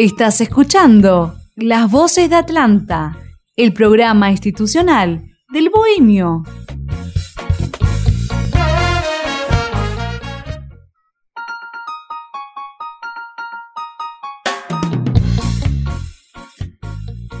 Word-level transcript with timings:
Estás 0.00 0.40
escuchando 0.40 1.34
Las 1.56 1.90
Voces 1.90 2.30
de 2.30 2.36
Atlanta, 2.36 3.18
el 3.56 3.72
programa 3.72 4.30
institucional 4.30 5.24
del 5.52 5.70
Bohemio. 5.70 6.44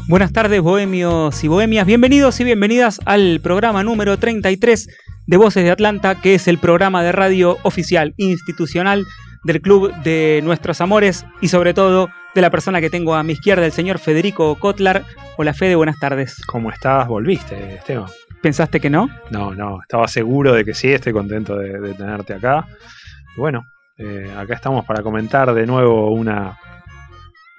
Buenas 0.08 0.32
tardes, 0.32 0.60
bohemios 0.60 1.44
y 1.44 1.46
bohemias. 1.46 1.86
Bienvenidos 1.86 2.40
y 2.40 2.44
bienvenidas 2.44 3.00
al 3.04 3.38
programa 3.40 3.84
número 3.84 4.18
33 4.18 4.88
de 5.28 5.36
Voces 5.36 5.62
de 5.62 5.70
Atlanta, 5.70 6.20
que 6.20 6.34
es 6.34 6.48
el 6.48 6.58
programa 6.58 7.04
de 7.04 7.12
radio 7.12 7.56
oficial 7.62 8.14
institucional 8.16 9.06
del 9.44 9.60
Club 9.60 9.94
de 10.02 10.40
Nuestros 10.42 10.80
Amores 10.80 11.24
y 11.40 11.46
sobre 11.46 11.72
todo 11.72 12.08
de 12.38 12.42
la 12.42 12.50
persona 12.50 12.80
que 12.80 12.88
tengo 12.88 13.16
a 13.16 13.24
mi 13.24 13.32
izquierda, 13.32 13.66
el 13.66 13.72
señor 13.72 13.98
Federico 13.98 14.54
Kotlar. 14.60 15.02
Hola 15.38 15.52
Fede, 15.54 15.74
buenas 15.74 15.98
tardes. 15.98 16.40
¿Cómo 16.46 16.70
estás? 16.70 17.08
¿Volviste, 17.08 17.74
Esteban? 17.74 18.08
¿Pensaste 18.40 18.78
que 18.78 18.88
no? 18.88 19.08
No, 19.32 19.56
no, 19.56 19.82
estaba 19.82 20.06
seguro 20.06 20.52
de 20.52 20.64
que 20.64 20.72
sí, 20.72 20.92
estoy 20.92 21.12
contento 21.12 21.56
de, 21.56 21.80
de 21.80 21.94
tenerte 21.94 22.34
acá. 22.34 22.64
Bueno, 23.36 23.64
eh, 23.96 24.32
acá 24.38 24.54
estamos 24.54 24.84
para 24.84 25.02
comentar 25.02 25.52
de 25.52 25.66
nuevo 25.66 26.12
una, 26.12 26.56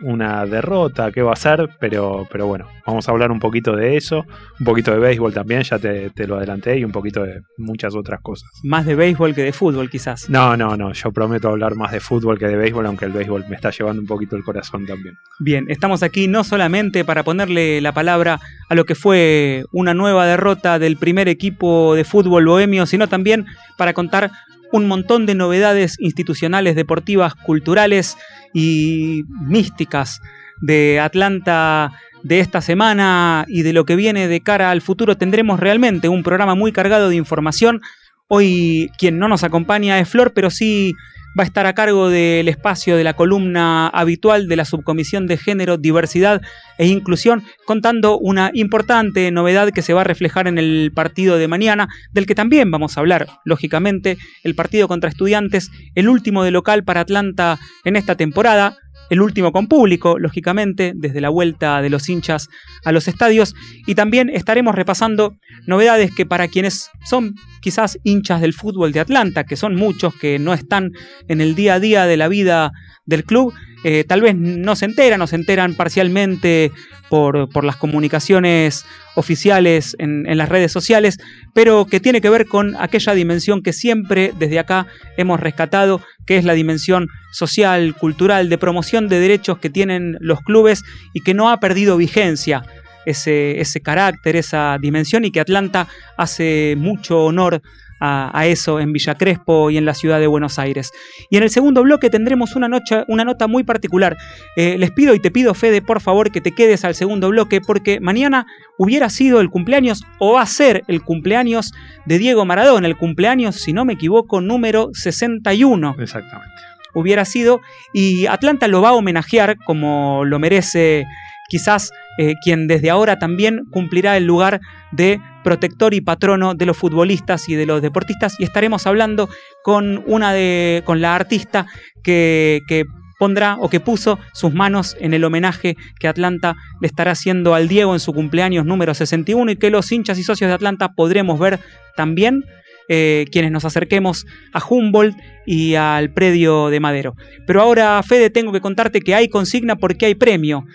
una 0.02 0.45
derrota, 0.45 1.11
qué 1.11 1.22
va 1.22 1.33
a 1.33 1.36
ser, 1.36 1.69
pero, 1.80 2.28
pero 2.31 2.47
bueno, 2.47 2.67
vamos 2.86 3.08
a 3.08 3.11
hablar 3.11 3.31
un 3.31 3.39
poquito 3.39 3.75
de 3.75 3.97
eso, 3.97 4.25
un 4.59 4.66
poquito 4.66 4.92
de 4.92 5.00
béisbol 5.00 5.33
también, 5.33 5.64
ya 5.64 5.78
te, 5.78 6.09
te 6.11 6.25
lo 6.28 6.38
adelanté, 6.38 6.78
y 6.78 6.86
un 6.86 6.92
poquito 6.92 7.23
de 7.23 7.42
muchas 7.58 7.95
otras 7.95 8.22
cosas. 8.22 8.50
Más 8.64 8.86
de 8.86 8.95
béisbol 8.95 9.36
que 9.36 9.44
de 9.44 9.52
fútbol, 9.52 9.89
quizás. 9.89 10.30
No, 10.30 10.55
no, 10.55 10.77
no, 10.77 10.94
yo 10.94 11.11
prometo 11.11 11.50
hablar 11.50 11.75
más 11.75 11.92
de 11.92 12.00
fútbol 12.00 12.38
que 12.38 12.47
de 12.47 12.55
béisbol, 12.55 12.86
aunque 12.86 13.05
el 13.05 13.11
béisbol 13.11 13.45
me 13.50 13.55
está 13.55 13.72
llevando 13.72 14.02
un 14.02 14.08
poquito 14.08 14.36
el 14.36 14.44
corazón 14.44 14.86
también. 14.86 15.17
Bien, 15.39 15.66
estamos 15.70 16.03
aquí 16.03 16.27
no 16.27 16.44
solamente 16.44 17.03
para 17.03 17.23
ponerle 17.23 17.81
la 17.81 17.92
palabra 17.92 18.39
a 18.70 18.75
lo 18.75 18.86
que 18.86 18.95
fue 18.95 19.65
una 19.71 19.93
nueva 19.93 20.26
derrota 20.26 20.80
del 20.80 20.98
primer 20.98 21.27
equipo 21.27 21.95
de 21.95 22.04
fútbol 22.04 22.45
bohemio, 22.45 22.86
sino 22.86 23.08
también 23.08 23.45
para 23.77 23.93
contar 23.93 24.32
un 24.71 24.88
montón 24.88 25.26
de 25.26 25.36
novedades 25.36 25.98
institucionales, 25.99 26.76
deportivas, 26.76 27.33
culturales 27.36 28.17
y 28.54 29.23
místicas 29.42 30.21
de 30.61 30.99
Atlanta 30.99 31.92
de 32.23 32.39
esta 32.39 32.61
semana 32.61 33.45
y 33.48 33.61
de 33.61 33.73
lo 33.73 33.86
que 33.86 33.95
viene 33.95 34.27
de 34.27 34.42
cara 34.42 34.71
al 34.71 34.82
futuro. 34.82 35.17
Tendremos 35.17 35.60
realmente 35.60 36.10
un 36.10 36.23
programa 36.23 36.55
muy 36.55 36.71
cargado 36.71 37.09
de 37.09 37.15
información. 37.15 37.82
Hoy 38.27 38.92
quien 38.98 39.20
no 39.20 39.27
nos 39.27 39.43
acompaña 39.43 39.99
es 39.99 40.09
Flor, 40.09 40.33
pero 40.33 40.49
sí 40.49 40.95
va 41.38 41.44
a 41.44 41.45
estar 41.45 41.66
a 41.66 41.73
cargo 41.73 42.10
del 42.10 42.48
espacio 42.48 42.95
de 42.95 43.04
la 43.04 43.14
columna 43.14 43.88
habitual 43.88 44.48
de 44.48 44.56
la 44.56 44.66
Subcomisión 44.66 45.28
de 45.28 45.38
Género, 45.38 45.78
Diversidad 45.78 46.42
e 46.78 46.88
Inclusión, 46.88 47.44
contando 47.66 48.17
una 48.17 48.52
importante 48.54 49.32
novedad 49.32 49.72
que 49.72 49.82
se 49.82 49.94
va 49.94 50.02
a 50.02 50.06
reflejar 50.06 50.48
en 50.48 50.58
el 50.58 50.92
partido 50.94 51.38
de 51.38 51.48
mañana, 51.48 51.88
del 52.12 52.26
que 52.26 52.36
también 52.36 52.72
vamos 52.72 52.98
a 52.98 53.02
hablar, 53.02 53.28
lógicamente, 53.45 54.18
el 54.44 54.56
partido 54.56 54.88
contra 54.88 55.10
estudiantes, 55.10 55.70
el 55.95 56.10
último 56.10 56.44
de 56.44 56.52
local 56.52 56.84
para 56.84 57.02
Atlanta 57.02 57.60
en 57.84 57.95
esta 57.95 58.16
temporada. 58.16 58.78
El 59.09 59.21
último 59.21 59.52
con 59.52 59.67
público, 59.67 60.20
lógicamente, 60.20 60.93
desde 60.95 61.21
la 61.21 61.30
vuelta 61.30 61.81
de 61.81 61.89
los 61.89 62.08
hinchas 62.09 62.49
a 62.83 62.92
los 62.92 63.08
estadios. 63.08 63.55
Y 63.87 63.95
también 63.95 64.30
estaremos 64.30 64.75
repasando 64.75 65.36
novedades 65.65 66.14
que 66.15 66.25
para 66.25 66.47
quienes 66.47 66.89
son 67.05 67.36
quizás 67.61 67.99
hinchas 68.03 68.42
del 68.42 68.53
fútbol 68.53 68.92
de 68.92 68.99
Atlanta, 68.99 69.45
que 69.45 69.55
son 69.55 69.75
muchos 69.75 70.15
que 70.15 70.39
no 70.39 70.53
están 70.53 70.92
en 71.27 71.42
el 71.42 71.55
día 71.55 71.75
a 71.75 71.80
día 71.80 72.05
de 72.05 72.17
la 72.17 72.27
vida 72.27 72.71
del 73.05 73.23
club, 73.23 73.53
eh, 73.83 74.03
tal 74.03 74.21
vez 74.21 74.36
no 74.36 74.75
se 74.75 74.86
enteran 74.86 75.21
o 75.21 75.27
se 75.27 75.36
enteran 75.36 75.73
parcialmente 75.73 76.71
por, 77.09 77.64
las 77.64 77.75
comunicaciones 77.75 78.86
oficiales 79.15 79.95
en, 79.99 80.25
en, 80.27 80.37
las 80.37 80.49
redes 80.49 80.71
sociales, 80.71 81.17
pero 81.53 81.86
que 81.86 81.99
tiene 81.99 82.21
que 82.21 82.30
ver 82.30 82.45
con 82.45 82.75
aquella 82.77 83.14
dimensión 83.14 83.61
que 83.61 83.73
siempre 83.73 84.31
desde 84.37 84.59
acá 84.59 84.87
hemos 85.17 85.39
rescatado, 85.39 86.02
que 86.25 86.37
es 86.37 86.45
la 86.45 86.53
dimensión 86.53 87.08
social, 87.31 87.95
cultural, 87.95 88.49
de 88.49 88.58
promoción 88.58 89.09
de 89.09 89.20
derechos 89.20 89.58
que 89.58 89.70
tienen 89.70 90.17
los 90.20 90.39
clubes 90.42 90.83
y 91.14 91.21
que 91.21 91.33
no 91.33 91.49
ha 91.49 91.59
perdido 91.59 91.97
vigencia 91.97 92.64
ese, 93.05 93.59
ese 93.59 93.81
carácter, 93.81 94.36
esa 94.36 94.77
dimensión 94.80 95.26
y 95.26 95.31
que 95.31 95.39
Atlanta 95.39 95.87
hace 96.17 96.76
mucho 96.77 97.26
honor 97.26 97.61
a, 97.99 98.37
a, 98.37 98.48
eso 98.48 98.80
en 98.80 98.93
Villa 98.93 99.15
Crespo 99.15 99.70
y 99.70 99.77
en 99.77 99.86
la 99.86 99.93
ciudad 99.93 100.20
de 100.20 100.27
Buenos 100.27 100.60
Aires. 100.60 100.92
Y 101.30 101.37
en 101.37 101.43
el 101.43 101.49
segundo 101.49 101.83
bloque 101.83 102.10
tendremos 102.10 102.55
una, 102.55 102.67
noche, 102.67 103.04
una 103.08 103.26
nota 103.26 103.48
muy 103.48 103.64
particular. 103.64 104.17
Eh, 104.55 104.77
les 104.77 104.92
pido 104.92 105.14
y 105.14 105.20
te 105.20 105.32
pido, 105.32 105.54
Fede, 105.54 105.82
por 105.82 106.02
favor, 106.02 106.32
que 106.32 106.42
te 106.42 106.54
quedes 106.54 106.86
al 106.86 106.95
segundo 106.95 107.30
bloque 107.30 107.61
porque 107.61 107.99
mañana 107.99 108.45
hubiera 108.77 109.09
sido 109.09 109.42
el 109.42 109.49
cumpleaños 109.49 110.04
o 110.20 110.33
va 110.33 110.42
a 110.42 110.45
ser 110.45 110.83
el 110.88 111.02
cumpleaños 111.02 111.71
de 112.05 112.17
Diego 112.17 112.45
Maradona, 112.45 112.88
el 112.88 112.98
cumpleaños, 112.98 113.55
si 113.55 113.73
no 113.73 113.86
me 113.86 113.93
equivoco, 113.93 114.42
número 114.42 114.89
61. 114.93 115.95
Exactamente. 115.99 116.55
Hubiera 116.93 117.23
sido 117.26 117.61
y 117.93 118.26
Atlanta 118.26 118.67
lo 118.67 118.82
va 118.82 118.89
a 118.89 118.93
homenajear 118.93 119.58
como 119.65 120.26
lo 120.26 120.39
merece 120.39 121.05
quizás 121.49 121.92
eh, 122.22 122.34
quien 122.44 122.68
desde 122.68 122.90
ahora 122.90 123.18
también 123.18 123.64
cumplirá 123.72 124.18
el 124.18 124.26
lugar 124.26 124.60
de 124.92 125.22
protector 125.42 125.94
y 125.94 126.02
patrono 126.02 126.54
de 126.54 126.66
los 126.66 126.76
futbolistas 126.76 127.48
y 127.48 127.56
de 127.56 127.66
los 127.66 127.82
deportistas 127.82 128.38
y 128.40 128.44
estaremos 128.44 128.86
hablando 128.86 129.30
con 129.63 130.04
una 130.06 130.34
de 130.34 130.84
con 130.84 131.00
la 131.00 131.16
artista 131.16 131.66
que, 132.04 132.60
que 132.68 132.84
pondrá 133.18 133.56
o 133.62 133.69
que 133.69 133.80
puso 133.80 134.19
sus 134.34 134.54
manos 134.54 134.98
en 135.00 135.13
el 135.13 135.24
homenaje 135.24 135.78
que 135.98 136.10
Atlanta 136.10 136.57
le 136.81 136.88
estará 136.88 137.12
haciendo 137.12 137.56
al 137.56 137.69
Diego 137.69 137.94
en 137.94 138.02
su 138.02 138.13
cumpleaños 138.13 138.66
número 138.66 138.94
61 138.94 139.51
y 139.51 139.56
que 139.56 139.69
los 139.69 139.90
hinchas 139.90 140.19
y 140.19 140.24
socios 140.24 140.50
de 140.50 140.56
Atlanta 140.56 140.90
podremos 140.90 141.40
ver 141.40 141.62
también 141.96 142.44
eh, 142.92 143.28
quienes 143.31 143.51
nos 143.51 143.63
acerquemos 143.63 144.25
a 144.51 144.62
Humboldt 144.62 145.16
y 145.46 145.75
al 145.75 146.12
predio 146.12 146.69
de 146.69 146.80
Madero. 146.80 147.15
Pero 147.45 147.62
ahora, 147.62 148.01
Fede, 148.04 148.30
tengo 148.30 148.51
que 148.51 148.62
contarte 148.62 149.00
que 149.00 149.13
hay 149.13 149.30
consigna 149.30 149.75
porque 149.75 150.07
hay 150.07 150.15
premio. 150.15 150.65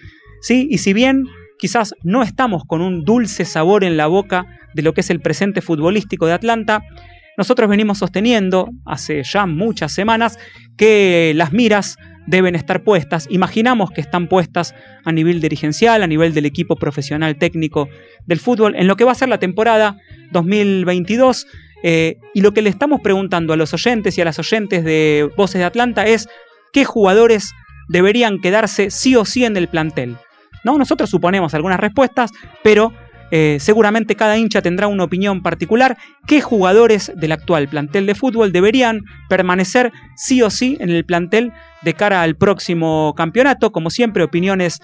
¿Sí? 0.44 0.68
Y 0.70 0.78
si 0.78 0.92
bien 0.92 1.24
quizás 1.58 1.94
no 2.02 2.22
estamos 2.22 2.64
con 2.66 2.82
un 2.82 3.02
dulce 3.02 3.46
sabor 3.46 3.82
en 3.82 3.96
la 3.96 4.06
boca 4.06 4.44
de 4.74 4.82
lo 4.82 4.92
que 4.92 5.00
es 5.00 5.08
el 5.08 5.20
presente 5.20 5.62
futbolístico 5.62 6.26
de 6.26 6.34
Atlanta, 6.34 6.82
nosotros 7.38 7.70
venimos 7.70 7.98
sosteniendo 7.98 8.68
hace 8.84 9.22
ya 9.22 9.46
muchas 9.46 9.92
semanas 9.92 10.38
que 10.76 11.32
las 11.34 11.54
miras 11.54 11.96
deben 12.26 12.56
estar 12.56 12.84
puestas, 12.84 13.26
imaginamos 13.30 13.90
que 13.90 14.02
están 14.02 14.28
puestas 14.28 14.74
a 15.04 15.12
nivel 15.12 15.40
dirigencial, 15.40 16.02
a 16.02 16.06
nivel 16.06 16.34
del 16.34 16.44
equipo 16.44 16.76
profesional 16.76 17.36
técnico 17.36 17.88
del 18.26 18.38
fútbol, 18.38 18.74
en 18.76 18.86
lo 18.86 18.96
que 18.96 19.04
va 19.04 19.12
a 19.12 19.16
ser 19.16 19.30
la 19.30 19.38
temporada 19.38 19.96
2022. 20.32 21.46
Eh, 21.86 22.16
y 22.32 22.40
lo 22.40 22.52
que 22.52 22.62
le 22.62 22.70
estamos 22.70 23.00
preguntando 23.02 23.52
a 23.52 23.56
los 23.56 23.74
oyentes 23.74 24.16
y 24.16 24.20
a 24.22 24.24
las 24.24 24.38
oyentes 24.38 24.84
de 24.84 25.28
Voces 25.36 25.58
de 25.58 25.64
Atlanta 25.64 26.06
es 26.06 26.28
qué 26.72 26.84
jugadores 26.84 27.52
deberían 27.88 28.40
quedarse 28.40 28.90
sí 28.90 29.16
o 29.16 29.24
sí 29.24 29.44
en 29.44 29.56
el 29.56 29.68
plantel. 29.68 30.16
¿No? 30.64 30.78
Nosotros 30.78 31.10
suponemos 31.10 31.54
algunas 31.54 31.78
respuestas, 31.78 32.32
pero 32.62 32.92
eh, 33.30 33.58
seguramente 33.60 34.16
cada 34.16 34.36
hincha 34.36 34.62
tendrá 34.62 34.86
una 34.86 35.04
opinión 35.04 35.42
particular. 35.42 35.96
¿Qué 36.26 36.40
jugadores 36.40 37.12
del 37.16 37.32
actual 37.32 37.68
plantel 37.68 38.06
de 38.06 38.14
fútbol 38.14 38.52
deberían 38.52 39.00
permanecer 39.28 39.92
sí 40.16 40.42
o 40.42 40.50
sí 40.50 40.76
en 40.80 40.90
el 40.90 41.04
plantel 41.04 41.52
de 41.82 41.94
cara 41.94 42.22
al 42.22 42.36
próximo 42.36 43.14
campeonato? 43.16 43.72
Como 43.72 43.90
siempre, 43.90 44.22
opiniones 44.22 44.80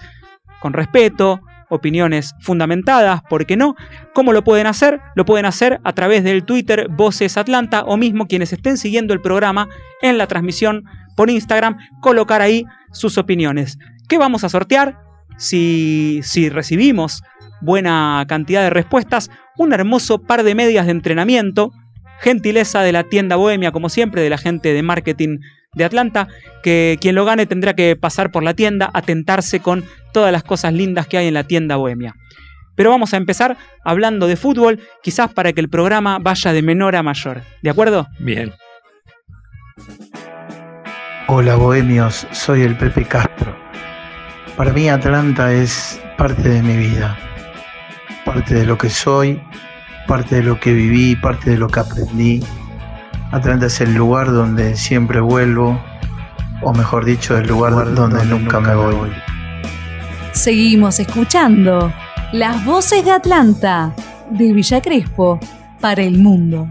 con 0.59 0.73
respeto, 0.73 1.41
opiniones 1.69 2.35
fundamentadas, 2.41 3.21
¿por 3.29 3.45
qué 3.45 3.55
no? 3.55 3.75
¿Cómo 4.13 4.33
lo 4.33 4.43
pueden 4.43 4.67
hacer? 4.67 4.99
Lo 5.15 5.23
pueden 5.23 5.45
hacer 5.45 5.79
a 5.83 5.93
través 5.93 6.23
del 6.23 6.43
Twitter 6.43 6.87
Voces 6.89 7.37
Atlanta 7.37 7.83
o 7.85 7.95
mismo 7.95 8.27
quienes 8.27 8.51
estén 8.51 8.77
siguiendo 8.77 9.13
el 9.13 9.21
programa 9.21 9.69
en 10.01 10.17
la 10.17 10.27
transmisión 10.27 10.83
por 11.15 11.29
Instagram, 11.29 11.77
colocar 12.01 12.41
ahí 12.41 12.65
sus 12.91 13.17
opiniones. 13.17 13.77
¿Qué 14.09 14.17
vamos 14.17 14.43
a 14.43 14.49
sortear? 14.49 14.97
Si, 15.41 16.19
si 16.21 16.49
recibimos 16.49 17.23
buena 17.61 18.23
cantidad 18.27 18.61
de 18.61 18.69
respuestas, 18.69 19.31
un 19.57 19.73
hermoso 19.73 20.19
par 20.19 20.43
de 20.43 20.53
medias 20.53 20.85
de 20.85 20.91
entrenamiento, 20.91 21.71
gentileza 22.19 22.81
de 22.83 22.91
la 22.91 23.03
tienda 23.03 23.37
Bohemia, 23.37 23.71
como 23.71 23.89
siempre, 23.89 24.21
de 24.21 24.29
la 24.29 24.37
gente 24.37 24.71
de 24.71 24.83
marketing 24.83 25.39
de 25.73 25.83
Atlanta, 25.83 26.27
que 26.61 26.97
quien 27.01 27.15
lo 27.15 27.25
gane 27.25 27.47
tendrá 27.47 27.73
que 27.73 27.95
pasar 27.95 28.31
por 28.31 28.43
la 28.43 28.53
tienda 28.53 28.91
a 28.93 29.01
tentarse 29.01 29.61
con 29.61 29.83
todas 30.13 30.31
las 30.31 30.43
cosas 30.43 30.73
lindas 30.73 31.07
que 31.07 31.17
hay 31.17 31.27
en 31.27 31.33
la 31.33 31.45
tienda 31.45 31.75
Bohemia. 31.75 32.13
Pero 32.75 32.91
vamos 32.91 33.15
a 33.15 33.17
empezar 33.17 33.57
hablando 33.83 34.27
de 34.27 34.35
fútbol, 34.35 34.79
quizás 35.01 35.33
para 35.33 35.53
que 35.53 35.61
el 35.61 35.69
programa 35.69 36.19
vaya 36.19 36.53
de 36.53 36.61
menor 36.61 36.95
a 36.95 37.03
mayor. 37.03 37.41
¿De 37.63 37.71
acuerdo? 37.71 38.07
Bien. 38.19 38.53
Hola 41.27 41.55
bohemios, 41.55 42.27
soy 42.31 42.61
el 42.61 42.77
Pepe 42.77 43.05
Castro. 43.05 43.70
Para 44.57 44.73
mí 44.73 44.89
Atlanta 44.89 45.51
es 45.51 45.99
parte 46.17 46.47
de 46.47 46.61
mi 46.61 46.75
vida, 46.75 47.17
parte 48.25 48.53
de 48.53 48.65
lo 48.65 48.77
que 48.77 48.89
soy, 48.89 49.41
parte 50.07 50.35
de 50.35 50.43
lo 50.43 50.59
que 50.59 50.73
viví, 50.73 51.15
parte 51.15 51.51
de 51.51 51.57
lo 51.57 51.67
que 51.67 51.79
aprendí. 51.79 52.43
Atlanta 53.31 53.67
es 53.67 53.79
el 53.81 53.93
lugar 53.95 54.31
donde 54.31 54.75
siempre 54.75 55.21
vuelvo, 55.21 55.81
o 56.61 56.73
mejor 56.73 57.05
dicho, 57.05 57.37
el 57.37 57.47
lugar 57.47 57.95
donde 57.95 58.25
nunca 58.25 58.59
me 58.59 58.75
voy. 58.75 59.11
Seguimos 60.33 60.99
escuchando 60.99 61.91
las 62.33 62.63
voces 62.65 63.03
de 63.05 63.11
Atlanta, 63.11 63.93
de 64.29 64.53
Villa 64.53 64.81
Crespo, 64.81 65.39
para 65.79 66.03
el 66.03 66.19
mundo. 66.19 66.69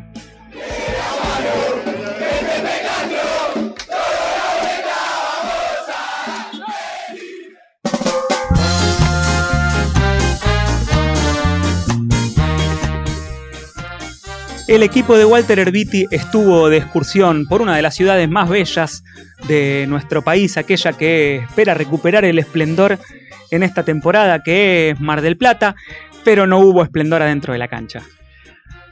El 14.70 14.84
equipo 14.84 15.18
de 15.18 15.24
Walter 15.24 15.58
Herbiti 15.58 16.06
estuvo 16.12 16.68
de 16.68 16.76
excursión 16.76 17.44
por 17.46 17.60
una 17.60 17.74
de 17.74 17.82
las 17.82 17.96
ciudades 17.96 18.30
más 18.30 18.48
bellas 18.48 19.02
de 19.48 19.84
nuestro 19.88 20.22
país, 20.22 20.56
aquella 20.56 20.92
que 20.92 21.38
espera 21.38 21.74
recuperar 21.74 22.24
el 22.24 22.38
esplendor 22.38 22.96
en 23.50 23.64
esta 23.64 23.82
temporada, 23.82 24.44
que 24.44 24.90
es 24.90 25.00
Mar 25.00 25.22
del 25.22 25.36
Plata, 25.36 25.74
pero 26.22 26.46
no 26.46 26.60
hubo 26.60 26.84
esplendor 26.84 27.20
adentro 27.20 27.52
de 27.52 27.58
la 27.58 27.66
cancha. 27.66 28.02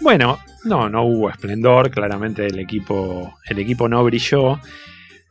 Bueno, 0.00 0.40
no, 0.64 0.88
no 0.88 1.04
hubo 1.04 1.30
esplendor, 1.30 1.92
claramente 1.92 2.44
el 2.44 2.58
equipo, 2.58 3.38
el 3.46 3.60
equipo 3.60 3.88
no 3.88 4.02
brilló. 4.02 4.58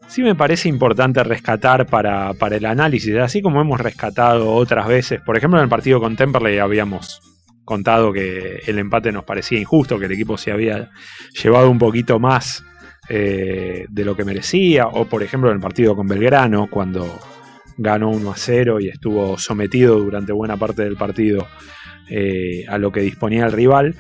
Sí 0.08 0.22
me 0.22 0.34
parece 0.34 0.70
importante 0.70 1.26
rescatar 1.26 1.88
para, 1.88 2.34
para 2.36 2.56
el 2.56 2.66
análisis, 2.66 3.14
así 3.18 3.42
como 3.42 3.60
hemos 3.60 3.82
rescatado 3.82 4.54
otras 4.54 4.88
veces, 4.88 5.20
por 5.20 5.36
ejemplo 5.36 5.60
en 5.60 5.64
el 5.64 5.70
partido 5.70 6.00
con 6.00 6.16
Temperley 6.16 6.58
habíamos 6.60 7.37
contado 7.68 8.14
que 8.14 8.62
el 8.66 8.80
empate 8.80 9.12
nos 9.12 9.26
parecía 9.26 9.60
injusto, 9.60 10.00
que 10.00 10.06
el 10.06 10.14
equipo 10.14 10.38
se 10.38 10.52
había 10.52 10.90
llevado 11.44 11.70
un 11.70 11.78
poquito 11.78 12.18
más 12.18 12.64
eh, 13.10 13.86
de 13.90 14.06
lo 14.06 14.16
que 14.16 14.24
merecía, 14.24 14.88
o 14.88 15.06
por 15.06 15.22
ejemplo 15.22 15.50
en 15.50 15.58
el 15.58 15.62
partido 15.62 15.94
con 15.94 16.08
Belgrano, 16.08 16.68
cuando 16.72 17.20
ganó 17.78 18.10
1 18.10 18.32
a 18.32 18.38
0 18.38 18.80
y 18.80 18.88
estuvo 18.88 19.38
sometido 19.38 20.00
durante 20.00 20.32
buena 20.32 20.56
parte 20.56 20.84
del 20.84 20.96
partido 20.96 21.46
eh, 22.10 22.64
a 22.70 22.78
lo 22.78 22.94
que 22.94 23.02
disponía 23.02 23.46
el 23.46 23.52
rival. 23.52 23.96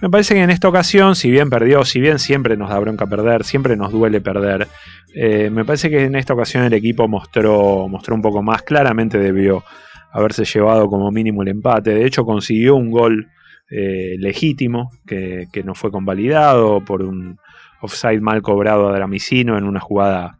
Me 0.00 0.10
parece 0.10 0.34
que 0.34 0.42
en 0.42 0.50
esta 0.50 0.68
ocasión, 0.68 1.14
si 1.14 1.30
bien 1.30 1.48
perdió, 1.48 1.84
si 1.84 2.00
bien 2.00 2.18
siempre 2.18 2.56
nos 2.56 2.70
da 2.70 2.78
bronca 2.80 3.06
perder, 3.06 3.44
siempre 3.44 3.76
nos 3.76 3.92
duele 3.92 4.20
perder, 4.20 4.66
eh, 5.14 5.48
me 5.48 5.64
parece 5.64 5.90
que 5.90 6.02
en 6.02 6.16
esta 6.16 6.34
ocasión 6.34 6.64
el 6.64 6.72
equipo 6.72 7.06
mostró, 7.06 7.86
mostró 7.88 8.16
un 8.16 8.22
poco 8.22 8.42
más, 8.42 8.62
claramente 8.62 9.18
debió 9.18 9.62
haberse 10.12 10.44
llevado 10.44 10.88
como 10.88 11.10
mínimo 11.10 11.42
el 11.42 11.48
empate. 11.48 11.94
De 11.94 12.06
hecho, 12.06 12.24
consiguió 12.24 12.76
un 12.76 12.90
gol 12.90 13.28
eh, 13.70 14.16
legítimo 14.18 14.90
que, 15.06 15.48
no 15.64 15.74
fue 15.74 15.90
convalidado 15.90 16.84
por 16.84 17.02
un 17.02 17.38
offside 17.80 18.20
mal 18.20 18.42
cobrado 18.42 18.88
a 18.88 18.92
Dramicino 18.92 19.56
en 19.56 19.64
una 19.64 19.80
jugada 19.80 20.38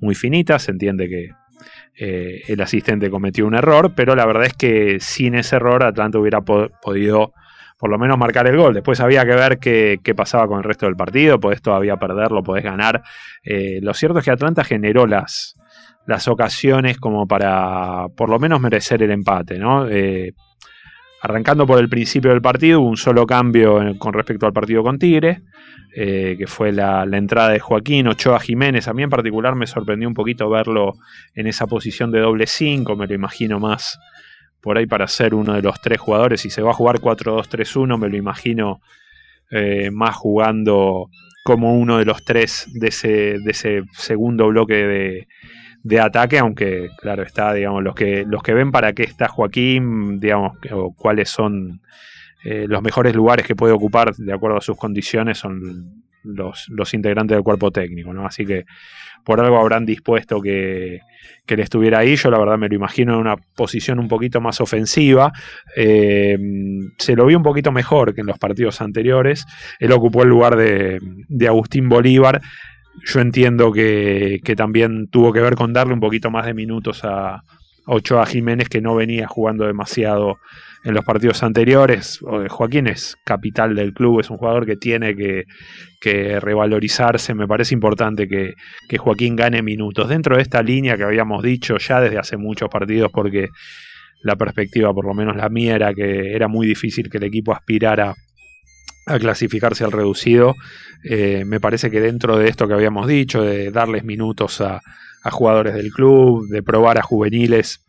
muy 0.00 0.14
finita. 0.14 0.58
Se 0.58 0.70
entiende 0.70 1.08
que 1.08 1.28
eh, 1.94 2.42
el 2.48 2.60
asistente 2.62 3.10
cometió 3.10 3.46
un 3.46 3.54
error, 3.54 3.92
pero 3.94 4.16
la 4.16 4.24
verdad 4.24 4.46
es 4.46 4.54
que 4.54 4.98
sin 5.00 5.34
ese 5.34 5.56
error 5.56 5.82
Atlanta 5.84 6.18
hubiera 6.18 6.40
podido 6.40 7.34
por 7.78 7.90
lo 7.90 7.98
menos 7.98 8.18
marcar 8.18 8.46
el 8.46 8.56
gol. 8.56 8.74
Después 8.74 9.00
había 9.00 9.24
que 9.24 9.34
ver 9.34 9.58
qué, 9.58 10.14
pasaba 10.16 10.46
con 10.46 10.58
el 10.58 10.64
resto 10.64 10.86
del 10.86 10.96
partido. 10.96 11.40
Podés 11.40 11.60
todavía 11.60 11.96
perderlo, 11.96 12.42
podés 12.42 12.64
ganar. 12.64 13.02
Eh, 13.42 13.80
lo 13.82 13.92
cierto 13.94 14.18
es 14.18 14.24
que 14.24 14.30
Atlanta 14.30 14.64
generó 14.64 15.06
las, 15.06 15.56
las 16.06 16.28
ocasiones 16.28 16.98
como 16.98 17.26
para 17.26 18.06
por 18.16 18.28
lo 18.28 18.38
menos 18.38 18.60
merecer 18.60 19.02
el 19.02 19.10
empate, 19.10 19.58
¿no? 19.58 19.86
Eh, 19.88 20.32
arrancando 21.22 21.66
por 21.66 21.78
el 21.78 21.88
principio 21.88 22.30
del 22.30 22.40
partido, 22.40 22.80
hubo 22.80 22.88
un 22.88 22.96
solo 22.96 23.26
cambio 23.26 23.80
con 23.98 24.12
respecto 24.12 24.46
al 24.46 24.52
partido 24.52 24.82
con 24.82 24.98
Tigre, 24.98 25.42
eh, 25.94 26.36
que 26.38 26.46
fue 26.46 26.72
la, 26.72 27.04
entrada 27.12 27.50
de 27.50 27.60
Joaquín 27.60 28.08
Ochoa 28.08 28.40
Jiménez. 28.40 28.88
A 28.88 28.94
mí 28.94 29.02
en 29.02 29.10
particular 29.10 29.54
me 29.54 29.66
sorprendió 29.66 30.08
un 30.08 30.14
poquito 30.14 30.48
verlo 30.48 30.94
en 31.34 31.46
esa 31.46 31.66
posición 31.66 32.10
de 32.10 32.20
doble 32.20 32.46
5, 32.46 32.96
me 32.96 33.06
lo 33.06 33.14
imagino 33.14 33.60
más 33.60 33.98
por 34.62 34.78
ahí 34.78 34.86
para 34.86 35.08
ser 35.08 35.34
uno 35.34 35.54
de 35.54 35.62
los 35.62 35.80
tres 35.80 35.98
jugadores. 35.98 36.40
Si 36.40 36.50
se 36.50 36.62
va 36.62 36.70
a 36.70 36.74
jugar 36.74 37.00
4-2-3-1, 37.00 37.98
me 37.98 38.08
lo 38.08 38.16
imagino 38.16 38.80
eh, 39.50 39.90
más 39.90 40.16
jugando 40.16 41.08
como 41.44 41.74
uno 41.74 41.98
de 41.98 42.04
los 42.04 42.24
tres 42.24 42.66
de 42.74 42.88
ese, 42.88 43.08
de 43.08 43.50
ese 43.50 43.82
segundo 43.92 44.48
bloque 44.48 44.74
de, 44.74 45.28
de 45.82 46.00
ataque, 46.00 46.38
aunque 46.38 46.90
claro 46.98 47.22
está, 47.22 47.52
digamos, 47.52 47.82
los 47.82 47.94
que, 47.94 48.24
los 48.26 48.42
que 48.42 48.54
ven 48.54 48.70
para 48.70 48.92
qué 48.92 49.02
está 49.02 49.28
Joaquín, 49.28 50.18
digamos, 50.18 50.58
o 50.72 50.94
cuáles 50.94 51.30
son 51.30 51.80
eh, 52.44 52.66
los 52.68 52.82
mejores 52.82 53.14
lugares 53.14 53.46
que 53.46 53.56
puede 53.56 53.72
ocupar 53.72 54.14
de 54.14 54.32
acuerdo 54.32 54.58
a 54.58 54.62
sus 54.62 54.76
condiciones 54.76 55.38
son 55.38 56.04
los, 56.22 56.68
los, 56.68 56.94
integrantes 56.94 57.36
del 57.36 57.44
cuerpo 57.44 57.70
técnico, 57.70 58.12
¿no? 58.12 58.26
Así 58.26 58.44
que 58.44 58.64
por 59.24 59.40
algo 59.40 59.58
habrán 59.58 59.86
dispuesto 59.86 60.40
que, 60.40 61.00
que, 61.46 61.54
él 61.54 61.60
estuviera 61.60 61.98
ahí. 61.98 62.16
Yo 62.16 62.30
la 62.30 62.38
verdad 62.38 62.58
me 62.58 62.68
lo 62.68 62.74
imagino 62.74 63.14
en 63.14 63.20
una 63.20 63.36
posición 63.36 63.98
un 63.98 64.08
poquito 64.08 64.40
más 64.40 64.60
ofensiva. 64.60 65.32
Eh, 65.76 66.38
se 66.98 67.16
lo 67.16 67.26
vi 67.26 67.34
un 67.34 67.42
poquito 67.42 67.72
mejor 67.72 68.14
que 68.14 68.22
en 68.22 68.26
los 68.26 68.38
partidos 68.38 68.80
anteriores. 68.80 69.46
Él 69.78 69.92
ocupó 69.92 70.22
el 70.22 70.28
lugar 70.28 70.56
de, 70.56 70.98
de 71.28 71.48
Agustín 71.48 71.88
Bolívar 71.88 72.40
yo 73.04 73.20
entiendo 73.20 73.72
que, 73.72 74.40
también 74.56 75.08
tuvo 75.08 75.32
que 75.32 75.40
ver 75.40 75.54
con 75.54 75.72
darle 75.72 75.94
un 75.94 76.00
poquito 76.00 76.30
más 76.30 76.46
de 76.46 76.54
minutos 76.54 77.00
a, 77.04 77.42
Ochoa 77.86 78.24
Jiménez, 78.26 78.68
que 78.68 78.80
no 78.80 78.94
venía 78.94 79.26
jugando 79.26 79.66
demasiado 79.66 80.36
en 80.84 80.94
los 80.94 81.04
partidos 81.04 81.42
anteriores. 81.42 82.20
Joaquín 82.48 82.86
es 82.86 83.16
capital 83.24 83.74
del 83.74 83.92
club, 83.92 84.20
es 84.20 84.30
un 84.30 84.36
jugador 84.36 84.64
que 84.64 84.76
tiene 84.76 85.16
que, 85.16 85.44
revalorizarse. 86.40 87.34
Me 87.34 87.48
parece 87.48 87.74
importante 87.74 88.28
que, 88.28 88.54
que, 88.88 88.98
Joaquín 88.98 89.34
gane 89.34 89.62
minutos 89.62 90.08
dentro 90.08 90.36
de 90.36 90.42
esta 90.42 90.62
línea 90.62 90.96
que 90.96 91.02
habíamos 91.02 91.42
dicho 91.42 91.78
ya 91.78 92.00
desde 92.00 92.18
hace 92.18 92.36
muchos 92.36 92.68
partidos, 92.68 93.10
porque 93.12 93.48
la 94.22 94.36
perspectiva, 94.36 94.92
por 94.92 95.06
lo 95.06 95.14
menos 95.14 95.34
la 95.34 95.48
mía, 95.48 95.74
era 95.74 95.92
que 95.92 96.34
era 96.34 96.46
muy 96.46 96.66
difícil 96.66 97.10
que 97.10 97.18
el 97.18 97.24
equipo 97.24 97.52
aspirara 97.52 98.14
a 99.06 99.18
clasificarse 99.18 99.84
al 99.84 99.92
reducido. 99.92 100.54
Eh, 101.04 101.44
me 101.46 101.60
parece 101.60 101.90
que 101.90 102.00
dentro 102.00 102.36
de 102.36 102.48
esto 102.48 102.68
que 102.68 102.74
habíamos 102.74 103.06
dicho, 103.06 103.42
de 103.42 103.70
darles 103.70 104.04
minutos 104.04 104.60
a, 104.60 104.80
jugadores 105.30 105.74
del 105.74 105.92
club, 105.92 106.48
de 106.48 106.62
probar 106.62 106.98
a 106.98 107.02
juveniles, 107.02 107.84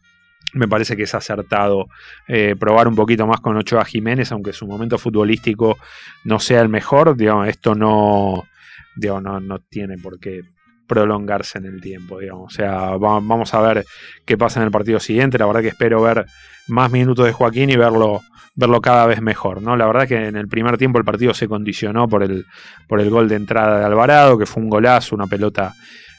me 0.53 0.67
parece 0.67 0.97
que 0.97 1.03
es 1.03 1.15
acertado 1.15 1.87
eh, 2.27 2.55
probar 2.59 2.89
un 2.89 2.95
poquito 2.95 3.25
más 3.25 3.39
con 3.39 3.55
Ochoa 3.55 3.85
Jiménez, 3.85 4.33
aunque 4.33 4.51
su 4.51 4.67
momento 4.67 4.97
futbolístico 4.97 5.77
no 6.25 6.39
sea 6.39 6.61
el 6.61 6.67
mejor. 6.67 7.15
Digamos, 7.15 7.47
esto 7.47 7.73
no, 7.73 8.43
no, 8.97 9.39
no 9.39 9.59
tiene 9.59 9.97
por 9.97 10.19
qué 10.19 10.41
prolongarse 10.91 11.57
en 11.57 11.65
el 11.65 11.79
tiempo, 11.79 12.19
digamos. 12.19 12.53
O 12.53 12.55
sea, 12.55 12.97
vamos 12.97 13.53
a 13.53 13.61
ver 13.61 13.85
qué 14.25 14.37
pasa 14.37 14.59
en 14.59 14.65
el 14.65 14.71
partido 14.71 14.99
siguiente. 14.99 15.37
La 15.37 15.45
verdad 15.45 15.61
que 15.61 15.69
espero 15.69 16.01
ver 16.01 16.25
más 16.67 16.91
minutos 16.91 17.25
de 17.25 17.31
Joaquín 17.31 17.69
y 17.69 17.77
verlo 17.77 18.19
verlo 18.53 18.81
cada 18.81 19.05
vez 19.05 19.21
mejor, 19.21 19.61
¿no? 19.61 19.77
La 19.77 19.87
verdad 19.87 20.05
que 20.05 20.27
en 20.27 20.35
el 20.35 20.49
primer 20.49 20.77
tiempo 20.77 20.99
el 20.99 21.05
partido 21.05 21.33
se 21.33 21.47
condicionó 21.47 22.09
por 22.09 22.21
el, 22.21 22.45
por 22.89 22.99
el 22.99 23.09
gol 23.09 23.29
de 23.29 23.35
entrada 23.35 23.79
de 23.79 23.85
Alvarado, 23.85 24.37
que 24.37 24.45
fue 24.45 24.61
un 24.61 24.69
golazo, 24.69 25.15
una 25.15 25.27
pelota 25.27 25.73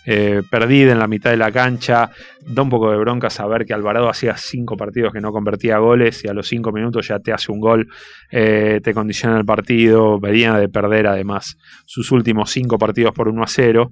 eh, 0.05 0.43
perdida 0.51 0.93
en 0.93 0.99
la 0.99 1.07
mitad 1.07 1.31
de 1.31 1.37
la 1.37 1.53
cancha. 1.53 2.11
Da 2.45 2.63
un 2.63 2.71
poco 2.71 2.91
de 2.91 2.99
bronca 2.99 3.31
saber 3.31 3.65
que 3.65 3.73
Alvarado 3.73 4.09
hacía 4.09 4.37
cinco 4.37 4.77
partidos 4.77 5.13
que 5.13 5.21
no 5.21 5.33
convertía 5.33 5.79
goles 5.79 6.25
y 6.25 6.29
a 6.29 6.35
los 6.35 6.49
cinco 6.49 6.73
minutos 6.73 7.07
ya 7.09 7.21
te 7.21 7.33
hace 7.33 7.53
un 7.53 7.61
gol, 7.61 7.89
eh, 8.31 8.81
te 8.83 8.95
condiciona 8.95 9.39
el 9.39 9.45
partido. 9.45 10.19
Venía 10.19 10.55
de 10.55 10.69
perder 10.69 11.07
además 11.07 11.57
sus 11.87 12.11
últimos 12.11 12.51
cinco 12.51 12.79
partidos 12.79 13.15
por 13.15 13.29
1 13.29 13.43
a 13.43 13.47
0. 13.47 13.91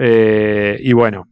Eh, 0.00 0.78
y 0.80 0.92
bueno, 0.92 1.24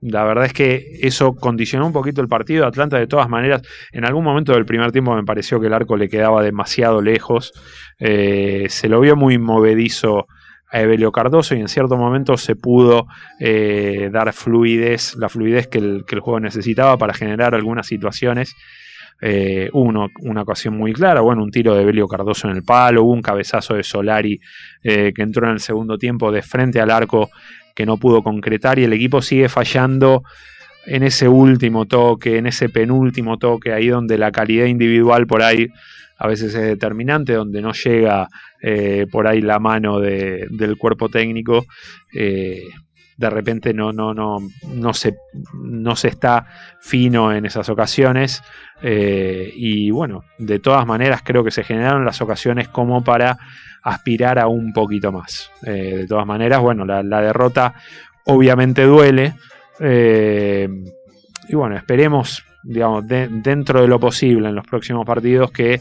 la 0.00 0.24
verdad 0.24 0.46
es 0.46 0.52
que 0.54 0.86
eso 1.02 1.34
condicionó 1.34 1.86
un 1.86 1.92
poquito 1.92 2.22
el 2.22 2.28
partido. 2.28 2.66
Atlanta, 2.66 2.98
de 2.98 3.06
todas 3.06 3.28
maneras, 3.28 3.62
en 3.92 4.06
algún 4.06 4.24
momento 4.24 4.52
del 4.52 4.64
primer 4.64 4.92
tiempo 4.92 5.14
me 5.14 5.24
pareció 5.24 5.60
que 5.60 5.66
el 5.66 5.74
arco 5.74 5.96
le 5.96 6.08
quedaba 6.08 6.42
demasiado 6.42 7.02
lejos. 7.02 7.52
Se 7.98 8.88
lo 8.88 9.00
vio 9.00 9.16
muy 9.16 9.38
movedizo 9.38 10.26
a 10.70 10.80
Evelio 10.80 11.12
Cardoso 11.12 11.54
y 11.54 11.60
en 11.60 11.68
cierto 11.68 11.96
momento 11.96 12.36
se 12.36 12.56
pudo 12.56 13.06
eh, 13.40 14.10
dar 14.12 14.32
fluidez, 14.32 15.16
la 15.16 15.28
fluidez 15.28 15.66
que 15.66 15.78
el, 15.78 16.04
juego 16.20 16.40
necesitaba 16.40 16.96
para 16.96 17.14
generar 17.14 17.54
algunas 17.54 17.86
situaciones. 17.86 18.54
Eh, 19.20 19.68
uno, 19.72 20.08
una 20.20 20.42
ocasión 20.42 20.76
muy 20.76 20.92
clara, 20.92 21.20
bueno, 21.22 21.42
un 21.42 21.50
tiro 21.50 21.74
de 21.74 21.82
Evelio 21.82 22.06
Cardoso 22.06 22.48
en 22.48 22.56
el 22.56 22.62
palo, 22.62 23.02
un 23.02 23.20
cabezazo 23.20 23.74
de 23.74 23.82
Solari 23.82 24.40
que 24.82 25.12
entró 25.16 25.46
en 25.46 25.54
el 25.54 25.60
segundo 25.60 25.98
tiempo 25.98 26.30
de 26.30 26.42
frente 26.42 26.80
al 26.80 26.90
arco 26.90 27.28
que 27.74 27.84
no 27.84 27.96
pudo 27.96 28.22
concretar 28.22 28.78
y 28.78 28.84
el 28.84 28.92
equipo 28.92 29.22
sigue 29.22 29.48
fallando 29.48 30.22
en 30.88 31.02
ese 31.02 31.28
último 31.28 31.84
toque, 31.86 32.38
en 32.38 32.46
ese 32.46 32.68
penúltimo 32.68 33.38
toque, 33.38 33.72
ahí 33.72 33.88
donde 33.88 34.18
la 34.18 34.32
calidad 34.32 34.66
individual 34.66 35.26
por 35.26 35.42
ahí 35.42 35.68
a 36.18 36.26
veces 36.26 36.54
es 36.54 36.62
determinante, 36.62 37.32
donde 37.34 37.62
no 37.62 37.72
llega 37.72 38.28
eh, 38.60 39.06
por 39.10 39.26
ahí 39.28 39.40
la 39.40 39.58
mano 39.58 40.00
del 40.00 40.76
cuerpo 40.78 41.08
técnico. 41.08 41.64
Eh, 42.12 42.64
de 43.16 43.30
repente 43.30 43.72
no, 43.74 43.92
no, 43.92 44.14
no, 44.14 44.38
no, 44.74 44.94
se, 44.94 45.16
no 45.54 45.96
se 45.96 46.08
está 46.08 46.46
fino 46.80 47.32
en 47.32 47.46
esas 47.46 47.68
ocasiones. 47.68 48.42
eh, 48.82 49.52
y 49.56 49.90
bueno, 49.90 50.24
de 50.38 50.58
todas 50.60 50.86
maneras 50.86 51.22
creo 51.24 51.42
que 51.42 51.50
se 51.50 51.64
generaron 51.64 52.04
las 52.04 52.20
ocasiones 52.20 52.68
como 52.68 53.02
para 53.02 53.38
aspirar 53.82 54.38
a 54.38 54.46
un 54.48 54.72
poquito 54.72 55.10
más. 55.12 55.50
De 55.62 56.06
todas 56.08 56.26
maneras, 56.26 56.60
bueno, 56.60 56.84
la, 56.84 57.02
derrota 57.22 57.74
obviamente 58.24 58.82
duele. 58.82 59.34
y 61.48 61.54
bueno, 61.54 61.76
esperemos, 61.76 62.44
digamos, 62.62 63.06
de- 63.06 63.28
dentro 63.28 63.80
de 63.80 63.88
lo 63.88 63.98
posible 63.98 64.48
en 64.48 64.54
los 64.54 64.66
próximos 64.66 65.06
partidos 65.06 65.50
que 65.50 65.80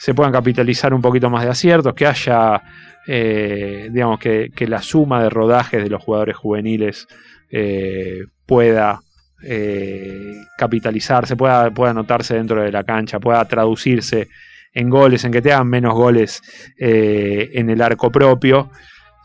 se 0.00 0.14
puedan 0.14 0.32
capitalizar 0.32 0.94
un 0.94 1.02
poquito 1.02 1.28
más 1.28 1.44
de 1.44 1.50
aciertos, 1.50 1.92
que 1.92 2.06
haya, 2.06 2.62
eh, 3.06 3.90
digamos, 3.92 4.18
que, 4.18 4.50
la 4.66 4.80
suma 4.80 5.22
de 5.22 5.28
rodajes 5.28 5.82
de 5.82 5.90
los 5.90 6.02
jugadores 6.02 6.38
juveniles 6.38 7.06
eh, 7.50 8.20
pueda 8.46 9.00
eh, 9.42 10.36
capitalizarse, 10.56 11.36
pueda, 11.36 11.70
pueda 11.70 11.90
anotarse 11.90 12.34
dentro 12.34 12.62
de 12.62 12.72
la 12.72 12.82
cancha, 12.82 13.20
pueda 13.20 13.44
traducirse 13.44 14.28
en 14.72 14.88
goles, 14.88 15.22
en 15.26 15.32
que 15.32 15.42
te 15.42 15.64
menos 15.64 15.92
goles 15.92 16.40
en 16.78 17.68
el 17.68 17.82
arco 17.82 18.10
propio. 18.10 18.70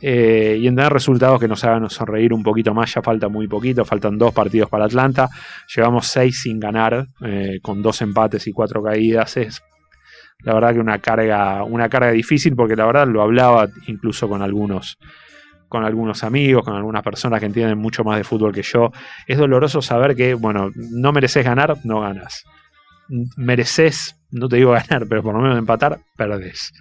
y 0.01 0.67
en 0.67 0.75
tener 0.75 0.91
resultados 0.91 1.39
que 1.39 1.47
nos 1.47 1.63
hagan 1.63 1.89
sonreír 1.89 2.33
un 2.33 2.43
poquito 2.43 2.73
más, 2.73 2.93
ya 2.93 3.01
falta 3.01 3.29
muy 3.29 3.47
poquito, 3.47 3.85
faltan 3.85 4.17
dos 4.17 4.33
partidos 4.33 4.69
para 4.69 4.83
Atlanta, 4.83 5.29
llevamos 5.73 6.07
seis 6.07 6.41
sin 6.41 6.59
ganar, 6.59 7.07
con 7.61 7.81
dos 7.81 8.01
empates 8.01 8.45
y 8.47 8.51
cuatro 8.51 8.83
caídas, 8.83 9.37
es 9.37 9.61
la 10.39 10.53
verdad 10.53 10.73
que 10.73 10.79
una 10.79 10.99
carga, 10.99 11.63
una 11.63 11.89
carga 11.89 12.11
difícil, 12.11 12.55
porque 12.55 12.75
la 12.75 12.85
verdad 12.85 13.07
lo 13.07 13.21
hablaba 13.21 13.67
incluso 13.87 14.27
con 14.29 14.41
algunos, 14.41 14.97
con 15.67 15.83
algunos 15.83 16.23
amigos, 16.23 16.63
con 16.63 16.75
algunas 16.75 17.03
personas 17.03 17.39
que 17.39 17.47
entienden 17.47 17.77
mucho 17.77 18.03
más 18.03 18.17
de 18.17 18.23
fútbol 18.23 18.53
que 18.53 18.61
yo. 18.61 18.91
Es 19.27 19.37
doloroso 19.37 19.81
saber 19.81 20.15
que, 20.15 20.33
bueno, 20.33 20.69
no 20.75 21.11
mereces 21.11 21.43
ganar, 21.43 21.77
no 21.83 22.01
ganas. 22.01 22.43
Mereces, 23.37 24.15
no 24.31 24.47
te 24.47 24.57
digo 24.57 24.71
ganar, 24.89 25.07
pero 25.07 25.23
por 25.23 25.33
lo 25.33 25.41
menos 25.41 25.57
empatar, 25.57 25.99
perdés. 26.15 26.71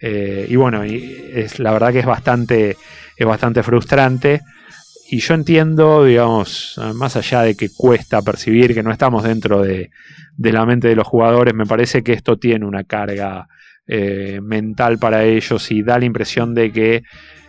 Eh, 0.00 0.46
y 0.48 0.56
bueno, 0.56 0.82
es, 0.82 1.58
la 1.58 1.72
verdad 1.72 1.92
que 1.92 2.00
es 2.00 2.06
bastante, 2.06 2.76
es 3.16 3.26
bastante 3.26 3.62
frustrante. 3.62 4.40
Y 5.12 5.18
yo 5.18 5.34
entiendo, 5.34 6.04
digamos, 6.04 6.80
más 6.94 7.16
allá 7.16 7.42
de 7.42 7.56
que 7.56 7.68
cuesta 7.68 8.22
percibir 8.22 8.74
que 8.74 8.84
no 8.84 8.92
estamos 8.92 9.24
dentro 9.24 9.60
de, 9.60 9.90
la 10.38 10.64
mente 10.64 10.86
de 10.86 10.94
los 10.94 11.04
jugadores, 11.04 11.52
me 11.52 11.66
parece 11.66 12.04
que 12.04 12.12
esto 12.12 12.38
tiene 12.38 12.64
una 12.64 12.84
carga 12.84 13.48
eh, 13.88 14.38
mental 14.40 14.98
para 15.00 15.24
ellos 15.24 15.68
y 15.72 15.82
da 15.82 15.98
la 15.98 16.04
impresión 16.04 16.54
de 16.54 16.70
que 16.70 17.02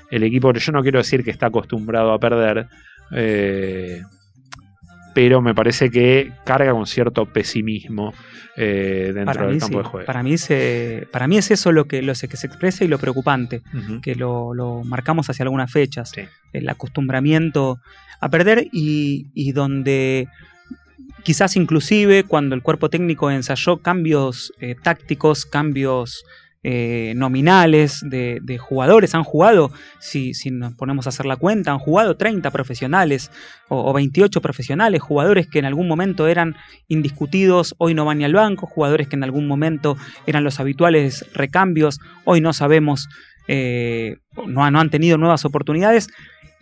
el 0.10 0.24
equipo, 0.24 0.51
yo 0.51 0.72
no 0.72 0.82
quiero 0.82 0.98
decir 0.98 1.24
que 1.24 1.30
está 1.30 1.46
acostumbrado 1.46 2.13
a 2.13 2.20
perder, 2.20 2.65
eh, 3.12 4.01
pero 5.13 5.41
me 5.41 5.53
parece 5.53 5.89
que 5.89 6.32
carga 6.46 6.72
con 6.72 6.86
cierto 6.86 7.25
pesimismo 7.25 8.13
eh, 8.58 9.12
dentro 9.13 9.25
Para 9.25 9.48
del 9.48 9.60
campo 9.60 9.77
sí. 9.77 9.84
de 9.84 9.89
juego. 9.89 10.06
para, 10.06 10.24
mí 10.24 10.38
se, 10.38 11.08
para 11.12 11.27
mí 11.27 11.38
es 11.38 11.51
eso 11.51 11.72
lo 11.72 11.86
que, 11.86 12.01
lo 12.01 12.13
que 12.13 12.38
se 12.38 12.48
expresa 12.48 12.84
y 12.84 12.88
lo 12.88 12.98
preocupante, 12.98 13.62
que 14.01 14.15
lo, 14.15 14.53
lo 14.53 14.84
marcamos 14.84 15.30
hacia 15.30 15.44
algunas 15.44 15.72
fechas. 15.72 16.12
Sí. 16.13 16.22
El 16.53 16.68
acostumbramiento 16.70 17.80
a 18.20 18.30
perder 18.30 18.68
y, 18.72 19.27
y 19.34 19.51
donde 19.51 20.27
quizás 21.24 21.56
inclusive 21.56 22.24
cuando 22.24 22.56
el 22.56 22.62
cuerpo 22.62 22.89
técnico 22.89 23.32
ensayó 23.32 23.77
cambios 23.77 24.53
eh, 24.60 24.75
tácticos, 24.82 25.46
cambios 25.46 26.25
eh, 26.63 27.13
nominales 27.15 28.01
de, 28.03 28.39
de 28.44 28.58
jugadores, 28.60 29.15
han 29.15 29.24
jugado, 29.24 29.72
si, 30.00 30.34
nos 30.51 30.74
ponemos 30.75 31.08
a 31.08 31.10
hacer 31.10 31.25
la 31.25 31.36
cuenta, 31.36 31.72
han 31.72 31.80
jugado 31.80 32.18
30 32.18 32.51
profesionales 32.51 33.32
o, 33.68 33.89
o 33.89 33.94
28 33.94 34.41
profesionales, 34.41 35.01
jugadores 35.01 35.48
que 35.48 35.60
en 35.60 35.65
algún 35.65 35.88
momento 35.88 36.27
eran 36.27 36.56
indiscutidos, 36.88 37.74
hoy 37.80 37.94
no 37.96 38.06
van 38.06 38.20
ni 38.20 38.25
al 38.25 38.34
banco, 38.34 38.68
jugadores 38.68 39.08
que 39.08 39.15
en 39.15 39.24
algún 39.24 39.48
momento 39.48 39.98
eran 40.27 40.44
los 40.44 40.60
habituales 40.60 41.25
recambios, 41.34 42.00
hoy 42.25 42.41
no 42.41 42.53
sabemos, 42.53 43.10
eh, 43.53 44.15
no, 44.48 44.63
han- 44.63 44.89
tenido 44.89 45.17
nuevas 45.17 45.43
oportunidades. 45.46 46.08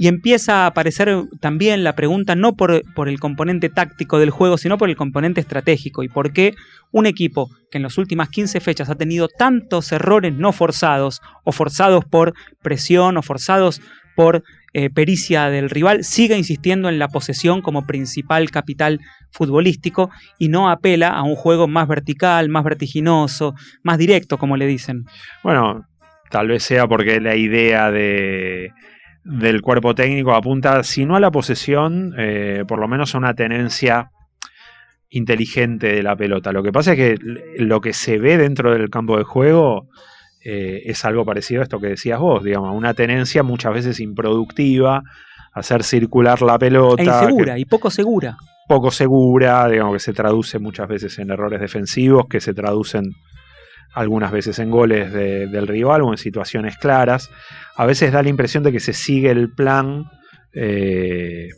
Y 0.02 0.08
empieza 0.08 0.64
a 0.64 0.68
aparecer 0.68 1.14
también 1.42 1.84
la 1.84 1.94
pregunta 1.94 2.34
no 2.34 2.56
por, 2.56 2.82
por 2.96 3.10
el 3.10 3.20
componente 3.20 3.68
táctico 3.68 4.18
del 4.18 4.30
juego, 4.30 4.58
sino 4.58 4.78
por 4.78 4.90
el 4.90 4.96
componente 4.96 5.42
estratégico. 5.42 6.04
Y 6.04 6.08
por 6.08 6.32
qué 6.32 6.54
un 6.92 7.06
equipo 7.06 7.50
que 7.70 7.78
en 7.80 7.84
las 7.84 7.98
últimas 7.98 8.30
15 8.30 8.62
fechas 8.62 8.90
ha 8.90 8.96
tenido 8.96 9.28
tantos 9.28 9.92
errores 9.92 10.34
no 10.34 10.54
forzados, 10.54 11.20
o 11.44 11.52
forzados 11.52 12.06
por 12.06 12.34
presión, 12.64 13.18
o 13.18 13.22
forzados 13.22 13.82
por 14.16 14.44
eh, 14.74 14.90
pericia 14.90 15.50
del 15.50 15.70
rival, 15.70 16.04
sigue 16.04 16.38
insistiendo 16.38 16.90
en 16.90 16.98
la 17.00 17.08
posesión 17.10 17.62
como 17.62 17.86
principal 17.86 18.52
capital 18.52 19.00
futbolístico 19.32 20.10
y 20.38 20.48
no 20.50 20.70
apela 20.70 21.10
a 21.10 21.24
un 21.24 21.36
juego 21.36 21.68
más 21.68 21.88
vertical, 21.88 22.50
más 22.50 22.64
vertiginoso, 22.64 23.54
más 23.84 23.98
directo, 23.98 24.38
como 24.38 24.58
le 24.58 24.68
dicen. 24.68 25.06
Bueno, 25.44 25.86
tal 26.30 26.48
vez 26.48 26.64
sea 26.64 26.88
porque 26.88 27.20
la 27.22 27.36
idea 27.36 27.92
de, 27.92 28.72
del 29.24 29.62
cuerpo 29.62 29.96
técnico 29.96 30.34
apunta, 30.34 30.84
si 30.84 31.06
no 31.06 31.16
a 31.16 31.20
la 31.20 31.32
posesión, 31.32 32.14
eh, 32.18 32.64
por 32.68 32.80
lo 32.80 32.88
menos 32.88 33.16
a 33.16 33.18
una 33.18 33.34
tenencia 33.34 34.12
inteligente 35.10 35.88
de 35.94 36.04
la 36.04 36.16
pelota. 36.16 36.52
Lo 36.52 36.62
que 36.64 36.72
pasa 36.72 36.94
es 36.94 36.98
que 36.98 37.16
lo 37.58 37.82
que 37.82 37.94
se 37.94 38.20
ve 38.20 38.38
dentro 38.38 38.72
del 38.72 38.90
campo 38.90 39.18
de 39.18 39.24
juego 39.24 39.88
eh, 40.46 40.84
es 40.86 41.04
algo 41.04 41.26
parecido 41.26 41.62
a 41.62 41.64
esto 41.64 41.80
que 41.80 41.88
decías 41.88 42.20
vos, 42.20 42.44
digamos, 42.44 42.76
una 42.76 42.94
tenencia 42.94 43.42
muchas 43.44 43.74
veces 43.74 44.00
improductiva, 44.00 45.02
hacer 45.54 45.84
circular 45.84 46.42
la 46.42 46.60
pelota. 46.60 47.02
E 47.02 47.06
que- 47.06 47.12
insegura 47.12 47.58
y 47.58 47.66
poco 47.66 47.90
segura. 47.90 48.38
poco 48.68 48.92
segura, 48.92 49.68
digamos 49.68 49.94
que 49.94 50.00
se 50.00 50.14
traduce 50.14 50.60
muchas 50.60 50.88
veces 50.88 51.18
en 51.18 51.32
errores 51.32 51.60
defensivos, 51.60 52.28
que 52.30 52.40
se 52.40 52.54
traducen 52.54 53.06
algunas 53.94 54.32
veces 54.32 54.60
en 54.60 54.70
goles 54.72 55.12
de- 55.12 55.48
del 55.48 55.68
rival 55.68 56.02
o 56.04 56.12
en 56.12 56.18
situaciones 56.18 56.78
claras. 56.78 57.30
A 57.76 57.86
veces 57.86 58.12
da 58.12 58.22
la 58.24 58.30
impresión 58.30 58.64
de 58.64 58.72
que 58.72 58.80
se 58.80 58.94
sigue 58.94 59.32
el 59.32 59.52
plan 59.54 60.06
eh, 60.54 61.50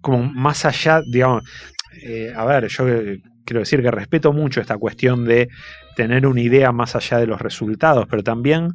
como 0.00 0.22
más 0.24 0.64
allá, 0.64 1.02
digamos, 1.02 1.42
eh, 2.02 2.32
a 2.34 2.44
ver, 2.44 2.68
yo 2.68 2.88
eh, 2.88 3.20
quiero 3.44 3.60
decir 3.60 3.82
que 3.82 3.90
respeto 3.90 4.32
mucho 4.32 4.60
esta 4.60 4.78
cuestión 4.78 5.24
de 5.24 5.48
tener 5.96 6.26
una 6.26 6.40
idea 6.40 6.72
más 6.72 6.96
allá 6.96 7.18
de 7.18 7.26
los 7.26 7.40
resultados, 7.40 8.06
pero 8.08 8.22
también 8.22 8.68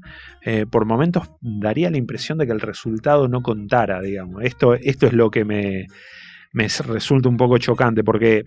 por 0.69 0.85
momentos 0.85 1.27
daría 1.41 1.89
la 1.89 1.97
impresión 1.97 2.37
de 2.37 2.45
que 2.45 2.51
el 2.51 2.61
resultado 2.61 3.27
no 3.27 3.41
contara, 3.41 3.99
digamos. 4.01 4.43
Esto, 4.43 4.75
esto 4.75 5.07
es 5.07 5.13
lo 5.13 5.31
que 5.31 5.43
me, 5.43 5.87
me 6.53 6.67
resulta 6.67 7.29
un 7.29 7.37
poco 7.37 7.57
chocante, 7.57 8.03
porque 8.03 8.43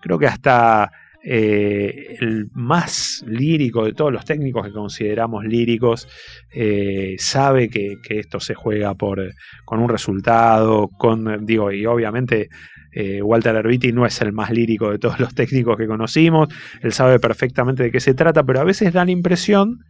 creo 0.00 0.18
que 0.18 0.26
hasta 0.26 0.90
eh, 1.30 2.16
el 2.20 2.48
más 2.54 3.22
lírico 3.26 3.84
de 3.84 3.92
todos 3.92 4.10
los 4.10 4.24
técnicos 4.24 4.66
que 4.66 4.72
consideramos 4.72 5.44
líricos 5.44 6.08
eh, 6.50 7.16
sabe 7.18 7.68
que, 7.68 7.96
que 8.02 8.20
esto 8.20 8.40
se 8.40 8.54
juega 8.54 8.94
por, 8.94 9.34
con 9.66 9.80
un 9.80 9.90
resultado, 9.90 10.88
con, 10.88 11.44
digo, 11.44 11.70
y 11.70 11.84
obviamente 11.84 12.48
eh, 12.92 13.20
Walter 13.20 13.56
Erviti 13.56 13.92
no 13.92 14.06
es 14.06 14.22
el 14.22 14.32
más 14.32 14.50
lírico 14.52 14.90
de 14.90 14.98
todos 14.98 15.20
los 15.20 15.34
técnicos 15.34 15.76
que 15.76 15.86
conocimos, 15.86 16.48
él 16.80 16.94
sabe 16.94 17.20
perfectamente 17.20 17.82
de 17.82 17.90
qué 17.90 18.00
se 18.00 18.14
trata, 18.14 18.42
pero 18.42 18.60
a 18.60 18.64
veces 18.64 18.94
da 18.94 19.04
la 19.04 19.10
impresión 19.10 19.80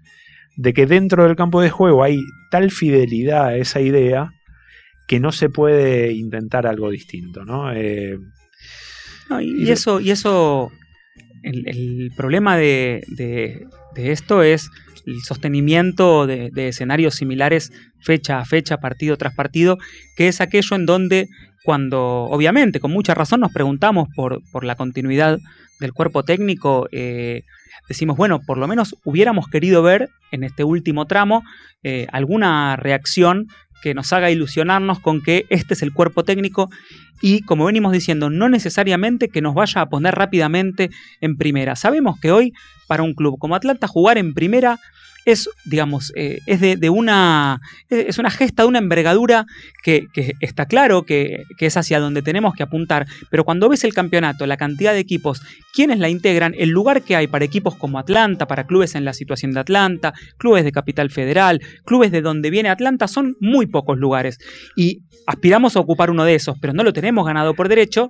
de 0.57 0.73
que 0.73 0.87
dentro 0.87 1.23
del 1.23 1.37
campo 1.37 1.61
de 1.61 1.71
juego 1.71 2.03
hay 2.03 2.19
tal 2.51 2.73
fidelidad 2.73 3.45
a 3.47 3.57
esa 3.57 3.81
idea 3.81 4.33
que 5.07 5.21
no 5.21 5.31
se 5.31 5.51
puede 5.51 6.11
intentar 6.15 6.67
algo 6.67 6.91
distinto, 6.91 7.45
¿no? 7.45 7.73
No, 9.31 9.41
y, 9.41 9.71
eso, 9.71 10.01
y 10.01 10.11
eso 10.11 10.73
el, 11.43 12.11
problema 12.17 12.57
de, 12.57 13.05
de- 13.09 13.67
esto 13.97 14.43
es 14.43 14.71
el 15.07 15.21
sostenimiento 15.23 16.27
de, 16.27 16.51
de 16.53 16.69
escenarios 16.69 17.15
similares 17.17 17.73
fecha 18.01 18.39
a 18.39 18.45
fecha, 18.45 18.77
partido 18.79 19.17
tras 19.17 19.35
partido, 19.35 19.79
que 20.17 20.29
es 20.29 20.41
aquello 20.41 20.77
en 20.77 20.87
donde 20.87 21.29
cuando, 21.65 22.25
obviamente, 22.31 22.79
con 22.81 22.93
mucha 22.93 23.15
razón 23.15 23.41
nos 23.41 23.53
preguntamos 23.53 24.09
por, 24.15 24.41
por 24.53 24.65
la 24.65 24.77
continuidad 24.77 25.39
del 25.81 25.93
cuerpo 25.93 26.23
técnico, 26.23 26.89
eh, 26.93 27.43
decimos, 27.89 28.17
bueno, 28.17 28.41
por 28.47 28.59
lo 28.59 28.69
menos 28.69 28.95
hubiéramos 29.05 29.49
querido 29.49 29.83
ver 29.83 30.09
en 30.31 30.45
este 30.45 30.65
último 30.65 31.07
tramo 31.07 31.43
eh, 31.83 32.07
alguna 32.13 32.77
reacción 32.77 33.47
que 33.83 33.95
nos 33.95 34.13
haga 34.13 34.31
ilusionarnos 34.31 35.01
con 35.01 35.23
que 35.23 35.47
este 35.51 35.75
es 35.75 35.83
el 35.83 35.93
cuerpo 35.93 36.25
técnico 36.25 36.71
y 37.21 37.43
como 37.43 37.65
venimos 37.65 37.93
diciendo, 37.93 38.31
no 38.31 38.49
necesariamente 38.49 39.29
que 39.29 39.41
nos 39.41 39.55
vaya 39.55 39.81
a 39.81 39.89
poner 39.89 40.15
rápidamente 40.15 40.91
en 41.21 41.37
primera. 41.37 41.77
Sabemos 41.77 42.19
que 42.21 42.31
hoy 42.31 42.53
para 42.87 43.03
un 43.03 43.15
club 43.15 43.39
como 43.39 43.55
Atlanta 43.55 43.89
jugar 43.89 44.19
en 44.19 44.35
primera 44.35 44.79
es, 45.31 45.49
digamos, 45.67 46.13
eh, 46.17 46.39
es 46.47 46.61
de, 46.61 46.91
una, 46.91 47.61
es 47.91 48.19
una 48.19 48.31
gesta 48.31 48.63
de 48.63 48.69
una 48.69 48.79
envergadura 48.79 49.45
que, 49.83 50.07
que 50.13 50.33
está 50.41 50.67
claro 50.67 51.05
que, 51.05 51.45
que 51.59 51.67
es 51.67 51.77
hacia 51.77 52.01
donde 52.01 52.23
tenemos 52.23 52.55
que 52.55 52.63
apuntar, 52.63 53.07
pero 53.31 53.45
cuando 53.45 53.69
ves 53.69 53.85
el 53.85 53.93
campeonato, 53.93 54.47
la 54.47 54.57
cantidad 54.57 54.93
de 54.93 55.01
equipos, 55.01 55.43
quienes 55.75 55.99
la 55.99 56.09
integran, 56.09 56.55
el 56.57 56.71
lugar 56.71 57.03
que 57.03 57.15
hay 57.15 57.27
para 57.27 57.45
equipos 57.45 57.75
como 57.75 57.99
Atlanta, 57.99 58.47
para 58.47 58.67
clubes 58.67 58.95
en 58.95 59.05
la 59.05 59.13
situación 59.13 59.53
de 59.53 59.61
Atlanta, 59.61 60.15
clubes 60.39 60.65
de 60.65 60.73
Capital 60.73 61.11
Federal, 61.11 61.61
clubes 61.85 62.11
de 62.11 62.23
donde 62.23 62.49
viene 62.49 62.71
Atlanta, 62.71 63.07
son 63.07 63.37
muy 63.41 63.67
pocos 63.67 63.99
lugares. 63.99 64.39
Y 64.77 65.03
aspiramos 65.27 65.77
a 65.77 65.81
ocupar 65.81 66.11
uno 66.11 66.25
de 66.25 66.35
esos, 66.37 66.57
pero 66.59 66.73
no 66.73 66.85
lo 66.85 66.93
tenemos 66.93 67.27
ganado 67.27 67.55
por 67.55 67.69
derecho. 67.69 68.09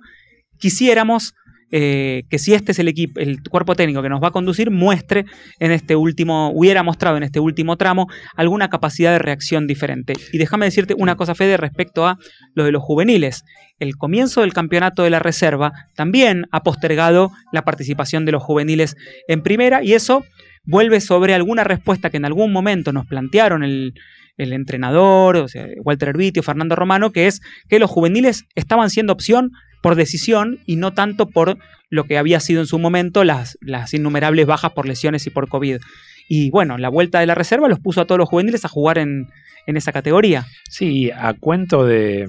Quisiéramos 0.59 1.35
eh, 1.71 2.23
que 2.31 2.39
si 2.39 2.55
este 2.55 2.73
es 2.73 2.79
el 2.79 2.89
equipo, 2.89 3.21
el 3.21 3.43
cuerpo 3.43 3.75
técnico 3.75 4.03
que 4.03 4.09
nos 4.09 4.23
va 4.23 4.29
a 4.29 4.31
conducir, 4.33 4.71
muestre 4.71 5.27
en 5.59 5.71
este 5.71 5.97
último, 5.97 6.51
hubiera 6.51 6.83
mostrado 6.83 7.17
en 7.17 7.23
este 7.23 7.41
último 7.41 7.77
tramo 7.77 8.07
alguna 8.37 8.69
capacidad 8.71 9.13
de 9.13 9.19
reacción 9.19 9.67
diferente. 9.67 10.15
Y 10.33 10.39
déjame 10.39 10.67
decirte 10.67 10.95
una 10.97 11.17
cosa, 11.17 11.35
Fede, 11.35 11.57
respecto 11.57 12.07
a 12.07 12.19
lo 12.55 12.65
de 12.65 12.73
los 12.73 12.83
juveniles. 12.83 13.45
El 13.79 13.97
comienzo 13.97 14.41
del 14.41 14.53
campeonato 14.53 15.03
de 15.03 15.11
la 15.11 15.19
reserva 15.19 15.73
también 15.95 16.47
ha 16.51 16.63
postergado 16.63 17.31
la 17.53 17.63
participación 17.63 18.25
de 18.25 18.33
los 18.33 18.43
juveniles 18.43 18.97
en 19.29 19.43
primera 19.43 19.83
y 19.85 19.93
eso 19.93 20.25
vuelve 20.65 21.01
sobre 21.01 21.35
alguna 21.35 21.65
respuesta 21.65 22.11
que 22.11 22.17
en 22.17 22.25
algún 22.25 22.53
momento 22.53 22.93
nos 22.93 23.07
plantearon 23.07 23.63
el, 23.63 23.95
entrenador, 24.37 25.47
Walter 25.83 26.11
Herbiti 26.11 26.41
o 26.41 26.43
Fernando 26.43 26.77
Romano, 26.77 27.11
que 27.11 27.27
es 27.27 27.41
que 27.69 27.79
los 27.79 27.91
juveniles 27.91 28.45
estaban 28.55 28.89
siendo 28.91 29.13
opción 29.13 29.51
por 29.81 29.95
decisión 29.95 30.61
y 30.67 30.77
no 30.77 30.93
tanto 30.93 31.27
por 31.27 31.59
lo 31.91 32.05
que 32.05 32.19
había 32.19 32.41
sido 32.41 32.61
en 32.61 32.67
su 32.67 32.79
momento 32.79 33.25
las, 33.25 33.59
las 33.61 33.95
innumerables 33.95 34.47
bajas 34.47 34.73
por 34.73 34.87
lesiones 34.87 35.27
y 35.27 35.31
por 35.31 35.49
COVID. 35.49 35.81
Y 36.29 36.51
bueno, 36.51 36.77
la 36.77 36.89
vuelta 36.89 37.21
de 37.21 37.27
la 37.27 37.35
reserva 37.35 37.69
los 37.69 37.81
puso 37.81 38.01
a 38.01 38.07
todos 38.07 38.19
los 38.19 38.29
juveniles 38.29 38.65
a 38.65 38.69
jugar 38.69 38.99
en, 38.99 39.29
en 39.67 39.77
esa 39.77 39.93
categoría. 39.93 40.47
Sí, 40.69 41.11
a 41.11 41.33
cuento 41.35 41.87
de, 41.87 42.29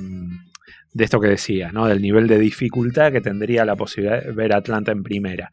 de 0.94 1.04
esto 1.04 1.20
que 1.20 1.28
decía, 1.28 1.72
¿no? 1.72 1.88
Del 1.88 2.02
nivel 2.02 2.28
de 2.28 2.40
dificultad 2.40 3.12
que 3.12 3.22
tendría 3.22 3.66
la 3.66 3.76
posibilidad 3.76 4.24
de 4.24 4.32
ver 4.32 4.54
a 4.54 4.58
Atlanta 4.58 4.92
en 4.92 5.04
primera. 5.04 5.52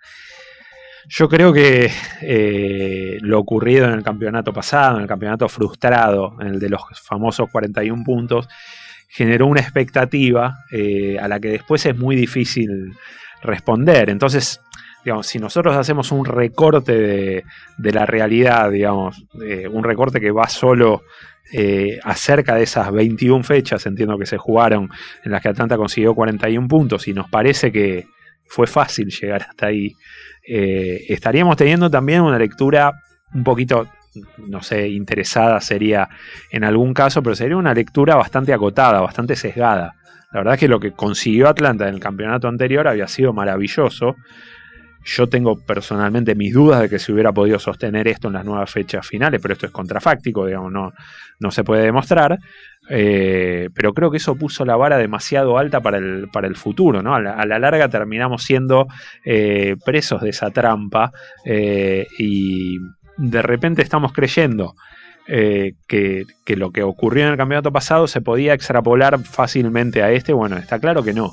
Yo 1.09 1.29
creo 1.29 1.53
que 1.53 1.91
eh, 2.23 3.19
lo 3.21 3.39
ocurrido 3.39 3.87
en 3.87 3.93
el 3.93 4.03
campeonato 4.03 4.53
pasado, 4.53 4.97
en 4.97 5.03
el 5.03 5.09
campeonato 5.09 5.49
frustrado, 5.49 6.37
en 6.41 6.49
el 6.49 6.59
de 6.59 6.71
los 6.71 6.83
famosos 7.01 7.49
41 7.51 8.03
puntos, 8.05 8.49
generó 9.09 9.47
una 9.47 9.61
expectativa 9.61 10.59
eh, 10.71 11.19
a 11.19 11.29
la 11.29 11.41
que 11.41 11.49
después 11.49 11.85
es 11.87 11.97
muy 11.97 12.17
difícil 12.17 12.95
responder. 13.43 14.11
Entonces, 14.11 14.61
digamos, 15.05 15.27
si 15.27 15.39
nosotros 15.39 15.77
hacemos 15.77 16.11
un 16.13 16.25
recorte 16.25 16.93
de, 16.93 17.45
de 17.79 17.93
la 17.93 18.07
realidad, 18.07 18.71
digamos, 18.71 19.25
eh, 19.43 19.69
un 19.69 19.85
recorte 19.85 20.21
que 20.21 20.31
va 20.31 20.49
solo 20.49 21.03
eh, 21.53 22.01
acerca 22.03 22.57
de 22.57 22.65
esas 22.65 22.91
21 22.91 23.45
fechas, 23.45 23.87
entiendo 23.87 24.19
que 24.19 24.27
se 24.27 24.37
jugaron, 24.37 24.89
en 25.23 25.31
las 25.31 25.41
que 25.41 25.49
Atlanta 25.49 25.77
consiguió 25.77 26.13
41 26.13 26.67
puntos, 26.67 27.07
y 27.07 27.15
nos 27.15 27.31
parece 27.31 27.71
que 27.71 28.07
fue 28.47 28.67
fácil 28.67 29.09
llegar 29.11 29.47
hasta 29.49 29.67
ahí, 29.67 29.93
eh, 30.47 31.05
estaríamos 31.09 31.57
teniendo 31.57 31.89
también 31.89 32.23
una 32.23 32.39
lectura 32.39 32.93
un 33.33 33.45
poquito, 33.45 33.89
no 34.39 34.63
sé, 34.63 34.89
interesada 34.89 35.61
sería 35.61 36.09
en 36.51 36.65
algún 36.65 36.95
caso, 36.95 37.23
pero 37.23 37.37
sería 37.37 37.57
una 37.57 37.75
lectura 37.75 38.17
bastante 38.17 38.53
acotada, 38.53 39.01
bastante 39.01 39.37
sesgada. 39.37 39.95
La 40.33 40.41
verdad 40.41 40.55
es 40.55 40.61
que 40.61 40.69
lo 40.69 40.81
que 40.81 40.93
consiguió 40.93 41.49
Atlanta 41.49 41.89
en 41.89 41.95
el 41.95 42.01
campeonato 42.01 42.49
anterior 42.49 42.89
había 42.89 43.09
sido 43.09 43.33
maravilloso. 43.33 44.17
Yo 45.05 45.29
tengo 45.29 45.57
personalmente 45.65 46.35
mis 46.35 46.53
dudas 46.53 46.81
de 46.81 46.89
que 46.89 46.99
se 46.99 47.13
hubiera 47.13 47.33
podido 47.33 47.61
sostener 47.61 48.09
esto 48.09 48.27
en 48.27 48.35
las 48.35 48.45
nuevas 48.45 48.69
fechas 48.71 49.07
finales, 49.07 49.41
pero 49.41 49.55
esto 49.55 49.67
es 49.67 49.73
contrafáctico, 49.73 50.45
digamos, 50.45 50.73
no, 50.73 50.93
no 51.39 51.51
se 51.53 51.63
puede 51.63 51.85
demostrar. 51.85 52.39
Eh, 52.89 53.69
pero 53.75 53.93
creo 53.93 54.11
que 54.11 54.19
eso 54.19 54.37
puso 54.37 54.65
la 54.65 54.77
vara 54.77 54.97
demasiado 54.97 55.59
alta 55.59 55.81
para 55.81 55.99
el, 55.99 56.29
para 56.33 56.47
el 56.47 56.57
futuro, 56.57 57.03
¿no? 57.03 57.15
A 57.15 57.21
la, 57.21 57.59
larga 57.59 57.89
terminamos 57.89 58.45
siendo 58.45 58.87
eh, 59.25 59.77
presos 59.85 60.21
de 60.21 60.31
esa 60.31 60.51
trampa 60.51 61.13
eh, 61.45 62.07
y 62.19 62.79
de 63.17 63.43
repente 63.43 63.83
estamos 63.83 64.13
creyendo 64.13 64.75
eh, 65.29 65.73
que, 65.89 66.25
que 66.45 66.57
lo 66.57 66.71
que 66.71 66.83
ocurrió 66.83 67.25
en 67.25 67.31
el 67.33 67.37
campeonato 67.37 67.73
pasado 67.73 68.07
se 68.07 68.21
podía 68.21 68.55
extrapolar 68.55 69.19
fácilmente 69.25 70.03
a 70.03 70.13
este. 70.13 70.33
Bueno, 70.33 70.57
está 70.57 70.79
claro 70.79 71.03
que 71.03 71.13
no. 71.13 71.33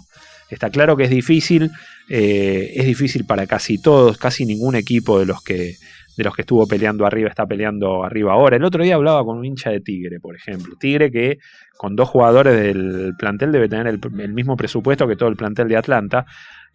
Está 0.50 0.70
claro 0.70 0.96
que 0.96 1.06
es 1.06 1.10
difícil, 1.10 1.72
eh, 2.10 2.74
es 2.76 2.86
difícil 2.86 3.26
para 3.26 3.48
casi 3.48 3.82
todos, 3.82 4.18
casi 4.18 4.46
ningún 4.46 4.76
equipo 4.76 5.20
de 5.20 5.26
los 5.26 5.42
que 5.44 5.76
de 6.16 6.24
los 6.24 6.36
que 6.36 6.44
estuvo 6.44 6.68
peleando 6.68 7.08
arriba 7.08 7.30
está 7.30 7.46
peleando 7.48 8.04
arriba 8.04 8.34
ahora. 8.34 8.56
El 8.56 8.64
otro 8.64 8.84
día 8.84 8.96
hablaba 8.96 9.24
con 9.24 9.38
un 9.38 9.46
hincha 9.46 9.72
de 9.72 9.80
Tigre, 9.80 10.20
por 10.20 10.36
ejemplo. 10.36 10.76
Tigre 10.80 11.12
que 11.12 11.40
con 11.76 11.96
dos 11.96 12.08
jugadores 12.08 12.56
del 12.56 13.14
plantel 13.18 13.52
debe 13.52 13.68
tener 13.68 13.88
el, 13.88 14.00
mismo 14.32 14.56
presupuesto 14.56 15.08
que 15.08 15.16
todo 15.16 15.30
el 15.30 15.36
plantel 15.36 15.68
de 15.68 15.78
Atlanta 15.78 16.26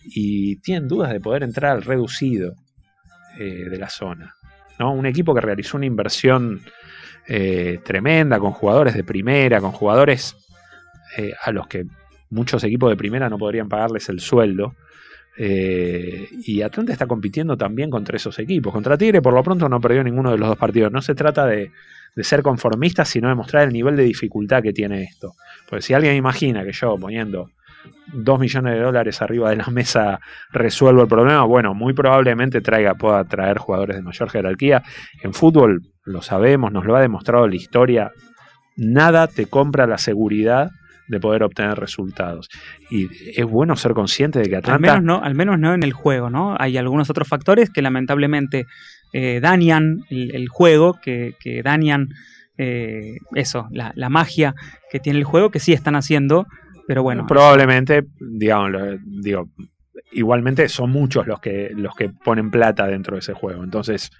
y 0.04 0.56
tienen 0.56 0.88
dudas 0.88 1.12
de 1.12 1.20
poder 1.20 1.44
entrar 1.44 1.76
al 1.76 1.82
reducido 1.82 2.54
eh, 3.38 3.68
de 3.70 3.78
la 3.78 3.88
zona. 3.88 4.34
Un 4.78 5.06
equipo 5.06 5.34
que 5.34 5.40
realizó 5.40 5.76
una 5.76 5.86
inversión 5.86 6.60
eh, 7.26 7.80
tremenda 7.84 8.38
con 8.38 8.52
jugadores 8.52 8.94
de 8.94 9.04
primera, 9.04 9.60
con 9.60 9.72
jugadores 9.72 10.36
eh, 11.16 11.32
a 11.42 11.52
los 11.52 11.66
que 11.66 11.84
muchos 12.30 12.62
equipos 12.64 12.90
de 12.90 12.96
primera 12.96 13.28
no 13.28 13.38
podrían 13.38 13.68
pagarles 13.68 14.08
el 14.08 14.20
sueldo. 14.20 14.74
Eh, 15.36 16.28
y 16.46 16.62
Atlanta 16.62 16.92
está 16.92 17.06
compitiendo 17.06 17.56
también 17.56 17.90
contra 17.90 18.16
esos 18.16 18.38
equipos. 18.38 18.72
Contra 18.72 18.96
Tigre, 18.96 19.22
por 19.22 19.34
lo 19.34 19.42
pronto, 19.42 19.68
no 19.68 19.80
perdió 19.80 20.02
ninguno 20.02 20.30
de 20.30 20.38
los 20.38 20.48
dos 20.48 20.58
partidos. 20.58 20.92
No 20.92 21.02
se 21.02 21.14
trata 21.14 21.46
de, 21.46 21.70
de 22.16 22.24
ser 22.24 22.42
conformistas, 22.42 23.08
sino 23.08 23.28
de 23.28 23.34
mostrar 23.34 23.64
el 23.64 23.72
nivel 23.72 23.96
de 23.96 24.04
dificultad 24.04 24.62
que 24.62 24.72
tiene 24.72 25.02
esto. 25.02 25.34
Porque 25.68 25.82
si 25.82 25.94
alguien 25.94 26.14
imagina 26.14 26.64
que 26.64 26.72
yo 26.72 26.96
poniendo 26.98 27.50
2 28.12 28.40
millones 28.40 28.74
de 28.74 28.80
dólares 28.80 29.20
arriba 29.22 29.50
de 29.50 29.56
la 29.56 29.66
mesa 29.66 30.20
resuelvo 30.50 31.02
el 31.02 31.08
problema, 31.08 31.44
bueno, 31.44 31.74
muy 31.74 31.92
probablemente 31.92 32.60
traiga, 32.60 32.94
pueda 32.94 33.24
traer 33.24 33.58
jugadores 33.58 33.96
de 33.96 34.02
mayor 34.02 34.30
jerarquía. 34.30 34.82
En 35.22 35.34
fútbol, 35.34 35.82
lo 36.04 36.22
sabemos, 36.22 36.72
nos 36.72 36.84
lo 36.84 36.96
ha 36.96 37.00
demostrado 37.00 37.46
la 37.46 37.56
historia, 37.56 38.12
nada 38.76 39.26
te 39.26 39.46
compra 39.46 39.86
la 39.86 39.98
seguridad 39.98 40.70
de 41.08 41.20
poder 41.20 41.42
obtener 41.42 41.78
resultados. 41.78 42.48
Y 42.90 43.08
es 43.38 43.46
bueno 43.46 43.76
ser 43.76 43.92
consciente 43.92 44.38
de 44.40 44.48
que 44.48 44.56
Al 44.56 44.62
Atlanta... 44.62 45.00
menos, 45.00 45.04
no, 45.04 45.24
al 45.24 45.34
menos 45.34 45.58
no 45.58 45.74
en 45.74 45.82
el 45.82 45.92
juego, 45.92 46.30
¿no? 46.30 46.54
Hay 46.58 46.76
algunos 46.76 47.10
otros 47.10 47.26
factores 47.26 47.70
que 47.70 47.82
lamentablemente 47.82 48.66
eh, 49.12 49.40
dañan 49.40 50.04
el, 50.10 50.34
el 50.34 50.48
juego, 50.48 50.98
que, 51.02 51.34
que 51.40 51.62
dañan 51.62 52.08
eh, 52.58 53.18
eso, 53.34 53.68
la, 53.70 53.92
la 53.94 54.08
magia 54.08 54.54
que 54.90 55.00
tiene 55.00 55.18
el 55.18 55.24
juego, 55.24 55.50
que 55.50 55.60
sí 55.60 55.72
están 55.72 55.94
haciendo, 55.94 56.46
pero 56.88 57.02
bueno. 57.02 57.26
probablemente, 57.26 58.06
digamos, 58.18 58.72
digo, 59.04 59.50
igualmente 60.12 60.70
son 60.70 60.90
muchos 60.90 61.26
los 61.26 61.38
que, 61.38 61.70
los 61.76 61.94
que 61.94 62.08
ponen 62.08 62.50
plata 62.50 62.86
dentro 62.86 63.14
de 63.14 63.20
ese 63.20 63.34
juego. 63.34 63.62
Entonces, 63.62 64.10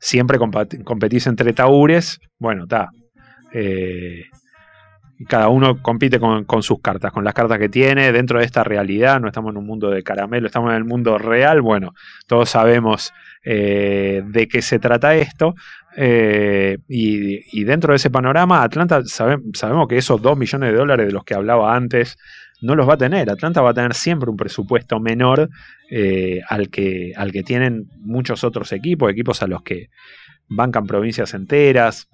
siempre 0.00 0.38
competís 0.38 1.26
entre 1.26 1.52
taúres, 1.52 2.18
bueno, 2.38 2.62
está. 2.62 2.88
Eh, 3.52 4.24
cada 5.28 5.48
uno 5.48 5.82
compite 5.82 6.18
con, 6.18 6.44
con 6.44 6.62
sus 6.62 6.80
cartas, 6.80 7.12
con 7.12 7.24
las 7.24 7.34
cartas 7.34 7.58
que 7.58 7.68
tiene 7.68 8.10
dentro 8.10 8.38
de 8.38 8.46
esta 8.46 8.64
realidad. 8.64 9.20
No 9.20 9.28
estamos 9.28 9.52
en 9.52 9.58
un 9.58 9.66
mundo 9.66 9.90
de 9.90 10.02
caramelo, 10.02 10.46
estamos 10.46 10.70
en 10.70 10.76
el 10.76 10.84
mundo 10.84 11.18
real. 11.18 11.60
Bueno, 11.60 11.92
todos 12.26 12.48
sabemos 12.48 13.12
eh, 13.44 14.22
de 14.26 14.48
qué 14.48 14.62
se 14.62 14.78
trata 14.78 15.14
esto. 15.14 15.54
Eh, 15.96 16.78
y, 16.88 17.64
dentro 17.64 17.92
de 17.92 17.96
ese 17.96 18.10
panorama, 18.10 18.62
Atlanta 18.62 19.02
sabe- 19.04 19.38
sabemos 19.54 19.88
que 19.88 19.96
esos 19.96 20.20
2 20.20 20.36
millones 20.36 20.72
de 20.72 20.78
dólares 20.78 21.06
de 21.06 21.12
los 21.12 21.24
que 21.24 21.34
hablaba 21.34 21.74
antes 21.74 22.16
no 22.60 22.74
los 22.74 22.88
va 22.88 22.94
a 22.94 22.98
tener. 22.98 23.30
Atlanta 23.30 23.60
va 23.60 23.70
a 23.70 23.74
tener 23.74 23.94
siempre 23.94 24.30
un 24.30 24.36
presupuesto 24.36 24.98
menor 24.98 25.50
eh, 25.90 26.40
al, 26.48 26.70
que, 26.70 27.12
al 27.16 27.30
que 27.30 27.42
tienen 27.42 27.88
muchos 28.00 28.42
otros 28.44 28.72
equipos, 28.72 29.10
equipos 29.10 29.42
a 29.42 29.46
los 29.46 29.62
que 29.62 29.88
bancan 30.48 30.86
provincias 30.86 31.34
enteras. 31.34 32.08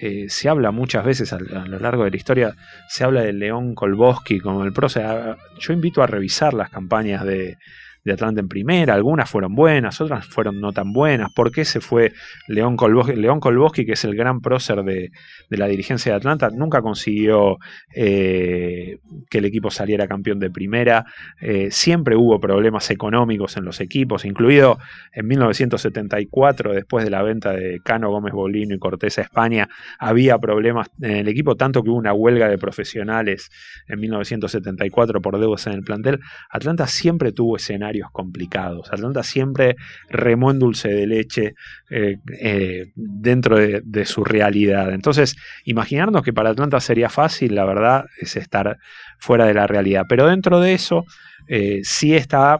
Eh, 0.00 0.26
se 0.28 0.48
habla 0.48 0.70
muchas 0.70 1.04
veces 1.04 1.32
a, 1.32 1.38
lo 1.38 1.78
largo 1.78 2.04
de 2.04 2.10
la 2.10 2.16
historia, 2.16 2.54
se 2.88 3.04
habla 3.04 3.22
de 3.22 3.32
León 3.32 3.74
Kolboski 3.74 4.38
como 4.38 4.64
el 4.64 4.72
pro. 4.72 4.86
yo 4.88 5.72
invito 5.72 6.02
a 6.02 6.06
revisar 6.06 6.54
las 6.54 6.70
campañas 6.70 7.24
de, 7.24 7.56
de 8.04 8.12
Atlanta 8.12 8.40
en 8.40 8.48
primera. 8.48 8.94
Algunas 8.94 9.28
fueron 9.30 9.54
buenas, 9.54 10.00
otras 10.00 10.26
fueron 10.26 10.60
no 10.60 10.72
tan 10.72 10.92
buenas. 10.92 11.32
¿Por 11.32 11.52
qué 11.52 11.64
se 11.64 11.80
fue 11.80 12.12
León 12.46 12.76
Kolboski? 12.76 13.16
León 13.16 13.40
Kolboski, 13.40 13.84
que 13.84 13.92
es 13.92 14.04
el 14.04 14.14
gran 14.14 14.40
prócer 14.40 14.82
de, 14.82 15.10
de 15.50 15.56
la 15.56 15.66
dirigencia 15.66 16.12
de 16.12 16.16
Atlanta, 16.16 16.50
nunca 16.50 16.82
consiguió 16.82 17.58
eh, 17.94 18.98
que 19.28 19.38
el 19.38 19.44
equipo 19.44 19.70
saliera 19.70 20.06
campeón 20.06 20.38
de 20.38 20.50
primera. 20.50 21.04
Eh, 21.40 21.68
siempre 21.70 22.16
hubo 22.16 22.40
problemas 22.40 22.90
económicos 22.90 23.56
en 23.56 23.64
los 23.64 23.80
equipos, 23.80 24.24
incluido 24.24 24.78
en 25.12 25.26
1974, 25.26 26.72
después 26.72 27.04
de 27.04 27.10
la 27.10 27.22
venta 27.22 27.52
de 27.52 27.80
Cano, 27.84 28.10
Gómez 28.10 28.32
Bolino 28.32 28.74
y 28.74 28.78
Cortés 28.78 29.18
a 29.18 29.22
España, 29.22 29.68
había 29.98 30.38
problemas 30.38 30.88
en 31.00 31.16
el 31.16 31.28
equipo, 31.28 31.56
tanto 31.56 31.82
que 31.82 31.90
hubo 31.90 31.98
una 31.98 32.12
huelga 32.12 32.48
de 32.48 32.58
profesionales 32.58 33.50
en 33.86 34.00
1974 34.00 35.20
por 35.20 35.38
deudas 35.38 35.66
en 35.66 35.74
el 35.74 35.82
plantel. 35.82 36.20
Atlanta 36.50 36.86
siempre 36.86 37.32
tuvo 37.32 37.56
escenarios 37.56 37.87
complicados. 38.12 38.92
Atlanta 38.92 39.22
siempre 39.22 39.76
remó 40.08 40.50
en 40.50 40.58
dulce 40.58 40.88
de 40.88 41.06
leche 41.06 41.54
eh, 41.90 42.16
eh, 42.40 42.86
dentro 42.94 43.56
de, 43.56 44.04
su 44.04 44.24
realidad. 44.24 44.92
Entonces, 44.92 45.36
imaginarnos 45.64 46.22
que 46.22 46.32
para 46.32 46.50
Atlanta 46.50 46.80
sería 46.80 47.08
fácil, 47.08 47.54
la 47.54 47.64
verdad, 47.64 48.04
es 48.20 48.36
estar 48.36 48.78
fuera 49.18 49.46
de 49.46 49.54
la 49.54 49.66
realidad. 49.66 50.04
Pero 50.08 50.26
dentro 50.26 50.60
de 50.60 50.74
eso, 50.74 51.04
eh, 51.48 51.80
sí 51.82 52.14
está 52.14 52.58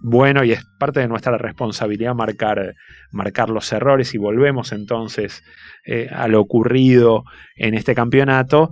bueno 0.00 0.44
y 0.44 0.52
es 0.52 0.64
parte 0.78 1.00
de 1.00 1.08
nuestra 1.08 1.36
responsabilidad 1.38 2.14
marcar, 2.14 2.74
marcar 3.10 3.50
los 3.50 3.72
errores 3.72 4.14
y 4.14 4.18
volvemos 4.18 4.70
entonces 4.70 5.42
a 6.12 6.28
lo 6.28 6.40
ocurrido 6.40 7.24
en 7.56 7.74
este 7.74 7.96
campeonato 7.96 8.70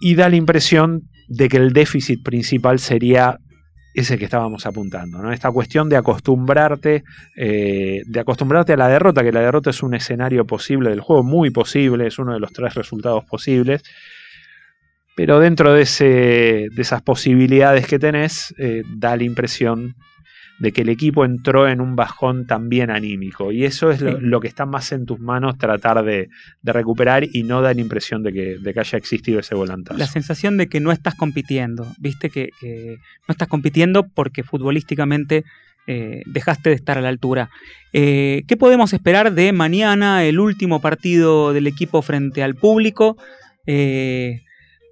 y 0.00 0.14
da 0.14 0.30
la 0.30 0.36
impresión 0.36 1.02
de 1.28 1.48
que 1.48 1.58
el 1.58 1.72
déficit 1.72 2.22
principal 2.24 2.78
sería 2.78 3.38
ese 3.98 4.18
que 4.18 4.24
estábamos 4.24 4.66
apuntando, 4.66 5.18
¿no? 5.18 5.32
Esta 5.32 5.50
cuestión 5.50 5.88
de 5.88 5.96
acostumbrarte, 5.96 7.04
eh, 7.36 8.02
de 8.06 8.20
acostumbrarte 8.20 8.72
a 8.72 8.76
la 8.76 8.88
derrota, 8.88 9.22
que 9.22 9.32
la 9.32 9.40
derrota 9.40 9.70
es 9.70 9.82
un 9.82 9.94
escenario 9.94 10.46
posible 10.46 10.90
del 10.90 11.00
juego, 11.00 11.22
muy 11.22 11.50
posible, 11.50 12.06
es 12.06 12.18
uno 12.18 12.32
de 12.32 12.40
los 12.40 12.52
tres 12.52 12.74
resultados 12.74 13.24
posibles, 13.24 13.82
pero 15.16 15.40
dentro 15.40 15.72
de, 15.72 15.82
ese, 15.82 16.68
de 16.72 16.82
esas 16.82 17.02
posibilidades 17.02 17.86
que 17.86 17.98
tenés, 17.98 18.54
eh, 18.58 18.82
da 18.88 19.16
la 19.16 19.24
impresión 19.24 19.96
de 20.58 20.72
que 20.72 20.82
el 20.82 20.88
equipo 20.88 21.24
entró 21.24 21.68
en 21.68 21.80
un 21.80 21.94
bajón 21.94 22.46
también 22.46 22.90
anímico. 22.90 23.52
Y 23.52 23.64
eso 23.64 23.90
es 23.90 24.00
lo, 24.00 24.20
lo 24.20 24.40
que 24.40 24.48
está 24.48 24.66
más 24.66 24.92
en 24.92 25.06
tus 25.06 25.20
manos 25.20 25.56
tratar 25.56 26.04
de, 26.04 26.28
de 26.62 26.72
recuperar 26.72 27.24
y 27.32 27.44
no 27.44 27.62
da 27.62 27.74
la 27.74 27.80
impresión 27.80 28.22
de 28.22 28.32
que, 28.32 28.58
de 28.58 28.74
que 28.74 28.80
haya 28.80 28.98
existido 28.98 29.38
ese 29.38 29.54
volantazo. 29.54 29.98
La 29.98 30.06
sensación 30.06 30.56
de 30.56 30.68
que 30.68 30.80
no 30.80 30.90
estás 30.90 31.14
compitiendo, 31.14 31.86
viste 31.98 32.30
que, 32.30 32.50
que 32.60 32.96
no 33.28 33.32
estás 33.32 33.48
compitiendo 33.48 34.08
porque 34.08 34.42
futbolísticamente 34.42 35.44
eh, 35.86 36.22
dejaste 36.26 36.70
de 36.70 36.76
estar 36.76 36.98
a 36.98 37.00
la 37.00 37.08
altura. 37.08 37.50
Eh, 37.92 38.42
¿Qué 38.46 38.56
podemos 38.56 38.92
esperar 38.92 39.32
de 39.32 39.52
mañana, 39.52 40.24
el 40.24 40.38
último 40.38 40.80
partido 40.80 41.52
del 41.52 41.66
equipo 41.66 42.02
frente 42.02 42.42
al 42.42 42.56
público? 42.56 43.16
Eh, 43.64 44.42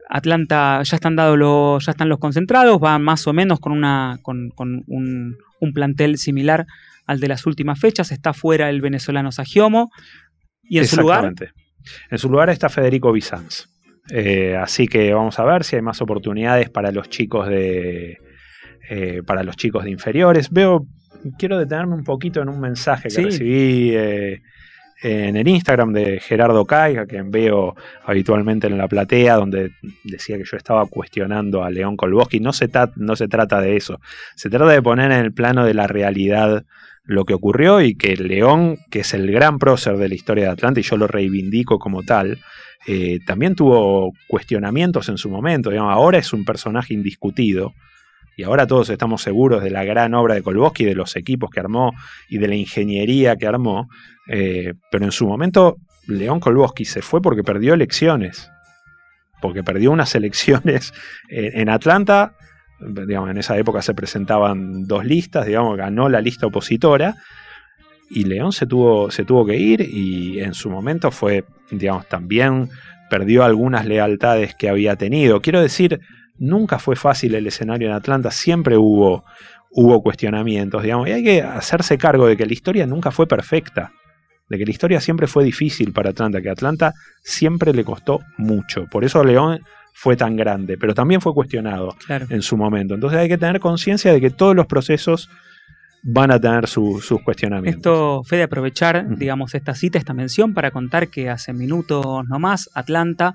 Atlanta 0.08 0.82
ya 0.84 0.96
están 0.96 1.16
dados 1.16 1.36
los, 1.36 1.84
ya 1.84 1.92
están 1.92 2.08
los 2.08 2.18
concentrados, 2.18 2.80
va 2.82 2.98
más 2.98 3.26
o 3.26 3.32
menos 3.32 3.60
con 3.60 3.72
una 3.72 4.18
con, 4.22 4.50
con 4.50 4.84
un, 4.86 5.36
un 5.60 5.72
plantel 5.72 6.18
similar 6.18 6.66
al 7.06 7.20
de 7.20 7.28
las 7.28 7.46
últimas 7.46 7.78
fechas. 7.80 8.12
Está 8.12 8.32
fuera 8.32 8.68
el 8.70 8.80
venezolano 8.80 9.32
Sagiomo 9.32 9.90
y 10.62 10.78
en 10.78 10.86
su 10.86 10.96
lugar. 11.00 11.32
En 12.10 12.18
su 12.18 12.28
lugar 12.28 12.50
está 12.50 12.68
Federico 12.68 13.12
Bizanz. 13.12 13.68
Eh, 14.10 14.56
así 14.56 14.86
que 14.88 15.12
vamos 15.14 15.38
a 15.38 15.44
ver 15.44 15.64
si 15.64 15.76
hay 15.76 15.82
más 15.82 16.00
oportunidades 16.00 16.70
para 16.70 16.90
los 16.92 17.08
chicos 17.08 17.48
de. 17.48 18.18
eh, 18.88 19.22
para 19.26 19.42
los 19.42 19.56
chicos 19.56 19.84
de 19.84 19.90
inferiores. 19.90 20.50
Veo. 20.50 20.86
Quiero 21.38 21.58
detenerme 21.58 21.94
un 21.94 22.04
poquito 22.04 22.40
en 22.40 22.48
un 22.48 22.60
mensaje 22.60 23.04
que 23.04 23.10
Sí. 23.10 23.22
recibí 23.24 23.90
eh, 23.94 24.42
en 25.02 25.36
el 25.36 25.46
Instagram 25.46 25.92
de 25.92 26.20
Gerardo 26.20 26.64
Caiga, 26.64 27.06
quien 27.06 27.30
veo 27.30 27.74
habitualmente 28.04 28.66
en 28.66 28.78
la 28.78 28.88
platea, 28.88 29.36
donde 29.36 29.72
decía 30.04 30.38
que 30.38 30.44
yo 30.44 30.56
estaba 30.56 30.86
cuestionando 30.86 31.62
a 31.64 31.70
León 31.70 31.96
Kolboski. 31.96 32.40
No 32.40 32.52
se, 32.52 32.70
no 32.96 33.16
se 33.16 33.28
trata 33.28 33.60
de 33.60 33.76
eso. 33.76 34.00
Se 34.34 34.48
trata 34.48 34.72
de 34.72 34.82
poner 34.82 35.12
en 35.12 35.18
el 35.18 35.32
plano 35.32 35.64
de 35.64 35.74
la 35.74 35.86
realidad 35.86 36.64
lo 37.04 37.24
que 37.24 37.34
ocurrió 37.34 37.80
y 37.80 37.94
que 37.94 38.16
León, 38.16 38.78
que 38.90 39.00
es 39.00 39.14
el 39.14 39.30
gran 39.30 39.58
prócer 39.58 39.96
de 39.96 40.08
la 40.08 40.14
historia 40.14 40.44
de 40.44 40.50
Atlanta, 40.50 40.80
y 40.80 40.82
yo 40.82 40.96
lo 40.96 41.06
reivindico 41.06 41.78
como 41.78 42.02
tal, 42.02 42.38
eh, 42.86 43.20
también 43.26 43.54
tuvo 43.54 44.12
cuestionamientos 44.28 45.08
en 45.08 45.18
su 45.18 45.28
momento. 45.30 45.70
digamos, 45.70 45.92
ahora 45.92 46.18
es 46.18 46.32
un 46.32 46.44
personaje 46.44 46.94
indiscutido. 46.94 47.74
Y 48.36 48.42
ahora 48.42 48.66
todos 48.66 48.90
estamos 48.90 49.22
seguros 49.22 49.62
de 49.62 49.70
la 49.70 49.84
gran 49.84 50.14
obra 50.14 50.34
de 50.34 50.42
Kolboski, 50.42 50.84
de 50.84 50.94
los 50.94 51.16
equipos 51.16 51.50
que 51.50 51.60
armó 51.60 51.92
y 52.28 52.38
de 52.38 52.48
la 52.48 52.54
ingeniería 52.54 53.36
que 53.36 53.46
armó. 53.46 53.88
eh, 54.28 54.74
pero 54.90 55.04
en 55.04 55.12
su 55.12 55.26
momento, 55.26 55.76
León 56.06 56.40
Kolboski 56.40 56.84
se 56.84 57.02
fue 57.02 57.22
porque 57.22 57.42
perdió 57.42 57.74
elecciones. 57.74 58.50
Porque 59.40 59.62
perdió 59.62 59.90
unas 59.90 60.14
elecciones 60.14 60.92
eh, 61.30 61.52
en 61.54 61.68
Atlanta 61.68 62.34
digamos, 62.78 63.30
en 63.30 63.38
esa 63.38 63.56
época 63.56 63.82
se 63.82 63.94
presentaban 63.94 64.86
dos 64.86 65.04
listas, 65.04 65.46
digamos, 65.46 65.76
ganó 65.76 66.08
la 66.08 66.20
lista 66.20 66.46
opositora 66.46 67.16
y 68.10 68.24
León 68.24 68.52
se 68.52 68.66
tuvo, 68.66 69.10
se 69.10 69.24
tuvo 69.24 69.46
que 69.46 69.56
ir 69.56 69.80
y 69.80 70.40
en 70.40 70.54
su 70.54 70.70
momento 70.70 71.10
fue, 71.10 71.44
digamos, 71.70 72.06
también 72.08 72.68
perdió 73.10 73.44
algunas 73.44 73.86
lealtades 73.86 74.54
que 74.54 74.68
había 74.68 74.96
tenido. 74.96 75.40
Quiero 75.40 75.60
decir, 75.60 76.00
nunca 76.38 76.78
fue 76.78 76.96
fácil 76.96 77.34
el 77.34 77.46
escenario 77.46 77.88
en 77.88 77.94
Atlanta, 77.94 78.30
siempre 78.30 78.76
hubo, 78.76 79.24
hubo 79.70 80.02
cuestionamientos, 80.02 80.82
digamos, 80.82 81.08
y 81.08 81.12
hay 81.12 81.24
que 81.24 81.42
hacerse 81.42 81.98
cargo 81.98 82.26
de 82.26 82.36
que 82.36 82.46
la 82.46 82.52
historia 82.52 82.86
nunca 82.86 83.10
fue 83.10 83.26
perfecta, 83.26 83.92
de 84.48 84.58
que 84.58 84.64
la 84.64 84.70
historia 84.70 85.00
siempre 85.00 85.26
fue 85.26 85.44
difícil 85.44 85.92
para 85.92 86.10
Atlanta, 86.10 86.40
que 86.40 86.50
Atlanta 86.50 86.92
siempre 87.22 87.72
le 87.72 87.84
costó 87.84 88.20
mucho. 88.38 88.86
Por 88.90 89.04
eso 89.04 89.24
León 89.24 89.60
fue 89.92 90.16
tan 90.16 90.36
grande, 90.36 90.76
pero 90.78 90.94
también 90.94 91.20
fue 91.20 91.32
cuestionado 91.34 91.96
claro. 92.06 92.26
en 92.30 92.42
su 92.42 92.56
momento. 92.56 92.94
Entonces 92.94 93.18
hay 93.18 93.28
que 93.28 93.38
tener 93.38 93.60
conciencia 93.60 94.12
de 94.12 94.20
que 94.20 94.30
todos 94.30 94.54
los 94.54 94.66
procesos 94.66 95.28
van 96.04 96.30
a 96.30 96.38
tener 96.38 96.68
su- 96.68 97.00
sus 97.00 97.20
cuestionamientos. 97.22 97.78
Esto, 97.78 98.22
Fede, 98.24 98.44
aprovechar, 98.44 99.04
Ujú. 99.06 99.16
digamos, 99.16 99.54
esta 99.54 99.74
cita, 99.74 99.98
esta 99.98 100.14
mención, 100.14 100.54
para 100.54 100.70
contar 100.70 101.08
que 101.08 101.28
hace 101.30 101.52
minutos 101.52 102.04
nomás, 102.28 102.70
Atlanta, 102.74 103.34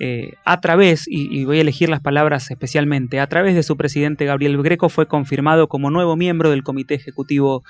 eh, 0.00 0.32
a 0.44 0.60
través, 0.60 1.04
y, 1.06 1.44
voy 1.44 1.58
a 1.58 1.60
elegir 1.60 1.88
las 1.90 2.00
palabras 2.00 2.50
especialmente, 2.50 3.20
a 3.20 3.26
través 3.28 3.54
de 3.54 3.62
su 3.62 3.76
presidente 3.76 4.24
Gabriel 4.24 4.60
Greco, 4.62 4.88
fue 4.88 5.06
confirmado 5.06 5.68
como 5.68 5.90
nuevo 5.90 6.16
miembro 6.16 6.50
del 6.50 6.62
comité 6.64 6.94
ejecutivo 6.94 7.62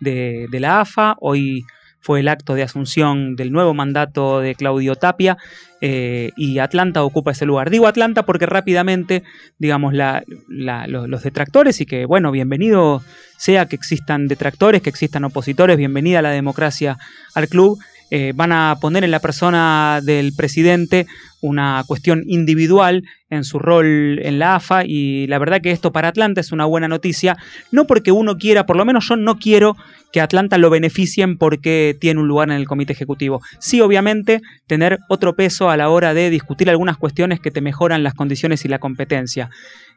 de, 0.00 0.48
la 0.50 0.80
AFA. 0.80 1.14
Hoy 1.20 1.64
fue 2.00 2.20
el 2.20 2.28
acto 2.28 2.54
de 2.54 2.62
asunción 2.62 3.36
del 3.36 3.50
nuevo 3.52 3.72
mandato 3.74 4.40
de 4.40 4.54
Claudio 4.54 4.94
Tapia 4.94 5.38
eh, 5.80 6.30
y 6.36 6.58
Atlanta 6.58 7.02
ocupa 7.02 7.30
ese 7.32 7.46
lugar. 7.46 7.70
Digo 7.70 7.86
Atlanta 7.86 8.24
porque 8.24 8.46
rápidamente, 8.46 9.22
digamos, 9.58 9.94
la- 9.94 10.22
la- 10.48 10.86
lo- 10.86 11.06
los 11.06 11.22
detractores 11.22 11.80
y 11.80 11.86
que, 11.86 12.04
bueno, 12.06 12.30
bienvenido 12.30 13.02
sea 13.38 13.66
que 13.66 13.76
existan 13.76 14.26
detractores, 14.28 14.82
que 14.82 14.90
existan 14.90 15.24
opositores, 15.24 15.76
bienvenida 15.76 16.18
a 16.20 16.22
la 16.22 16.30
democracia 16.30 16.98
al 17.34 17.48
club, 17.48 17.78
eh, 18.16 18.32
van 18.32 18.52
a 18.52 18.76
poner 18.80 19.02
en 19.02 19.10
la 19.10 19.18
persona 19.18 19.98
del 20.00 20.34
presidente 20.36 21.08
una 21.40 21.82
cuestión 21.84 22.22
individual 22.28 23.02
en 23.28 23.42
su 23.42 23.58
rol 23.58 24.20
en 24.22 24.38
la 24.38 24.54
AFA 24.54 24.84
y 24.84 25.26
la 25.26 25.40
verdad 25.40 25.60
que 25.60 25.72
esto 25.72 25.90
para 25.90 26.06
Atlanta 26.06 26.40
es 26.40 26.52
una 26.52 26.64
buena 26.64 26.86
noticia, 26.86 27.36
no 27.72 27.88
porque 27.88 28.12
uno 28.12 28.38
quiera, 28.38 28.66
por 28.66 28.76
lo 28.76 28.84
menos 28.84 29.08
yo 29.08 29.16
no 29.16 29.36
quiero 29.40 29.76
que 30.12 30.20
Atlanta 30.20 30.58
lo 30.58 30.70
beneficien 30.70 31.38
porque 31.38 31.96
tiene 32.00 32.20
un 32.20 32.28
lugar 32.28 32.50
en 32.50 32.54
el 32.54 32.68
comité 32.68 32.92
ejecutivo. 32.92 33.42
Sí, 33.58 33.80
obviamente, 33.80 34.42
tener 34.68 35.00
otro 35.08 35.34
peso 35.34 35.68
a 35.68 35.76
la 35.76 35.88
hora 35.88 36.14
de 36.14 36.30
discutir 36.30 36.70
algunas 36.70 36.96
cuestiones 36.98 37.40
que 37.40 37.50
te 37.50 37.60
mejoran 37.60 38.04
las 38.04 38.14
condiciones 38.14 38.64
y 38.64 38.68
la 38.68 38.78
competencia. 38.78 39.50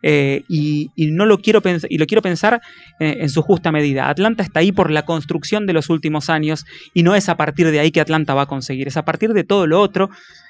Eh, 0.04 0.44
y, 0.48 0.92
no 0.96 1.26
lo 1.26 1.40
quiero 1.40 1.62
y 1.90 1.98
lo 1.98 2.06
quiero 2.06 2.22
pensar 2.22 2.62
eh, 3.00 3.18
en 3.22 3.30
su 3.30 3.42
justa 3.42 3.72
medida. 3.72 4.10
Atlanta 4.10 4.44
está 4.44 4.60
ahí 4.60 4.72
por 4.72 4.92
la 4.92 5.06
construcción 5.06 5.66
de 5.66 5.74
los 5.74 5.90
últimos 5.90 6.30
años 6.30 6.66
y 6.94 7.04
no 7.04 7.16
es 7.16 7.30
a 7.30 7.38
partir 7.38 7.72
de 7.72 7.80
ahí 7.80 7.92
que 7.92 8.02
Atlanta 8.02 8.34
va 8.34 8.44
a 8.44 8.46
conseguir, 8.46 8.88
es 8.88 8.98
a 8.98 9.06
partir 9.06 9.34
de 9.34 9.44
todo 9.44 9.66
lo 9.66 9.82
otro 9.82 10.10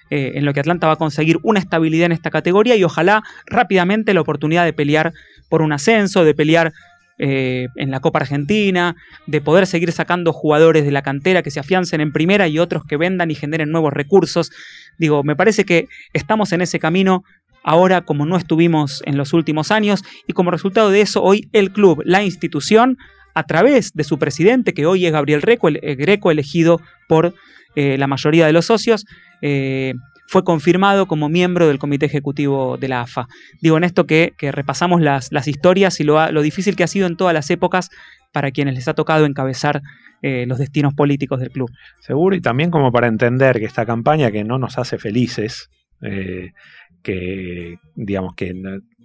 eh, 0.09 0.33
en 0.35 0.45
lo 0.45 0.53
que 0.53 0.59
Atlanta 0.59 0.87
va 0.87 0.93
a 0.93 0.97
conseguir 0.97 1.37
una 1.43 1.59
estabilidad 1.59 2.07
en 2.07 2.11
esta 2.11 2.29
categoría 2.29 2.75
y 2.75 2.83
ojalá 2.83 3.23
rápidamente 3.45 4.13
la 4.13 4.21
oportunidad 4.21 4.65
de 4.65 4.73
pelear 4.73 5.13
por 5.49 5.61
un 5.61 5.71
ascenso, 5.71 6.23
de 6.23 6.33
pelear 6.33 6.73
en 7.19 7.89
la 7.89 7.99
Copa 7.99 8.19
Argentina, 8.19 8.95
de 9.25 9.41
poder 9.41 9.65
seguir 9.65 9.91
sacando 9.91 10.33
jugadores 10.33 10.85
de 10.85 10.91
la 10.91 11.01
cantera 11.01 11.41
que 11.41 11.49
se 11.49 11.59
afiancen 11.59 11.99
en 11.99 12.11
primera 12.11 12.47
y 12.47 12.59
otros 12.59 12.83
que 12.85 12.95
vendan 12.95 13.31
y 13.31 13.33
generen 13.33 13.71
nuevos 13.71 13.91
recursos. 13.91 14.51
Digo, 14.99 15.23
me 15.23 15.35
parece 15.35 15.65
que 15.65 15.87
estamos 16.13 16.51
en 16.51 16.61
ese 16.61 16.77
camino 16.77 17.23
ahora 17.67 18.01
como 18.01 18.25
no 18.25 18.37
estuvimos 18.37 19.03
en 19.05 19.17
los 19.17 19.33
últimos 19.33 19.71
años 19.71 20.03
y 20.25 20.33
como 20.33 20.51
resultado 20.51 20.89
de 20.89 21.01
eso 21.01 21.21
hoy 21.21 21.49
el 21.51 21.71
club, 21.71 22.01
la 22.05 22.23
institución, 22.23 22.97
a 23.35 23.43
través 23.43 23.93
de 23.93 24.03
su 24.03 24.17
presidente, 24.17 24.73
que 24.73 24.87
hoy 24.87 25.05
es 25.05 25.11
Gabriel 25.11 25.41
Greco, 25.41 25.67
el, 25.67 25.79
el 25.83 25.95
Greco 25.97 26.31
elegido 26.31 26.81
por 27.07 27.35
eh, 27.75 27.97
la 27.97 28.07
mayoría 28.07 28.47
de 28.47 28.53
los 28.53 28.65
socios, 28.65 29.05
eh, 29.41 29.93
fue 30.27 30.43
confirmado 30.43 31.07
como 31.07 31.29
miembro 31.29 31.67
del 31.67 31.77
comité 31.77 32.05
ejecutivo 32.05 32.77
de 32.77 32.87
la 32.87 33.01
AFA. 33.01 33.27
Digo 33.61 33.77
en 33.77 33.83
esto 33.83 34.07
que, 34.07 34.33
repasamos 34.39 35.01
las, 35.01 35.29
historias 35.47 35.99
y 35.99 36.03
lo, 36.03 36.31
lo 36.31 36.41
difícil 36.41 36.75
que 36.75 36.83
ha 36.83 36.87
sido 36.87 37.05
en 37.05 37.17
todas 37.17 37.33
las 37.33 37.49
épocas 37.49 37.89
para 38.31 38.51
quienes 38.51 38.75
les 38.75 38.87
ha 38.87 38.93
tocado 38.93 39.25
encabezar 39.25 39.81
eh, 40.21 40.45
los 40.47 40.57
destinos 40.57 40.93
políticos 40.93 41.39
del 41.39 41.51
club. 41.51 41.69
Seguro, 41.99 42.35
y 42.35 42.41
también 42.41 42.71
como 42.71 42.91
para 42.91 43.07
entender 43.07 43.59
que 43.59 43.65
esta 43.65 43.85
campaña 43.85 44.31
que 44.31 44.43
no 44.43 44.57
nos 44.57 44.77
hace 44.79 44.97
felices, 44.97 45.69
eh, 46.01 46.53
que 47.01 47.79
digamos 47.95 48.33
que, 48.35 48.53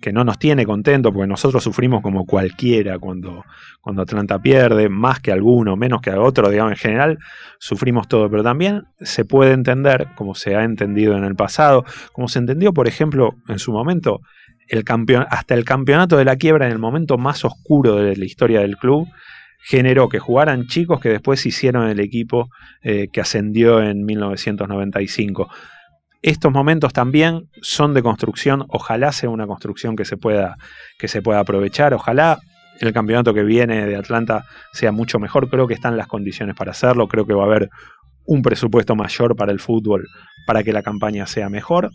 que 0.01 0.13
no 0.13 0.25
nos 0.25 0.39
tiene 0.39 0.67
contento, 0.67 1.13
porque 1.13 1.29
nosotros 1.29 1.63
sufrimos 1.63 2.03
como 2.03 2.27
cualquiera 2.27 2.99
cuando, 2.99 3.45
cuando 3.81 4.03
Atlanta 4.03 4.39
pierde, 4.41 4.89
más 4.89 5.21
que 5.21 5.33
alguno, 5.33 5.77
menos 5.77 6.03
que 6.03 6.11
a 6.11 6.21
otro, 6.21 6.51
digamos, 6.51 6.73
en 6.73 6.79
general 6.79 7.19
sufrimos 7.59 8.09
todo, 8.09 8.29
pero 8.29 8.43
también 8.43 8.85
se 9.01 9.25
puede 9.25 9.53
entender, 9.53 10.09
como 10.17 10.35
se 10.35 10.57
ha 10.57 10.65
entendido 10.65 11.17
en 11.17 11.25
el 11.25 11.37
pasado, 11.37 11.85
como 12.13 12.29
se 12.29 12.41
entendió, 12.41 12.75
por 12.75 12.89
ejemplo, 12.89 13.37
en 13.49 13.59
su 13.59 13.73
momento, 13.73 14.21
el 14.69 14.85
hasta 15.29 15.55
el 15.55 15.65
campeonato 15.65 16.17
de 16.17 16.25
la 16.25 16.37
quiebra, 16.37 16.67
en 16.67 16.73
el 16.73 16.79
momento 16.79 17.19
más 17.19 17.45
oscuro 17.45 17.97
de 17.97 18.17
la 18.17 18.25
historia 18.25 18.61
del 18.61 18.77
club, 18.77 19.07
generó 19.63 20.09
que 20.09 20.19
jugaran 20.19 20.67
chicos 20.67 21.01
que 21.01 21.09
después 21.09 21.47
hicieron 21.47 21.89
el 21.89 22.01
equipo 22.01 22.51
eh, 22.83 23.09
que 23.13 23.21
ascendió 23.21 23.81
en 23.83 24.05
1995. 24.05 25.49
Estos 26.23 26.53
momentos 26.53 26.93
también 26.93 27.49
son 27.61 27.95
de 27.95 28.03
construcción, 28.03 28.65
ojalá 28.69 29.11
sea 29.11 29.29
una 29.29 29.47
construcción 29.47 29.97
que 29.97 30.05
se 30.05 30.17
pueda, 30.17 30.57
que 30.99 31.09
se 31.09 31.21
pueda 31.21 31.41
aprovechar, 31.41 31.95
ojalá 31.95 32.39
el 32.81 32.93
campeonato 32.93 33.35
que 33.35 33.43
viene 33.43 33.87
de 33.87 33.97
Atlanta 33.97 34.45
sea 34.73 34.93
mucho 34.93 35.19
mejor, 35.19 35.49
creo 35.49 35.67
que 35.67 35.75
están 35.75 35.97
las 35.97 36.07
condiciones 36.07 36.55
para 36.55 36.71
hacerlo, 36.71 37.09
creo 37.09 37.27
que 37.27 37.35
va 37.35 37.43
a 37.43 37.47
haber 37.47 37.71
un 38.25 38.43
presupuesto 38.43 38.95
mayor 38.95 39.37
para 39.37 39.53
el 39.53 39.61
fútbol 39.61 40.07
para 40.47 40.63
que 40.63 40.73
la 40.73 40.83
campaña 40.83 41.27
sea 41.27 41.49
mejor. 41.49 41.91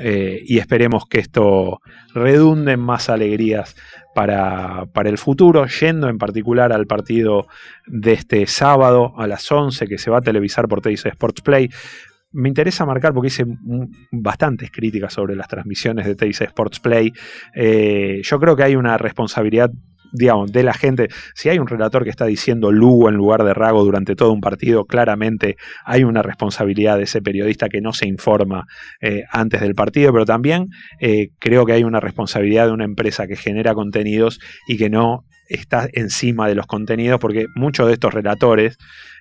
Eh, 0.00 0.42
y 0.44 0.58
esperemos 0.58 1.06
que 1.06 1.20
esto 1.20 1.80
redunde 2.14 2.72
en 2.72 2.80
más 2.80 3.08
alegrías 3.08 3.76
para, 4.12 4.86
para 4.92 5.08
el 5.08 5.18
futuro, 5.18 5.66
yendo 5.66 6.08
en 6.08 6.18
particular 6.18 6.72
al 6.72 6.86
partido 6.86 7.46
de 7.86 8.12
este 8.14 8.46
sábado 8.46 9.12
a 9.16 9.28
las 9.28 9.50
11 9.50 9.86
que 9.86 9.98
se 9.98 10.10
va 10.10 10.18
a 10.18 10.22
televisar 10.22 10.66
por 10.66 10.80
Teis 10.80 11.06
Sports 11.06 11.42
Play. 11.42 11.70
Me 12.34 12.48
interesa 12.48 12.84
marcar 12.84 13.14
porque 13.14 13.28
hice 13.28 13.46
bastantes 14.10 14.70
críticas 14.70 15.12
sobre 15.12 15.36
las 15.36 15.48
transmisiones 15.48 16.04
de 16.04 16.14
Teis 16.14 16.40
Sports 16.40 16.80
Play. 16.80 17.12
Eh, 17.54 18.20
yo 18.22 18.38
creo 18.40 18.56
que 18.56 18.64
hay 18.64 18.76
una 18.76 18.98
responsabilidad 18.98 19.70
digamos, 20.14 20.52
de 20.52 20.62
la 20.62 20.72
gente. 20.72 21.08
Si 21.34 21.48
hay 21.48 21.58
un 21.58 21.66
relator 21.66 22.04
que 22.04 22.10
está 22.10 22.24
diciendo 22.24 22.70
Lugo 22.70 23.08
en 23.08 23.16
lugar 23.16 23.42
de 23.44 23.52
Rago 23.52 23.84
durante 23.84 24.14
todo 24.14 24.32
un 24.32 24.40
partido, 24.40 24.84
claramente 24.84 25.56
hay 25.84 26.04
una 26.04 26.22
responsabilidad 26.22 26.96
de 26.96 27.04
ese 27.04 27.20
periodista 27.20 27.68
que 27.68 27.80
no 27.80 27.92
se 27.92 28.06
informa 28.06 28.66
eh, 29.00 29.24
antes 29.30 29.60
del 29.60 29.74
partido, 29.74 30.12
pero 30.12 30.24
también 30.24 30.68
eh, 31.00 31.30
creo 31.40 31.66
que 31.66 31.72
hay 31.72 31.84
una 31.84 32.00
responsabilidad 32.00 32.66
de 32.66 32.72
una 32.72 32.84
empresa 32.84 33.26
que 33.26 33.36
genera 33.36 33.74
contenidos 33.74 34.38
y 34.68 34.76
que 34.76 34.88
no 34.88 35.24
está 35.48 35.88
encima 35.92 36.48
de 36.48 36.54
los 36.54 36.66
contenidos, 36.66 37.20
porque 37.20 37.46
muchos 37.54 37.86
de 37.86 37.94
estos 37.94 38.12
relatores 38.12 38.76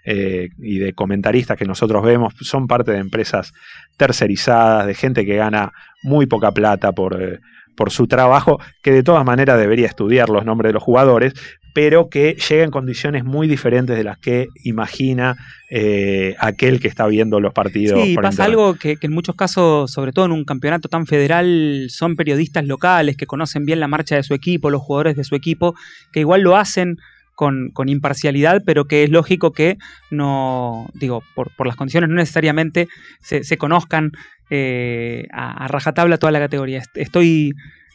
eh, 0.05 0.49
y 0.59 0.79
de 0.79 0.93
comentaristas 0.93 1.57
que 1.57 1.65
nosotros 1.65 2.03
vemos 2.03 2.33
son 2.41 2.67
parte 2.67 2.91
de 2.91 2.99
empresas 2.99 3.53
tercerizadas, 3.97 4.88
de 4.88 4.95
gente 4.95 5.25
que 5.25 5.36
gana 5.36 5.71
muy 6.03 6.25
poca 6.25 6.51
plata 6.51 6.91
por, 6.91 7.21
eh, 7.21 7.39
por 7.75 7.91
su 7.91 8.07
trabajo, 8.07 8.59
que 8.81 8.91
de 8.91 9.03
todas 9.03 9.25
maneras 9.25 9.59
debería 9.59 9.88
estudiar 9.88 10.29
los 10.29 10.45
nombres 10.45 10.69
de 10.69 10.73
los 10.73 10.83
jugadores, 10.83 11.33
pero 11.73 12.07
que 12.07 12.36
llega 12.36 12.63
en 12.63 12.71
condiciones 12.71 13.23
muy 13.23 13.47
diferentes 13.47 13.97
de 13.97 14.03
las 14.03 14.17
que 14.19 14.47
imagina 14.63 15.36
eh, 15.71 16.36
aquel 16.39 16.79
que 16.79 16.88
está 16.88 17.07
viendo 17.07 17.39
los 17.39 17.51
partidos. 17.53 17.99
Sí, 18.03 18.13
por 18.13 18.23
pasa 18.23 18.43
internet. 18.43 18.49
algo 18.49 18.75
que, 18.75 18.97
que 18.97 19.07
en 19.07 19.13
muchos 19.13 19.36
casos, 19.36 19.91
sobre 19.91 20.12
todo 20.12 20.25
en 20.25 20.31
un 20.31 20.45
campeonato 20.45 20.88
tan 20.88 21.07
federal, 21.07 21.88
son 21.89 22.15
periodistas 22.15 22.65
locales 22.65 23.17
que 23.17 23.25
conocen 23.25 23.65
bien 23.65 23.79
la 23.79 23.88
marcha 23.88 24.15
de 24.15 24.23
su 24.23 24.33
equipo, 24.36 24.69
los 24.69 24.81
jugadores 24.83 25.15
de 25.15 25.23
su 25.23 25.36
equipo, 25.36 25.73
que 26.12 26.19
igual 26.19 26.41
lo 26.41 26.55
hacen 26.57 26.97
con, 27.36 27.71
con 27.73 27.89
imparcialidad, 27.89 28.62
pero 28.63 28.86
que 28.86 29.03
es 29.03 29.09
lógico 29.09 29.51
que 29.51 29.77
no, 30.12 30.88
digo, 30.93 31.23
por, 31.33 31.49
por 31.55 31.65
las 31.65 31.75
condiciones 31.75 32.07
no 32.09 32.15
necesariamente 32.17 32.88
se, 33.21 33.43
se 33.43 33.57
conozcan 33.57 34.12
eh, 34.51 35.25
a, 35.31 35.65
a 35.65 35.67
rajatabla 35.67 36.19
toda 36.19 36.31
la 36.31 36.39
categoría. 36.39 36.77
Est- 36.77 36.95
Estoy 36.97 37.53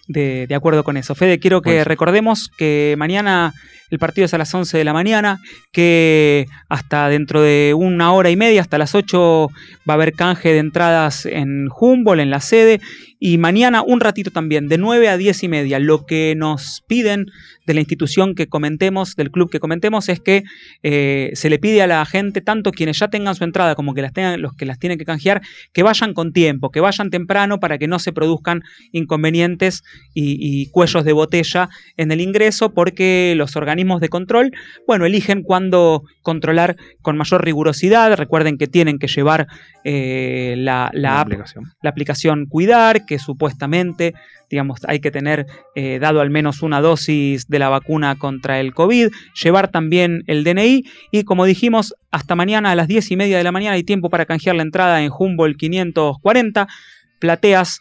de, 0.09 0.47
de 0.49 0.55
acuerdo 0.55 0.83
con 0.83 0.97
eso. 0.97 1.15
Fede, 1.15 1.39
quiero 1.39 1.63
que 1.63 1.85
recordemos 1.85 2.51
que 2.57 2.97
mañana 2.99 3.53
el 3.91 3.99
partido 3.99 4.27
es 4.27 4.35
a 4.35 4.39
las 4.39 4.53
11 4.53 4.77
de 4.77 4.85
la 4.85 4.93
mañana, 4.93 5.39
que 5.73 6.47
hasta 6.69 7.09
dentro 7.09 7.41
de 7.41 7.75
una 7.77 8.13
hora 8.13 8.31
y 8.31 8.37
media, 8.37 8.61
hasta 8.61 8.79
las 8.79 8.95
8, 8.95 9.49
va 9.89 9.93
a 9.93 9.95
haber 9.95 10.13
canje 10.13 10.53
de 10.53 10.59
entradas 10.59 11.25
en 11.25 11.69
Humboldt, 11.69 12.21
en 12.21 12.31
la 12.31 12.41
sede, 12.41 12.81
y 13.19 13.39
mañana 13.39 13.83
un 13.83 14.01
ratito 14.01 14.31
también, 14.31 14.69
de 14.69 14.79
9 14.79 15.09
a 15.09 15.17
10 15.17 15.43
y 15.43 15.49
media. 15.49 15.79
Lo 15.79 16.05
que 16.05 16.35
nos 16.37 16.83
piden 16.87 17.27
de 17.69 17.75
la 17.75 17.81
institución 17.81 18.35
que 18.35 18.49
comentemos, 18.49 19.15
del 19.15 19.31
club 19.31 19.49
que 19.51 19.61
comentemos, 19.61 20.09
es 20.09 20.19
que 20.19 20.43
eh, 20.83 21.31
se 21.35 21.49
le 21.51 21.59
pide 21.61 21.83
a 21.83 21.87
la 21.87 22.05
gente, 22.05 22.41
tanto 22.41 22.73
quienes 22.73 22.99
ya 22.99 23.09
tengan 23.09 23.37
su 23.37 23.45
entrada 23.45 23.77
como 23.77 23.95
que 23.95 24.03
las 24.03 24.13
tengan, 24.13 24.43
los 24.43 24.55
que 24.55 24.67
las 24.67 24.79
tienen 24.81 24.99
que 24.99 25.05
canjear, 25.05 25.43
que 25.73 25.83
vayan 25.83 26.15
con 26.15 26.33
tiempo, 26.33 26.71
que 26.71 26.81
vayan 26.81 27.11
temprano 27.11 27.61
para 27.61 27.79
que 27.79 27.87
no 27.87 27.99
se 27.99 28.13
produzcan 28.13 28.63
inconvenientes 28.91 29.83
y, 30.15 30.37
y 30.41 30.71
cuellos 30.71 31.05
de 31.05 31.13
botella 31.13 31.69
en 31.97 32.11
el 32.11 32.21
ingreso, 32.21 32.73
porque 32.75 33.35
los 33.37 33.55
organismos 33.55 34.01
de 34.01 34.09
control, 34.09 34.51
bueno, 34.87 35.05
eligen 35.07 35.43
cuándo 35.43 36.03
controlar 36.23 36.77
con 37.03 37.17
mayor 37.17 37.45
rigurosidad. 37.45 38.17
Recuerden 38.17 38.57
que 38.57 38.67
tienen 38.67 38.99
que 38.99 39.09
llevar 39.09 39.47
eh, 39.85 40.55
la, 40.57 40.91
la 40.95 41.11
La 41.11 41.21
app 41.21 41.27
aplicación. 41.27 41.65
la 41.83 41.91
aplicación 41.91 42.47
Cuidar, 42.49 43.05
que 43.05 43.19
supuestamente, 43.19 44.15
digamos, 44.51 44.81
hay 44.87 45.01
que 45.01 45.11
tener 45.11 45.47
eh, 45.75 45.99
dado 45.99 46.21
al 46.21 46.31
menos 46.31 46.63
una 46.63 46.81
dosis 46.81 47.49
de 47.49 47.59
la 47.59 47.69
vacuna 47.69 48.17
contra 48.17 48.61
el 48.61 48.75
COVID, 48.75 49.09
llevar 49.43 49.69
también 49.69 50.23
el 50.27 50.45
DNI 50.45 50.85
y 51.13 51.25
como 51.25 51.45
dijimos, 51.45 51.95
hasta 52.11 52.35
mañana 52.35 52.71
a 52.71 52.75
las 52.75 52.89
10 52.89 53.11
y 53.11 53.17
media 53.17 53.39
de 53.39 53.45
la 53.45 53.53
mañana 53.53 53.75
hay 53.75 53.85
tiempo 53.85 54.11
para 54.11 54.27
canjear 54.27 54.57
la 54.57 54.63
entrada 54.63 55.03
en 55.03 55.11
Humboldt 55.17 55.59
540, 55.59 56.67
plateas 57.19 57.81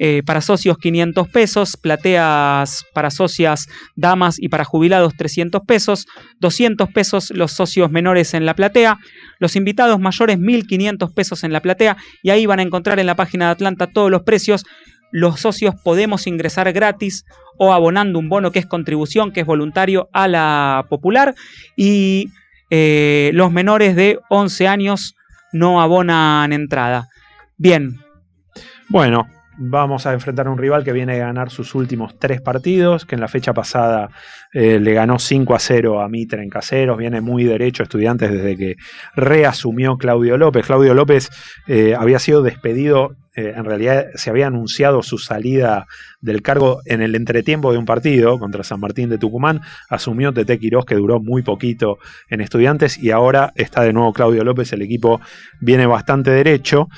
eh, 0.00 0.22
para 0.24 0.40
socios 0.40 0.78
500 0.78 1.28
pesos, 1.28 1.76
plateas 1.76 2.84
para 2.94 3.10
socias 3.10 3.66
damas 3.96 4.36
y 4.38 4.48
para 4.48 4.64
jubilados 4.64 5.16
300 5.16 5.62
pesos, 5.66 6.06
200 6.38 6.88
pesos 6.90 7.32
los 7.32 7.50
socios 7.50 7.90
menores 7.90 8.32
en 8.34 8.46
la 8.46 8.54
platea, 8.54 8.98
los 9.40 9.56
invitados 9.56 9.98
mayores 9.98 10.38
1.500 10.38 11.12
pesos 11.12 11.42
en 11.42 11.52
la 11.52 11.60
platea 11.60 11.96
y 12.22 12.30
ahí 12.30 12.46
van 12.46 12.60
a 12.60 12.62
encontrar 12.62 13.00
en 13.00 13.06
la 13.06 13.16
página 13.16 13.46
de 13.46 13.52
Atlanta 13.52 13.88
todos 13.88 14.08
los 14.08 14.22
precios. 14.22 14.64
Los 15.10 15.40
socios 15.40 15.74
podemos 15.82 16.26
ingresar 16.26 16.72
gratis 16.72 17.24
o 17.56 17.72
abonando 17.72 18.18
un 18.18 18.28
bono 18.28 18.52
que 18.52 18.58
es 18.58 18.66
contribución, 18.66 19.32
que 19.32 19.40
es 19.40 19.46
voluntario 19.46 20.08
a 20.12 20.28
la 20.28 20.86
popular 20.88 21.34
y 21.76 22.30
eh, 22.70 23.30
los 23.34 23.50
menores 23.50 23.96
de 23.96 24.18
11 24.28 24.68
años 24.68 25.14
no 25.52 25.80
abonan 25.80 26.52
entrada. 26.52 27.08
Bien, 27.56 27.98
Bueno, 28.88 29.26
vamos 29.58 30.06
a 30.06 30.12
enfrentar 30.12 30.46
a 30.46 30.50
un 30.50 30.58
rival 30.58 30.84
que 30.84 30.92
viene 30.92 31.14
a 31.14 31.26
ganar 31.26 31.50
sus 31.50 31.74
últimos 31.74 32.18
tres 32.18 32.40
partidos, 32.40 33.04
que 33.04 33.16
en 33.16 33.20
la 33.20 33.28
fecha 33.28 33.52
pasada 33.52 34.10
eh, 34.52 34.78
le 34.78 34.94
ganó 34.94 35.18
5 35.18 35.54
a 35.54 35.58
0 35.58 36.00
a 36.00 36.08
Mitre 36.08 36.42
en 36.42 36.48
Caseros, 36.48 36.96
viene 36.96 37.20
muy 37.20 37.44
derecho 37.44 37.82
estudiantes 37.82 38.30
desde 38.30 38.56
que 38.56 38.76
reasumió 39.16 39.96
Claudio 39.98 40.38
López. 40.38 40.64
Claudio 40.64 40.94
López 40.94 41.30
eh, 41.66 41.94
había 41.98 42.20
sido 42.20 42.42
despedido, 42.42 43.16
eh, 43.34 43.54
en 43.56 43.64
realidad 43.64 44.06
se 44.14 44.30
había 44.30 44.46
anunciado 44.46 45.02
su 45.02 45.18
salida 45.18 45.86
del 46.20 46.40
cargo 46.40 46.80
en 46.86 47.02
el 47.02 47.16
entretiempo 47.16 47.72
de 47.72 47.78
un 47.78 47.84
partido 47.84 48.38
contra 48.38 48.62
San 48.62 48.78
Martín 48.78 49.08
de 49.08 49.18
Tucumán, 49.18 49.60
asumió 49.90 50.32
Tete 50.32 50.58
Quirós 50.58 50.84
que 50.84 50.94
duró 50.94 51.20
muy 51.20 51.42
poquito 51.42 51.98
en 52.30 52.40
estudiantes 52.40 52.96
y 52.96 53.10
ahora 53.10 53.52
está 53.56 53.82
de 53.82 53.92
nuevo 53.92 54.12
Claudio 54.12 54.44
López, 54.44 54.72
el 54.72 54.82
equipo 54.82 55.20
viene 55.60 55.86
bastante 55.86 56.30
derecho. 56.30 56.88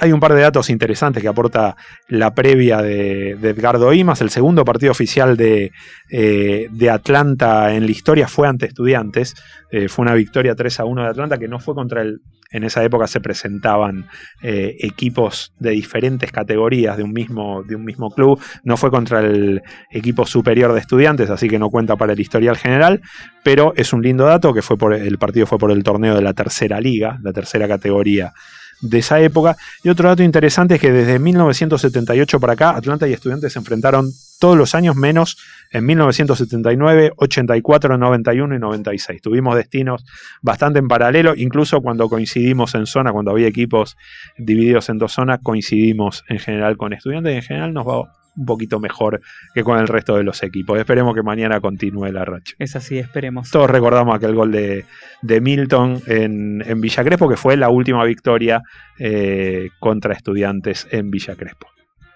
Hay 0.00 0.12
un 0.12 0.20
par 0.20 0.34
de 0.34 0.42
datos 0.42 0.68
interesantes 0.68 1.22
que 1.22 1.28
aporta 1.28 1.76
la 2.08 2.34
previa 2.34 2.82
de, 2.82 3.30
Edgardo 3.30 3.92
Imas. 3.92 4.20
El 4.20 4.28
segundo 4.28 4.64
partido 4.64 4.92
oficial 4.92 5.36
de, 5.36 5.72
eh, 6.10 6.68
de 6.70 6.90
Atlanta 6.90 7.74
en 7.74 7.86
la 7.86 7.90
historia 7.90 8.28
fue 8.28 8.46
ante 8.46 8.66
Estudiantes. 8.66 9.34
Eh, 9.70 9.88
fue 9.88 10.02
una 10.02 10.14
victoria 10.14 10.54
3 10.54 10.80
a 10.80 10.84
1 10.84 11.02
de 11.02 11.08
Atlanta 11.08 11.38
que 11.38 11.48
no 11.48 11.58
fue 11.58 11.74
contra 11.74 12.02
el. 12.02 12.20
En 12.50 12.64
esa 12.64 12.82
época 12.82 13.06
se 13.06 13.20
presentaban 13.20 14.06
eh, 14.42 14.76
equipos 14.80 15.52
de 15.58 15.70
diferentes 15.70 16.32
categorías 16.32 16.96
de 16.96 17.02
un, 17.02 17.12
mismo, 17.12 17.62
de 17.62 17.76
un 17.76 17.84
mismo 17.84 18.10
club. 18.10 18.40
No 18.64 18.78
fue 18.78 18.90
contra 18.90 19.20
el 19.20 19.62
equipo 19.90 20.24
superior 20.24 20.72
de 20.72 20.80
Estudiantes, 20.80 21.28
así 21.28 21.48
que 21.48 21.58
no 21.58 21.68
cuenta 21.68 21.96
para 21.96 22.14
el 22.14 22.20
historial 22.20 22.56
general. 22.56 23.02
Pero 23.42 23.74
es 23.76 23.92
un 23.92 24.02
lindo 24.02 24.24
dato 24.24 24.54
que 24.54 24.62
fue 24.62 24.78
por, 24.78 24.94
el 24.94 25.18
partido 25.18 25.46
fue 25.46 25.58
por 25.58 25.70
el 25.70 25.82
torneo 25.82 26.14
de 26.14 26.22
la 26.22 26.32
tercera 26.32 26.80
liga, 26.80 27.18
la 27.22 27.32
tercera 27.32 27.68
categoría 27.68 28.32
de 28.80 28.98
esa 28.98 29.20
época. 29.20 29.56
Y 29.82 29.88
otro 29.88 30.08
dato 30.08 30.22
interesante 30.22 30.76
es 30.76 30.80
que 30.80 30.92
desde 30.92 31.18
1978 31.18 32.40
para 32.40 32.52
acá, 32.54 32.70
Atlanta 32.70 33.08
y 33.08 33.12
Estudiantes 33.12 33.52
se 33.52 33.58
enfrentaron 33.58 34.10
todos 34.38 34.56
los 34.56 34.74
años 34.74 34.94
menos 34.94 35.36
en 35.72 35.84
1979, 35.86 37.12
84, 37.16 37.98
91 37.98 38.54
y 38.54 38.58
96. 38.58 39.20
Tuvimos 39.20 39.56
destinos 39.56 40.04
bastante 40.42 40.78
en 40.78 40.88
paralelo, 40.88 41.34
incluso 41.36 41.80
cuando 41.80 42.08
coincidimos 42.08 42.74
en 42.74 42.86
zona, 42.86 43.12
cuando 43.12 43.32
había 43.32 43.48
equipos 43.48 43.96
divididos 44.36 44.88
en 44.88 44.98
dos 44.98 45.12
zonas, 45.12 45.40
coincidimos 45.42 46.24
en 46.28 46.38
general 46.38 46.76
con 46.76 46.92
Estudiantes 46.92 47.32
y 47.32 47.36
en 47.36 47.42
general 47.42 47.74
nos 47.74 47.86
va 47.86 48.17
un 48.38 48.46
poquito 48.46 48.78
mejor 48.78 49.20
que 49.52 49.64
con 49.64 49.78
el 49.78 49.88
resto 49.88 50.16
de 50.16 50.22
los 50.22 50.42
equipos. 50.42 50.78
Esperemos 50.78 51.14
que 51.14 51.22
mañana 51.22 51.60
continúe 51.60 52.06
la 52.12 52.24
racha. 52.24 52.54
es 52.58 52.76
así, 52.76 52.98
esperemos. 52.98 53.50
Todos 53.50 53.68
recordamos 53.68 54.14
aquel 54.14 54.34
gol 54.34 54.52
de, 54.52 54.84
de 55.22 55.40
Milton 55.40 56.00
en, 56.06 56.62
en 56.66 56.80
Villa 56.80 57.04
Crespo, 57.04 57.28
que 57.28 57.36
fue 57.36 57.56
la 57.56 57.68
última 57.68 58.04
victoria 58.04 58.62
eh, 58.98 59.70
contra 59.80 60.14
estudiantes 60.14 60.86
en 60.90 61.10
Villa 61.10 61.34
Crespo, 61.34 61.66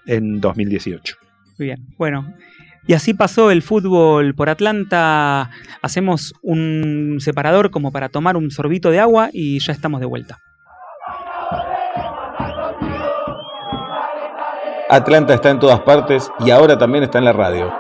en 0.07 0.41
2018. 0.41 1.17
Bien, 1.59 1.85
bueno. 1.99 2.35
Y 2.87 2.95
así 2.95 3.15
pasó 3.15 3.51
el 3.51 3.63
fútbol 3.63 4.35
por 4.35 4.49
Atlanta. 4.49 5.51
Hacemos 5.83 6.35
un 6.43 7.19
separador 7.21 7.71
como 7.71 7.93
para 7.93 8.09
tomar 8.09 8.37
un 8.37 8.51
sorbito 8.51 8.91
de 8.91 8.99
agua 8.99 9.31
y 9.33 9.61
ya 9.61 9.73
estamos 9.73 10.01
de 10.01 10.07
vuelta. 10.07 10.39
Atlanta 14.93 15.33
está 15.33 15.49
en 15.49 15.59
todas 15.59 15.81
partes 15.81 16.31
y 16.41 16.51
ahora 16.51 16.77
también 16.77 17.03
está 17.03 17.17
en 17.17 17.25
la 17.25 17.33
radio. 17.33 17.73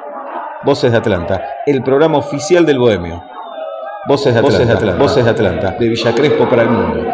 Voces 0.65 0.93
de 0.93 0.97
Atlanta, 0.97 1.45
el 1.67 1.83
programa 1.83 2.17
oficial 2.17 2.65
del 2.65 2.79
Bohemio. 2.79 3.23
Voces 4.09 4.33
de 4.33 4.41
Atlanta, 4.41 4.95
Voces 4.97 5.23
de 5.23 5.31
Atlanta, 5.31 5.77
de 5.79 5.89
Villa 5.91 6.15
Crespo 6.15 6.49
para 6.49 6.63
el 6.63 6.71
mundo. 6.71 7.05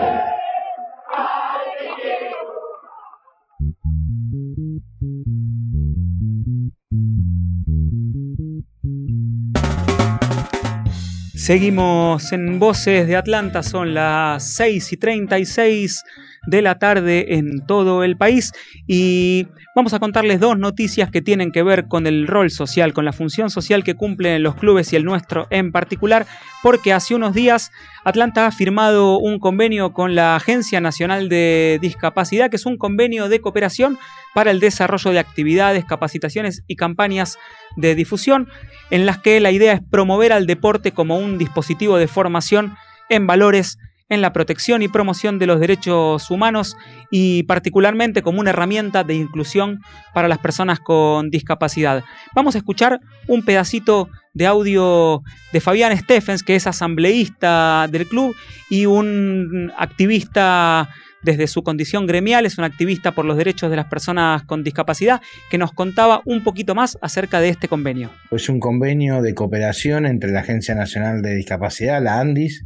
Seguimos 11.35 12.33
en 12.33 12.61
Voces 12.61 13.09
de 13.09 13.17
Atlanta, 13.17 13.65
son 13.65 13.95
las 13.95 14.45
6 14.45 14.93
y 14.93 14.97
36 14.97 16.05
de 16.47 16.63
la 16.63 16.79
tarde 16.79 17.35
en 17.35 17.65
todo 17.67 18.05
el 18.05 18.17
país. 18.17 18.53
Y 18.87 19.47
vamos 19.75 19.95
a 19.95 19.99
contarles 19.99 20.41
dos 20.41 20.59
noticias 20.59 21.11
que 21.11 21.23
tienen 21.23 21.53
que 21.53 21.63
ver 21.63 21.89
con 21.89 22.07
el 22.07 22.27
rol 22.27 22.51
social, 22.51 22.93
con 22.93 23.05
la 23.05 23.13
función 23.13 23.51
social 23.51 23.85
que 23.85 23.95
cumplen 23.95 24.43
los 24.43 24.55
clubes 24.55 24.93
y 24.93 24.97
el 24.97 25.05
nuestro 25.05 25.47
en 25.51 25.73
particular, 25.73 26.27
porque 26.63 26.93
hace 26.93 27.15
unos 27.15 27.35
días 27.35 27.71
Atlanta 28.05 28.47
ha 28.47 28.51
firmado 28.51 29.19
un 29.19 29.39
convenio 29.39 29.93
con 29.93 30.15
la 30.15 30.37
Agencia 30.37 30.81
Nacional 30.81 31.29
de 31.29 31.79
Discapacidad, 31.81 32.51
que 32.51 32.57
es 32.57 32.67
un 32.67 32.77
convenio 32.77 33.29
de 33.29 33.41
cooperación 33.41 33.99
para 34.35 34.51
el 34.51 34.61
desarrollo 34.61 35.11
de 35.11 35.19
actividades, 35.19 35.85
capacitaciones 35.85 36.63
y 36.67 36.77
campañas 36.77 37.39
de 37.77 37.95
difusión, 37.95 38.49
en 38.91 39.07
las 39.07 39.19
que 39.19 39.41
la 39.41 39.51
idea 39.51 39.75
es 39.75 39.81
promover 39.91 40.33
al 40.33 40.47
deporte 40.47 40.93
como 40.93 41.19
un 41.19 41.39
dispositivo 41.39 41.99
de 41.99 42.09
formación 42.09 42.75
en 43.09 43.27
valores 43.27 43.79
en 44.09 44.21
la 44.21 44.33
protección 44.33 44.83
y 44.83 44.89
promoción 44.89 45.39
de 45.39 45.47
los 45.47 45.61
derechos 45.61 46.31
humanos 46.31 46.77
y 47.11 47.43
particularmente 47.45 48.23
como 48.23 48.41
una 48.41 48.51
herramienta 48.51 49.05
de 49.05 49.15
inclusión 49.15 49.81
para 50.15 50.29
las 50.29 50.39
personas 50.39 50.81
con 50.81 51.31
discapacidad. 51.31 52.05
Vamos 52.35 52.55
a 52.55 52.59
escuchar 52.59 53.01
un 53.27 53.45
pedacito 53.45 54.09
de 54.35 54.47
audio 54.47 55.23
de 55.53 55.61
Fabián 55.61 55.97
Stephens, 55.97 56.43
que 56.43 56.57
es 56.57 56.67
asambleísta 56.67 57.89
del 57.91 58.07
club 58.07 58.35
y 58.71 58.87
un 58.87 59.73
activista 59.77 60.89
desde 61.23 61.47
su 61.47 61.63
condición 61.63 62.07
gremial, 62.07 62.47
es 62.47 62.59
un 62.59 62.65
activista 62.65 63.13
por 63.13 63.25
los 63.25 63.37
derechos 63.37 63.71
de 63.71 63.77
las 63.77 63.87
personas 63.87 64.45
con 64.45 64.65
discapacidad, 64.65 65.21
que 65.51 65.59
nos 65.59 65.73
contaba 65.73 66.23
un 66.25 66.43
poquito 66.45 66.75
más 66.75 66.99
acerca 67.01 67.41
de 67.41 67.49
este 67.49 67.69
convenio. 67.69 68.11
Es 68.31 68.49
un 68.49 68.61
convenio 68.61 69.23
de 69.23 69.35
cooperación 69.35 70.07
entre 70.07 70.31
la 70.31 70.41
Agencia 70.41 70.75
Nacional 70.75 71.23
de 71.23 71.35
Discapacidad, 71.35 72.03
la 72.03 72.21
ANDIS, 72.21 72.65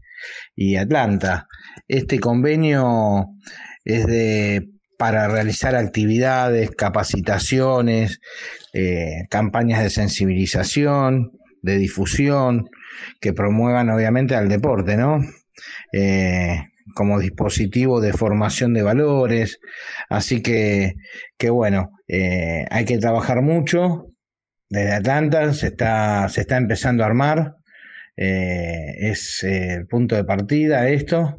y 0.55 0.77
Atlanta. 0.77 1.47
Este 1.89 2.19
convenio 2.19 3.29
es 3.85 4.07
de 4.07 4.69
para 4.99 5.27
realizar 5.27 5.75
actividades, 5.75 6.71
capacitaciones, 6.71 8.21
eh, 8.73 9.25
campañas 9.31 9.83
de 9.83 9.91
sensibilización, 9.91 11.33
de 11.61 11.79
difusión, 11.79 12.69
que 13.21 13.33
promuevan 13.33 13.91
obviamente 13.91 14.37
al 14.37 14.49
deporte, 14.49 14.97
¿no? 14.97 15.19
Eh, 15.93 16.57
como 16.95 17.19
dispositivo 17.21 18.01
de 18.01 18.13
formación 18.13 18.75
de 18.75 18.83
valores. 18.83 19.61
Así 20.09 20.43
que, 20.43 20.95
que 21.39 21.51
bueno, 21.51 21.91
eh, 22.09 22.67
hay 22.71 22.85
que 22.85 22.99
trabajar 22.99 23.43
mucho. 23.43 24.09
Desde 24.69 24.93
Atlanta 24.93 25.53
se 25.53 25.69
está, 25.69 26.29
se 26.29 26.43
está 26.43 26.57
empezando 26.57 27.03
a 27.03 27.07
armar. 27.07 27.55
Eh, 28.17 28.95
es 28.99 29.43
eh, 29.43 29.75
el 29.75 29.87
punto 29.87 30.17
de 30.17 30.25
partida 30.25 30.89
esto 30.89 31.39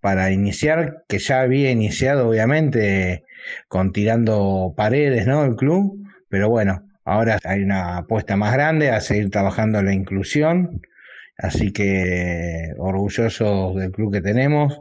para 0.00 0.30
iniciar, 0.30 1.04
que 1.08 1.18
ya 1.18 1.40
había 1.40 1.70
iniciado 1.70 2.28
obviamente 2.28 3.24
con 3.68 3.92
tirando 3.92 4.74
paredes, 4.76 5.26
¿no? 5.26 5.44
El 5.44 5.56
club, 5.56 5.98
pero 6.28 6.50
bueno, 6.50 6.86
ahora 7.04 7.38
hay 7.44 7.62
una 7.62 7.98
apuesta 7.98 8.36
más 8.36 8.52
grande 8.52 8.90
a 8.90 9.00
seguir 9.00 9.30
trabajando 9.30 9.82
la 9.82 9.94
inclusión, 9.94 10.82
así 11.38 11.72
que 11.72 12.72
orgullosos 12.78 13.76
del 13.76 13.90
club 13.90 14.12
que 14.12 14.20
tenemos 14.20 14.80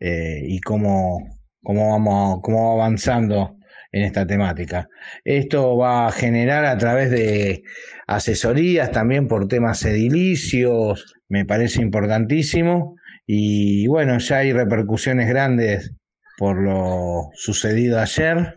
eh, 0.00 0.40
y 0.46 0.60
cómo, 0.60 1.18
cómo 1.62 1.90
vamos, 1.90 2.40
cómo 2.42 2.68
va 2.68 2.84
avanzando 2.84 3.56
en 3.92 4.04
esta 4.04 4.26
temática. 4.26 4.88
Esto 5.24 5.76
va 5.76 6.06
a 6.06 6.12
generar 6.12 6.64
a 6.64 6.78
través 6.78 7.10
de 7.10 7.62
asesorías 8.06 8.90
también 8.90 9.28
por 9.28 9.48
temas 9.48 9.84
edilicios, 9.84 11.14
me 11.28 11.44
parece 11.44 11.82
importantísimo. 11.82 12.96
Y 13.26 13.86
bueno, 13.86 14.18
ya 14.18 14.38
hay 14.38 14.52
repercusiones 14.52 15.28
grandes 15.28 15.94
por 16.38 16.60
lo 16.60 17.30
sucedido 17.34 18.00
ayer, 18.00 18.56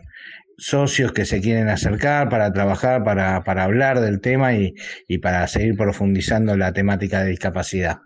socios 0.58 1.12
que 1.12 1.24
se 1.24 1.40
quieren 1.40 1.68
acercar 1.68 2.28
para 2.28 2.52
trabajar, 2.52 3.04
para, 3.04 3.44
para 3.44 3.64
hablar 3.64 4.00
del 4.00 4.20
tema 4.20 4.54
y, 4.54 4.74
y 5.08 5.18
para 5.18 5.46
seguir 5.48 5.76
profundizando 5.76 6.56
la 6.56 6.72
temática 6.72 7.22
de 7.22 7.30
discapacidad. 7.30 7.98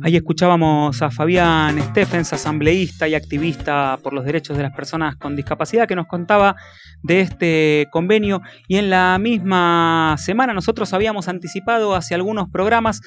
Ahí 0.00 0.16
escuchábamos 0.16 1.02
a 1.02 1.10
Fabián 1.10 1.80
Stephens, 1.90 2.32
asambleísta 2.32 3.08
y 3.08 3.14
activista 3.16 3.98
por 4.02 4.12
los 4.12 4.24
derechos 4.24 4.56
de 4.56 4.62
las 4.62 4.72
personas 4.72 5.16
con 5.16 5.34
discapacidad, 5.34 5.88
que 5.88 5.96
nos 5.96 6.06
contaba 6.06 6.54
de 7.02 7.20
este 7.20 7.88
convenio. 7.90 8.40
Y 8.68 8.76
en 8.76 8.90
la 8.90 9.18
misma 9.18 10.14
semana 10.16 10.54
nosotros 10.54 10.94
habíamos 10.94 11.26
anticipado 11.26 11.96
hacia 11.96 12.16
algunos 12.16 12.48
programas 12.48 13.00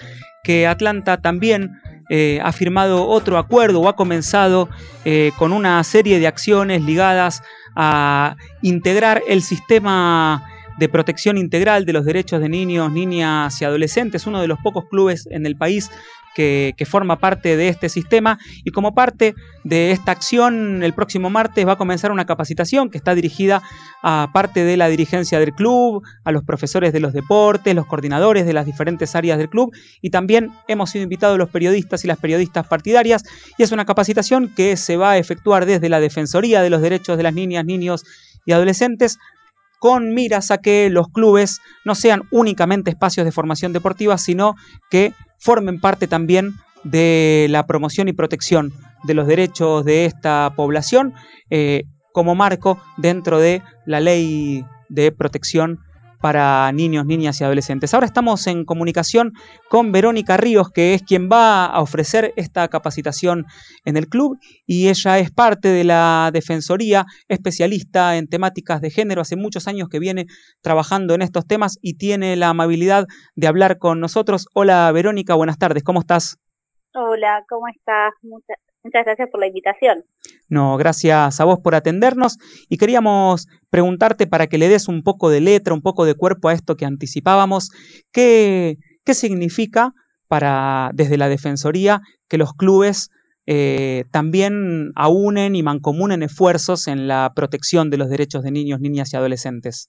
que 0.43 0.67
Atlanta 0.67 1.21
también 1.21 1.71
eh, 2.09 2.39
ha 2.43 2.51
firmado 2.51 3.07
otro 3.07 3.37
acuerdo 3.37 3.81
o 3.81 3.87
ha 3.87 3.95
comenzado 3.95 4.69
eh, 5.05 5.31
con 5.37 5.53
una 5.53 5.83
serie 5.83 6.19
de 6.19 6.27
acciones 6.27 6.83
ligadas 6.83 7.43
a 7.75 8.35
integrar 8.61 9.21
el 9.27 9.41
sistema 9.41 10.43
de 10.77 10.89
protección 10.89 11.37
integral 11.37 11.85
de 11.85 11.93
los 11.93 12.05
derechos 12.05 12.41
de 12.41 12.49
niños, 12.49 12.91
niñas 12.91 13.61
y 13.61 13.65
adolescentes, 13.65 14.25
uno 14.25 14.41
de 14.41 14.47
los 14.47 14.59
pocos 14.59 14.85
clubes 14.89 15.27
en 15.29 15.45
el 15.45 15.55
país 15.55 15.91
que, 16.35 16.73
forma 16.85 17.19
parte 17.19 17.57
de 17.57 17.67
este 17.67 17.89
sistema 17.89 18.39
y 18.63 18.71
como 18.71 18.93
parte 18.93 19.35
de 19.63 19.91
esta 19.91 20.11
acción 20.11 20.83
el 20.83 20.93
próximo 20.93 21.29
martes 21.29 21.65
va 21.67 21.73
a 21.73 21.77
comenzar 21.77 22.11
una 22.11 22.25
capacitación 22.25 22.89
que 22.89 22.97
está 22.97 23.15
dirigida 23.15 23.61
a 24.01 24.29
parte 24.33 24.63
de 24.63 24.77
la 24.77 24.89
dirigencia 24.89 25.39
del 25.39 25.53
club, 25.53 26.03
a 26.23 26.31
los 26.31 26.43
profesores 26.43 26.91
de 26.93 26.99
los 26.99 27.13
deportes, 27.13 27.75
los 27.75 27.85
coordinadores 27.85 28.45
de 28.45 28.53
las 28.53 28.65
diferentes 28.65 29.15
áreas 29.15 29.37
del 29.37 29.49
club 29.49 29.73
y 30.01 30.09
también 30.09 30.51
hemos 30.67 30.89
sido 30.89 31.03
invitados 31.03 31.37
los 31.37 31.49
periodistas 31.49 32.03
y 32.03 32.07
las 32.07 32.17
periodistas 32.17 32.67
partidarias 32.67 33.23
y 33.57 33.63
es 33.63 33.71
una 33.71 33.85
capacitación 33.85 34.49
que 34.49 34.77
se 34.77 34.97
va 34.97 35.11
a 35.11 35.17
efectuar 35.17 35.65
desde 35.65 35.89
la 35.89 35.99
Defensoría 35.99 36.61
de 36.61 36.69
los 36.69 36.81
Derechos 36.81 37.17
de 37.17 37.23
las 37.23 37.33
Niñas, 37.33 37.65
Niños 37.65 38.03
y 38.45 38.53
Adolescentes 38.53 39.19
con 39.81 40.13
miras 40.13 40.51
a 40.51 40.59
que 40.59 40.91
los 40.91 41.07
clubes 41.07 41.59
no 41.85 41.95
sean 41.95 42.21
únicamente 42.29 42.91
espacios 42.91 43.25
de 43.25 43.31
formación 43.31 43.73
deportiva, 43.73 44.19
sino 44.19 44.53
que 44.91 45.11
formen 45.39 45.81
parte 45.81 46.05
también 46.05 46.53
de 46.83 47.47
la 47.49 47.65
promoción 47.65 48.07
y 48.07 48.13
protección 48.13 48.71
de 49.05 49.15
los 49.15 49.25
derechos 49.25 49.83
de 49.83 50.05
esta 50.05 50.53
población 50.55 51.15
eh, 51.49 51.85
como 52.13 52.35
marco 52.35 52.79
dentro 52.97 53.39
de 53.39 53.63
la 53.87 53.99
ley 53.99 54.63
de 54.89 55.11
protección 55.11 55.79
para 56.21 56.71
niños, 56.71 57.05
niñas 57.05 57.41
y 57.41 57.43
adolescentes. 57.43 57.93
Ahora 57.93 58.05
estamos 58.05 58.45
en 58.47 58.63
comunicación 58.63 59.33
con 59.69 59.91
Verónica 59.91 60.37
Ríos, 60.37 60.69
que 60.71 60.93
es 60.93 61.03
quien 61.03 61.29
va 61.29 61.65
a 61.65 61.81
ofrecer 61.81 62.33
esta 62.35 62.67
capacitación 62.67 63.45
en 63.85 63.97
el 63.97 64.07
club 64.07 64.37
y 64.65 64.89
ella 64.89 65.19
es 65.19 65.31
parte 65.31 65.69
de 65.69 65.83
la 65.83 66.29
Defensoría, 66.31 67.05
especialista 67.27 68.17
en 68.17 68.27
temáticas 68.27 68.81
de 68.81 68.91
género, 68.91 69.21
hace 69.21 69.35
muchos 69.35 69.67
años 69.67 69.89
que 69.89 69.99
viene 69.99 70.27
trabajando 70.61 71.15
en 71.15 71.21
estos 71.21 71.45
temas 71.47 71.77
y 71.81 71.97
tiene 71.97 72.35
la 72.35 72.49
amabilidad 72.49 73.05
de 73.35 73.47
hablar 73.47 73.79
con 73.79 73.99
nosotros. 73.99 74.47
Hola 74.53 74.91
Verónica, 74.91 75.35
buenas 75.35 75.57
tardes, 75.57 75.83
¿cómo 75.83 75.99
estás? 75.99 76.37
Hola, 76.93 77.43
¿cómo 77.49 77.67
estás? 77.67 78.13
Muchas, 78.21 78.57
muchas 78.83 79.05
gracias 79.05 79.29
por 79.29 79.39
la 79.39 79.47
invitación. 79.47 80.03
No, 80.51 80.75
gracias 80.75 81.39
a 81.39 81.45
vos 81.45 81.59
por 81.63 81.75
atendernos 81.75 82.37
y 82.67 82.75
queríamos 82.75 83.47
preguntarte 83.69 84.27
para 84.27 84.47
que 84.47 84.57
le 84.57 84.67
des 84.67 84.89
un 84.89 85.01
poco 85.01 85.29
de 85.29 85.39
letra, 85.39 85.73
un 85.73 85.81
poco 85.81 86.03
de 86.03 86.13
cuerpo 86.13 86.49
a 86.49 86.53
esto 86.53 86.75
que 86.75 86.83
anticipábamos, 86.83 87.69
¿qué, 88.11 88.75
qué 89.05 89.13
significa 89.13 89.93
para 90.27 90.91
desde 90.93 91.17
la 91.17 91.29
Defensoría 91.29 92.01
que 92.27 92.37
los 92.37 92.51
clubes 92.53 93.11
eh, 93.45 94.03
también 94.11 94.91
aúnen 94.95 95.55
y 95.55 95.63
mancomunen 95.63 96.21
esfuerzos 96.21 96.89
en 96.89 97.07
la 97.07 97.31
protección 97.33 97.89
de 97.89 97.97
los 97.97 98.09
derechos 98.09 98.43
de 98.43 98.51
niños, 98.51 98.81
niñas 98.81 99.13
y 99.13 99.15
adolescentes? 99.15 99.87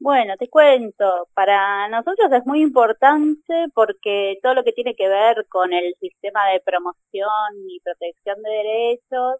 Bueno, 0.00 0.34
te 0.38 0.48
cuento, 0.48 1.28
para 1.34 1.88
nosotros 1.88 2.30
es 2.32 2.46
muy 2.46 2.62
importante 2.62 3.66
porque 3.74 4.38
todo 4.42 4.54
lo 4.54 4.62
que 4.62 4.72
tiene 4.72 4.94
que 4.94 5.08
ver 5.08 5.46
con 5.48 5.72
el 5.72 5.94
sistema 6.00 6.46
de 6.52 6.60
promoción 6.60 7.26
y 7.68 7.80
protección 7.80 8.40
de 8.42 8.50
derechos 8.50 9.36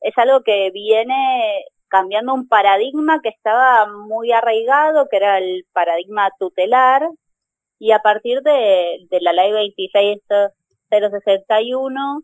es 0.00 0.16
algo 0.18 0.42
que 0.42 0.70
viene 0.72 1.64
cambiando 1.88 2.34
un 2.34 2.48
paradigma 2.48 3.20
que 3.22 3.28
estaba 3.30 3.86
muy 3.86 4.32
arraigado, 4.32 5.08
que 5.08 5.16
era 5.16 5.38
el 5.38 5.66
paradigma 5.72 6.30
tutelar, 6.38 7.08
y 7.78 7.92
a 7.92 8.00
partir 8.00 8.42
de, 8.42 9.06
la 9.20 9.32
ley 9.32 9.52
26061 9.52 12.22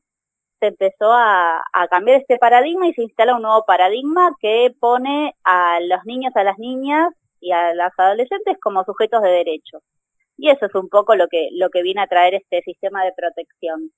se 0.61 0.66
empezó 0.68 1.12
a 1.12 1.62
cambiar 1.90 2.20
este 2.20 2.38
paradigma 2.38 2.88
y 2.88 2.94
se 2.94 3.02
instala 3.02 3.36
un 3.36 3.42
nuevo 3.42 3.64
paradigma 3.66 4.32
que 4.40 4.74
pone 4.80 5.34
a 5.44 5.80
los 5.80 6.04
niños, 6.04 6.34
a 6.36 6.44
las 6.44 6.59
niñas 6.59 7.12
y 7.41 7.53
a 7.53 7.74
las 7.74 7.93
adolescentes 7.99 8.57
como 8.61 8.84
sujetos 8.84 9.22
de 9.22 9.30
derecho. 9.30 9.82
Y 10.36 10.51
eso 10.51 10.66
es 10.66 10.74
un 10.74 10.89
poco 10.89 11.16
lo 11.16 11.28
que, 11.28 11.49
lo 11.53 11.70
que 11.70 11.82
viene 11.82 12.03
a 12.03 12.07
traer 12.07 12.34
este 12.34 12.62
sistema 12.62 13.05
de 13.05 13.12
protección. 13.12 13.93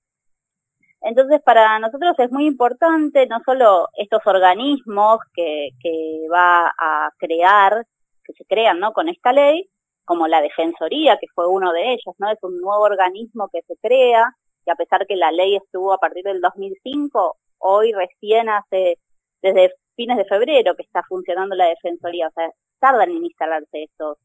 Entonces, 1.03 1.41
para 1.43 1.79
nosotros 1.79 2.15
es 2.19 2.31
muy 2.31 2.47
importante 2.47 3.27
no 3.27 3.41
solo 3.45 3.89
estos 3.97 4.21
organismos 4.27 5.19
que, 5.35 5.71
que 5.83 6.27
va 6.33 6.69
a 6.79 7.11
crear, 7.19 7.87
que 8.25 8.33
se 8.35 8.45
crean 8.45 8.81
¿no? 8.81 8.93
con 8.93 9.09
esta 9.09 9.33
ley, 9.33 9.69
como 10.05 10.29
la 10.29 10.43
Defensoría, 10.43 11.19
que 11.19 11.29
fue 11.35 11.47
uno 11.47 11.73
de 11.73 11.93
ellos, 11.93 12.15
¿no? 12.19 12.31
Es 12.31 12.39
un 12.43 12.61
nuevo 12.61 12.83
organismo 12.83 13.49
que 13.53 13.63
se 13.63 13.77
crea, 13.77 14.35
que 14.65 14.73
a 14.73 14.75
pesar 14.75 15.07
que 15.07 15.15
la 15.15 15.31
ley 15.31 15.55
estuvo 15.57 15.93
a 15.93 15.99
partir 15.99 16.25
del 16.25 16.41
2005, 16.41 17.37
hoy 17.59 17.93
recién 17.93 18.49
hace, 18.49 18.97
desde 19.41 19.73
fines 19.95 20.17
de 20.17 20.25
febrero 20.25 20.75
que 20.75 20.83
está 20.83 21.03
funcionando 21.09 21.55
la 21.55 21.67
Defensoría, 21.67 22.27
o 22.27 22.33
sea, 22.33 22.51
tardan 22.81 23.11
en 23.11 23.25
instalarse 23.25 23.85
estos, 23.85 24.17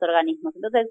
organismos. 0.00 0.54
Entonces, 0.56 0.88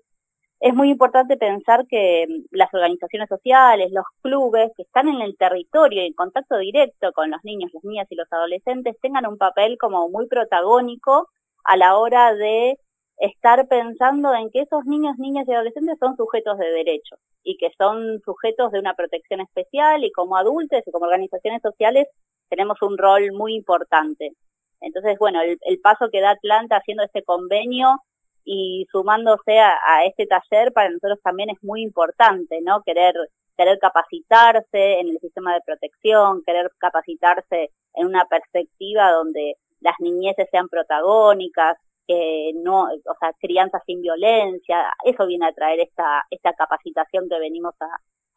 es 0.59 0.73
muy 0.73 0.89
importante 0.89 1.37
pensar 1.37 1.85
que 1.87 2.25
mm, 2.27 2.45
las 2.51 2.73
organizaciones 2.73 3.29
sociales, 3.29 3.91
los 3.91 4.05
clubes 4.21 4.71
que 4.75 4.83
están 4.83 5.07
en 5.09 5.21
el 5.21 5.37
territorio 5.37 6.03
y 6.03 6.07
en 6.07 6.13
contacto 6.13 6.57
directo 6.57 7.11
con 7.13 7.31
los 7.31 7.43
niños, 7.43 7.71
las 7.73 7.83
niñas 7.83 8.07
y 8.09 8.15
los 8.15 8.27
adolescentes 8.31 8.95
tengan 9.01 9.27
un 9.27 9.37
papel 9.37 9.77
como 9.79 10.09
muy 10.09 10.27
protagónico 10.27 11.29
a 11.65 11.77
la 11.77 11.97
hora 11.97 12.33
de 12.35 12.77
estar 13.17 13.67
pensando 13.67 14.33
en 14.33 14.49
que 14.49 14.61
esos 14.61 14.85
niños, 14.85 15.17
niñas 15.17 15.47
y 15.47 15.53
adolescentes 15.53 15.97
son 15.99 16.17
sujetos 16.17 16.57
de 16.57 16.71
derecho 16.71 17.17
y 17.43 17.57
que 17.57 17.69
son 17.77 18.19
sujetos 18.25 18.71
de 18.71 18.79
una 18.79 18.95
protección 18.95 19.41
especial 19.41 20.03
y 20.03 20.11
como 20.11 20.37
adultos 20.37 20.81
y 20.85 20.91
como 20.91 21.05
organizaciones 21.05 21.61
sociales 21.61 22.07
tenemos 22.49 22.81
un 22.81 22.97
rol 22.97 23.31
muy 23.31 23.55
importante. 23.55 24.33
Entonces, 24.81 25.17
bueno, 25.19 25.39
el, 25.41 25.79
paso 25.79 26.09
que 26.11 26.21
da 26.21 26.31
Atlanta 26.31 26.77
haciendo 26.77 27.03
este 27.03 27.23
convenio 27.23 28.01
y 28.43 28.87
sumándose 28.91 29.59
a, 29.59 30.03
este 30.05 30.25
taller 30.25 30.73
para 30.73 30.89
nosotros 30.89 31.19
también 31.23 31.51
es 31.51 31.63
muy 31.63 31.83
importante, 31.83 32.59
¿no? 32.61 32.81
Querer, 32.83 33.13
querer 33.55 33.77
capacitarse 33.79 34.99
en 34.99 35.09
el 35.09 35.19
sistema 35.19 35.53
de 35.53 35.61
protección, 35.65 36.41
querer 36.43 36.71
capacitarse 36.79 37.69
en 37.93 38.07
una 38.07 38.25
perspectiva 38.25 39.11
donde 39.11 39.55
las 39.79 39.95
niñeces 39.99 40.47
sean 40.51 40.67
protagónicas, 40.67 41.77
que 42.07 42.51
no, 42.55 42.85
o 42.85 43.15
sea, 43.19 43.31
crianza 43.39 43.79
sin 43.85 44.01
violencia, 44.01 44.91
eso 45.05 45.27
viene 45.27 45.45
a 45.45 45.53
traer 45.53 45.79
esta, 45.79 46.25
esta 46.31 46.53
capacitación 46.53 47.29
que 47.29 47.39
venimos 47.39 47.75
a, 47.79 47.87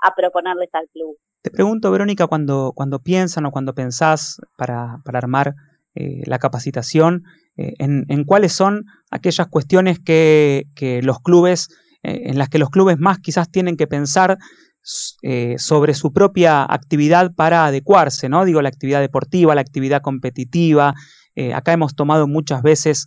a 0.07 0.14
proponerles 0.14 0.68
al 0.74 0.88
club. 0.88 1.16
Te 1.42 1.51
pregunto, 1.51 1.90
Verónica, 1.90 2.26
cuando, 2.26 2.72
cuando 2.74 3.01
piensan 3.01 3.47
o 3.47 3.51
cuando 3.51 3.74
pensás 3.74 4.40
para, 4.57 4.99
para 5.05 5.18
armar 5.18 5.55
eh, 5.97 6.22
la 6.26 6.40
capacitación, 6.40 7.22
eh, 7.57 7.74
en, 7.78 8.24
cuáles 8.24 8.53
son 8.53 8.84
aquellas 9.12 9.47
cuestiones 9.47 10.01
que, 10.01 10.66
los 11.05 11.20
clubes, 11.20 11.68
eh, 12.03 12.22
en 12.24 12.36
las 12.36 12.49
que 12.49 12.59
los 12.59 12.68
clubes 12.68 12.99
más 12.99 13.20
quizás 13.20 13.49
tienen 13.49 13.76
que 13.76 13.86
pensar 13.86 14.38
sobre 15.57 15.95
su 15.95 16.12
propia 16.12 16.62
actividad 16.62 17.32
para 17.34 17.64
adecuarse, 17.64 18.28
¿no? 18.28 18.45
Digo, 18.45 18.61
la 18.61 18.68
actividad 18.68 19.01
deportiva, 19.01 19.55
la 19.55 19.62
actividad 19.62 20.03
competitiva. 20.03 20.92
Acá 21.55 21.72
hemos 21.72 21.95
tomado 21.95 22.28
muchas 22.28 22.61
veces 22.61 23.07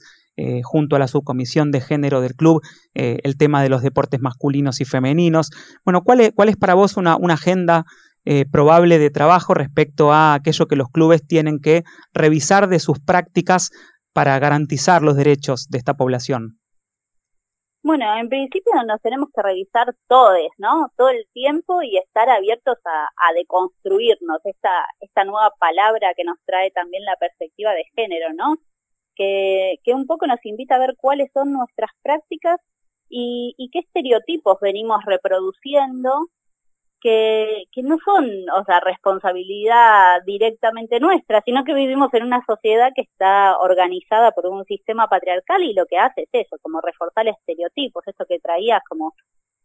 junto 0.63 0.95
a 0.95 0.99
la 0.99 1.07
subcomisión 1.07 1.69
de 1.69 1.79
género 1.81 2.19
del 2.19 2.33
club, 2.33 2.63
el 2.95 3.37
tema 3.37 3.61
de 3.61 3.69
los 3.69 3.83
deportes 3.83 4.19
masculinos 4.21 4.81
y 4.81 4.85
femeninos. 4.85 5.51
Bueno, 5.85 6.01
¿cuál 6.01 6.49
es, 6.49 6.57
para 6.57 6.73
vos 6.73 6.97
una 6.97 7.15
agenda 7.31 7.85
eh, 8.29 8.45
probable 8.51 8.99
de 8.99 9.09
trabajo 9.09 9.53
respecto 9.53 10.11
a 10.11 10.33
aquello 10.33 10.65
que 10.67 10.75
los 10.75 10.89
clubes 10.89 11.25
tienen 11.25 11.59
que 11.59 11.83
revisar 12.13 12.67
de 12.67 12.79
sus 12.79 12.99
prácticas 12.99 13.71
para 14.13 14.37
garantizar 14.39 15.01
los 15.01 15.15
derechos 15.15 15.67
de 15.69 15.77
esta 15.77 15.93
población? 15.93 16.59
Bueno, 17.83 18.05
en 18.17 18.27
principio 18.27 18.73
nos 18.85 19.01
tenemos 19.01 19.29
que 19.33 19.41
revisar 19.41 19.95
todos, 20.07 20.49
¿no? 20.57 20.91
Todo 20.97 21.09
el 21.09 21.25
tiempo 21.31 21.81
y 21.81 21.97
estar 21.97 22.27
abiertos 22.29 22.77
a, 22.83 23.05
a, 23.29 23.33
deconstruirnos, 23.33 24.39
esta, 24.43 24.71
esta 24.99 25.23
nueva 25.23 25.51
palabra 25.57 26.09
que 26.17 26.25
nos 26.25 26.37
trae 26.45 26.69
también 26.71 27.05
la 27.05 27.15
perspectiva 27.15 27.71
de 27.71 27.85
género, 27.95 28.33
¿no? 28.33 28.57
que, 29.17 29.79
que 29.83 29.93
un 29.93 30.05
poco 30.05 30.27
nos 30.27 30.45
invita 30.45 30.75
a 30.75 30.79
ver 30.79 30.95
cuáles 30.97 31.29
son 31.33 31.51
nuestras 31.51 31.91
prácticas 32.03 32.59
y, 33.09 33.55
y 33.57 33.69
qué 33.71 33.79
estereotipos 33.79 34.57
venimos 34.61 35.03
reproduciendo 35.05 36.27
que, 37.07 37.63
que 37.71 37.83
no 37.83 37.97
son, 38.03 38.25
o 38.49 38.65
sea, 38.65 38.79
responsabilidad 38.81 40.21
directamente 40.25 40.99
nuestra, 40.99 41.41
sino 41.45 41.63
que 41.63 41.73
vivimos 41.73 42.13
en 42.13 42.23
una 42.23 42.43
sociedad 42.45 42.91
que 42.93 43.03
está 43.03 43.57
organizada 43.59 44.31
por 44.31 44.47
un 44.47 44.65
sistema 44.65 45.07
patriarcal 45.07 45.63
y 45.63 45.73
lo 45.73 45.85
que 45.85 45.97
hace 45.97 46.23
es 46.23 46.29
eso, 46.33 46.57
como 46.61 46.81
reforzar 46.81 47.27
estereotipos, 47.27 48.03
esto 48.07 48.25
que 48.27 48.39
traías 48.39 48.81
como 48.89 49.13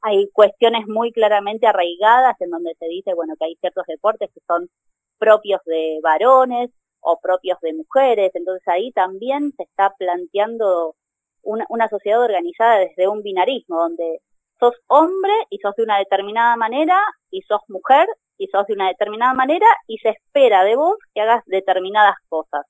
hay 0.03 0.29
cuestiones 0.33 0.87
muy 0.87 1.13
claramente 1.13 1.67
arraigadas 1.67 2.41
en 2.41 2.51
donde 2.51 2.75
se 2.79 2.87
dice, 2.87 3.15
bueno, 3.15 3.35
que 3.39 3.47
hay 3.47 3.57
ciertos 3.57 3.85
deportes 3.87 4.31
que 4.35 4.41
son 4.47 4.69
propios 5.19 5.61
de 5.67 5.99
varones, 6.03 6.71
o 7.03 7.19
propios 7.21 7.59
de 7.61 7.75
mujeres. 7.75 8.31
Entonces 8.35 8.67
ahí 8.69 8.93
también 8.93 9.53
se 9.57 9.65
está 9.65 9.93
planteando 9.99 10.95
una, 11.43 11.67
una 11.69 11.89
sociedad 11.89 12.23
organizada 12.23 12.79
desde 12.79 13.09
un 13.09 13.23
binarismo, 13.23 13.77
donde 13.79 14.21
sos 14.63 14.77
hombre 14.87 15.33
y 15.51 15.59
sos 15.59 15.75
de 15.75 15.83
una 15.83 15.99
determinada 15.99 16.55
manera 16.57 16.97
y 17.33 17.43
sos 17.43 17.61
mujer 17.67 18.07
y 18.39 18.47
sos 18.47 18.65
de 18.69 18.75
una 18.75 18.87
determinada 18.87 19.35
manera 19.35 19.67
y 19.89 19.99
se 19.99 20.11
espera 20.11 20.63
de 20.63 20.77
vos 20.77 20.97
que 21.13 21.21
hagas 21.21 21.43
determinadas 21.47 22.15
cosas. 22.29 22.65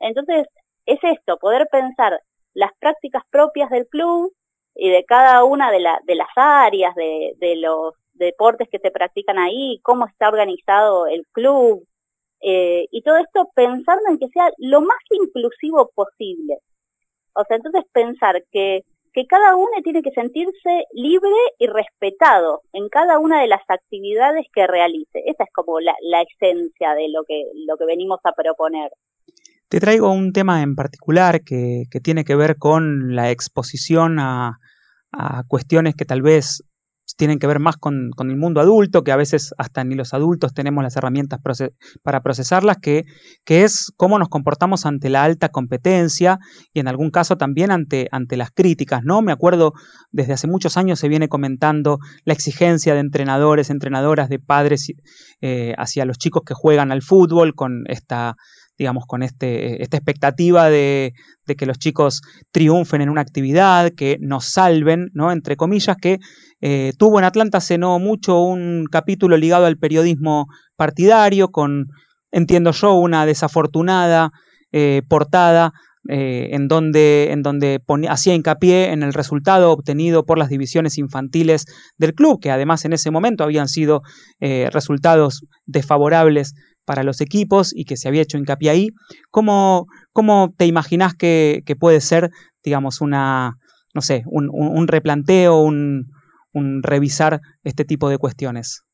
Entonces, 0.00 0.48
es 0.84 0.98
esto, 1.02 1.38
poder 1.38 1.68
pensar 1.70 2.20
las 2.54 2.72
prácticas 2.80 3.22
propias 3.30 3.70
del 3.70 3.86
club 3.86 4.32
y 4.74 4.90
de 4.90 5.04
cada 5.04 5.44
una 5.44 5.70
de, 5.70 5.78
la, 5.78 6.00
de 6.04 6.16
las 6.16 6.28
áreas, 6.34 6.94
de, 6.96 7.34
de 7.36 7.54
los 7.56 7.94
deportes 8.14 8.68
que 8.68 8.80
se 8.80 8.90
practican 8.90 9.38
ahí, 9.38 9.78
cómo 9.84 10.06
está 10.06 10.28
organizado 10.28 11.06
el 11.06 11.24
club, 11.30 11.86
eh, 12.40 12.86
y 12.90 13.02
todo 13.02 13.18
esto 13.18 13.48
pensando 13.54 14.10
en 14.10 14.18
que 14.18 14.28
sea 14.28 14.50
lo 14.58 14.80
más 14.80 14.98
inclusivo 15.10 15.90
posible. 15.94 16.58
O 17.34 17.44
sea, 17.44 17.56
entonces 17.56 17.84
pensar 17.92 18.42
que, 18.50 18.82
que 19.18 19.26
cada 19.26 19.56
uno 19.56 19.72
tiene 19.82 20.00
que 20.00 20.12
sentirse 20.12 20.84
libre 20.92 21.34
y 21.58 21.66
respetado 21.66 22.62
en 22.72 22.88
cada 22.88 23.18
una 23.18 23.40
de 23.40 23.48
las 23.48 23.62
actividades 23.66 24.46
que 24.54 24.64
realice. 24.68 25.24
Esa 25.26 25.42
es 25.42 25.50
como 25.52 25.80
la, 25.80 25.92
la 26.08 26.22
esencia 26.22 26.94
de 26.94 27.08
lo 27.08 27.24
que, 27.26 27.42
lo 27.66 27.76
que 27.76 27.84
venimos 27.84 28.20
a 28.22 28.30
proponer. 28.30 28.92
Te 29.68 29.80
traigo 29.80 30.12
un 30.12 30.32
tema 30.32 30.62
en 30.62 30.76
particular 30.76 31.42
que, 31.42 31.86
que 31.90 31.98
tiene 31.98 32.22
que 32.22 32.36
ver 32.36 32.58
con 32.58 33.16
la 33.16 33.32
exposición 33.32 34.20
a, 34.20 34.58
a 35.10 35.42
cuestiones 35.48 35.96
que 35.96 36.04
tal 36.04 36.22
vez 36.22 36.62
tienen 37.16 37.38
que 37.38 37.46
ver 37.46 37.58
más 37.58 37.76
con, 37.76 38.10
con, 38.14 38.30
el 38.30 38.36
mundo 38.36 38.60
adulto, 38.60 39.02
que 39.02 39.12
a 39.12 39.16
veces 39.16 39.54
hasta 39.58 39.82
ni 39.84 39.94
los 39.94 40.14
adultos 40.14 40.52
tenemos 40.52 40.84
las 40.84 40.96
herramientas 40.96 41.40
para 42.02 42.22
procesarlas, 42.22 42.76
que, 42.78 43.04
que, 43.44 43.64
es 43.64 43.92
cómo 43.96 44.18
nos 44.18 44.28
comportamos 44.28 44.86
ante 44.86 45.08
la 45.08 45.24
alta 45.24 45.48
competencia 45.48 46.38
y 46.72 46.80
en 46.80 46.88
algún 46.88 47.10
caso 47.10 47.36
también 47.36 47.70
ante, 47.70 48.08
ante 48.12 48.36
las 48.36 48.50
críticas, 48.50 49.02
¿no? 49.04 49.22
Me 49.22 49.32
acuerdo, 49.32 49.72
desde 50.10 50.34
hace 50.34 50.46
muchos 50.46 50.76
años 50.76 50.98
se 50.98 51.08
viene 51.08 51.28
comentando 51.28 51.98
la 52.24 52.34
exigencia 52.34 52.94
de 52.94 53.00
entrenadores, 53.00 53.70
entrenadoras, 53.70 54.28
de 54.28 54.38
padres 54.38 54.92
eh, 55.40 55.74
hacia 55.78 56.04
los 56.04 56.18
chicos 56.18 56.42
que 56.44 56.54
juegan 56.54 56.92
al 56.92 57.02
fútbol 57.02 57.54
con 57.54 57.84
esta 57.86 58.36
digamos, 58.78 59.06
con 59.06 59.24
este, 59.24 59.82
esta 59.82 59.96
expectativa 59.96 60.70
de, 60.70 61.12
de, 61.46 61.56
que 61.56 61.66
los 61.66 61.78
chicos 61.78 62.22
triunfen 62.52 63.02
en 63.02 63.10
una 63.10 63.22
actividad, 63.22 63.90
que 63.90 64.18
nos 64.20 64.44
salven, 64.44 65.08
¿no? 65.14 65.32
Entre 65.32 65.56
comillas, 65.56 65.96
que 66.00 66.18
eh, 66.60 66.92
tuvo 66.98 67.18
en 67.18 67.24
Atlanta 67.24 67.58
hace 67.58 67.78
no 67.78 67.98
mucho 67.98 68.40
un 68.40 68.86
capítulo 68.90 69.36
ligado 69.36 69.66
al 69.66 69.78
periodismo 69.78 70.46
partidario, 70.76 71.48
con, 71.48 71.86
entiendo 72.32 72.72
yo, 72.72 72.94
una 72.94 73.26
desafortunada 73.26 74.30
eh, 74.72 75.02
portada 75.08 75.72
eh, 76.08 76.50
en 76.52 76.68
donde, 76.68 77.28
en 77.30 77.42
donde 77.42 77.80
hacía 78.08 78.34
hincapié 78.34 78.92
en 78.92 79.02
el 79.02 79.12
resultado 79.12 79.70
obtenido 79.70 80.24
por 80.24 80.38
las 80.38 80.48
divisiones 80.48 80.98
infantiles 80.98 81.64
del 81.96 82.14
club, 82.14 82.40
que 82.40 82.50
además 82.50 82.84
en 82.84 82.92
ese 82.92 83.10
momento 83.10 83.44
habían 83.44 83.68
sido 83.68 84.02
resultados 84.40 85.42
desfavorables 85.66 86.54
para 86.84 87.02
los 87.02 87.20
equipos 87.20 87.72
y 87.74 87.84
que 87.84 87.98
se 87.98 88.08
había 88.08 88.22
hecho 88.22 88.38
hincapié 88.38 88.70
ahí. 88.70 88.88
¿Cómo, 89.30 89.86
cómo 90.12 90.54
te 90.56 90.64
imaginas 90.64 91.14
que, 91.14 91.60
que, 91.66 91.76
puede 91.76 92.00
ser, 92.00 92.30
digamos, 92.64 93.02
una, 93.02 93.56
no 93.94 94.00
sé, 94.00 94.22
un, 94.24 94.48
un, 94.50 94.68
un 94.68 94.88
replanteo, 94.88 95.60
un, 95.60 96.06
un, 96.52 96.82
revisar 96.82 97.40
este 97.64 97.84
tipo 97.84 98.08
de 98.08 98.18
cuestiones? 98.18 98.84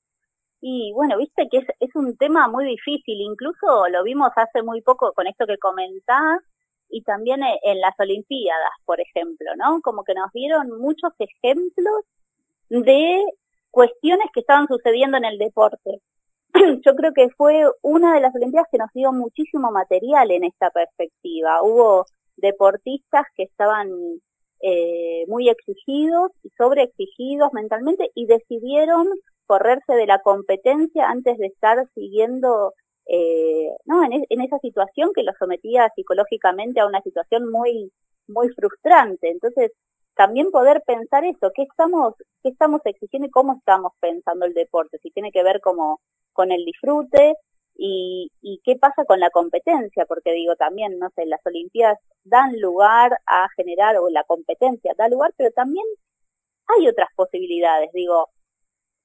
Y 0.60 0.92
bueno, 0.94 1.18
viste 1.18 1.48
que 1.50 1.58
es, 1.58 1.66
es 1.80 1.94
un 1.94 2.16
tema 2.16 2.48
muy 2.48 2.64
difícil, 2.64 3.20
incluso 3.20 3.88
lo 3.88 4.02
vimos 4.02 4.30
hace 4.36 4.62
muy 4.62 4.80
poco 4.80 5.12
con 5.12 5.26
esto 5.26 5.46
que 5.46 5.58
comentás, 5.58 6.40
y 6.88 7.02
también 7.02 7.40
en 7.42 7.80
las 7.80 7.94
Olimpiadas, 7.98 8.70
por 8.84 9.00
ejemplo, 9.00 9.50
¿no? 9.56 9.80
Como 9.80 10.04
que 10.04 10.14
nos 10.14 10.30
dieron 10.32 10.78
muchos 10.78 11.12
ejemplos 11.18 12.04
de 12.68 13.22
cuestiones 13.70 14.28
que 14.32 14.40
estaban 14.40 14.68
sucediendo 14.68 15.16
en 15.16 15.24
el 15.24 15.38
deporte 15.38 16.00
yo 16.84 16.94
creo 16.94 17.12
que 17.12 17.30
fue 17.36 17.64
una 17.82 18.14
de 18.14 18.20
las 18.20 18.34
Olimpiadas 18.34 18.68
que 18.70 18.78
nos 18.78 18.90
dio 18.94 19.12
muchísimo 19.12 19.72
material 19.72 20.30
en 20.30 20.44
esta 20.44 20.70
perspectiva. 20.70 21.62
Hubo 21.62 22.06
deportistas 22.36 23.26
que 23.34 23.44
estaban 23.44 23.88
eh, 24.60 25.24
muy 25.28 25.48
exigidos 25.48 26.30
y 26.42 26.50
sobreexigidos 26.56 27.52
mentalmente 27.52 28.10
y 28.14 28.26
decidieron 28.26 29.08
correrse 29.46 29.94
de 29.94 30.06
la 30.06 30.20
competencia 30.20 31.08
antes 31.08 31.36
de 31.38 31.46
estar 31.46 31.86
siguiendo 31.94 32.72
eh, 33.06 33.68
no 33.84 34.02
en, 34.04 34.24
en, 34.28 34.40
esa 34.40 34.58
situación 34.60 35.10
que 35.14 35.22
los 35.22 35.36
sometía 35.38 35.90
psicológicamente 35.94 36.80
a 36.80 36.86
una 36.86 37.02
situación 37.02 37.50
muy 37.50 37.92
muy 38.26 38.48
frustrante. 38.50 39.28
Entonces 39.30 39.72
también 40.14 40.50
poder 40.50 40.82
pensar 40.86 41.24
eso 41.24 41.50
qué 41.54 41.62
estamos 41.62 42.14
qué 42.42 42.50
estamos 42.50 42.80
exigiendo 42.84 43.28
y 43.28 43.30
cómo 43.30 43.54
estamos 43.58 43.92
pensando 44.00 44.46
el 44.46 44.54
deporte 44.54 44.98
si 45.02 45.10
tiene 45.10 45.32
que 45.32 45.42
ver 45.42 45.60
como 45.60 46.00
con 46.32 46.52
el 46.52 46.64
disfrute 46.64 47.34
y, 47.76 48.30
y 48.40 48.60
qué 48.64 48.76
pasa 48.76 49.04
con 49.04 49.20
la 49.20 49.30
competencia, 49.30 50.06
porque 50.06 50.32
digo 50.32 50.56
también, 50.56 50.98
no 50.98 51.10
sé, 51.16 51.26
las 51.26 51.40
Olimpiadas 51.44 51.98
dan 52.24 52.58
lugar 52.60 53.18
a 53.26 53.48
generar, 53.56 53.96
o 53.98 54.08
la 54.08 54.24
competencia 54.24 54.94
da 54.96 55.08
lugar, 55.08 55.32
pero 55.36 55.50
también 55.52 55.84
hay 56.66 56.88
otras 56.88 57.08
posibilidades, 57.16 57.90
digo, 57.92 58.28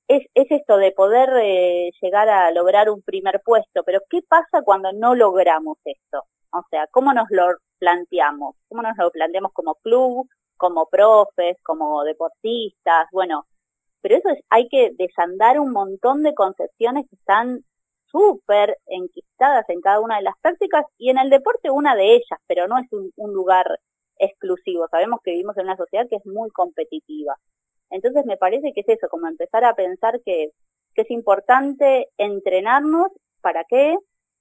es, 0.08 0.26
es 0.34 0.48
esto 0.52 0.78
de 0.78 0.92
poder 0.92 1.30
eh, 1.42 1.92
llegar 2.02 2.30
a 2.30 2.52
lograr 2.52 2.90
un 2.90 3.02
primer 3.04 3.42
puesto, 3.46 3.84
pero 3.84 4.00
¿qué 4.10 4.22
pasa 4.28 4.64
cuando 4.64 4.92
no 4.92 5.16
logramos 5.16 5.78
esto? 5.86 6.24
O 6.52 6.64
sea, 6.72 6.88
¿cómo 6.92 7.14
nos 7.14 7.28
lo 7.30 7.46
planteamos? 7.78 8.56
¿Cómo 8.68 8.82
nos 8.82 8.98
lo 8.98 9.12
planteamos 9.12 9.52
como 9.54 9.76
club, 9.76 10.28
como 10.58 10.88
profes, 10.88 11.58
como 11.64 12.04
deportistas? 12.04 13.08
Bueno, 13.12 13.46
pero 14.02 14.18
eso 14.18 14.30
es, 14.30 14.40
hay 14.50 14.68
que 14.68 14.92
desandar 14.98 15.60
un 15.60 15.72
montón 15.72 16.24
de 16.24 16.34
concepciones 16.34 17.06
que 17.10 17.16
están 17.16 17.64
súper 18.12 18.78
enquistadas 18.88 19.66
en 19.70 19.82
cada 19.82 19.99
una 19.99 20.18
de 20.18 20.24
las 20.24 20.36
prácticas 20.41 20.86
y 20.97 21.10
en 21.10 21.18
el 21.18 21.30
deporte 21.30 21.70
una 21.70 21.95
de 21.95 22.16
ellas, 22.16 22.39
pero 22.47 22.68
no 22.68 22.78
es 22.78 22.91
un, 22.91 23.12
un 23.16 23.34
lugar 23.34 23.80
exclusivo. 24.18 24.88
Sabemos 24.89 25.20
que 25.24 25.32
vivimos 25.32 25.57
en 25.57 25.66
una 25.66 25.78
sociedad 25.78 26.07
que 26.10 26.18
es 26.18 26.26
muy 26.26 26.49
competitiva. 26.51 27.36
Entonces 27.89 28.26
me 28.26 28.38
parece 28.38 28.74
que 28.74 28.82
es 28.82 28.89
eso, 28.89 29.07
como 29.10 29.28
empezar 29.28 29.64
a 29.64 29.76
pensar 29.76 30.22
que, 30.24 30.49
que 30.93 31.01
es 31.01 31.12
importante 31.12 32.07
entrenarnos, 32.18 33.10
¿para 33.41 33.64
qué? 33.64 33.97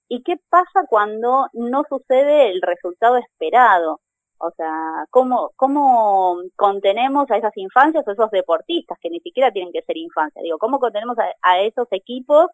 ¿Y 0.08 0.22
qué 0.22 0.36
pasa 0.50 0.86
cuando 0.88 1.48
no 1.52 1.84
sucede 1.88 2.50
el 2.50 2.62
resultado 2.62 3.16
esperado? 3.16 4.00
O 4.40 4.50
sea, 4.56 5.04
¿cómo, 5.10 5.50
cómo 5.56 6.38
contenemos 6.56 7.30
a 7.30 7.36
esas 7.36 7.56
infancias 7.56 8.06
o 8.06 8.12
esos 8.12 8.30
deportistas 8.30 8.98
que 9.00 9.10
ni 9.10 9.20
siquiera 9.20 9.50
tienen 9.50 9.72
que 9.72 9.82
ser 9.82 9.96
infancias? 9.96 10.42
Digo, 10.42 10.58
¿cómo 10.58 10.78
contenemos 10.78 11.16
a 11.42 11.60
esos 11.60 11.88
equipos 11.90 12.48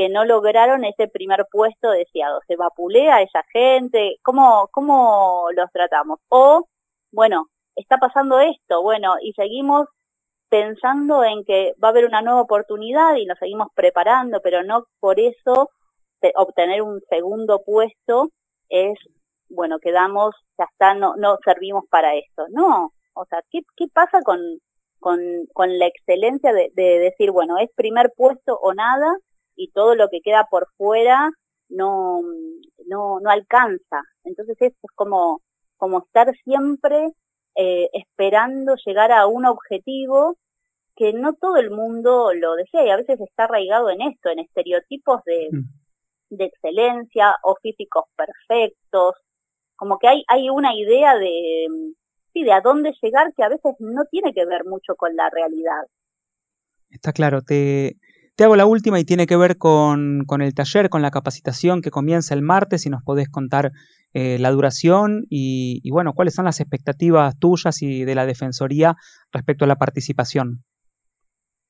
que 0.00 0.08
no 0.08 0.24
lograron 0.24 0.82
ese 0.84 1.08
primer 1.08 1.44
puesto 1.52 1.90
deseado? 1.90 2.40
¿Se 2.46 2.56
vapulea 2.56 3.20
esa 3.20 3.42
gente? 3.52 4.16
¿Cómo, 4.22 4.70
cómo 4.72 5.48
los 5.54 5.70
tratamos? 5.72 6.20
O, 6.30 6.66
bueno, 7.12 7.48
está 7.76 7.98
pasando 7.98 8.40
esto, 8.40 8.82
bueno, 8.82 9.16
y 9.20 9.34
seguimos 9.34 9.88
pensando 10.48 11.22
en 11.22 11.44
que 11.44 11.74
va 11.84 11.88
a 11.88 11.90
haber 11.90 12.06
una 12.06 12.22
nueva 12.22 12.40
oportunidad 12.40 13.16
y 13.16 13.26
nos 13.26 13.38
seguimos 13.38 13.68
preparando, 13.74 14.40
pero 14.42 14.62
no 14.62 14.84
por 15.00 15.20
eso 15.20 15.68
obtener 16.34 16.80
un 16.80 17.02
segundo 17.10 17.60
puesto 17.62 18.30
es 18.70 18.98
bueno, 19.50 19.80
quedamos, 19.80 20.34
ya 20.56 20.64
está, 20.64 20.94
no, 20.94 21.14
no 21.16 21.36
servimos 21.44 21.84
para 21.90 22.14
esto. 22.14 22.46
No, 22.48 22.94
o 23.12 23.24
sea, 23.26 23.40
¿qué, 23.50 23.60
qué 23.76 23.84
pasa 23.92 24.22
con, 24.24 24.40
con, 24.98 25.20
con 25.52 25.78
la 25.78 25.88
excelencia 25.88 26.54
de, 26.54 26.70
de 26.72 27.00
decir, 27.00 27.32
bueno, 27.32 27.58
es 27.58 27.68
primer 27.76 28.12
puesto 28.16 28.58
o 28.62 28.72
nada 28.72 29.14
y 29.60 29.70
todo 29.72 29.94
lo 29.94 30.08
que 30.08 30.20
queda 30.20 30.46
por 30.50 30.68
fuera 30.76 31.30
no, 31.68 32.20
no, 32.86 33.20
no 33.20 33.30
alcanza. 33.30 34.02
Entonces 34.24 34.56
esto 34.60 34.78
es 34.82 34.90
como, 34.94 35.40
como 35.76 35.98
estar 36.00 36.34
siempre 36.44 37.12
eh, 37.54 37.88
esperando 37.92 38.76
llegar 38.84 39.12
a 39.12 39.26
un 39.26 39.44
objetivo 39.46 40.36
que 40.96 41.12
no 41.12 41.34
todo 41.34 41.56
el 41.56 41.70
mundo 41.70 42.32
lo 42.34 42.54
desea 42.54 42.86
y 42.86 42.90
a 42.90 42.96
veces 42.96 43.20
está 43.20 43.44
arraigado 43.44 43.90
en 43.90 44.02
esto, 44.02 44.30
en 44.30 44.40
estereotipos 44.40 45.22
de, 45.24 45.48
de 46.30 46.44
excelencia 46.44 47.36
o 47.42 47.56
físicos 47.62 48.04
perfectos 48.16 49.14
como 49.80 49.98
que 49.98 50.08
hay, 50.08 50.24
hay 50.28 50.50
una 50.50 50.74
idea 50.74 51.16
de, 51.16 51.66
sí, 52.34 52.44
de 52.44 52.52
a 52.52 52.60
dónde 52.60 52.92
llegar 53.00 53.32
que 53.34 53.42
a 53.42 53.48
veces 53.48 53.74
no 53.78 54.04
tiene 54.10 54.34
que 54.34 54.44
ver 54.44 54.66
mucho 54.66 54.94
con 54.94 55.16
la 55.16 55.30
realidad. 55.30 55.86
Está 56.90 57.14
claro, 57.14 57.40
te, 57.40 57.96
te 58.40 58.44
hago 58.44 58.56
la 58.56 58.64
última 58.64 58.98
y 58.98 59.04
tiene 59.04 59.26
que 59.26 59.36
ver 59.36 59.58
con, 59.58 60.24
con, 60.26 60.40
el 60.40 60.54
taller, 60.54 60.88
con 60.88 61.02
la 61.02 61.10
capacitación 61.10 61.82
que 61.82 61.90
comienza 61.90 62.32
el 62.32 62.40
martes, 62.40 62.80
si 62.80 62.88
nos 62.88 63.02
podés 63.02 63.28
contar 63.28 63.70
eh, 64.14 64.38
la 64.38 64.50
duración 64.50 65.26
y, 65.28 65.82
y, 65.84 65.90
bueno, 65.90 66.14
cuáles 66.14 66.36
son 66.36 66.46
las 66.46 66.58
expectativas 66.58 67.38
tuyas 67.38 67.82
y 67.82 68.06
de 68.06 68.14
la 68.14 68.24
Defensoría 68.24 68.94
respecto 69.30 69.66
a 69.66 69.68
la 69.68 69.76
participación. 69.76 70.64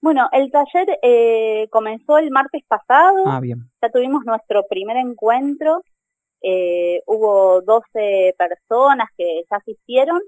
Bueno, 0.01 0.29
el 0.31 0.53
taller 0.53 0.97
eh, 1.03 1.67
comenzó 1.73 2.19
el 2.19 2.31
martes 2.31 2.63
pasado. 2.69 3.25
Ah, 3.27 3.41
bien. 3.41 3.69
Ya 3.83 3.91
tuvimos 3.91 4.23
nuestro 4.25 4.63
primer 4.71 4.97
encuentro 4.97 5.83
eh, 6.41 7.03
hubo 7.07 7.63
12 7.63 8.35
personas 8.39 9.09
que 9.17 9.43
ya 9.51 9.57
asistieron. 9.57 10.21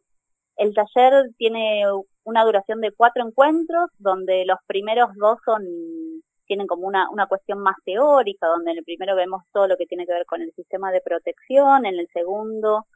El 0.57 0.75
taller 0.75 1.31
tiene 1.39 1.85
una 2.25 2.45
duración 2.45 2.81
de 2.81 2.93
cuatro 2.93 3.27
encuentros, 3.27 3.91
donde 3.99 4.45
los 4.45 4.59
primeros 4.67 5.11
dos 5.17 5.39
son 5.45 5.63
tienen 6.47 6.67
como 6.67 6.87
una, 6.87 7.09
una 7.11 7.27
cuestión 7.27 7.61
más 7.61 7.77
teórica, 7.85 8.47
donde 8.47 8.73
en 8.73 8.79
el 8.79 8.85
primero 8.85 9.17
vemos 9.17 9.43
todo 9.53 9.69
lo 9.69 9.77
que 9.77 9.87
tiene 9.87 10.07
que 10.07 10.13
ver 10.13 10.27
con 10.27 10.43
el 10.43 10.53
sistema 10.55 10.91
de 10.93 11.01
protección, 11.01 11.87
en 11.87 11.99
el 11.99 12.09
segundo 12.13 12.87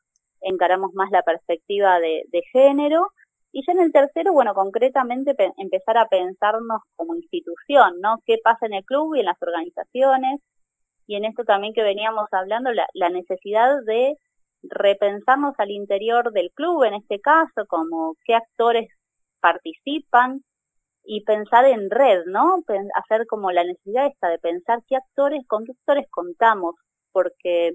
encaramos 0.41 0.93
más 0.95 1.11
la 1.11 1.23
perspectiva 1.23 1.99
de, 1.99 2.43
género, 2.53 3.09
y 3.53 3.65
ya 3.67 3.73
en 3.73 3.81
el 3.81 3.93
tercero, 3.93 4.33
bueno, 4.33 4.55
concretamente 4.55 5.35
empezar 5.57 5.97
a 5.97 6.09
pensarnos 6.09 6.83
como 6.95 7.15
institución, 7.15 8.01
¿no? 8.01 8.19
¿Qué 8.27 8.37
pasa 8.45 8.67
en 8.67 8.75
el 8.75 8.85
club 8.85 9.15
y 9.15 9.21
en 9.21 9.27
las 9.27 9.41
organizaciones? 9.41 10.41
y 11.07 11.17
en 11.17 11.25
esto 11.25 11.45
también 11.45 11.73
que 11.73 11.83
veníamos 11.83 12.29
hablando, 12.33 12.73
la, 12.73 12.87
la 12.95 13.09
necesidad 13.11 13.77
de 13.85 14.17
repensarnos 14.63 15.55
al 15.59 15.71
interior 15.71 16.33
del 16.33 16.51
club, 16.53 16.85
en 16.85 16.95
este 16.95 17.21
caso, 17.21 17.67
como 17.69 18.17
qué 18.25 18.35
actores 18.35 18.89
participan 19.41 20.43
y 21.07 21.23
pensar 21.25 21.65
en 21.67 21.91
red, 21.91 22.25
¿no? 22.27 22.57
Hacer 22.95 23.27
como 23.27 23.51
la 23.53 23.65
necesidad 23.65 24.07
esta 24.07 24.29
de 24.29 24.39
pensar 24.39 24.81
qué 24.89 24.97
actores, 24.97 25.47
con 25.47 25.65
qué 25.65 25.73
actores 25.73 26.07
contamos, 26.11 26.75
porque 27.13 27.75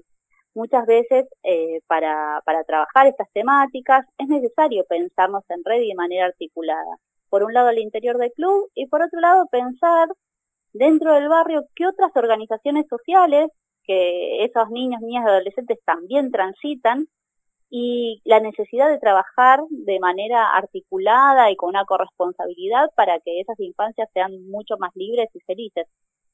muchas 0.54 0.86
veces 0.86 1.26
eh, 1.42 1.80
para, 1.86 2.40
para 2.44 2.64
trabajar 2.64 3.06
estas 3.06 3.28
temáticas 3.32 4.06
es 4.18 4.28
necesario 4.28 4.84
pensarnos 4.88 5.42
en 5.48 5.62
red 5.64 5.80
y 5.80 5.88
de 5.88 5.94
manera 5.94 6.26
articulada. 6.26 6.96
Por 7.30 7.42
un 7.44 7.54
lado 7.54 7.68
al 7.68 7.78
interior 7.78 8.18
del 8.18 8.32
club 8.32 8.70
y 8.74 8.86
por 8.86 9.02
otro 9.02 9.20
lado 9.20 9.46
pensar 9.50 10.08
dentro 10.72 11.14
del 11.14 11.28
barrio 11.28 11.64
qué 11.74 11.86
otras 11.86 12.10
organizaciones 12.14 12.86
sociales 12.88 13.48
que 13.84 14.44
esos 14.44 14.70
niños, 14.70 15.00
niñas 15.00 15.24
y 15.24 15.28
adolescentes 15.28 15.78
también 15.84 16.30
transitan 16.30 17.06
y 17.74 18.20
la 18.26 18.38
necesidad 18.38 18.90
de 18.90 18.98
trabajar 18.98 19.60
de 19.70 19.98
manera 19.98 20.50
articulada 20.50 21.50
y 21.50 21.56
con 21.56 21.70
una 21.70 21.86
corresponsabilidad 21.86 22.90
para 22.94 23.18
que 23.20 23.40
esas 23.40 23.58
infancias 23.60 24.10
sean 24.12 24.46
mucho 24.50 24.76
más 24.78 24.90
libres 24.94 25.30
y 25.32 25.40
felices. 25.40 25.86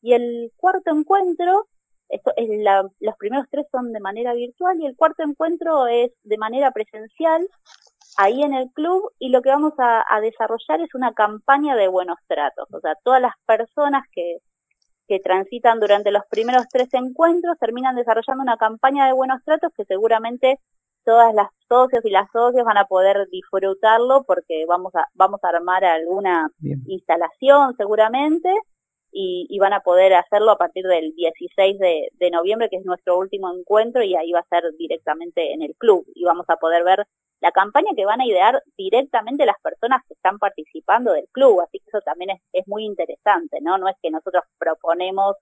Y 0.03 0.15
el 0.15 0.51
cuarto 0.57 0.91
encuentro, 0.91 1.69
esto 2.09 2.33
es 2.37 2.49
la, 2.59 2.89
los 2.99 3.17
primeros 3.19 3.47
tres 3.53 3.67
son 3.71 3.93
de 3.93 4.01
manera 4.01 4.35
virtual 4.35 4.81
y 4.81 4.87
el 4.87 4.97
cuarto 4.97 5.23
encuentro 5.23 5.87
es 5.87 6.11
de 6.25 6.39
manera 6.39 6.73
presencial 6.73 7.49
ahí 8.17 8.43
en 8.43 8.53
el 8.53 8.73
club 8.73 9.13
y 9.21 9.29
lo 9.29 9.41
que 9.41 9.51
vamos 9.51 9.75
a, 9.79 10.05
a, 10.13 10.21
desarrollar 10.21 10.81
es 10.81 10.93
una 10.95 11.13
campaña 11.15 11.77
de 11.77 11.87
buenos 11.87 12.19
tratos. 12.27 12.67
O 12.73 12.81
sea, 12.81 12.97
todas 13.05 13.23
las 13.23 13.35
personas 13.47 14.03
que, 14.11 14.39
que 15.07 15.21
transitan 15.21 15.79
durante 15.79 16.11
los 16.11 16.23
primeros 16.29 16.67
tres 16.69 16.89
encuentros 16.95 17.57
terminan 17.61 17.95
desarrollando 17.95 18.43
una 18.43 18.57
campaña 18.57 19.07
de 19.07 19.13
buenos 19.13 19.41
tratos 19.45 19.73
que 19.77 19.85
seguramente 19.85 20.59
todas 21.05 21.35
las 21.35 21.49
socios 21.69 22.05
y 22.05 22.11
las 22.11 22.31
socias 22.33 22.65
van 22.65 22.79
a 22.79 22.87
poder 22.87 23.29
disfrutarlo 23.31 24.25
porque 24.25 24.65
vamos 24.67 24.95
a, 24.95 25.07
vamos 25.15 25.41
a 25.43 25.49
armar 25.49 25.85
alguna 25.85 26.51
Bien. 26.59 26.83
instalación 26.87 27.77
seguramente 27.77 28.53
y, 29.11 29.47
y, 29.49 29.59
van 29.59 29.73
a 29.73 29.81
poder 29.81 30.15
hacerlo 30.15 30.51
a 30.51 30.59
partir 30.59 30.85
del 30.87 31.15
16 31.15 31.79
de, 31.79 32.09
de 32.13 32.31
noviembre, 32.31 32.69
que 32.69 32.77
es 32.77 32.85
nuestro 32.85 33.19
último 33.19 33.51
encuentro, 33.53 34.03
y 34.03 34.15
ahí 34.15 34.33
va 34.33 34.41
a 34.41 34.61
ser 34.61 34.71
directamente 34.79 35.55
en 35.55 35.63
el 35.63 35.75
club. 35.77 36.05
Y 36.15 36.25
vamos 36.25 36.45
a 36.49 36.57
poder 36.57 36.85
ver 36.85 37.07
la 37.41 37.51
campaña 37.53 37.89
que 37.97 38.05
van 38.05 38.21
a 38.21 38.27
idear 38.27 38.63
directamente 38.77 39.47
las 39.47 39.59
personas 39.63 40.03
que 40.07 40.15
están 40.15 40.39
participando 40.39 41.13
del 41.13 41.27
club, 41.33 41.61
así 41.61 41.79
que 41.79 41.89
eso 41.89 42.01
también 42.03 42.31
es, 42.31 42.41
es 42.53 42.69
muy 42.69 42.85
interesante, 42.85 43.59
¿no? 43.63 43.79
No 43.79 43.89
es 43.89 43.97
que 44.03 44.11
nosotros 44.11 44.45
proponemos 44.59 45.37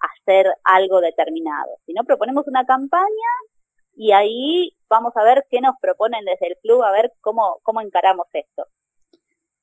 hacer 0.00 0.46
algo 0.64 1.00
determinado, 1.00 1.76
sino 1.86 2.04
proponemos 2.04 2.46
una 2.46 2.64
campaña 2.64 3.30
y 3.98 4.12
ahí 4.12 4.70
vamos 4.88 5.12
a 5.16 5.24
ver 5.24 5.44
qué 5.50 5.60
nos 5.60 5.74
proponen 5.82 6.24
desde 6.24 6.52
el 6.52 6.56
club, 6.62 6.84
a 6.84 6.92
ver 6.92 7.12
cómo, 7.20 7.58
cómo 7.64 7.80
encaramos 7.80 8.26
esto. 8.32 8.64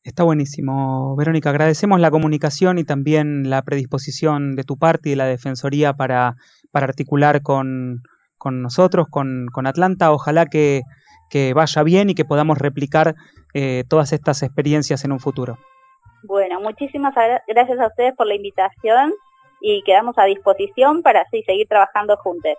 Está 0.04 0.24
buenísimo, 0.24 1.16
Verónica. 1.16 1.50
Agradecemos 1.50 2.02
la 2.02 2.12
comunicación 2.12 2.78
y 2.78 2.84
también 2.84 3.50
la 3.50 3.62
predisposición 3.64 4.56
de 4.56 4.64
tu 4.64 4.78
parte 4.78 5.08
y 5.08 5.12
de 5.14 5.16
la 5.16 5.26
Defensoría 5.26 5.94
para, 5.94 6.36
para 6.72 6.86
articular 6.86 7.42
con, 7.44 8.04
con 8.38 8.62
nosotros, 8.62 9.08
con, 9.10 9.48
con 9.54 9.68
Atlanta. 9.68 10.12
Ojalá 10.12 10.48
que, 10.48 10.82
que 11.30 11.54
vaya 11.54 11.82
bien 11.84 12.10
y 12.10 12.14
que 12.14 12.26
podamos 12.26 12.58
replicar 12.58 13.16
eh, 13.54 13.86
todas 13.88 14.12
estas 14.12 14.44
experiencias 14.44 15.06
en 15.06 15.14
un 15.14 15.20
futuro. 15.20 15.58
Bueno, 16.24 16.60
muchísimas 16.60 17.16
gracias 17.48 17.80
a 17.80 17.88
ustedes 17.88 18.14
por 18.16 18.28
la 18.28 18.36
invitación 18.36 19.14
y 19.62 19.82
quedamos 19.84 20.18
a 20.18 20.26
disposición 20.26 21.04
para 21.04 21.22
así 21.22 21.42
seguir 21.44 21.68
trabajando 21.70 22.18
juntos. 22.18 22.56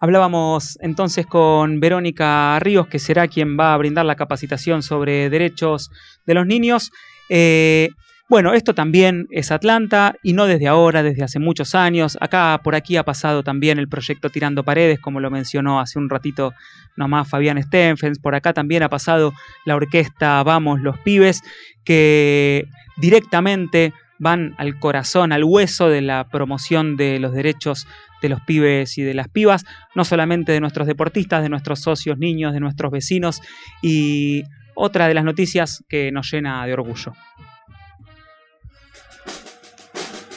Hablábamos 0.00 0.78
entonces 0.80 1.26
con 1.26 1.80
Verónica 1.80 2.58
Ríos, 2.60 2.86
que 2.86 3.00
será 3.00 3.26
quien 3.26 3.58
va 3.58 3.74
a 3.74 3.76
brindar 3.76 4.06
la 4.06 4.14
capacitación 4.14 4.82
sobre 4.82 5.28
derechos 5.28 5.90
de 6.24 6.34
los 6.34 6.46
niños. 6.46 6.92
Eh, 7.28 7.88
bueno, 8.28 8.52
esto 8.52 8.74
también 8.74 9.26
es 9.30 9.50
Atlanta 9.50 10.14
y 10.22 10.34
no 10.34 10.46
desde 10.46 10.68
ahora, 10.68 11.02
desde 11.02 11.24
hace 11.24 11.38
muchos 11.38 11.74
años. 11.74 12.16
Acá 12.20 12.60
por 12.62 12.74
aquí 12.74 12.96
ha 12.96 13.02
pasado 13.02 13.42
también 13.42 13.78
el 13.78 13.88
proyecto 13.88 14.30
Tirando 14.30 14.64
Paredes, 14.64 15.00
como 15.00 15.18
lo 15.18 15.30
mencionó 15.30 15.80
hace 15.80 15.98
un 15.98 16.10
ratito 16.10 16.52
nomás 16.94 17.28
Fabián 17.28 17.60
Stenfens. 17.60 18.20
Por 18.20 18.34
acá 18.34 18.52
también 18.52 18.82
ha 18.82 18.88
pasado 18.88 19.32
la 19.64 19.74
orquesta 19.74 20.42
Vamos 20.44 20.80
los 20.80 20.98
Pibes, 20.98 21.40
que 21.84 22.66
directamente 22.98 23.94
van 24.18 24.54
al 24.58 24.78
corazón, 24.78 25.32
al 25.32 25.44
hueso 25.44 25.88
de 25.88 26.02
la 26.02 26.28
promoción 26.28 26.96
de 26.96 27.18
los 27.18 27.32
derechos 27.32 27.86
de 28.20 28.28
los 28.28 28.40
pibes 28.40 28.98
y 28.98 29.02
de 29.02 29.14
las 29.14 29.28
pibas, 29.28 29.64
no 29.94 30.04
solamente 30.04 30.52
de 30.52 30.60
nuestros 30.60 30.86
deportistas, 30.86 31.42
de 31.42 31.48
nuestros 31.48 31.80
socios 31.80 32.18
niños, 32.18 32.52
de 32.52 32.60
nuestros 32.60 32.90
vecinos 32.90 33.40
y 33.82 34.42
otra 34.74 35.08
de 35.08 35.14
las 35.14 35.24
noticias 35.24 35.84
que 35.88 36.12
nos 36.12 36.30
llena 36.30 36.64
de 36.66 36.72
orgullo. 36.72 37.12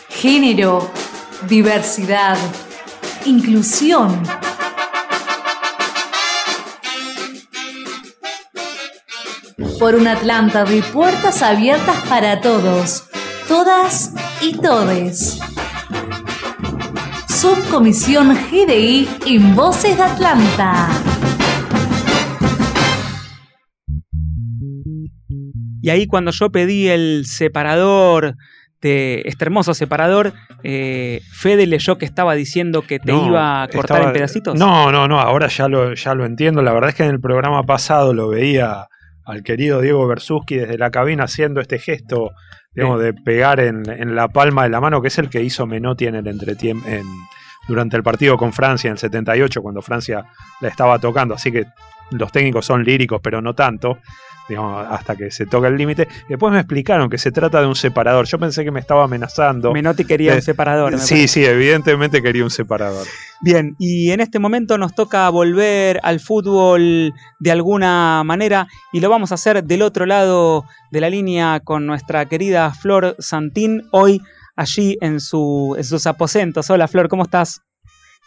Género, 0.09 0.91
diversidad, 1.47 2.37
inclusión. 3.25 4.21
Por 9.79 9.95
un 9.95 10.07
Atlanta 10.07 10.63
de 10.63 10.83
puertas 10.83 11.41
abiertas 11.41 11.97
para 12.07 12.39
todos, 12.39 13.10
todas 13.55 14.13
y 14.41 14.53
todes. 14.61 15.37
Subcomisión 17.27 18.33
GDI 18.33 19.09
en 19.27 19.53
Voces 19.57 19.97
de 19.97 20.03
Atlanta. 20.03 20.87
Y 25.81 25.89
ahí 25.89 26.07
cuando 26.07 26.31
yo 26.31 26.49
pedí 26.49 26.87
el 26.87 27.25
separador 27.25 28.35
de 28.81 29.21
este 29.25 29.43
hermoso 29.43 29.73
separador, 29.73 30.31
eh, 30.63 31.19
Fede 31.33 31.67
leyó 31.67 31.97
que 31.97 32.05
estaba 32.05 32.35
diciendo 32.35 32.83
que 32.83 32.99
te 32.99 33.11
No, 33.11 33.27
iba 33.27 33.63
a 33.63 33.67
cortar 33.67 33.97
estaba- 33.97 34.05
en 34.11 34.13
pedacitos. 34.13 34.55
No, 34.57 34.93
no, 34.93 35.09
no, 35.09 35.19
ahora 35.19 35.49
ya 35.49 35.67
lo, 35.67 35.93
ya 35.93 36.15
lo 36.15 36.25
entiendo. 36.25 36.61
La 36.61 36.71
verdad 36.71 36.91
es 36.91 36.95
que 36.95 37.03
en 37.03 37.09
el 37.09 37.19
programa 37.19 37.63
pasado 37.63 38.13
lo 38.13 38.29
veía 38.29 38.87
al 39.25 39.43
querido 39.43 39.81
Diego 39.81 40.07
Bersuski 40.07 40.55
desde 40.55 40.77
la 40.77 40.89
cabina 40.89 41.25
haciendo 41.25 41.59
este 41.59 41.79
gesto, 41.79 42.31
digamos, 42.73 43.01
de 43.01 43.13
pegar 43.13 43.59
en, 43.59 43.89
en 43.89 44.15
la 44.15 44.27
palma 44.29 44.63
de 44.63 44.69
la 44.69 44.79
mano, 44.79 45.01
que 45.01 45.09
es 45.09 45.17
el 45.17 45.29
que 45.29 45.41
hizo 45.41 45.65
Menotti 45.65 46.07
en 46.07 46.15
el 46.15 46.27
entretiempo. 46.27 46.87
durante 47.67 47.95
el 47.97 48.03
partido 48.03 48.37
con 48.37 48.53
Francia 48.53 48.87
en 48.87 48.93
el 48.93 48.97
78, 48.97 49.61
cuando 49.61 49.81
Francia 49.81 50.25
la 50.61 50.67
estaba 50.67 50.99
tocando. 50.99 51.35
Así 51.35 51.51
que 51.51 51.65
los 52.11 52.31
técnicos 52.31 52.65
son 52.65 52.83
líricos, 52.83 53.21
pero 53.21 53.41
no 53.41 53.53
tanto, 53.53 53.99
digamos, 54.47 54.85
hasta 54.89 55.15
que 55.15 55.31
se 55.31 55.45
toca 55.45 55.67
el 55.67 55.77
límite. 55.77 56.07
Después 56.27 56.53
me 56.53 56.59
explicaron 56.59 57.09
que 57.09 57.17
se 57.17 57.31
trata 57.31 57.61
de 57.61 57.67
un 57.67 57.75
separador. 57.75 58.25
Yo 58.25 58.39
pensé 58.39 58.63
que 58.63 58.71
me 58.71 58.79
estaba 58.79 59.03
amenazando. 59.03 59.71
Menotti 59.73 60.05
quería 60.05 60.35
un 60.35 60.41
separador. 60.41 60.99
Sí, 60.99 61.13
parece. 61.15 61.27
sí, 61.27 61.45
evidentemente 61.45 62.21
quería 62.21 62.43
un 62.43 62.49
separador. 62.49 63.05
Bien, 63.41 63.75
y 63.79 64.11
en 64.11 64.19
este 64.19 64.39
momento 64.39 64.77
nos 64.77 64.93
toca 64.93 65.29
volver 65.29 65.99
al 66.03 66.19
fútbol 66.19 67.13
de 67.39 67.51
alguna 67.51 68.23
manera 68.23 68.67
y 68.93 68.99
lo 68.99 69.09
vamos 69.09 69.31
a 69.31 69.35
hacer 69.35 69.63
del 69.63 69.81
otro 69.81 70.05
lado 70.05 70.65
de 70.91 71.01
la 71.01 71.09
línea 71.09 71.59
con 71.59 71.85
nuestra 71.85 72.25
querida 72.25 72.73
Flor 72.73 73.15
Santín, 73.19 73.87
hoy 73.91 74.21
allí 74.55 74.97
en, 75.01 75.19
su, 75.19 75.75
en 75.77 75.83
sus 75.83 76.05
aposentos. 76.05 76.69
Hola 76.69 76.87
Flor, 76.87 77.07
¿cómo 77.07 77.23
estás? 77.23 77.61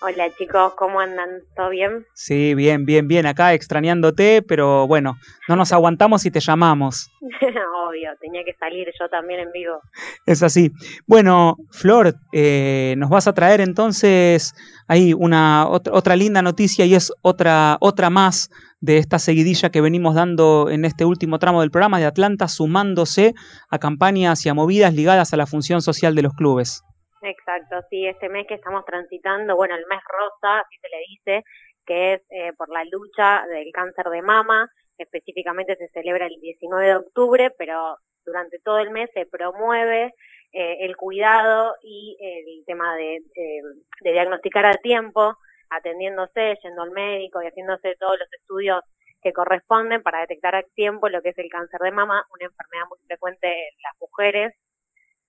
Hola 0.06 0.28
chicos, 0.36 0.74
¿cómo 0.76 1.00
andan? 1.00 1.30
¿Todo 1.56 1.70
bien? 1.70 2.04
Sí, 2.12 2.54
bien, 2.54 2.84
bien, 2.84 3.08
bien, 3.08 3.24
acá 3.24 3.54
extrañándote, 3.54 4.42
pero 4.42 4.86
bueno, 4.86 5.16
no 5.48 5.56
nos 5.56 5.72
aguantamos 5.72 6.26
y 6.26 6.30
te 6.30 6.40
llamamos. 6.40 7.10
Obvio, 7.88 8.10
tenía 8.20 8.44
que 8.44 8.52
salir 8.60 8.86
yo 9.00 9.08
también 9.08 9.40
en 9.40 9.52
vivo. 9.52 9.80
Es 10.26 10.42
así. 10.42 10.72
Bueno, 11.06 11.56
Flor, 11.70 12.16
eh, 12.34 12.96
nos 12.98 13.08
vas 13.08 13.28
a 13.28 13.32
traer 13.32 13.62
entonces 13.62 14.52
ahí 14.88 15.14
una 15.14 15.66
otra, 15.70 15.94
otra 15.94 16.16
linda 16.16 16.42
noticia 16.42 16.84
y 16.84 16.94
es 16.94 17.10
otra, 17.22 17.78
otra 17.80 18.10
más 18.10 18.50
de 18.80 18.98
esta 18.98 19.18
seguidilla 19.18 19.70
que 19.70 19.80
venimos 19.80 20.14
dando 20.14 20.68
en 20.68 20.84
este 20.84 21.06
último 21.06 21.38
tramo 21.38 21.62
del 21.62 21.70
programa 21.70 21.98
de 21.98 22.04
Atlanta, 22.04 22.48
sumándose 22.48 23.32
a 23.70 23.78
campañas 23.78 24.44
y 24.44 24.50
a 24.50 24.54
movidas 24.54 24.92
ligadas 24.92 25.32
a 25.32 25.38
la 25.38 25.46
función 25.46 25.80
social 25.80 26.14
de 26.14 26.20
los 26.20 26.34
clubes. 26.34 26.82
Exacto, 27.26 27.80
sí, 27.88 28.06
este 28.06 28.28
mes 28.28 28.46
que 28.46 28.54
estamos 28.54 28.84
transitando, 28.84 29.56
bueno, 29.56 29.74
el 29.74 29.86
mes 29.86 30.00
rosa, 30.06 30.60
así 30.60 30.76
se 30.80 30.88
le 30.90 30.98
dice, 31.08 31.44
que 31.86 32.14
es 32.14 32.22
eh, 32.30 32.52
por 32.52 32.68
la 32.68 32.84
lucha 32.84 33.46
del 33.46 33.72
cáncer 33.72 34.06
de 34.10 34.20
mama, 34.20 34.70
específicamente 34.98 35.76
se 35.76 35.88
celebra 35.88 36.26
el 36.26 36.38
19 36.40 36.86
de 36.86 36.96
octubre, 36.96 37.50
pero 37.58 37.96
durante 38.26 38.58
todo 38.60 38.78
el 38.78 38.90
mes 38.90 39.10
se 39.14 39.24
promueve 39.26 40.12
eh, 40.52 40.76
el 40.80 40.96
cuidado 40.96 41.74
y 41.82 42.16
el 42.20 42.64
tema 42.66 42.94
de, 42.96 43.16
eh, 43.16 43.62
de 44.02 44.12
diagnosticar 44.12 44.66
a 44.66 44.74
tiempo, 44.74 45.36
atendiéndose, 45.70 46.58
yendo 46.62 46.82
al 46.82 46.90
médico 46.90 47.42
y 47.42 47.46
haciéndose 47.46 47.96
todos 47.98 48.18
los 48.18 48.32
estudios 48.32 48.82
que 49.22 49.32
corresponden 49.32 50.02
para 50.02 50.20
detectar 50.20 50.54
a 50.54 50.62
tiempo 50.62 51.08
lo 51.08 51.22
que 51.22 51.30
es 51.30 51.38
el 51.38 51.48
cáncer 51.48 51.80
de 51.80 51.90
mama, 51.90 52.26
una 52.30 52.44
enfermedad 52.44 52.84
muy 52.90 52.98
frecuente 53.06 53.48
en 53.48 53.82
las 53.82 53.94
mujeres. 53.98 54.54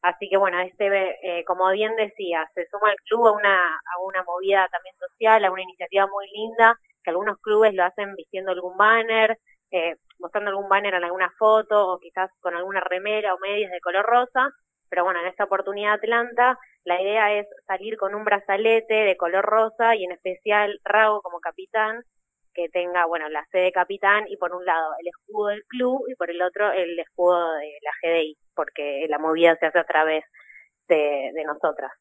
Así 0.06 0.30
que 0.30 0.38
bueno, 0.38 0.60
este, 0.60 0.86
eh, 1.24 1.44
como 1.46 1.68
bien 1.72 1.96
decía, 1.96 2.48
se 2.54 2.68
suma 2.68 2.92
el 2.92 2.98
club 3.08 3.26
a 3.28 3.32
una, 3.32 3.58
a 3.58 4.00
una 4.06 4.24
movida 4.24 4.68
también 4.72 4.96
social, 5.00 5.44
a 5.44 5.52
una 5.52 5.64
iniciativa 5.64 6.06
muy 6.06 6.28
linda, 6.30 6.80
que 7.04 7.10
algunos 7.10 7.40
clubes 7.40 7.74
lo 7.74 7.84
hacen 7.84 8.14
vistiendo 8.16 8.52
algún 8.52 8.78
banner, 8.78 9.40
eh, 9.72 9.96
mostrando 10.20 10.52
algún 10.52 10.70
banner 10.70 10.94
en 10.94 11.06
alguna 11.06 11.32
foto, 11.40 11.88
o 11.88 12.00
quizás 12.00 12.30
con 12.40 12.56
alguna 12.56 12.82
remera 12.82 13.34
o 13.34 13.40
medias 13.40 13.72
de 13.72 13.80
color 13.82 14.06
rosa, 14.06 14.52
pero 14.90 15.06
bueno, 15.06 15.22
en 15.22 15.26
esta 15.26 15.46
oportunidad 15.46 15.94
Atlanta, 15.94 16.60
la 16.84 17.02
idea 17.02 17.34
es 17.34 17.48
salir 17.66 17.98
con 17.98 18.14
un 18.14 18.26
brazalete 18.26 18.94
de 18.94 19.18
color 19.18 19.44
rosa 19.44 19.96
y 19.96 20.04
en 20.04 20.12
especial 20.12 20.80
Rago 20.84 21.24
como 21.24 21.40
capitán, 21.40 22.04
que 22.56 22.70
tenga, 22.70 23.06
bueno, 23.06 23.30
la 23.30 23.46
C 23.52 23.60
de 23.60 23.72
capitán 23.72 24.26
y 24.28 24.38
por 24.38 24.56
un 24.56 24.66
lado 24.66 24.94
el 25.00 25.08
escudo 25.08 25.48
del 25.48 25.64
club 25.66 26.06
y 26.10 26.16
por 26.16 26.32
el 26.32 26.42
otro 26.42 26.72
el 26.72 26.98
escudo 26.98 27.54
de 27.56 27.74
la 27.82 27.92
GDI, 28.02 28.38
porque 28.56 29.06
la 29.10 29.20
movida 29.20 29.56
se 29.58 29.66
hace 29.68 29.80
a 29.80 29.84
través 29.84 30.24
de, 30.88 31.32
de 31.34 31.44
nosotras. 31.44 31.92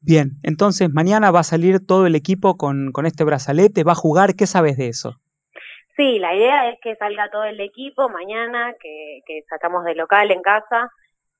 Bien, 0.00 0.32
entonces 0.42 0.90
mañana 0.92 1.30
va 1.30 1.40
a 1.40 1.44
salir 1.44 1.84
todo 1.84 2.06
el 2.06 2.14
equipo 2.14 2.56
con, 2.56 2.92
con 2.92 3.06
este 3.06 3.24
brazalete, 3.24 3.82
va 3.82 3.92
a 3.92 3.96
jugar, 3.96 4.36
¿qué 4.36 4.46
sabes 4.46 4.76
de 4.76 4.88
eso? 4.88 5.16
Sí, 5.96 6.18
la 6.18 6.34
idea 6.34 6.68
es 6.68 6.78
que 6.82 6.94
salga 6.96 7.30
todo 7.30 7.44
el 7.44 7.58
equipo 7.58 8.08
mañana, 8.10 8.74
que, 8.78 9.20
que 9.26 9.42
sacamos 9.48 9.84
de 9.84 9.94
local 9.94 10.30
en 10.30 10.42
casa, 10.42 10.90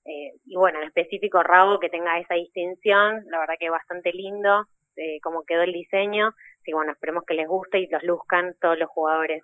eh, 0.06 0.32
y 0.46 0.56
bueno, 0.56 0.80
en 0.80 0.86
específico 0.86 1.42
Rago 1.42 1.78
que 1.78 1.90
tenga 1.90 2.18
esa 2.18 2.34
distinción, 2.34 3.24
la 3.28 3.40
verdad 3.40 3.54
que 3.58 3.66
es 3.66 3.70
bastante 3.70 4.12
lindo 4.12 4.66
eh, 4.96 5.18
cómo 5.22 5.44
quedó 5.44 5.62
el 5.62 5.72
diseño, 5.72 6.28
así 6.28 6.64
que 6.64 6.74
bueno, 6.74 6.92
esperemos 6.92 7.24
que 7.26 7.34
les 7.34 7.48
guste 7.48 7.78
y 7.78 7.88
los 7.88 8.02
luzcan 8.02 8.54
todos 8.60 8.78
los 8.78 8.88
jugadores. 8.88 9.42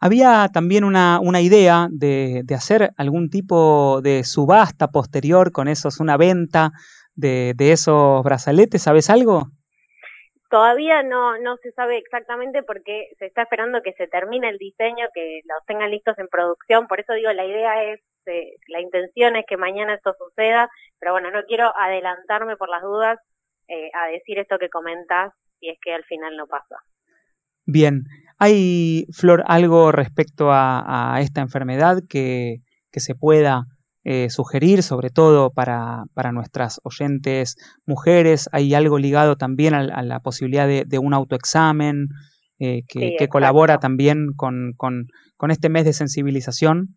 Había 0.00 0.48
también 0.52 0.84
una, 0.84 1.18
una 1.20 1.40
idea 1.40 1.88
de, 1.90 2.42
de, 2.44 2.54
hacer 2.54 2.90
algún 2.96 3.30
tipo 3.30 4.00
de 4.02 4.24
subasta 4.24 4.88
posterior 4.88 5.52
con 5.52 5.68
esos, 5.68 6.00
una 6.00 6.16
venta 6.16 6.72
de, 7.14 7.54
de 7.56 7.72
esos 7.72 8.22
brazaletes, 8.22 8.82
¿sabes 8.82 9.08
algo? 9.08 9.48
Todavía 10.50 11.02
no, 11.02 11.38
no 11.38 11.56
se 11.56 11.72
sabe 11.72 11.98
exactamente 11.98 12.62
porque 12.62 13.08
se 13.18 13.26
está 13.26 13.42
esperando 13.42 13.82
que 13.82 13.92
se 13.94 14.06
termine 14.06 14.48
el 14.48 14.58
diseño, 14.58 15.06
que 15.14 15.40
los 15.44 15.64
tengan 15.66 15.90
listos 15.90 16.18
en 16.18 16.28
producción, 16.28 16.86
por 16.86 17.00
eso 17.00 17.14
digo, 17.14 17.32
la 17.32 17.44
idea 17.44 17.82
es, 17.84 18.00
eh, 18.26 18.56
la 18.68 18.80
intención 18.80 19.36
es 19.36 19.46
que 19.46 19.56
mañana 19.56 19.94
esto 19.94 20.14
suceda, 20.18 20.68
pero 21.00 21.12
bueno, 21.12 21.30
no 21.30 21.42
quiero 21.44 21.72
adelantarme 21.76 22.56
por 22.56 22.68
las 22.68 22.82
dudas 22.82 23.18
eh, 23.68 23.90
a 23.94 24.08
decir 24.10 24.38
esto 24.38 24.56
que 24.58 24.68
comentás 24.68 25.32
si 25.60 25.68
es 25.68 25.78
que 25.82 25.92
al 25.94 26.04
final 26.04 26.36
no 26.36 26.46
pasa. 26.46 26.76
Bien, 27.66 28.04
¿hay, 28.38 29.06
Flor, 29.12 29.42
algo 29.46 29.90
respecto 29.92 30.52
a, 30.52 31.14
a 31.14 31.20
esta 31.20 31.40
enfermedad 31.40 31.98
que, 32.08 32.58
que 32.90 33.00
se 33.00 33.14
pueda 33.14 33.64
eh, 34.04 34.28
sugerir, 34.28 34.82
sobre 34.82 35.08
todo 35.08 35.50
para, 35.50 36.04
para, 36.12 36.30
nuestras 36.32 36.78
oyentes 36.84 37.56
mujeres? 37.86 38.50
¿Hay 38.52 38.74
algo 38.74 38.98
ligado 38.98 39.36
también 39.36 39.72
a, 39.72 39.80
a 39.80 40.02
la 40.02 40.20
posibilidad 40.20 40.66
de, 40.66 40.84
de, 40.86 40.98
un 40.98 41.14
autoexamen? 41.14 42.08
eh, 42.58 42.82
que, 42.86 43.00
Sí, 43.00 43.16
que 43.18 43.28
colabora 43.28 43.78
también 43.78 44.28
con, 44.36 44.72
con- 44.76 45.06
con 45.36 45.50
este 45.50 45.68
mes 45.68 45.84
de 45.84 45.92
sensibilización. 45.92 46.96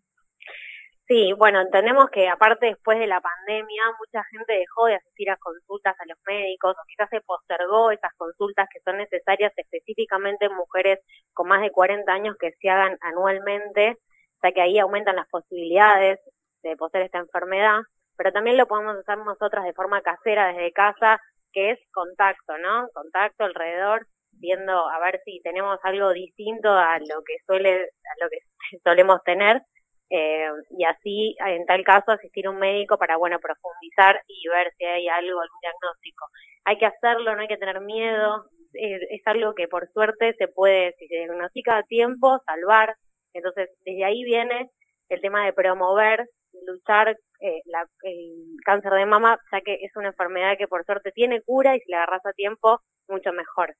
Sí, 1.08 1.32
bueno, 1.32 1.62
entendemos 1.62 2.10
que 2.10 2.28
aparte 2.28 2.66
después 2.66 2.98
de 2.98 3.06
la 3.06 3.22
pandemia, 3.22 3.82
mucha 3.98 4.22
gente 4.24 4.52
dejó 4.52 4.86
de 4.86 4.96
asistir 4.96 5.30
a 5.30 5.38
consultas 5.38 5.96
a 5.98 6.04
los 6.06 6.18
médicos 6.26 6.76
o 6.76 6.86
quizás 6.86 7.08
se 7.08 7.22
postergó 7.22 7.90
esas 7.90 8.12
consultas 8.18 8.68
que 8.70 8.80
son 8.80 8.98
necesarias 8.98 9.52
específicamente 9.56 10.44
en 10.44 10.54
mujeres 10.54 11.00
con 11.32 11.48
más 11.48 11.62
de 11.62 11.70
40 11.70 12.12
años 12.12 12.36
que 12.38 12.52
se 12.60 12.68
hagan 12.68 12.98
anualmente, 13.00 13.96
ya 14.42 14.52
que 14.52 14.60
ahí 14.60 14.78
aumentan 14.78 15.16
las 15.16 15.26
posibilidades 15.28 16.20
de 16.62 16.76
poseer 16.76 17.04
esta 17.04 17.18
enfermedad, 17.18 17.80
pero 18.16 18.30
también 18.30 18.58
lo 18.58 18.66
podemos 18.66 18.98
hacer 18.98 19.16
nosotras 19.18 19.64
de 19.64 19.72
forma 19.72 20.02
casera 20.02 20.48
desde 20.48 20.72
casa, 20.72 21.20
que 21.52 21.70
es 21.70 21.78
contacto, 21.92 22.58
¿no? 22.58 22.88
Contacto 22.92 23.44
alrededor, 23.44 24.06
viendo 24.32 24.86
a 24.90 25.00
ver 25.00 25.22
si 25.24 25.40
tenemos 25.42 25.78
algo 25.84 26.12
distinto 26.12 26.68
a 26.70 26.98
lo 26.98 27.22
que 27.24 27.38
suele, 27.46 27.84
a 27.84 28.24
lo 28.24 28.28
que 28.28 28.40
solemos 28.84 29.22
tener 29.24 29.62
eh, 30.10 30.48
y 30.70 30.84
así 30.84 31.36
en 31.46 31.66
tal 31.66 31.84
caso 31.84 32.12
asistir 32.12 32.46
a 32.46 32.50
un 32.50 32.58
médico 32.58 32.96
para 32.98 33.16
bueno 33.16 33.38
profundizar 33.40 34.22
y 34.26 34.48
ver 34.48 34.72
si 34.78 34.84
hay 34.84 35.08
algo 35.08 35.40
algún 35.40 35.60
diagnóstico. 35.60 36.26
Hay 36.64 36.78
que 36.78 36.86
hacerlo 36.86 37.34
no 37.34 37.42
hay 37.42 37.48
que 37.48 37.56
tener 37.56 37.80
miedo. 37.80 38.46
Es, 38.72 39.22
algo 39.26 39.54
que 39.54 39.68
por 39.68 39.90
suerte 39.92 40.34
se 40.38 40.48
puede 40.48 40.94
si 40.98 41.06
se 41.08 41.16
diagnostica 41.16 41.78
a 41.78 41.82
tiempo 41.82 42.40
salvar. 42.46 42.96
Entonces 43.32 43.70
desde 43.84 44.04
ahí 44.04 44.24
viene 44.24 44.70
el 45.08 45.20
tema 45.20 45.44
de 45.44 45.52
promover 45.52 46.28
luchar 46.66 47.16
eh, 47.40 47.60
la- 47.66 47.86
el 48.02 48.56
cáncer 48.64 48.92
de 48.92 49.06
mama 49.06 49.38
ya 49.52 49.60
que 49.60 49.74
es 49.82 49.94
una 49.96 50.08
enfermedad 50.08 50.56
que 50.58 50.68
por 50.68 50.84
suerte 50.84 51.12
tiene 51.12 51.42
cura 51.42 51.76
y 51.76 51.80
si 51.80 51.90
la 51.90 51.98
agarras 51.98 52.24
a 52.26 52.32
tiempo 52.32 52.80
mucho 53.08 53.32
mejor. 53.32 53.74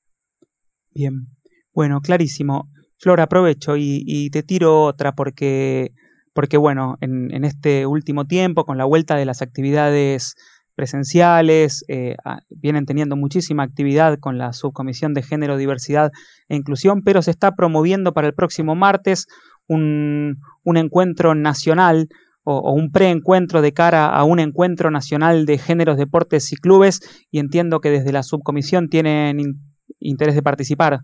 Bien, 0.91 1.27
bueno, 1.73 2.01
clarísimo. 2.01 2.69
Flor, 2.97 3.21
aprovecho 3.21 3.77
y, 3.77 4.03
y 4.05 4.29
te 4.29 4.43
tiro 4.43 4.83
otra 4.83 5.13
porque, 5.13 5.91
porque 6.33 6.57
bueno, 6.57 6.97
en, 7.01 7.33
en 7.33 7.43
este 7.43 7.85
último 7.85 8.25
tiempo, 8.25 8.65
con 8.65 8.77
la 8.77 8.85
vuelta 8.85 9.15
de 9.15 9.25
las 9.25 9.41
actividades 9.41 10.35
presenciales, 10.75 11.83
eh, 11.89 12.15
vienen 12.49 12.85
teniendo 12.85 13.17
muchísima 13.17 13.63
actividad 13.63 14.17
con 14.17 14.37
la 14.37 14.53
Subcomisión 14.53 15.13
de 15.13 15.23
Género, 15.23 15.57
Diversidad 15.57 16.09
e 16.47 16.55
Inclusión, 16.55 17.01
pero 17.03 17.21
se 17.21 17.31
está 17.31 17.51
promoviendo 17.51 18.13
para 18.13 18.27
el 18.27 18.33
próximo 18.33 18.75
martes 18.75 19.25
un, 19.67 20.37
encuentro 20.63 21.35
nacional 21.35 22.07
o, 22.43 22.71
un 22.73 22.91
preencuentro 22.91 23.61
de 23.61 23.73
cara 23.73 24.07
a 24.07 24.23
un 24.23 24.39
encuentro 24.39 24.89
nacional 24.89 25.45
de 25.45 25.57
géneros, 25.57 25.97
deportes 25.97 26.51
y 26.53 26.55
clubes, 26.55 27.01
y 27.29 27.39
entiendo 27.39 27.81
que 27.81 27.89
desde 27.89 28.13
la 28.13 28.23
subcomisión 28.23 28.87
tienen 28.87 29.41
in- 29.41 29.61
interés 29.99 30.33
de 30.35 30.43
participar. 30.43 30.99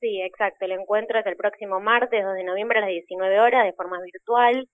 Sí, 0.00 0.20
exacto. 0.22 0.64
El 0.64 0.72
encuentro 0.72 1.18
es 1.18 1.26
el 1.26 1.36
próximo 1.36 1.78
martes, 1.80 2.24
2 2.24 2.34
de 2.34 2.44
noviembre 2.44 2.78
a 2.78 2.82
las 2.82 2.90
19 2.90 3.40
horas, 3.40 3.64
de 3.64 3.72
forma 3.74 4.00
virtual. 4.00 4.68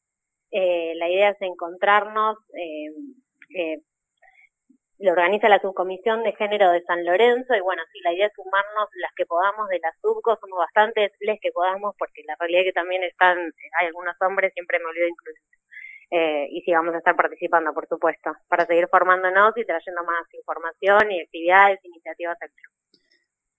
Eh, 0.52 0.94
la 0.96 1.08
idea 1.08 1.30
es 1.30 1.36
encontrarnos. 1.42 2.36
Eh, 2.54 2.90
eh, 3.58 3.80
lo 4.98 5.12
organiza 5.12 5.48
la 5.48 5.60
subcomisión 5.60 6.22
de 6.22 6.32
género 6.32 6.70
de 6.70 6.82
San 6.84 7.04
Lorenzo 7.04 7.54
y 7.54 7.60
bueno, 7.60 7.82
sí, 7.92 8.00
la 8.02 8.14
idea 8.14 8.26
es 8.28 8.32
sumarnos 8.34 8.88
las 8.94 9.12
que 9.14 9.26
podamos 9.26 9.68
de 9.68 9.78
la 9.80 9.92
subco, 10.00 10.38
somos 10.40 10.58
bastantes 10.58 11.12
les 11.20 11.38
que 11.40 11.52
podamos 11.52 11.94
porque 11.98 12.22
la 12.26 12.34
realidad 12.38 12.62
es 12.62 12.66
que 12.68 12.72
también 12.72 13.02
están, 13.04 13.38
hay 13.38 13.86
algunos 13.88 14.16
hombres, 14.22 14.52
siempre 14.54 14.78
me 14.78 14.86
olvido 14.86 15.08
incluir. 15.08 15.36
Eh, 16.10 16.48
y 16.50 16.62
sí, 16.62 16.72
vamos 16.72 16.94
a 16.94 16.98
estar 16.98 17.16
participando, 17.16 17.74
por 17.74 17.88
supuesto, 17.88 18.32
para 18.48 18.64
seguir 18.66 18.88
formándonos 18.88 19.56
y 19.56 19.64
trayendo 19.64 20.04
más 20.04 20.24
información 20.34 21.10
y 21.10 21.20
actividades, 21.20 21.80
iniciativas 21.84 22.38
al 22.40 22.50
club. 22.50 22.72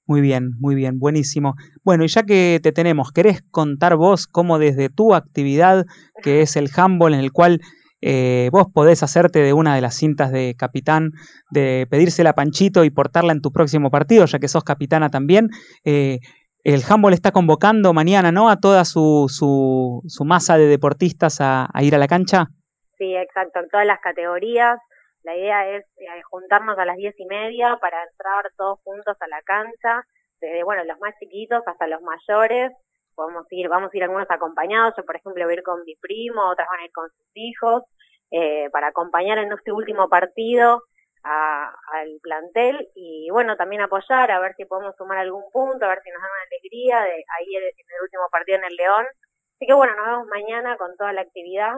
Muy 0.07 0.21
bien, 0.21 0.51
muy 0.59 0.73
bien, 0.73 0.99
buenísimo. 0.99 1.55
Bueno, 1.83 2.05
y 2.05 2.07
ya 2.07 2.23
que 2.23 2.59
te 2.63 2.71
tenemos, 2.71 3.11
¿querés 3.11 3.41
contar 3.51 3.97
vos 3.97 4.25
cómo 4.25 4.57
desde 4.57 4.89
tu 4.89 5.13
actividad, 5.13 5.85
que 6.23 6.41
es 6.41 6.55
el 6.55 6.69
handball, 6.75 7.13
en 7.13 7.19
el 7.19 7.33
cual 7.33 7.59
eh, 8.01 8.49
vos 8.51 8.67
podés 8.73 9.03
hacerte 9.03 9.39
de 9.39 9.51
una 9.51 9.75
de 9.75 9.81
las 9.81 9.95
cintas 9.95 10.31
de 10.31 10.55
capitán, 10.57 11.11
de 11.51 11.87
pedírsela 11.89 12.33
Panchito 12.33 12.85
y 12.85 12.89
portarla 12.89 13.33
en 13.33 13.41
tu 13.41 13.51
próximo 13.51 13.91
partido, 13.91 14.25
ya 14.25 14.39
que 14.39 14.47
sos 14.47 14.63
capitana 14.63 15.09
también? 15.09 15.49
eh, 15.83 16.19
el 16.63 16.81
handball 16.87 17.13
está 17.13 17.31
convocando 17.31 17.93
mañana, 17.93 18.33
¿no? 18.33 18.49
A 18.49 18.57
toda 18.57 18.83
su, 18.83 19.27
su, 19.29 20.01
su 20.05 20.25
masa 20.25 20.57
de 20.57 20.67
deportistas 20.67 21.39
a, 21.39 21.69
a 21.73 21.83
ir 21.83 21.95
a 21.95 21.97
la 21.97 22.07
cancha. 22.07 22.47
Sí, 22.97 23.15
exacto, 23.15 23.59
en 23.59 23.69
todas 23.69 23.87
las 23.87 23.99
categorías. 24.01 24.77
La 25.27 25.35
idea 25.35 25.67
es 25.75 25.83
eh, 25.97 26.21
juntarnos 26.31 26.77
a 26.79 26.85
las 26.85 26.95
diez 26.95 27.13
y 27.19 27.25
media 27.25 27.77
para 27.81 28.01
entrar 28.03 28.49
todos 28.57 28.79
juntos 28.85 29.17
a 29.19 29.27
la 29.27 29.41
cancha, 29.41 30.03
desde 30.39 30.63
bueno 30.63 30.85
los 30.85 30.97
más 31.01 31.13
chiquitos 31.19 31.61
hasta 31.65 31.85
los 31.87 32.01
mayores. 32.01 32.71
Podemos 33.13 33.45
ir, 33.49 33.67
vamos 33.67 33.89
a 33.93 33.97
ir 33.97 34.03
algunos 34.03 34.29
acompañados. 34.31 34.93
Yo, 34.95 35.03
por 35.03 35.17
ejemplo, 35.17 35.43
voy 35.43 35.53
a 35.53 35.57
ir 35.57 35.63
con 35.63 35.83
mi 35.83 35.95
primo, 35.97 36.49
otras 36.49 36.67
van 36.69 36.79
a 36.79 36.85
ir 36.85 36.91
con 36.93 37.09
sus 37.09 37.27
hijos, 37.33 37.83
eh, 38.31 38.69
para 38.71 38.87
acompañar 38.87 39.37
en 39.39 39.51
este 39.51 39.73
último 39.73 40.07
partido 40.07 40.83
a- 41.23 41.73
al 41.93 42.19
plantel 42.21 42.87
y 42.95 43.29
bueno, 43.31 43.57
también 43.57 43.81
apoyar, 43.81 44.31
a 44.31 44.39
ver 44.39 44.53
si 44.55 44.63
podemos 44.65 44.95
sumar 44.95 45.17
algún 45.17 45.43
punto, 45.51 45.83
a 45.85 45.89
ver 45.89 45.99
si 46.03 46.09
nos 46.11 46.21
dan 46.21 46.31
una 46.31 46.43
alegría 46.51 47.01
de 47.01 47.23
ahí 47.37 47.55
en 47.55 47.63
el 47.63 48.01
último 48.03 48.23
partido 48.31 48.59
en 48.59 48.63
el 48.65 48.75
León. 48.77 49.05
Así 49.55 49.65
que 49.67 49.73
bueno, 49.73 49.93
nos 49.97 50.05
vemos 50.05 50.27
mañana 50.27 50.77
con 50.77 50.95
toda 50.95 51.11
la 51.11 51.21
actividad 51.21 51.73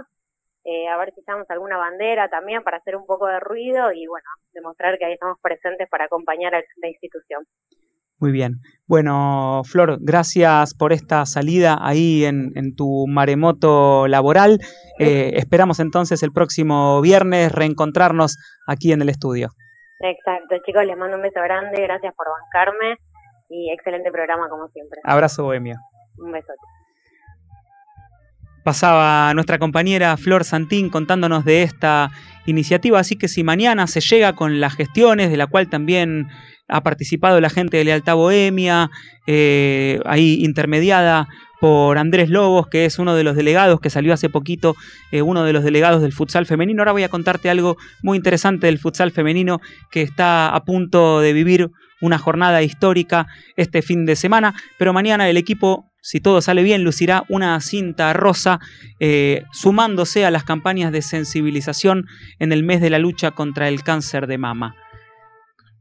eh, 0.66 0.88
a 0.88 0.98
ver 0.98 1.14
si 1.14 1.22
echamos 1.22 1.50
alguna 1.50 1.78
bandera 1.78 2.30
también 2.30 2.64
para 2.64 2.78
hacer 2.78 2.96
un 2.96 3.06
poco 3.06 3.28
de 3.28 3.40
ruido 3.40 3.92
y 3.94 4.08
bueno, 4.08 4.28
demostrar 4.54 4.98
que 4.98 5.06
ahí 5.06 5.14
estamos 5.14 5.38
presentes 5.42 5.88
para 5.90 6.06
acompañar 6.06 6.54
a 6.56 6.62
la 6.82 6.88
institución. 6.88 7.46
Muy 8.20 8.34
bien. 8.34 8.56
Bueno, 8.86 9.62
Flor, 9.64 9.98
gracias 10.02 10.76
por 10.76 10.92
esta 10.92 11.26
salida 11.26 11.78
ahí 11.80 12.26
en, 12.26 12.52
en 12.56 12.76
tu 12.76 13.06
maremoto 13.08 14.08
laboral. 14.08 14.60
Eh, 15.00 15.32
esperamos 15.36 15.80
entonces 15.80 16.22
el 16.22 16.34
próximo 16.34 17.00
viernes 17.00 17.54
reencontrarnos 17.54 18.38
aquí 18.68 18.92
en 18.92 19.02
el 19.02 19.10
estudio. 19.10 19.48
Exacto, 20.02 20.58
chicos, 20.66 20.84
les 20.86 20.98
mando 20.98 21.16
un 21.16 21.24
beso 21.24 21.42
grande, 21.42 21.82
gracias 21.82 22.14
por 22.16 22.28
bancarme 22.28 22.98
y 23.50 23.72
excelente 23.72 24.12
programa 24.12 24.50
como 24.50 24.68
siempre. 24.68 25.00
Abrazo, 25.06 25.46
Bohemia. 25.46 25.76
Un 26.18 26.34
besote. 26.34 26.60
Pasaba 28.64 29.34
nuestra 29.34 29.58
compañera 29.58 30.16
Flor 30.18 30.44
Santín 30.44 30.90
contándonos 30.90 31.46
de 31.46 31.64
esta 31.64 32.12
iniciativa, 32.46 33.00
así 33.00 33.16
que 33.16 33.28
si 33.28 33.44
mañana 33.44 33.88
se 33.88 34.02
llega 34.02 34.34
con 34.34 34.60
las 34.60 34.76
gestiones, 34.76 35.30
de 35.30 35.38
la 35.38 35.48
cual 35.48 35.70
también 35.70 36.28
ha 36.68 36.84
participado 36.84 37.42
la 37.42 37.50
gente 37.50 37.78
de 37.78 37.84
Lealtad 37.84 38.16
Bohemia, 38.16 38.92
eh, 39.28 40.00
ahí 40.06 40.44
intermediada 40.44 41.28
por 41.60 41.98
Andrés 41.98 42.30
Lobos, 42.30 42.68
que 42.68 42.86
es 42.86 43.00
uno 43.00 43.16
de 43.16 43.24
los 43.24 43.36
delegados 43.36 43.80
que 43.80 43.90
salió 43.90 44.14
hace 44.14 44.30
poquito, 44.30 44.76
eh, 45.12 45.22
uno 45.22 45.44
de 45.44 45.54
los 45.54 45.64
delegados 45.64 46.02
del 46.02 46.14
futsal 46.14 46.46
femenino. 46.46 46.82
Ahora 46.82 46.94
voy 46.94 47.04
a 47.04 47.10
contarte 47.10 47.50
algo 47.50 47.78
muy 48.02 48.18
interesante 48.18 48.68
del 48.68 48.80
futsal 48.80 49.12
femenino 49.12 49.60
que 49.92 50.02
está 50.02 50.50
a 50.50 50.64
punto 50.64 51.20
de 51.20 51.34
vivir 51.34 51.70
una 52.02 52.18
jornada 52.18 52.62
histórica 52.62 53.28
este 53.58 53.82
fin 53.82 54.06
de 54.06 54.16
semana, 54.16 54.54
pero 54.78 54.94
mañana 54.94 55.30
el 55.30 55.36
equipo 55.36 55.89
si 56.02 56.20
todo 56.20 56.42
sale 56.42 56.64
bien, 56.64 56.84
lucirá 56.84 57.24
una 57.30 57.60
cinta 57.62 58.14
rosa 58.14 58.60
eh, 59.00 59.44
sumándose 59.52 60.26
a 60.26 60.32
las 60.32 60.44
campañas 60.44 60.92
de 60.92 61.02
sensibilización 61.02 62.06
en 62.40 62.52
el 62.52 62.64
mes 62.64 62.82
de 62.82 62.90
la 62.90 63.00
lucha 63.00 63.32
contra 63.32 63.68
el 63.68 63.84
cáncer 63.84 64.28
de 64.28 64.38
mama. 64.38 64.76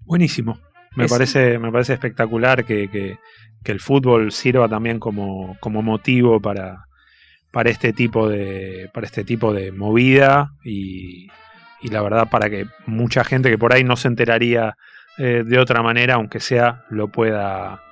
Buenísimo. 0.05 0.59
Me, 0.97 1.05
Es- 1.05 1.11
parece, 1.13 1.59
me 1.59 1.71
parece 1.71 1.93
espectacular 1.95 2.65
que, 2.65 2.89
que- 2.89 3.19
que 3.65 3.73
el 3.73 3.81
fútbol 3.81 4.31
sirva 4.33 4.69
también 4.69 4.99
como, 5.01 5.57
como 5.61 5.83
motivo 5.83 6.41
para, 6.41 6.85
para, 7.51 7.71
este 7.71 7.93
tipo 7.93 8.29
de, 8.29 8.89
para 8.95 9.07
este 9.07 9.25
tipo 9.25 9.53
de 9.53 9.73
movida 9.73 10.53
y, 10.65 11.29
y 11.83 11.89
la 11.91 12.01
verdad 12.03 12.29
para 12.31 12.49
que 12.49 12.67
mucha 12.87 13.25
gente 13.25 13.51
que 13.51 13.59
por 13.59 13.73
ahí 13.75 13.83
no 13.83 13.97
se 13.97 14.07
enteraría 14.09 14.77
eh, 15.19 15.43
de 15.45 15.59
otra 15.59 15.83
manera, 15.83 16.15
aunque 16.15 16.39
sea, 16.39 16.85
lo 16.89 17.09
pueda, 17.09 17.83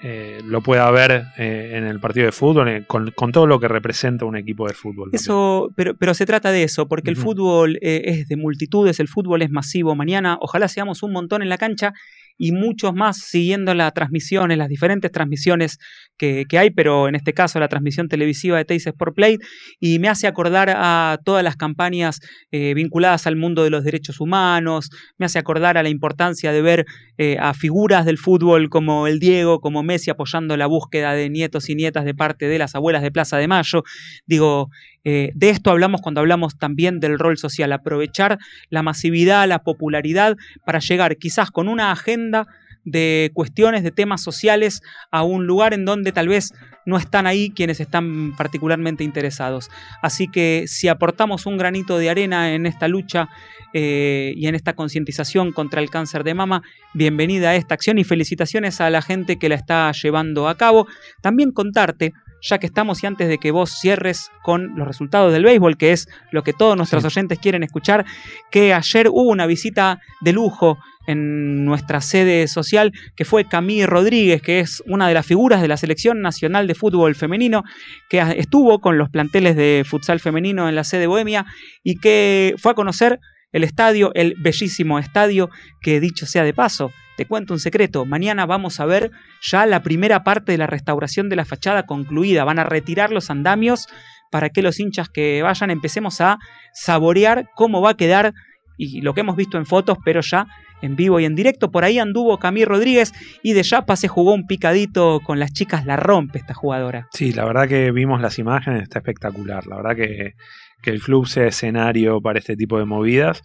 eh, 0.00 0.40
lo 0.44 0.60
pueda 0.60 0.88
ver 0.90 1.26
eh, 1.36 1.72
en 1.74 1.84
el 1.84 1.98
partido 1.98 2.26
de 2.26 2.32
fútbol, 2.32 2.68
eh, 2.68 2.84
con, 2.86 3.10
con 3.10 3.32
todo 3.32 3.46
lo 3.46 3.58
que 3.58 3.66
representa 3.66 4.24
un 4.24 4.36
equipo 4.36 4.66
de 4.68 4.74
fútbol. 4.74 5.10
Eso, 5.12 5.72
pero, 5.74 5.94
pero 5.96 6.14
se 6.14 6.26
trata 6.26 6.52
de 6.52 6.62
eso, 6.62 6.86
porque 6.86 7.10
el 7.10 7.16
fútbol 7.16 7.78
eh, 7.82 8.02
es 8.04 8.28
de 8.28 8.36
multitudes, 8.36 9.00
el 9.00 9.08
fútbol 9.08 9.42
es 9.42 9.50
masivo. 9.50 9.96
Mañana 9.96 10.38
ojalá 10.40 10.68
seamos 10.68 11.02
un 11.02 11.12
montón 11.12 11.42
en 11.42 11.48
la 11.48 11.58
cancha 11.58 11.94
y 12.38 12.52
muchos 12.52 12.94
más 12.94 13.18
siguiendo 13.18 13.74
las 13.74 13.92
transmisiones, 13.92 14.56
las 14.56 14.68
diferentes 14.68 15.10
transmisiones 15.10 15.78
que, 16.16 16.44
que 16.48 16.58
hay, 16.58 16.70
pero 16.70 17.08
en 17.08 17.14
este 17.14 17.34
caso 17.34 17.58
la 17.60 17.68
transmisión 17.68 18.08
televisiva 18.08 18.56
de 18.56 18.64
Teis 18.64 18.86
Sport 18.86 19.14
Play, 19.14 19.38
y 19.80 19.98
me 19.98 20.08
hace 20.08 20.26
acordar 20.26 20.70
a 20.74 21.18
todas 21.24 21.44
las 21.44 21.56
campañas 21.56 22.20
eh, 22.50 22.74
vinculadas 22.74 23.26
al 23.26 23.36
mundo 23.36 23.64
de 23.64 23.70
los 23.70 23.84
derechos 23.84 24.20
humanos, 24.20 24.90
me 25.18 25.26
hace 25.26 25.38
acordar 25.38 25.76
a 25.76 25.82
la 25.82 25.88
importancia 25.88 26.52
de 26.52 26.62
ver 26.62 26.86
eh, 27.18 27.36
a 27.40 27.54
figuras 27.54 28.06
del 28.06 28.18
fútbol 28.18 28.68
como 28.68 29.06
el 29.06 29.18
Diego, 29.18 29.60
como 29.60 29.82
Messi 29.82 30.10
apoyando 30.10 30.56
la 30.56 30.66
búsqueda 30.66 31.12
de 31.12 31.30
nietos 31.30 31.68
y 31.68 31.74
nietas 31.74 32.04
de 32.04 32.14
parte 32.14 32.46
de 32.46 32.58
las 32.58 32.74
abuelas 32.74 33.02
de 33.02 33.10
Plaza 33.10 33.36
de 33.38 33.48
Mayo. 33.48 33.82
Digo, 34.26 34.68
eh, 35.10 35.32
de 35.34 35.48
esto 35.48 35.70
hablamos 35.70 36.02
cuando 36.02 36.20
hablamos 36.20 36.58
también 36.58 37.00
del 37.00 37.18
rol 37.18 37.38
social, 37.38 37.72
aprovechar 37.72 38.38
la 38.68 38.82
masividad, 38.82 39.48
la 39.48 39.60
popularidad 39.60 40.36
para 40.66 40.80
llegar 40.80 41.16
quizás 41.16 41.50
con 41.50 41.66
una 41.66 41.90
agenda 41.92 42.46
de 42.84 43.30
cuestiones, 43.32 43.82
de 43.82 43.90
temas 43.90 44.22
sociales 44.22 44.82
a 45.10 45.22
un 45.22 45.46
lugar 45.46 45.72
en 45.72 45.86
donde 45.86 46.12
tal 46.12 46.28
vez 46.28 46.52
no 46.84 46.98
están 46.98 47.26
ahí 47.26 47.48
quienes 47.48 47.80
están 47.80 48.36
particularmente 48.36 49.02
interesados. 49.02 49.70
Así 50.02 50.28
que 50.28 50.64
si 50.66 50.88
aportamos 50.88 51.46
un 51.46 51.56
granito 51.56 51.96
de 51.96 52.10
arena 52.10 52.52
en 52.52 52.66
esta 52.66 52.86
lucha 52.86 53.30
eh, 53.72 54.34
y 54.36 54.46
en 54.46 54.54
esta 54.54 54.74
concientización 54.74 55.52
contra 55.52 55.80
el 55.80 55.88
cáncer 55.88 56.22
de 56.22 56.34
mama, 56.34 56.62
bienvenida 56.92 57.48
a 57.48 57.56
esta 57.56 57.74
acción 57.74 57.96
y 57.96 58.04
felicitaciones 58.04 58.82
a 58.82 58.90
la 58.90 59.00
gente 59.00 59.38
que 59.38 59.48
la 59.48 59.54
está 59.54 59.90
llevando 59.92 60.48
a 60.48 60.58
cabo. 60.58 60.86
También 61.22 61.52
contarte 61.52 62.12
ya 62.40 62.58
que 62.58 62.66
estamos 62.66 63.02
y 63.02 63.06
antes 63.06 63.28
de 63.28 63.38
que 63.38 63.50
vos 63.50 63.70
cierres 63.70 64.30
con 64.42 64.76
los 64.76 64.86
resultados 64.86 65.32
del 65.32 65.44
béisbol, 65.44 65.76
que 65.76 65.92
es 65.92 66.08
lo 66.30 66.42
que 66.42 66.52
todos 66.52 66.76
nuestros 66.76 67.04
oyentes 67.04 67.38
quieren 67.38 67.62
escuchar, 67.62 68.04
que 68.50 68.74
ayer 68.74 69.08
hubo 69.08 69.30
una 69.30 69.46
visita 69.46 70.00
de 70.20 70.32
lujo 70.32 70.78
en 71.06 71.64
nuestra 71.64 72.02
sede 72.02 72.46
social, 72.48 72.92
que 73.16 73.24
fue 73.24 73.46
Camille 73.46 73.86
Rodríguez, 73.86 74.42
que 74.42 74.60
es 74.60 74.82
una 74.86 75.08
de 75.08 75.14
las 75.14 75.24
figuras 75.24 75.62
de 75.62 75.68
la 75.68 75.78
Selección 75.78 76.20
Nacional 76.20 76.66
de 76.66 76.74
Fútbol 76.74 77.14
Femenino, 77.14 77.64
que 78.10 78.20
estuvo 78.36 78.78
con 78.80 78.98
los 78.98 79.08
planteles 79.08 79.56
de 79.56 79.84
futsal 79.88 80.20
femenino 80.20 80.68
en 80.68 80.74
la 80.74 80.84
sede 80.84 81.06
Bohemia 81.06 81.46
y 81.82 81.96
que 81.96 82.54
fue 82.58 82.72
a 82.72 82.74
conocer 82.74 83.20
el 83.52 83.64
estadio, 83.64 84.12
el 84.14 84.34
bellísimo 84.38 84.98
estadio, 84.98 85.48
que 85.80 85.98
dicho 85.98 86.26
sea 86.26 86.44
de 86.44 86.52
paso, 86.52 86.92
te 87.18 87.26
cuento 87.26 87.52
un 87.52 87.58
secreto, 87.58 88.06
mañana 88.06 88.46
vamos 88.46 88.78
a 88.78 88.86
ver 88.86 89.10
ya 89.42 89.66
la 89.66 89.82
primera 89.82 90.22
parte 90.22 90.52
de 90.52 90.58
la 90.58 90.68
restauración 90.68 91.28
de 91.28 91.34
la 91.34 91.44
fachada 91.44 91.84
concluida, 91.84 92.44
van 92.44 92.60
a 92.60 92.64
retirar 92.64 93.10
los 93.10 93.28
andamios 93.28 93.88
para 94.30 94.50
que 94.50 94.62
los 94.62 94.78
hinchas 94.78 95.08
que 95.08 95.42
vayan 95.42 95.72
empecemos 95.72 96.20
a 96.20 96.38
saborear 96.72 97.50
cómo 97.56 97.82
va 97.82 97.90
a 97.90 97.96
quedar 97.96 98.34
y 98.76 99.00
lo 99.00 99.14
que 99.14 99.22
hemos 99.22 99.34
visto 99.34 99.58
en 99.58 99.66
fotos, 99.66 99.98
pero 100.04 100.20
ya 100.20 100.46
en 100.80 100.94
vivo 100.94 101.18
y 101.18 101.24
en 101.24 101.34
directo. 101.34 101.72
Por 101.72 101.82
ahí 101.82 101.98
anduvo 101.98 102.38
Camille 102.38 102.66
Rodríguez 102.66 103.12
y 103.42 103.52
de 103.52 103.64
Yapa 103.64 103.96
se 103.96 104.06
jugó 104.06 104.32
un 104.32 104.46
picadito 104.46 105.18
con 105.24 105.40
las 105.40 105.52
chicas, 105.52 105.86
la 105.86 105.96
rompe 105.96 106.38
esta 106.38 106.54
jugadora. 106.54 107.08
Sí, 107.12 107.32
la 107.32 107.44
verdad 107.46 107.66
que 107.66 107.90
vimos 107.90 108.20
las 108.20 108.38
imágenes, 108.38 108.84
está 108.84 109.00
espectacular. 109.00 109.66
La 109.66 109.78
verdad 109.78 109.96
que, 109.96 110.34
que 110.82 110.90
el 110.90 111.00
club 111.00 111.26
sea 111.26 111.48
escenario 111.48 112.20
para 112.20 112.38
este 112.38 112.54
tipo 112.54 112.78
de 112.78 112.84
movidas. 112.84 113.42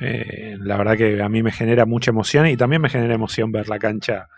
Eh, 0.00 0.56
la 0.60 0.76
verdad 0.76 0.96
que 0.96 1.22
a 1.22 1.28
mí 1.28 1.42
me 1.42 1.52
genera 1.52 1.86
mucha 1.86 2.10
emoción 2.10 2.46
y 2.46 2.56
también 2.56 2.82
me 2.82 2.88
genera 2.88 3.14
emoción 3.14 3.52
ver 3.52 3.68
la 3.68 3.78
cancha 3.78 4.28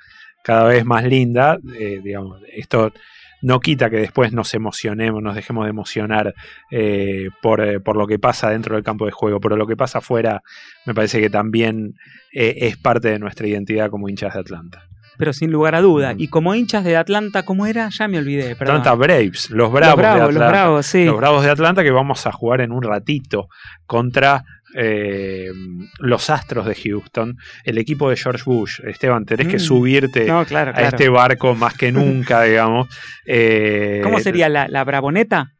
cada 0.42 0.64
vez 0.64 0.84
más 0.84 1.04
linda. 1.04 1.58
eh, 1.78 2.00
digamos, 2.02 2.40
esto 2.52 2.92
no 3.42 3.60
quita 3.60 3.90
que 3.90 3.96
después 3.96 4.32
nos 4.32 4.52
emocionemos, 4.54 5.22
nos 5.22 5.34
dejemos 5.34 5.64
de 5.64 5.70
emocionar 5.70 6.34
eh, 6.70 7.28
por, 7.42 7.60
eh, 7.60 7.80
por 7.80 7.96
lo 7.96 8.06
que 8.06 8.18
pasa 8.18 8.50
dentro 8.50 8.74
del 8.74 8.84
campo 8.84 9.06
de 9.06 9.12
juego, 9.12 9.40
pero 9.40 9.56
lo 9.56 9.66
que 9.66 9.76
pasa 9.76 9.98
afuera 9.98 10.42
me 10.86 10.94
parece 10.94 11.20
que 11.20 11.30
también 11.30 11.94
eh, 12.32 12.56
es 12.58 12.76
parte 12.76 13.08
de 13.08 13.18
nuestra 13.18 13.46
identidad 13.46 13.90
como 13.90 14.08
hinchas 14.08 14.34
de 14.34 14.40
Atlanta. 14.40 14.86
Pero 15.16 15.34
sin 15.34 15.50
lugar 15.50 15.74
a 15.74 15.82
duda. 15.82 16.14
Y 16.16 16.28
como 16.28 16.54
hinchas 16.54 16.82
de 16.82 16.96
Atlanta, 16.96 17.42
¿cómo 17.42 17.66
era? 17.66 17.90
Ya 17.90 18.08
me 18.08 18.16
olvidé. 18.18 18.56
perdón. 18.56 18.76
Atlanta 18.76 18.94
Braves, 18.94 19.50
los 19.50 19.70
bravos, 19.70 19.98
bravos, 19.98 20.28
de 20.34 20.40
los 20.40 20.48
bravos, 20.48 20.86
sí. 20.86 21.04
Los 21.04 21.18
bravos 21.18 21.44
de 21.44 21.50
Atlanta 21.50 21.82
que 21.82 21.90
vamos 21.90 22.26
a 22.26 22.32
jugar 22.32 22.62
en 22.62 22.72
un 22.72 22.82
ratito 22.82 23.48
contra 23.84 24.44
eh, 24.74 25.50
los 25.98 26.30
Astros 26.30 26.66
de 26.66 26.74
Houston, 26.74 27.36
el 27.64 27.78
equipo 27.78 28.08
de 28.10 28.16
George 28.16 28.42
Bush. 28.44 28.80
Esteban, 28.84 29.24
tenés 29.24 29.48
que 29.48 29.56
Mm. 29.56 29.60
subirte 29.60 30.24
No, 30.26 30.44
claro, 30.44 30.72
a 30.74 30.82
este 30.82 31.08
barco 31.08 31.54
más 31.54 31.74
que 31.74 31.92
nunca, 31.92 32.42
digamos. 32.44 32.88
Eh, 33.26 34.00
¿Cómo 34.02 34.20
sería 34.20 34.48
la, 34.48 34.68
la 34.68 34.84
bravoneta? 34.84 35.54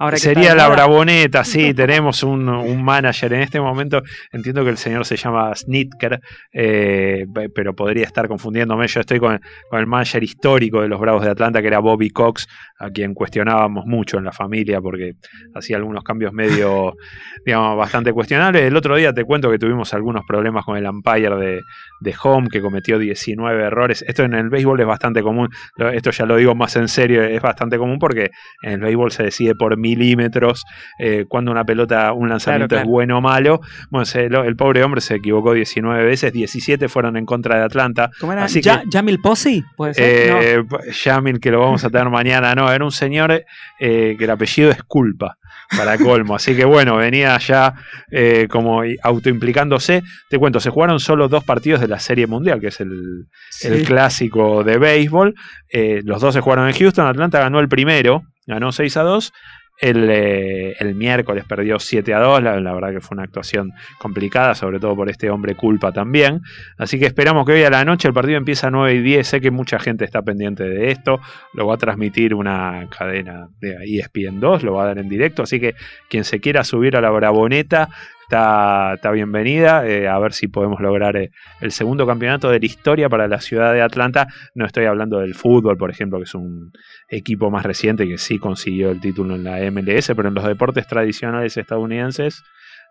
Ahora 0.00 0.12
que 0.16 0.28
está 0.28 0.30
Sería 0.40 0.54
la 0.54 0.68
bravoneta, 0.68 1.44
sí, 1.44 1.74
tenemos 1.74 2.22
un, 2.22 2.48
un 2.48 2.82
manager 2.82 3.32
en 3.34 3.42
este 3.42 3.60
momento, 3.60 4.02
entiendo 4.32 4.64
que 4.64 4.70
el 4.70 4.78
señor 4.78 5.04
se 5.04 5.16
llama 5.16 5.54
Snitker, 5.54 6.20
eh, 6.52 7.26
pe- 7.32 7.50
pero 7.50 7.74
podría 7.74 8.04
estar 8.06 8.26
confundiéndome, 8.26 8.88
yo 8.88 9.00
estoy 9.00 9.18
con, 9.20 9.38
con 9.68 9.78
el 9.78 9.86
manager 9.86 10.22
histórico 10.24 10.80
de 10.80 10.88
los 10.88 10.98
Bravos 10.98 11.22
de 11.22 11.30
Atlanta, 11.30 11.60
que 11.60 11.68
era 11.68 11.80
Bobby 11.80 12.10
Cox, 12.10 12.48
a 12.78 12.88
quien 12.90 13.12
cuestionábamos 13.12 13.84
mucho 13.84 14.16
en 14.16 14.24
la 14.24 14.32
familia 14.32 14.80
porque 14.80 15.12
hacía 15.54 15.76
algunos 15.76 16.02
cambios 16.02 16.32
medio, 16.32 16.94
digamos, 17.44 17.76
bastante 17.76 18.12
cuestionables. 18.14 18.62
El 18.62 18.76
otro 18.76 18.96
día 18.96 19.12
te 19.12 19.24
cuento 19.24 19.50
que 19.50 19.58
tuvimos 19.58 19.92
algunos 19.92 20.22
problemas 20.26 20.64
con 20.64 20.78
el 20.78 20.86
umpire 20.86 21.36
de, 21.36 21.60
de 22.00 22.14
home, 22.22 22.48
que 22.50 22.62
cometió 22.62 22.98
19 22.98 23.62
errores. 23.64 24.02
Esto 24.08 24.22
en 24.24 24.32
el 24.32 24.48
béisbol 24.48 24.80
es 24.80 24.86
bastante 24.86 25.22
común, 25.22 25.50
esto 25.92 26.10
ya 26.10 26.24
lo 26.24 26.36
digo 26.36 26.54
más 26.54 26.74
en 26.76 26.88
serio, 26.88 27.22
es 27.22 27.42
bastante 27.42 27.76
común 27.76 27.98
porque 27.98 28.30
en 28.62 28.72
el 28.72 28.80
béisbol 28.80 29.12
se 29.12 29.24
decide 29.24 29.54
por 29.54 29.76
milímetros 29.96 30.64
eh, 30.98 31.24
cuando 31.28 31.50
una 31.50 31.64
pelota, 31.64 32.12
un 32.12 32.28
lanzamiento 32.28 32.68
Claro, 32.68 32.68
claro. 32.68 32.82
es 32.88 32.90
bueno 32.90 33.18
o 33.18 33.20
malo. 33.20 33.60
Bueno, 33.90 34.04
se- 34.04 34.28
lo- 34.28 34.44
el 34.44 34.56
pobre 34.56 34.82
hombre 34.84 35.00
se 35.00 35.16
equivocó 35.16 35.52
19 35.52 36.04
veces, 36.04 36.32
17 36.32 36.88
fueron 36.88 37.16
en 37.16 37.26
contra 37.26 37.58
de 37.58 37.64
Atlanta. 37.64 38.10
¿Cómo 38.20 38.32
era? 38.32 38.44
Así 38.44 38.60
Ya- 38.60 38.80
que- 38.82 38.88
¿Jamil 38.92 39.18
Posse? 39.20 39.62
¿Puede 39.76 39.94
ser? 39.94 40.30
No. 40.30 40.40
eh, 40.40 40.64
Yamil, 41.04 41.40
que 41.40 41.50
lo 41.50 41.60
vamos 41.60 41.84
a 41.84 41.90
tener 41.90 42.08
mañana, 42.10 42.54
no, 42.54 42.70
era 42.72 42.84
un 42.84 42.92
señor 42.92 43.32
eh, 43.80 44.16
que 44.18 44.24
el 44.24 44.30
apellido 44.30 44.70
es 44.70 44.82
culpa, 44.84 45.36
para 45.76 45.96
colmo. 45.98 46.34
Así 46.34 46.54
que 46.56 46.64
bueno, 46.64 46.96
venía 46.96 47.36
ya 47.38 47.74
eh, 48.10 48.46
como 48.50 48.82
autoimplicándose. 49.02 50.02
Te 50.28 50.38
cuento, 50.38 50.60
se 50.60 50.70
jugaron 50.70 51.00
solo 51.00 51.28
dos 51.28 51.44
partidos 51.44 51.80
de 51.80 51.88
la 51.88 51.98
Serie 52.00 52.26
Mundial, 52.26 52.60
que 52.60 52.68
es 52.68 52.80
el, 52.80 53.26
Sí. 53.50 53.68
el 53.68 53.84
clásico 53.84 54.64
de 54.64 54.78
béisbol. 54.78 55.34
Eh, 55.72 56.02
los 56.04 56.20
dos 56.20 56.34
se 56.34 56.40
jugaron 56.40 56.68
en 56.68 56.74
Houston, 56.74 57.06
Atlanta 57.06 57.38
ganó 57.40 57.60
el 57.60 57.68
primero, 57.68 58.22
ganó 58.46 58.72
6 58.72 58.96
a 58.96 59.02
2. 59.02 59.32
El, 59.80 60.08
eh, 60.10 60.76
el 60.78 60.94
miércoles 60.94 61.44
perdió 61.48 61.78
7 61.78 62.12
a 62.12 62.18
2, 62.18 62.42
la, 62.42 62.74
verdad 62.74 62.92
que 62.92 63.00
fue 63.00 63.14
una 63.14 63.24
actuación 63.24 63.72
complicada, 63.98 64.54
sobre 64.54 64.78
todo 64.78 64.94
por 64.94 65.08
este 65.08 65.30
hombre 65.30 65.54
culpa 65.54 65.90
también. 65.92 66.42
Así 66.76 66.98
que 66.98 67.06
esperamos 67.06 67.46
que 67.46 67.52
hoy 67.52 67.62
a 67.62 67.70
la 67.70 67.84
noche 67.84 68.08
el 68.08 68.14
partido 68.14 68.36
empieza 68.36 68.66
a 68.66 68.70
9 68.70 68.94
y 68.94 69.00
10. 69.00 69.26
Sé 69.26 69.40
que 69.40 69.50
mucha 69.50 69.78
gente 69.78 70.04
está 70.04 70.22
pendiente 70.22 70.64
de 70.64 70.90
esto. 70.90 71.20
Lo 71.54 71.66
va 71.66 71.74
a 71.74 71.78
transmitir 71.78 72.34
una 72.34 72.88
cadena 72.96 73.48
de 73.60 73.76
ESPN 73.84 74.40
2, 74.40 74.62
lo 74.62 74.74
va 74.74 74.84
a 74.84 74.86
dar 74.86 74.98
en 74.98 75.08
directo. 75.08 75.42
Así 75.42 75.58
que 75.58 75.74
quien 76.08 76.24
se 76.24 76.40
quiera 76.40 76.62
subir 76.64 76.96
a 76.96 77.00
la 77.00 77.10
Braboneta 77.10 77.88
está, 78.30 78.94
está 78.94 79.10
bienvenida. 79.10 79.84
eh, 79.88 80.06
a 80.06 80.16
ver 80.20 80.32
si 80.32 80.46
podemos 80.46 80.80
lograr 80.80 81.16
eh, 81.16 81.30
el 81.60 81.72
segundo 81.72 82.06
campeonato 82.06 82.48
de 82.48 82.60
la 82.60 82.66
historia 82.66 83.08
para 83.08 83.26
la 83.26 83.40
ciudad 83.40 83.72
de 83.74 83.82
Atlanta. 83.82 84.28
No 84.54 84.66
estoy 84.66 84.84
hablando 84.84 85.18
del 85.18 85.34
fútbol, 85.34 85.76
por 85.76 85.90
ejemplo, 85.90 86.18
que 86.18 86.24
es 86.24 86.34
un 86.34 86.70
equipo 87.08 87.50
más 87.50 87.64
reciente 87.66 88.06
que 88.06 88.18
sí 88.18 88.38
consiguió 88.38 88.90
el 88.92 89.00
título 89.00 89.34
en 89.34 89.42
la 89.42 89.58
MLS, 89.72 90.12
pero 90.14 90.28
en 90.28 90.34
los 90.34 90.44
deportes 90.44 90.86
tradicionales 90.86 91.56
estadounidenses. 91.56 92.42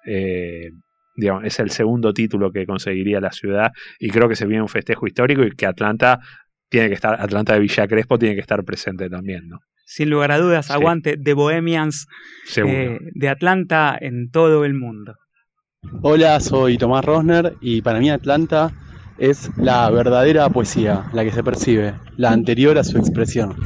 eh, 0.05 0.71
digamos, 1.15 1.43
es 1.43 1.59
el 1.59 1.69
segundo 1.71 2.13
título 2.13 2.49
que 2.51 2.65
conseguiría 2.65 3.19
la 3.19 3.31
ciudad 3.31 3.71
y 3.99 4.09
creo 4.09 4.29
que 4.29 4.37
se 4.37 4.45
viene 4.45 4.61
un 4.61 4.69
festejo 4.69 5.05
histórico 5.05 5.43
y 5.43 5.51
que 5.51 5.65
Atlanta 5.65 6.19
tiene 6.69 6.87
que 6.87 6.93
estar, 6.95 7.19
Atlanta 7.19 7.53
de 7.55 7.59
Villa 7.59 7.87
Crespo 7.87 8.17
tiene 8.17 8.35
que 8.35 8.41
estar 8.41 8.63
presente 8.63 9.09
también, 9.09 9.49
¿no? 9.49 9.59
Sin 9.85 10.09
lugar 10.09 10.31
a 10.31 10.37
dudas, 10.37 10.67
Sí. 10.67 10.73
aguante 10.73 11.15
de 11.17 11.33
Bohemians 11.33 12.05
eh, 12.55 12.99
de 13.15 13.27
Atlanta 13.27 13.97
en 13.99 14.29
todo 14.31 14.63
el 14.63 14.75
mundo. 14.75 15.15
Hola, 16.01 16.39
soy 16.39 16.77
Tomás 16.77 17.03
Rosner 17.03 17.57
y 17.59 17.82
para 17.82 17.99
mí 17.99 18.09
Atlanta 18.09 18.71
es 19.17 19.49
la 19.57 19.89
verdadera 19.89 20.49
poesía, 20.49 21.09
la 21.11 21.25
que 21.25 21.32
se 21.32 21.43
percibe, 21.43 21.93
la 22.15 22.32
anterior 22.32 22.77
a 22.77 22.86
su 22.86 22.97
expresión. 22.97 23.57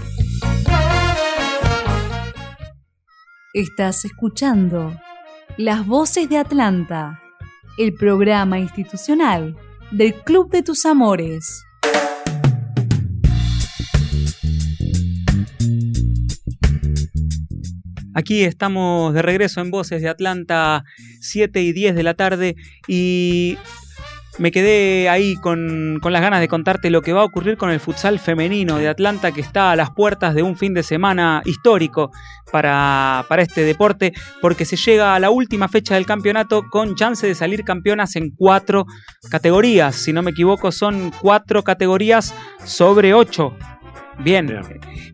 Estás 3.54 4.06
escuchando 4.06 5.00
Las 5.58 5.86
Voces 5.86 6.28
de 6.28 6.40
Atlanta, 6.40 7.20
el 7.78 7.94
programa 7.94 8.58
institucional 8.58 9.56
del 9.92 10.16
Club 10.24 10.50
de 10.50 10.64
tus 10.64 10.88
Amores. 10.88 11.64
Aquí 18.16 18.44
estamos 18.44 19.14
de 19.14 19.22
regreso 19.22 19.62
en 19.62 19.72
Voces 19.72 20.02
de 20.02 20.10
Atlanta, 20.10 20.84
7 21.20 21.62
y 21.62 21.74
10 21.74 21.96
de 21.96 22.04
la 22.04 22.14
tarde, 22.14 22.56
y 22.88 23.58
me 24.40 24.52
quedé 24.52 25.10
ahí 25.10 25.36
con, 25.36 26.00
con 26.02 26.12
las 26.12 26.22
ganas 26.22 26.40
de 26.40 26.48
contarte 26.48 26.90
lo 26.90 27.02
que 27.02 27.14
va 27.14 27.22
a 27.22 27.26
ocurrir 27.26 27.58
con 27.58 27.70
el 27.70 27.80
futsal 27.80 28.20
femenino 28.20 28.78
de 28.78 28.88
Atlanta, 28.88 29.32
que 29.32 29.42
está 29.42 29.72
a 29.72 29.76
las 29.76 29.92
puertas 29.92 30.34
de 30.34 30.44
un 30.44 30.58
fin 30.58 30.74
de 30.74 30.84
semana 30.84 31.42
histórico 31.46 32.12
para, 32.52 33.26
para 33.30 33.44
este 33.44 33.64
deporte, 33.64 34.14
porque 34.42 34.66
se 34.66 34.76
llega 34.76 35.16
a 35.16 35.20
la 35.20 35.30
última 35.30 35.68
fecha 35.68 35.96
del 35.96 36.06
campeonato 36.06 36.64
con 36.70 36.96
chance 36.96 37.26
de 37.28 37.36
salir 37.36 37.64
campeonas 37.64 38.16
en 38.16 38.32
cuatro 38.32 38.86
categorías. 39.30 39.96
Si 39.96 40.14
no 40.14 40.24
me 40.24 40.32
equivoco, 40.32 40.72
son 40.72 41.12
cuatro 41.22 41.64
categorías 41.64 42.34
sobre 42.64 43.14
ocho. 43.14 43.56
Bien. 44.20 44.52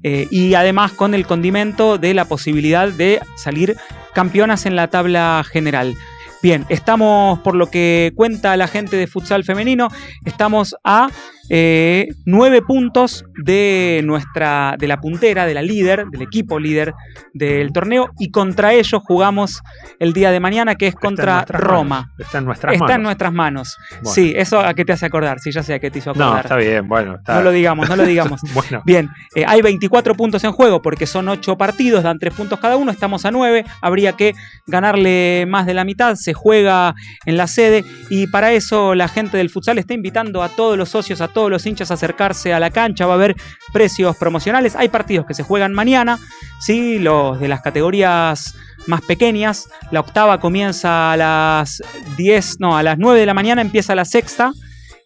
Eh, 0.04 0.28
y 0.30 0.54
además 0.54 0.92
con 0.92 1.14
el 1.14 1.26
condimento 1.26 1.98
de 1.98 2.14
la 2.14 2.26
posibilidad 2.26 2.90
de 2.90 3.20
salir 3.36 3.78
campeonas 4.14 4.66
en 4.66 4.76
la 4.76 4.88
tabla 4.88 5.44
general. 5.50 5.96
Bien, 6.42 6.66
estamos 6.70 7.40
por 7.40 7.56
lo 7.56 7.70
que 7.70 8.14
cuenta 8.16 8.56
la 8.56 8.68
gente 8.68 8.96
de 8.96 9.08
futsal 9.08 9.44
femenino, 9.44 9.90
estamos 10.24 10.76
a 10.86 11.10
eh, 11.50 12.08
nueve 12.26 12.62
puntos 12.62 13.26
de 13.44 14.02
nuestra, 14.04 14.76
de 14.78 14.88
la 14.88 14.98
puntera, 15.02 15.46
de 15.46 15.54
la 15.54 15.62
líder, 15.62 16.06
del 16.08 16.22
equipo 16.22 16.60
líder 16.60 16.94
del 17.34 17.72
torneo, 17.74 18.12
y 18.20 18.32
contra 18.32 18.74
ellos 18.74 19.02
jugamos 19.06 19.62
el 20.00 20.14
día 20.14 20.32
de 20.32 20.40
mañana, 20.40 20.76
que 20.76 20.88
es 20.88 20.94
Está 20.94 21.08
contra 21.08 21.46
Roma. 21.46 22.02
manos, 22.02 22.20
Está 22.20 22.38
en 22.40 22.46
nuestras 22.46 22.74
Está 22.74 22.84
manos. 22.86 22.96
en 22.96 23.04
nuestras 23.04 23.34
manos. 23.34 23.78
Bueno. 24.02 24.10
Sí, 24.14 24.34
eso 24.36 24.60
a 24.60 24.74
qué 24.74 24.86
te 24.86 24.94
hace 24.94 25.06
acordar, 25.06 25.40
sí, 25.40 25.52
ya 25.52 25.64
sé 25.64 25.74
a 25.74 25.80
qué 25.80 25.90
te 25.90 26.00
hizo 26.00 26.12
acordar. 26.12 26.34
No, 26.34 26.40
está 26.40 26.56
bien, 26.56 26.88
bueno. 26.88 27.16
Está... 27.16 27.36
No 27.36 27.44
lo 27.44 27.52
digamos, 27.52 27.90
no 27.90 27.96
lo 27.96 28.04
digamos. 28.06 28.42
bueno, 28.54 28.82
Bien, 28.86 29.10
eh, 29.36 29.46
hay 29.48 29.62
24 29.62 30.16
puntos 30.16 30.44
en 30.44 30.52
juego 30.52 30.82
porque 30.82 31.06
son 31.08 31.28
8 31.30 31.58
partidos, 31.58 32.04
dan 32.04 32.20
3 32.20 32.34
puntos 32.34 32.60
cada 32.60 32.78
uno, 32.78 32.92
estamos 32.92 33.26
a 33.26 33.32
9, 33.32 33.66
habría 33.82 34.14
que 34.14 34.34
ganarle 34.68 35.46
más 35.48 35.66
de 35.66 35.74
la 35.74 35.84
mitad, 35.84 36.16
se 36.16 36.34
juega 36.34 36.96
en 37.26 37.38
la 37.38 37.48
sede 37.48 37.84
y 38.10 38.28
para 38.28 38.52
eso 38.52 38.96
la 38.96 39.08
gente 39.08 39.38
del 39.38 39.50
futsal 39.50 39.78
está 39.78 39.94
invitando 39.94 40.44
a 40.44 40.50
todos 40.50 40.78
los 40.78 40.90
socios, 40.90 41.22
a 41.22 41.28
todos 41.28 41.39
los 41.48 41.66
hinchas 41.66 41.92
acercarse 41.92 42.54
a 42.54 42.60
la 42.60 42.72
cancha, 42.72 43.06
va 43.06 43.14
a 43.14 43.16
haber 43.16 43.36
precios 43.72 44.18
promocionales, 44.18 44.76
hay 44.76 44.90
partidos 44.90 45.26
que 45.26 45.34
se 45.34 45.44
juegan 45.44 45.74
mañana, 45.74 46.20
¿sí? 46.60 47.00
los 47.00 47.40
de 47.40 47.48
las 47.48 47.62
categorías 47.62 48.56
más 48.88 49.02
pequeñas, 49.02 49.70
la 49.92 50.00
octava 50.00 50.40
comienza 50.40 51.14
a 51.14 51.18
las 51.18 51.82
10, 52.18 52.60
no, 52.60 52.76
a 52.76 52.84
las 52.84 52.98
9 52.98 53.20
de 53.20 53.26
la 53.26 53.34
mañana 53.34 53.62
empieza 53.62 53.96
la 53.96 54.06
sexta 54.06 54.52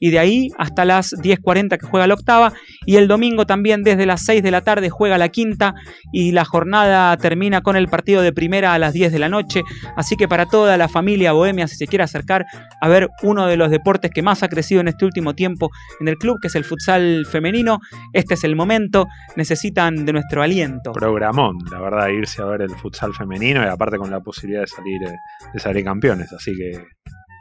y 0.04 0.12
de 0.12 0.20
ahí 0.20 0.50
hasta 0.58 0.84
las 0.84 1.14
10.40 1.14 1.78
que 1.78 1.88
juega 1.88 2.08
la 2.08 2.16
octava. 2.16 2.52
Y 2.86 2.98
el 2.98 3.08
domingo 3.08 3.46
también 3.46 3.84
desde 3.84 4.06
las 4.06 4.26
6 4.26 4.44
de 4.44 4.52
la 4.52 4.60
tarde 4.60 4.90
juega 4.90 5.18
la 5.18 5.30
quinta 5.30 5.76
y 6.12 6.34
la 6.34 6.44
jornada 6.44 7.16
termina 7.16 7.62
con 7.62 7.78
el 7.78 7.88
partido 7.88 8.22
de 8.22 8.34
primera 8.34 8.74
a 8.74 8.80
las 8.80 8.92
10 8.92 9.14
de 9.14 9.20
la 9.20 9.30
noche. 9.30 9.64
Así 9.96 10.18
que 10.18 10.28
para 10.28 10.46
toda 10.46 10.76
la 10.76 10.90
familia 10.90 11.32
bohemia, 11.32 11.70
si 11.70 11.78
se 11.78 11.88
quiere 11.88 12.04
acercar 12.04 12.46
a 12.82 12.90
ver 12.90 13.08
uno 13.22 13.48
de 13.48 13.56
los 13.56 13.70
deportes 13.72 14.12
que 14.12 14.22
más 14.22 14.44
ha 14.44 14.50
crecido 14.50 14.82
en 14.82 14.90
este 14.90 15.06
último 15.06 15.36
tiempo 15.36 15.70
en 16.02 16.10
el 16.10 16.18
club, 16.18 16.38
que 16.42 16.50
es 16.50 16.56
el 16.56 16.66
futsal 16.66 17.26
femenino, 17.26 17.80
este 18.12 18.34
es 18.34 18.44
el 18.44 18.58
momento. 18.58 19.08
Necesitan 19.38 20.06
de 20.06 20.12
nuestro 20.12 20.44
aliento. 20.44 20.92
programón, 20.92 21.60
la 21.72 21.80
verdad, 21.80 22.10
irse 22.10 22.42
a 22.42 22.46
ver 22.46 22.64
el 22.64 22.72
futsal 22.72 23.14
femenino 23.14 23.64
y 23.64 23.68
aparte 23.68 23.98
con 23.98 24.12
la 24.12 24.20
posibilidad 24.20 24.64
de 24.64 24.68
salir, 24.68 25.02
eh, 25.02 25.16
de 25.54 25.60
salir 25.62 25.86
campeones. 25.86 26.34
Así 26.34 26.52
que 26.58 26.74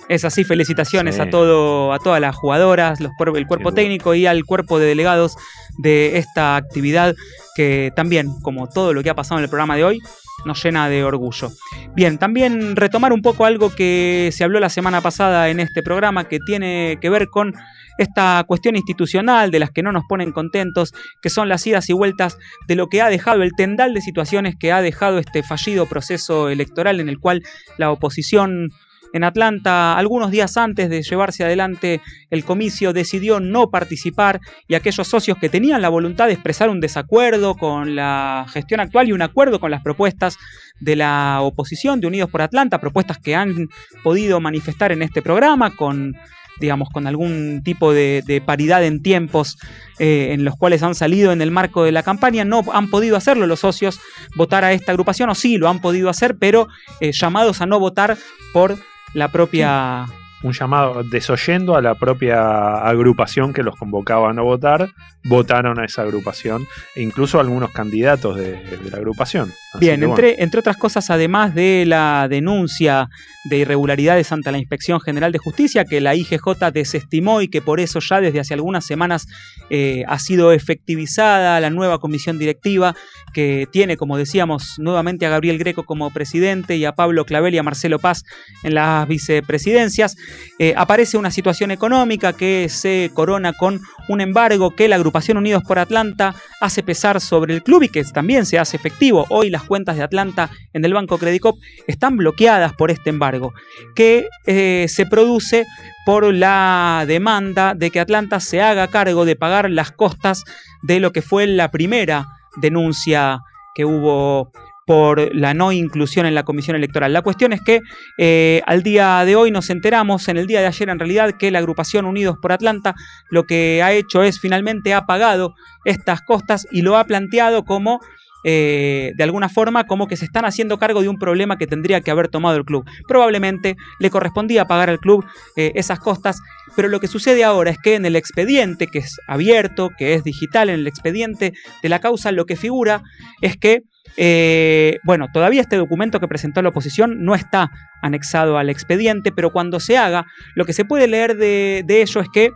Es 0.08 0.24
así, 0.24 0.44
felicitaciones 0.44 1.16
Sí. 1.16 1.20
a 1.22 1.30
todo, 1.30 1.92
a 1.92 1.98
todas 1.98 2.20
las 2.20 2.36
jugadoras, 2.36 3.00
los 3.00 3.12
el 3.36 3.46
cuerpo 3.46 3.72
técnico 3.72 4.14
y 4.14 4.26
al 4.26 4.44
cuerpo 4.44 4.78
de 4.78 4.86
delegados 4.86 5.36
de 5.78 6.18
esta 6.18 6.56
actividad 6.56 7.14
que 7.54 7.92
también, 7.94 8.28
como 8.42 8.68
todo 8.68 8.92
lo 8.92 9.02
que 9.02 9.10
ha 9.10 9.14
pasado 9.14 9.38
en 9.38 9.44
el 9.44 9.50
programa 9.50 9.76
de 9.76 9.84
hoy, 9.84 10.00
nos 10.44 10.62
llena 10.62 10.88
de 10.88 11.04
orgullo. 11.04 11.50
Bien, 11.94 12.18
también 12.18 12.76
retomar 12.76 13.12
un 13.12 13.22
poco 13.22 13.44
algo 13.44 13.70
que 13.74 14.30
se 14.32 14.44
habló 14.44 14.58
la 14.60 14.68
semana 14.70 15.00
pasada 15.00 15.50
en 15.50 15.60
este 15.60 15.82
programa 15.82 16.24
que 16.24 16.38
tiene 16.40 16.98
que 17.00 17.10
ver 17.10 17.28
con 17.28 17.54
esta 17.98 18.42
cuestión 18.46 18.74
institucional 18.76 19.50
de 19.50 19.60
las 19.60 19.70
que 19.70 19.82
no 19.82 19.92
nos 19.92 20.04
ponen 20.08 20.32
contentos, 20.32 20.94
que 21.20 21.30
son 21.30 21.48
las 21.48 21.66
idas 21.66 21.88
y 21.90 21.92
vueltas 21.92 22.38
de 22.66 22.74
lo 22.74 22.88
que 22.88 23.02
ha 23.02 23.08
dejado 23.08 23.42
el 23.42 23.52
tendal 23.56 23.92
de 23.94 24.00
situaciones 24.00 24.56
que 24.58 24.72
ha 24.72 24.80
dejado 24.80 25.18
este 25.18 25.42
fallido 25.42 25.86
proceso 25.86 26.48
electoral 26.48 27.00
en 27.00 27.08
el 27.08 27.18
cual 27.18 27.42
la 27.76 27.90
oposición 27.90 28.70
en 29.12 29.24
Atlanta, 29.24 29.96
algunos 29.96 30.30
días 30.30 30.56
antes 30.56 30.88
de 30.88 31.02
llevarse 31.02 31.44
adelante 31.44 32.00
el 32.30 32.44
comicio, 32.44 32.92
decidió 32.92 33.40
no 33.40 33.70
participar 33.70 34.40
y 34.68 34.74
aquellos 34.74 35.06
socios 35.06 35.38
que 35.38 35.48
tenían 35.48 35.82
la 35.82 35.88
voluntad 35.88 36.26
de 36.26 36.32
expresar 36.32 36.70
un 36.70 36.80
desacuerdo 36.80 37.54
con 37.54 37.94
la 37.94 38.46
gestión 38.48 38.80
actual 38.80 39.08
y 39.08 39.12
un 39.12 39.22
acuerdo 39.22 39.60
con 39.60 39.70
las 39.70 39.82
propuestas 39.82 40.38
de 40.80 40.96
la 40.96 41.40
oposición 41.42 42.00
de 42.00 42.06
Unidos 42.06 42.30
por 42.30 42.42
Atlanta, 42.42 42.80
propuestas 42.80 43.18
que 43.18 43.34
han 43.34 43.68
podido 44.02 44.40
manifestar 44.40 44.92
en 44.92 45.02
este 45.02 45.22
programa 45.22 45.74
con 45.76 46.16
digamos, 46.60 46.90
con 46.90 47.06
algún 47.06 47.62
tipo 47.64 47.92
de, 47.92 48.42
paridad 48.44 48.84
en 48.84 49.02
tiempos 49.02 49.58
eh, 49.98 50.28
en 50.32 50.44
los 50.44 50.54
cuales 50.56 50.82
han 50.82 50.94
salido 50.94 51.32
en 51.32 51.42
el 51.42 51.50
marco 51.50 51.82
de 51.82 51.92
la 51.92 52.02
campaña, 52.02 52.44
no 52.44 52.62
han 52.72 52.88
podido 52.88 53.16
hacerlo 53.16 53.46
los 53.46 53.60
socios 53.60 53.98
votar 54.36 54.64
a 54.64 54.72
esta 54.72 54.92
agrupación, 54.92 55.28
o 55.30 55.34
sí 55.34 55.56
lo 55.58 55.68
han 55.68 55.80
podido 55.80 56.08
hacer, 56.08 56.36
pero 56.38 56.68
eh, 57.00 57.10
llamados 57.12 57.60
a 57.60 57.66
no 57.66 57.80
votar 57.80 58.16
por 58.52 58.78
la 59.14 59.28
propia... 59.28 60.06
un 60.42 60.52
llamado 60.52 61.04
desoyendo 61.04 61.76
a 61.76 61.82
la 61.82 61.94
propia 61.94 62.78
agrupación 62.78 63.52
que 63.52 63.62
los 63.62 63.76
convocaba 63.76 64.30
a 64.30 64.32
no 64.32 64.44
votar, 64.44 64.88
votaron 65.24 65.78
a 65.78 65.84
esa 65.84 66.02
agrupación 66.02 66.66
e 66.94 67.02
incluso 67.02 67.40
algunos 67.40 67.70
candidatos 67.70 68.36
de, 68.36 68.52
de 68.52 68.90
la 68.90 68.98
agrupación. 68.98 69.52
Así 69.72 69.86
Bien, 69.86 70.02
entre, 70.02 70.28
bueno, 70.28 70.42
entre 70.42 70.60
otras 70.60 70.76
cosas, 70.76 71.10
además 71.10 71.54
de 71.54 71.84
la 71.86 72.26
denuncia 72.28 73.08
de 73.44 73.58
irregularidades 73.58 74.30
ante 74.30 74.52
la 74.52 74.58
Inspección 74.58 75.00
General 75.00 75.32
de 75.32 75.38
Justicia, 75.38 75.84
que 75.84 76.00
la 76.00 76.14
IGJ 76.14 76.70
desestimó 76.72 77.40
y 77.40 77.48
que 77.48 77.62
por 77.62 77.80
eso 77.80 77.98
ya 78.00 78.20
desde 78.20 78.40
hace 78.40 78.54
algunas 78.54 78.84
semanas 78.84 79.26
eh, 79.70 80.04
ha 80.06 80.18
sido 80.18 80.52
efectivizada 80.52 81.58
la 81.60 81.70
nueva 81.70 81.98
comisión 81.98 82.38
directiva, 82.38 82.94
que 83.32 83.66
tiene, 83.70 83.96
como 83.96 84.16
decíamos, 84.16 84.74
nuevamente 84.78 85.26
a 85.26 85.30
Gabriel 85.30 85.58
Greco 85.58 85.84
como 85.84 86.10
presidente 86.10 86.76
y 86.76 86.84
a 86.84 86.92
Pablo 86.92 87.24
Clavel 87.24 87.54
y 87.54 87.58
a 87.58 87.62
Marcelo 87.62 87.98
Paz 87.98 88.24
en 88.62 88.74
las 88.74 89.08
vicepresidencias, 89.08 90.16
eh, 90.58 90.74
aparece 90.76 91.16
una 91.16 91.30
situación 91.30 91.70
económica 91.70 92.32
que 92.32 92.68
se 92.68 93.10
corona 93.14 93.52
con 93.52 93.80
un 94.08 94.20
embargo 94.20 94.72
que 94.72 94.88
la 94.88 94.96
agrupación 94.96 95.11
Unidos 95.36 95.62
por 95.66 95.78
Atlanta 95.78 96.34
hace 96.60 96.82
pesar 96.82 97.20
sobre 97.20 97.54
el 97.54 97.62
club 97.62 97.82
y 97.82 97.88
que 97.88 98.02
también 98.04 98.46
se 98.46 98.58
hace 98.58 98.76
efectivo. 98.76 99.26
Hoy 99.28 99.50
las 99.50 99.62
cuentas 99.62 99.96
de 99.96 100.02
Atlanta 100.02 100.50
en 100.72 100.84
el 100.84 100.94
Banco 100.94 101.18
Credicop 101.18 101.58
están 101.86 102.16
bloqueadas 102.16 102.72
por 102.72 102.90
este 102.90 103.10
embargo, 103.10 103.52
que 103.94 104.26
eh, 104.46 104.86
se 104.88 105.06
produce 105.06 105.66
por 106.04 106.32
la 106.32 107.04
demanda 107.06 107.74
de 107.74 107.90
que 107.90 108.00
Atlanta 108.00 108.40
se 108.40 108.62
haga 108.62 108.88
cargo 108.88 109.24
de 109.24 109.36
pagar 109.36 109.70
las 109.70 109.92
costas 109.92 110.44
de 110.82 110.98
lo 110.98 111.12
que 111.12 111.22
fue 111.22 111.46
la 111.46 111.70
primera 111.70 112.26
denuncia 112.56 113.40
que 113.74 113.84
hubo 113.84 114.50
por 114.86 115.34
la 115.34 115.54
no 115.54 115.72
inclusión 115.72 116.26
en 116.26 116.34
la 116.34 116.42
comisión 116.42 116.76
electoral. 116.76 117.12
La 117.12 117.22
cuestión 117.22 117.52
es 117.52 117.60
que 117.60 117.80
eh, 118.18 118.62
al 118.66 118.82
día 118.82 119.24
de 119.24 119.36
hoy 119.36 119.50
nos 119.50 119.70
enteramos, 119.70 120.28
en 120.28 120.36
el 120.36 120.46
día 120.46 120.60
de 120.60 120.66
ayer 120.66 120.88
en 120.88 120.98
realidad, 120.98 121.34
que 121.38 121.50
la 121.50 121.58
agrupación 121.58 122.04
Unidos 122.04 122.36
por 122.40 122.52
Atlanta 122.52 122.94
lo 123.30 123.44
que 123.44 123.82
ha 123.82 123.92
hecho 123.92 124.22
es 124.22 124.40
finalmente 124.40 124.94
ha 124.94 125.06
pagado 125.06 125.54
estas 125.84 126.22
costas 126.22 126.66
y 126.70 126.82
lo 126.82 126.96
ha 126.96 127.04
planteado 127.04 127.64
como 127.64 128.00
eh, 128.44 129.12
de 129.16 129.24
alguna 129.24 129.48
forma 129.48 129.86
como 129.86 130.08
que 130.08 130.16
se 130.16 130.24
están 130.24 130.44
haciendo 130.44 130.78
cargo 130.78 131.00
de 131.00 131.08
un 131.08 131.18
problema 131.18 131.58
que 131.58 131.68
tendría 131.68 132.00
que 132.00 132.10
haber 132.10 132.28
tomado 132.28 132.56
el 132.56 132.64
club. 132.64 132.84
Probablemente 133.06 133.76
le 134.00 134.10
correspondía 134.10 134.64
pagar 134.64 134.90
al 134.90 134.98
club 134.98 135.24
eh, 135.56 135.72
esas 135.76 136.00
costas, 136.00 136.40
pero 136.74 136.88
lo 136.88 136.98
que 137.00 137.06
sucede 137.06 137.44
ahora 137.44 137.70
es 137.70 137.78
que 137.78 137.94
en 137.94 138.04
el 138.04 138.16
expediente, 138.16 138.88
que 138.88 138.98
es 138.98 139.16
abierto, 139.28 139.90
que 139.96 140.14
es 140.14 140.24
digital, 140.24 140.70
en 140.70 140.80
el 140.80 140.86
expediente 140.86 141.52
de 141.82 141.88
la 141.88 142.00
causa, 142.00 142.32
lo 142.32 142.46
que 142.46 142.56
figura 142.56 143.02
es 143.40 143.56
que, 143.56 143.82
eh, 144.16 144.98
bueno, 145.04 145.28
todavía 145.32 145.60
este 145.60 145.76
documento 145.76 146.20
que 146.20 146.28
presentó 146.28 146.62
la 146.62 146.70
oposición 146.70 147.24
no 147.24 147.34
está 147.34 147.70
anexado 148.02 148.58
al 148.58 148.68
expediente, 148.70 149.32
pero 149.32 149.52
cuando 149.52 149.80
se 149.80 149.96
haga, 149.96 150.26
lo 150.54 150.64
que 150.64 150.72
se 150.72 150.84
puede 150.84 151.06
leer 151.08 151.36
de, 151.36 151.84
ello 151.88 152.20
es 152.20 152.28
que 152.32 152.50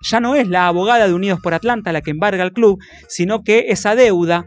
ya 0.00 0.20
no 0.20 0.34
es 0.34 0.48
la 0.48 0.66
abogada 0.66 1.06
de 1.06 1.14
Unidos 1.14 1.40
por 1.42 1.54
Atlanta 1.54 1.92
la 1.92 2.02
que 2.02 2.10
embarga 2.10 2.42
al 2.42 2.52
club, 2.52 2.78
sino 3.08 3.42
que 3.42 3.66
esa 3.68 3.94
deuda 3.94 4.46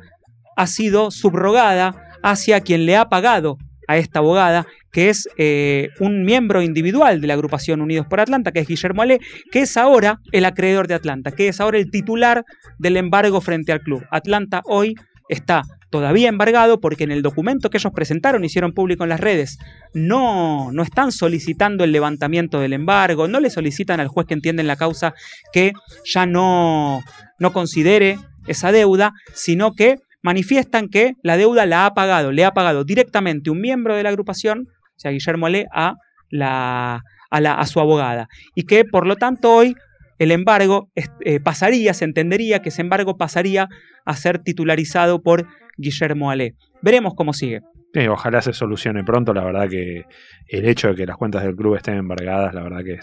ha 0.55 0.67
sido 0.67 1.11
subrogada 1.11 1.95
hacia 2.23 2.61
quien 2.61 2.85
le 2.85 2.95
ha 2.95 3.09
pagado 3.09 3.57
a 3.87 3.97
esta 3.97 4.19
abogada, 4.19 4.67
que 4.91 5.09
es 5.09 5.29
eh, 5.37 5.89
un 5.99 6.23
miembro 6.23 6.61
individual 6.61 7.21
de 7.21 7.27
la 7.27 7.35
agrupación 7.35 7.81
Unidos 7.81 8.05
por 8.07 8.19
Atlanta, 8.19 8.51
que 8.51 8.59
es 8.59 8.67
Guillermo 8.67 9.01
Ale, 9.01 9.19
que 9.51 9.61
es 9.61 9.77
ahora 9.77 10.19
el 10.31 10.43
acreedor 10.43 10.87
de 10.87 10.95
Atlanta, 10.95 11.31
que 11.31 11.47
es 11.47 11.61
ahora 11.61 11.77
el 11.77 11.89
titular 11.89 12.43
del 12.79 12.97
embargo 12.97 13.39
frente 13.39 13.71
al 13.71 13.81
club. 13.81 14.03
Atlanta 14.11 14.61
hoy 14.65 14.95
está 15.29 15.61
todavía 15.89 16.29
embargado 16.29 16.79
porque 16.79 17.03
en 17.03 17.11
el 17.11 17.21
documento 17.21 17.69
que 17.69 17.77
ellos 17.77 17.93
presentaron, 17.93 18.43
hicieron 18.43 18.73
público 18.73 19.03
en 19.03 19.09
las 19.09 19.19
redes, 19.19 19.57
no, 19.93 20.71
no 20.71 20.83
están 20.83 21.11
solicitando 21.11 21.83
el 21.83 21.91
levantamiento 21.91 22.59
del 22.59 22.73
embargo, 22.73 23.27
no 23.27 23.39
le 23.39 23.49
solicitan 23.49 23.99
al 23.99 24.07
juez 24.07 24.27
que 24.27 24.33
entiende 24.33 24.61
en 24.61 24.67
la 24.67 24.75
causa 24.75 25.13
que 25.53 25.73
ya 26.05 26.25
no, 26.25 27.03
no 27.39 27.53
considere 27.53 28.19
esa 28.47 28.71
deuda, 28.71 29.13
sino 29.33 29.73
que 29.73 29.95
manifiestan 30.21 30.89
que 30.89 31.13
la 31.23 31.37
deuda 31.37 31.65
la 31.65 31.85
ha 31.85 31.93
pagado, 31.93 32.31
le 32.31 32.43
ha 32.43 32.51
pagado 32.51 32.83
directamente 32.83 33.49
un 33.49 33.61
miembro 33.61 33.95
de 33.95 34.03
la 34.03 34.09
agrupación, 34.09 34.67
o 34.69 34.99
sea, 34.99 35.11
Guillermo 35.11 35.45
Ale, 35.45 35.67
a, 35.73 35.95
la, 36.29 37.01
a, 37.29 37.41
la, 37.41 37.53
a 37.53 37.65
su 37.65 37.79
abogada. 37.79 38.27
Y 38.55 38.63
que 38.63 38.83
por 38.83 39.07
lo 39.07 39.15
tanto 39.15 39.53
hoy 39.53 39.75
el 40.17 40.31
embargo 40.31 40.89
eh, 40.95 41.39
pasaría, 41.39 41.93
se 41.93 42.05
entendería 42.05 42.61
que 42.61 42.69
ese 42.69 42.81
embargo 42.81 43.17
pasaría 43.17 43.69
a 44.05 44.15
ser 44.15 44.39
titularizado 44.39 45.21
por 45.21 45.47
Guillermo 45.77 46.31
Ale. 46.31 46.55
Veremos 46.81 47.13
cómo 47.15 47.33
sigue. 47.33 47.61
Ojalá 48.09 48.41
se 48.41 48.53
solucione 48.53 49.03
pronto. 49.03 49.33
La 49.33 49.43
verdad 49.43 49.67
que 49.67 50.05
el 50.47 50.65
hecho 50.65 50.89
de 50.89 50.95
que 50.95 51.05
las 51.05 51.17
cuentas 51.17 51.43
del 51.43 51.55
club 51.55 51.75
estén 51.75 51.95
embargadas, 51.95 52.53
la 52.53 52.61
verdad 52.61 52.83
que 52.83 52.99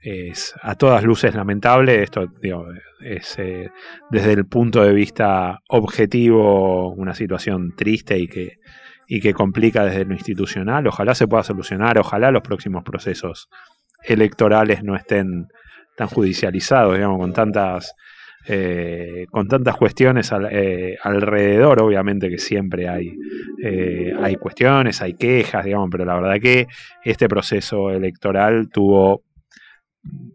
es, 0.00 0.54
a 0.62 0.74
todas 0.76 1.02
luces 1.02 1.34
lamentable. 1.34 2.02
Esto 2.02 2.28
es 3.00 3.38
eh, 3.38 3.70
desde 4.10 4.32
el 4.32 4.46
punto 4.46 4.82
de 4.82 4.94
vista 4.94 5.60
objetivo 5.68 6.92
una 6.94 7.14
situación 7.14 7.74
triste 7.76 8.18
y 8.18 8.28
que, 8.28 8.58
y 9.06 9.20
que 9.20 9.34
complica 9.34 9.84
desde 9.84 10.04
lo 10.04 10.14
institucional. 10.14 10.86
Ojalá 10.86 11.14
se 11.14 11.26
pueda 11.26 11.42
solucionar, 11.42 11.98
ojalá 11.98 12.30
los 12.30 12.42
próximos 12.42 12.84
procesos 12.84 13.48
electorales 14.04 14.82
no 14.82 14.96
estén 14.96 15.48
tan 15.96 16.08
judicializados, 16.08 16.94
digamos, 16.94 17.18
con 17.18 17.32
tantas 17.32 17.94
eh, 18.48 19.26
con 19.32 19.48
tantas 19.48 19.76
cuestiones 19.76 20.30
al- 20.30 20.48
eh, 20.52 20.96
alrededor, 21.02 21.82
obviamente 21.82 22.30
que 22.30 22.38
siempre 22.38 22.88
hay, 22.88 23.12
eh, 23.60 24.12
hay 24.22 24.36
cuestiones, 24.36 25.02
hay 25.02 25.14
quejas, 25.14 25.64
digamos, 25.64 25.88
pero 25.90 26.04
la 26.04 26.14
verdad 26.14 26.40
que 26.40 26.68
este 27.04 27.28
proceso 27.28 27.90
electoral 27.90 28.68
tuvo, 28.72 29.22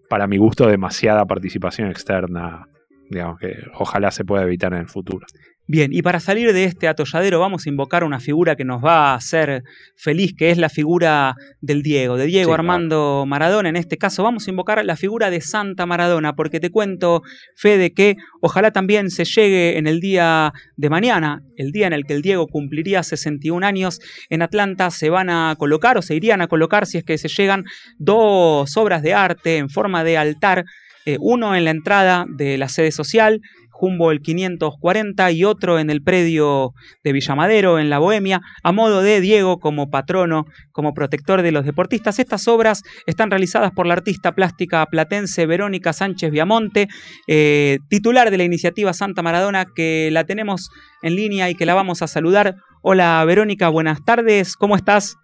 para 0.09 0.27
mi 0.27 0.35
gusto, 0.37 0.67
demasiada 0.67 1.25
participación 1.25 1.89
externa, 1.89 2.67
digamos, 3.09 3.39
que 3.39 3.55
ojalá 3.75 4.11
se 4.11 4.25
pueda 4.25 4.43
evitar 4.43 4.73
en 4.73 4.79
el 4.81 4.87
futuro. 4.89 5.25
Bien, 5.73 5.93
y 5.93 6.01
para 6.01 6.19
salir 6.19 6.51
de 6.51 6.65
este 6.65 6.89
atolladero 6.89 7.39
vamos 7.39 7.65
a 7.65 7.69
invocar 7.69 8.03
una 8.03 8.19
figura 8.19 8.57
que 8.57 8.65
nos 8.65 8.83
va 8.83 9.11
a 9.11 9.15
hacer 9.15 9.63
feliz, 9.95 10.33
que 10.37 10.51
es 10.51 10.57
la 10.57 10.67
figura 10.67 11.35
del 11.61 11.81
Diego, 11.81 12.17
de 12.17 12.25
Diego 12.25 12.51
Sí, 12.51 12.53
Armando 12.55 13.23
Maradona. 13.25 13.69
En 13.69 13.77
este 13.77 13.97
caso 13.97 14.21
vamos 14.21 14.45
a 14.45 14.49
invocar 14.49 14.83
la 14.83 14.97
figura 14.97 15.29
de 15.29 15.39
Santa 15.39 15.85
Maradona, 15.85 16.33
porque 16.35 16.59
te 16.59 16.71
cuento, 16.71 17.21
Fede, 17.55 17.93
que 17.93 18.17
ojalá 18.41 18.71
también 18.71 19.09
se 19.09 19.23
llegue 19.23 19.77
en 19.77 19.87
el 19.87 20.01
día 20.01 20.51
de 20.75 20.89
mañana, 20.89 21.41
el 21.55 21.71
día 21.71 21.87
en 21.87 21.93
el 21.93 22.03
que 22.03 22.15
el 22.15 22.21
Diego 22.21 22.47
cumpliría 22.47 23.01
61 23.01 23.65
años, 23.65 24.01
en 24.29 24.41
Atlanta 24.41 24.91
se 24.91 25.09
van 25.09 25.29
a 25.29 25.55
colocar 25.57 25.97
o 25.97 26.01
se 26.01 26.15
irían 26.15 26.41
a 26.41 26.49
colocar, 26.49 26.85
si 26.85 26.97
es 26.97 27.05
que 27.05 27.17
se 27.17 27.29
llegan, 27.29 27.63
dos 27.97 28.75
obras 28.75 29.03
de 29.03 29.13
arte 29.13 29.55
en 29.55 29.69
forma 29.69 30.03
de 30.03 30.17
altar, 30.17 30.65
eh, 31.05 31.15
uno 31.21 31.55
en 31.55 31.63
la 31.63 31.71
entrada 31.71 32.25
de 32.27 32.57
la 32.57 32.67
sede 32.67 32.91
social, 32.91 33.39
Jumbo 33.81 34.11
el 34.11 34.21
540 34.21 35.31
y 35.31 35.43
otro 35.43 35.79
en 35.79 35.89
el 35.89 36.03
predio 36.03 36.73
de 37.03 37.13
Villamadero, 37.13 37.79
en 37.79 37.89
la 37.89 37.97
Bohemia, 37.97 38.39
a 38.61 38.71
modo 38.71 39.01
de 39.01 39.21
Diego 39.21 39.57
como 39.57 39.89
patrono, 39.89 40.45
como 40.71 40.93
protector 40.93 41.41
de 41.41 41.51
los 41.51 41.65
deportistas. 41.65 42.19
Estas 42.19 42.47
obras 42.47 42.83
están 43.07 43.31
realizadas 43.31 43.71
por 43.71 43.87
la 43.87 43.95
artista 43.95 44.33
plástica 44.33 44.85
platense 44.85 45.47
Verónica 45.47 45.93
Sánchez 45.93 46.29
Viamonte, 46.29 46.89
eh, 47.27 47.79
titular 47.89 48.29
de 48.29 48.37
la 48.37 48.43
iniciativa 48.43 48.93
Santa 48.93 49.23
Maradona, 49.23 49.65
que 49.75 50.09
la 50.11 50.25
tenemos 50.25 50.69
en 51.01 51.15
línea 51.15 51.49
y 51.49 51.55
que 51.55 51.65
la 51.65 51.73
vamos 51.73 52.03
a 52.03 52.07
saludar. 52.07 52.57
Hola 52.83 53.25
Verónica, 53.25 53.69
buenas 53.69 54.05
tardes, 54.05 54.55
¿cómo 54.57 54.75
estás? 54.75 55.15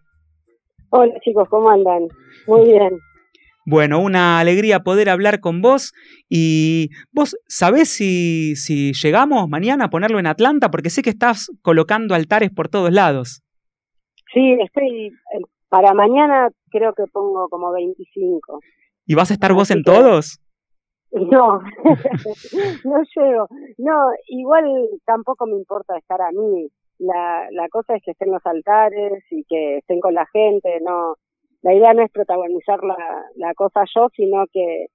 Hola 0.89 1.13
chicos, 1.23 1.47
¿cómo 1.49 1.69
andan? 1.69 2.07
Muy 2.47 2.71
bien. 2.71 2.97
Bueno, 3.69 3.99
una 3.99 4.39
alegría 4.39 4.79
poder 4.79 5.09
hablar 5.09 5.41
con 5.41 5.61
vos. 5.61 5.91
Y 6.29 6.87
vos 7.11 7.35
sabés 7.49 7.89
si, 7.89 8.55
si 8.55 8.93
llegamos 8.93 9.49
mañana 9.49 9.85
a 9.85 9.89
ponerlo 9.89 10.19
en 10.19 10.27
Atlanta, 10.27 10.71
porque 10.71 10.89
sé 10.89 11.01
que 11.01 11.09
estás 11.09 11.51
colocando 11.61 12.15
altares 12.15 12.49
por 12.49 12.69
todos 12.69 12.93
lados. 12.93 13.41
Sí, 14.33 14.55
estoy. 14.63 15.07
eh, 15.07 15.41
Para 15.67 15.93
mañana 15.93 16.47
creo 16.71 16.93
que 16.93 17.03
pongo 17.11 17.49
como 17.49 17.73
25. 17.73 18.59
¿Y 19.05 19.15
vas 19.15 19.31
a 19.31 19.33
estar 19.33 19.51
vos 19.53 19.69
en 19.71 19.83
todos? 19.83 20.39
No, 21.09 21.61
no 22.83 23.01
llego. 23.15 23.47
No, 23.77 23.93
igual 24.27 24.65
tampoco 25.05 25.45
me 25.47 25.55
importa 25.57 25.97
estar 25.97 26.21
a 26.21 26.31
mí. 26.31 26.67
La, 26.99 27.47
la 27.51 27.69
cosa 27.69 27.95
es 27.95 28.01
que 28.03 28.11
estén 28.11 28.29
los 28.29 28.45
altares 28.45 29.23
y 29.31 29.45
que 29.47 29.77
estén 29.77 30.01
con 30.01 30.13
la 30.13 30.25
gente. 30.33 30.79
No, 30.81 31.15
la 31.61 31.73
idea 31.73 31.93
no 31.93 32.03
es 32.03 32.11
protagonizar 32.11 32.83
la, 32.83 32.97
la 33.35 33.53
cosa 33.53 33.83
yo, 33.95 34.07
sino 34.15 34.45
que, 34.51 34.87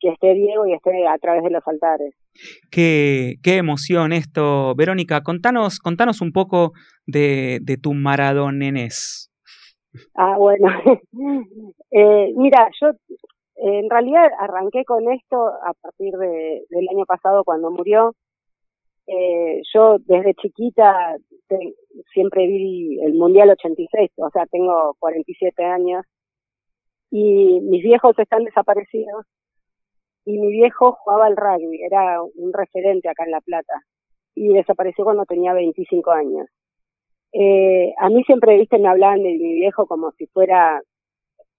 que 0.00 0.10
esté 0.10 0.34
Diego 0.34 0.66
y 0.66 0.74
esté 0.74 1.06
a 1.06 1.18
través 1.18 1.42
de 1.42 1.50
los 1.50 1.66
altares. 1.66 2.14
Qué, 2.70 3.34
qué 3.42 3.56
emoción 3.56 4.12
esto. 4.12 4.74
Verónica, 4.74 5.22
contanos, 5.22 5.78
contanos 5.78 6.20
un 6.20 6.32
poco 6.32 6.72
de, 7.06 7.58
de 7.62 7.76
tu 7.76 7.94
maradonenés. 7.94 9.30
Ah, 10.14 10.36
bueno. 10.38 10.68
eh, 11.90 12.32
mira, 12.36 12.68
yo 12.80 12.90
en 13.56 13.88
realidad 13.88 14.30
arranqué 14.38 14.84
con 14.84 15.12
esto 15.12 15.46
a 15.46 15.72
partir 15.80 16.14
de, 16.14 16.64
del 16.68 16.88
año 16.90 17.04
pasado 17.06 17.44
cuando 17.44 17.70
murió. 17.70 18.14
Eh, 19.06 19.60
yo 19.74 19.98
desde 19.98 20.34
chiquita 20.34 21.16
te- 21.46 21.74
siempre 22.12 22.46
vi 22.46 22.98
el 23.02 23.14
Mundial 23.14 23.50
86, 23.50 24.10
o 24.16 24.30
sea, 24.30 24.46
tengo 24.46 24.96
47 24.98 25.62
años 25.64 26.04
y 27.10 27.60
mis 27.60 27.82
viejos 27.82 28.18
están 28.18 28.44
desaparecidos 28.44 29.26
y 30.24 30.38
mi 30.38 30.50
viejo 30.52 30.92
jugaba 30.92 31.26
al 31.26 31.36
rugby, 31.36 31.82
era 31.82 32.22
un 32.22 32.52
referente 32.52 33.08
acá 33.08 33.24
en 33.24 33.30
La 33.32 33.40
Plata 33.42 33.74
y 34.34 34.48
desapareció 34.54 35.04
cuando 35.04 35.26
tenía 35.26 35.52
25 35.52 36.10
años. 36.10 36.48
Eh, 37.32 37.92
a 37.98 38.08
mí 38.08 38.22
siempre, 38.24 38.56
viste, 38.56 38.78
me 38.78 38.88
hablaban 38.88 39.22
de 39.22 39.30
mi 39.32 39.54
viejo 39.54 39.86
como 39.86 40.12
si 40.12 40.26
fuera 40.28 40.80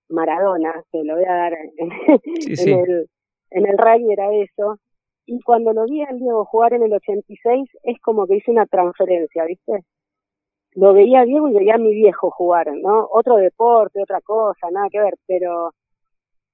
Maradona, 0.09 0.83
te 0.91 1.03
lo 1.03 1.15
voy 1.15 1.25
a 1.25 1.33
dar 1.33 1.53
en, 1.53 1.91
Sí, 2.55 2.71
en 2.71 2.79
el, 2.79 3.09
en 3.51 3.65
el 3.67 3.77
rugby 3.77 4.11
era 4.13 4.33
eso. 4.33 4.79
Y 5.25 5.41
cuando 5.41 5.73
lo 5.73 5.85
vi 5.85 6.03
al 6.03 6.19
Diego 6.19 6.45
jugar 6.45 6.73
en 6.73 6.83
el 6.83 6.93
86, 6.93 7.69
es 7.83 7.99
como 8.01 8.27
que 8.27 8.37
hice 8.37 8.51
una 8.51 8.65
transferencia, 8.67 9.45
¿viste? 9.45 9.83
Lo 10.73 10.93
veía 10.93 11.21
a 11.21 11.25
Diego 11.25 11.49
y 11.49 11.53
veía 11.53 11.75
a 11.75 11.79
mi 11.79 11.93
viejo 11.93 12.29
jugar, 12.31 12.67
¿no? 12.75 13.07
Otro 13.11 13.37
deporte, 13.37 14.01
otra 14.01 14.21
cosa, 14.21 14.69
nada 14.71 14.87
que 14.91 14.99
ver, 14.99 15.15
pero 15.27 15.71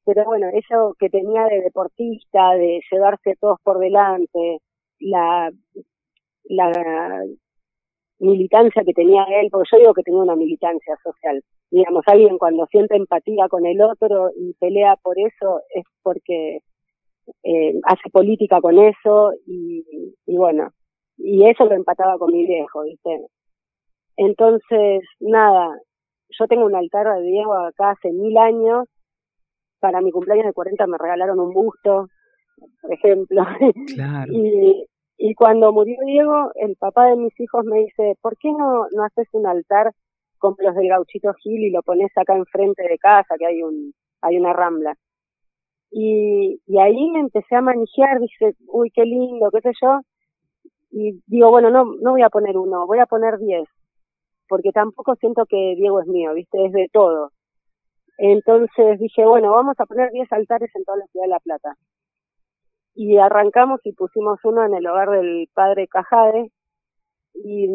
pero 0.06 0.26
bueno, 0.26 0.48
eso 0.54 0.96
que 1.00 1.10
tenía 1.10 1.46
de 1.46 1.62
deportista, 1.62 2.54
de 2.56 2.82
llevarse 2.92 3.36
todos 3.40 3.60
por 3.64 3.80
delante, 3.80 4.60
la, 5.00 5.52
la 6.46 7.24
militancia 8.20 8.84
que 8.84 8.94
tenía 8.94 9.24
él, 9.42 9.50
porque 9.52 9.70
yo 9.72 9.80
digo 9.80 9.94
que 9.94 10.04
tenía 10.04 10.22
una 10.22 10.36
militancia 10.36 10.96
social. 11.04 11.44
Digamos, 11.70 12.04
alguien 12.08 12.38
cuando 12.38 12.66
siente 12.68 12.96
empatía 12.96 13.48
con 13.50 13.66
el 13.66 13.82
otro 13.82 14.32
y 14.36 14.54
pelea 14.54 14.96
por 15.02 15.18
eso 15.20 15.62
es 15.74 15.84
porque 16.04 16.60
eh, 17.44 17.74
hace 17.84 18.10
política 18.12 18.62
con 18.62 18.78
eso 18.80 19.34
y, 19.46 19.84
y 20.26 20.38
bueno, 20.38 20.70
y 21.18 21.48
eso 21.50 21.66
lo 21.66 21.76
empataba 21.76 22.18
con 22.18 22.32
mi 22.32 22.46
viejo, 22.46 22.84
¿viste? 22.84 23.28
Entonces, 24.18 25.04
nada, 25.20 25.78
yo 26.30 26.48
tengo 26.48 26.66
un 26.66 26.76
altar 26.76 27.08
de 27.16 27.24
Diego 27.24 27.54
acá 27.54 27.92
hace 27.92 28.12
mil 28.12 28.38
años. 28.38 28.88
Para 29.80 30.02
mi 30.02 30.12
cumpleaños 30.12 30.46
de 30.46 30.54
40 30.54 30.86
me 30.88 30.98
regalaron 30.98 31.40
un 31.40 31.54
busto, 31.54 32.08
por 32.82 32.94
ejemplo. 32.94 33.44
Claro. 33.96 34.32
Y, 34.32 34.86
y 35.18 35.34
cuando 35.36 35.72
murió 35.72 35.98
Diego, 36.06 36.52
el 36.56 36.76
papá 36.78 37.08
de 37.08 37.16
mis 37.16 37.38
hijos 37.40 37.66
me 37.66 37.80
dice, 37.80 38.16
¿por 38.22 38.38
qué 38.38 38.52
no, 38.52 38.88
no 38.92 39.04
haces 39.04 39.28
un 39.34 39.48
altar 39.48 39.92
como 40.38 40.56
los 40.60 40.76
del 40.76 40.88
Gauchito 40.88 41.34
Gil 41.34 41.64
y 41.64 41.72
lo 41.72 41.82
pones 41.84 42.12
acá 42.16 42.36
enfrente 42.36 42.84
de 42.84 42.98
casa, 42.98 43.36
que 43.38 43.46
hay 43.46 43.64
un 43.64 43.94
hay 44.22 44.38
una 44.38 44.54
rambla? 44.54 44.96
Y, 45.92 46.62
y 46.66 46.80
ahí 46.80 47.12
me 47.12 47.20
empecé 47.20 47.56
a 47.56 47.62
manejar, 47.62 48.20
dije, 48.20 48.56
uy, 48.68 48.92
qué 48.92 49.04
lindo, 49.04 49.50
qué 49.52 49.62
sé 49.62 49.72
yo. 49.82 50.00
Y 50.92 51.22
digo, 51.28 51.50
bueno, 51.52 51.70
no, 51.70 51.86
no 52.02 52.12
voy 52.12 52.22
a 52.24 52.30
poner 52.30 52.58
uno, 52.58 52.88
voy 52.88 53.00
a 53.00 53.06
poner 53.06 53.38
diez, 53.40 53.68
porque 54.48 54.72
tampoco 54.72 55.16
siento 55.16 55.46
que 55.46 55.76
Diego 55.78 56.02
es 56.02 56.08
mío, 56.08 56.34
¿viste? 56.34 56.66
Es 56.66 56.74
de 56.74 56.90
todo. 56.92 57.32
Entonces 58.18 59.00
dije, 59.00 59.26
bueno, 59.26 59.52
vamos 59.52 59.80
a 59.80 59.86
poner 59.86 60.12
10 60.12 60.32
altares 60.32 60.70
en 60.76 60.84
toda 60.84 61.00
la 61.00 61.08
ciudad 61.08 61.26
de 61.26 61.30
La 61.30 61.40
Plata. 61.40 61.76
Y 62.94 63.18
arrancamos 63.18 63.80
y 63.84 63.94
pusimos 63.94 64.40
uno 64.44 64.66
en 64.66 64.76
el 64.76 64.86
hogar 64.86 65.10
del 65.10 65.50
padre 65.54 65.88
Cajade. 65.88 66.52
Y 67.34 67.68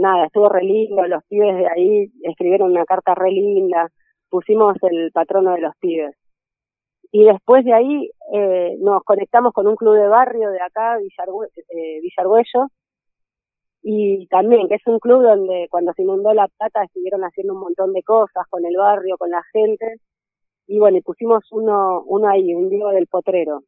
nada, 0.00 0.26
estuvo 0.26 0.48
re 0.48 0.64
lindo, 0.64 1.06
los 1.06 1.22
pibes 1.24 1.54
de 1.56 1.68
ahí 1.68 2.10
escribieron 2.22 2.72
una 2.72 2.84
carta 2.84 3.14
re 3.14 3.30
linda, 3.30 3.90
pusimos 4.28 4.74
el 4.82 5.12
patrono 5.12 5.52
de 5.52 5.60
los 5.60 5.76
pibes. 5.76 6.16
Y 7.14 7.24
después 7.24 7.62
de 7.64 7.74
ahí 7.74 8.10
eh, 8.32 8.76
nos 8.80 9.02
conectamos 9.04 9.52
con 9.52 9.66
un 9.66 9.76
club 9.76 9.94
de 9.94 10.08
barrio 10.08 10.50
de 10.50 10.60
acá, 10.62 10.96
Villargüe- 10.98 11.50
eh, 11.68 12.00
Villargüello, 12.00 12.68
y 13.82 14.26
también 14.28 14.66
que 14.66 14.76
es 14.76 14.86
un 14.86 14.98
club 14.98 15.22
donde 15.22 15.66
cuando 15.70 15.92
se 15.92 16.02
inundó 16.02 16.32
la 16.32 16.48
plata 16.48 16.84
estuvieron 16.84 17.20
haciendo 17.22 17.52
un 17.52 17.60
montón 17.60 17.92
de 17.92 18.02
cosas 18.02 18.46
con 18.48 18.64
el 18.64 18.76
barrio, 18.78 19.18
con 19.18 19.28
la 19.28 19.42
gente, 19.52 19.96
y 20.66 20.78
bueno, 20.78 20.96
y 20.96 21.02
pusimos 21.02 21.44
uno, 21.52 22.02
uno 22.06 22.28
ahí, 22.28 22.54
un 22.54 22.70
Diego 22.70 22.90
del 22.90 23.06
Potrero, 23.08 23.60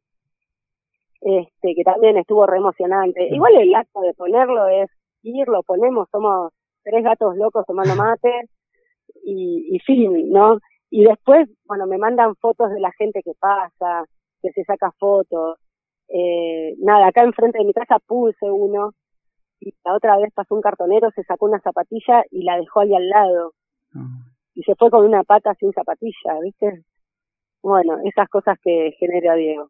este, 1.21 1.75
que 1.75 1.83
también 1.83 2.17
estuvo 2.17 2.47
re 2.47 2.57
emocionante. 2.57 3.27
Igual 3.31 3.57
el 3.57 3.75
acto 3.75 4.01
de 4.01 4.13
ponerlo 4.13 4.67
es 4.69 4.89
ir, 5.21 5.47
lo 5.49 5.61
ponemos, 5.61 6.07
somos 6.11 6.51
tres 6.83 7.03
gatos 7.03 7.35
locos 7.37 7.63
tomando 7.67 7.95
mate, 7.95 8.49
y, 9.23 9.75
y 9.75 9.79
fin, 9.79 10.31
¿no? 10.31 10.57
Y 10.95 11.03
después, 11.03 11.49
bueno, 11.65 11.87
me 11.87 11.97
mandan 11.97 12.35
fotos 12.37 12.71
de 12.71 12.79
la 12.79 12.89
gente 12.93 13.21
que 13.21 13.33
pasa, 13.37 14.05
que 14.41 14.49
se 14.51 14.63
saca 14.63 14.93
fotos. 14.97 15.57
Eh, 16.07 16.73
nada, 16.79 17.07
acá 17.07 17.21
enfrente 17.21 17.57
de 17.57 17.65
mi 17.65 17.73
casa 17.73 17.97
puse 18.07 18.49
uno, 18.49 18.91
y 19.59 19.73
la 19.83 19.93
otra 19.93 20.15
vez 20.17 20.31
pasó 20.33 20.55
un 20.55 20.61
cartonero, 20.61 21.11
se 21.11 21.23
sacó 21.23 21.47
una 21.47 21.59
zapatilla 21.59 22.23
y 22.31 22.45
la 22.45 22.55
dejó 22.55 22.79
ahí 22.79 22.95
al 22.95 23.09
lado. 23.09 23.51
Y 24.53 24.63
se 24.63 24.73
fue 24.75 24.89
con 24.89 25.03
una 25.03 25.23
pata 25.23 25.53
sin 25.55 25.73
zapatilla, 25.73 26.39
¿viste? 26.41 26.85
Bueno, 27.61 27.97
esas 28.05 28.29
cosas 28.29 28.57
que 28.63 28.95
genera 28.97 29.35
Diego. 29.35 29.67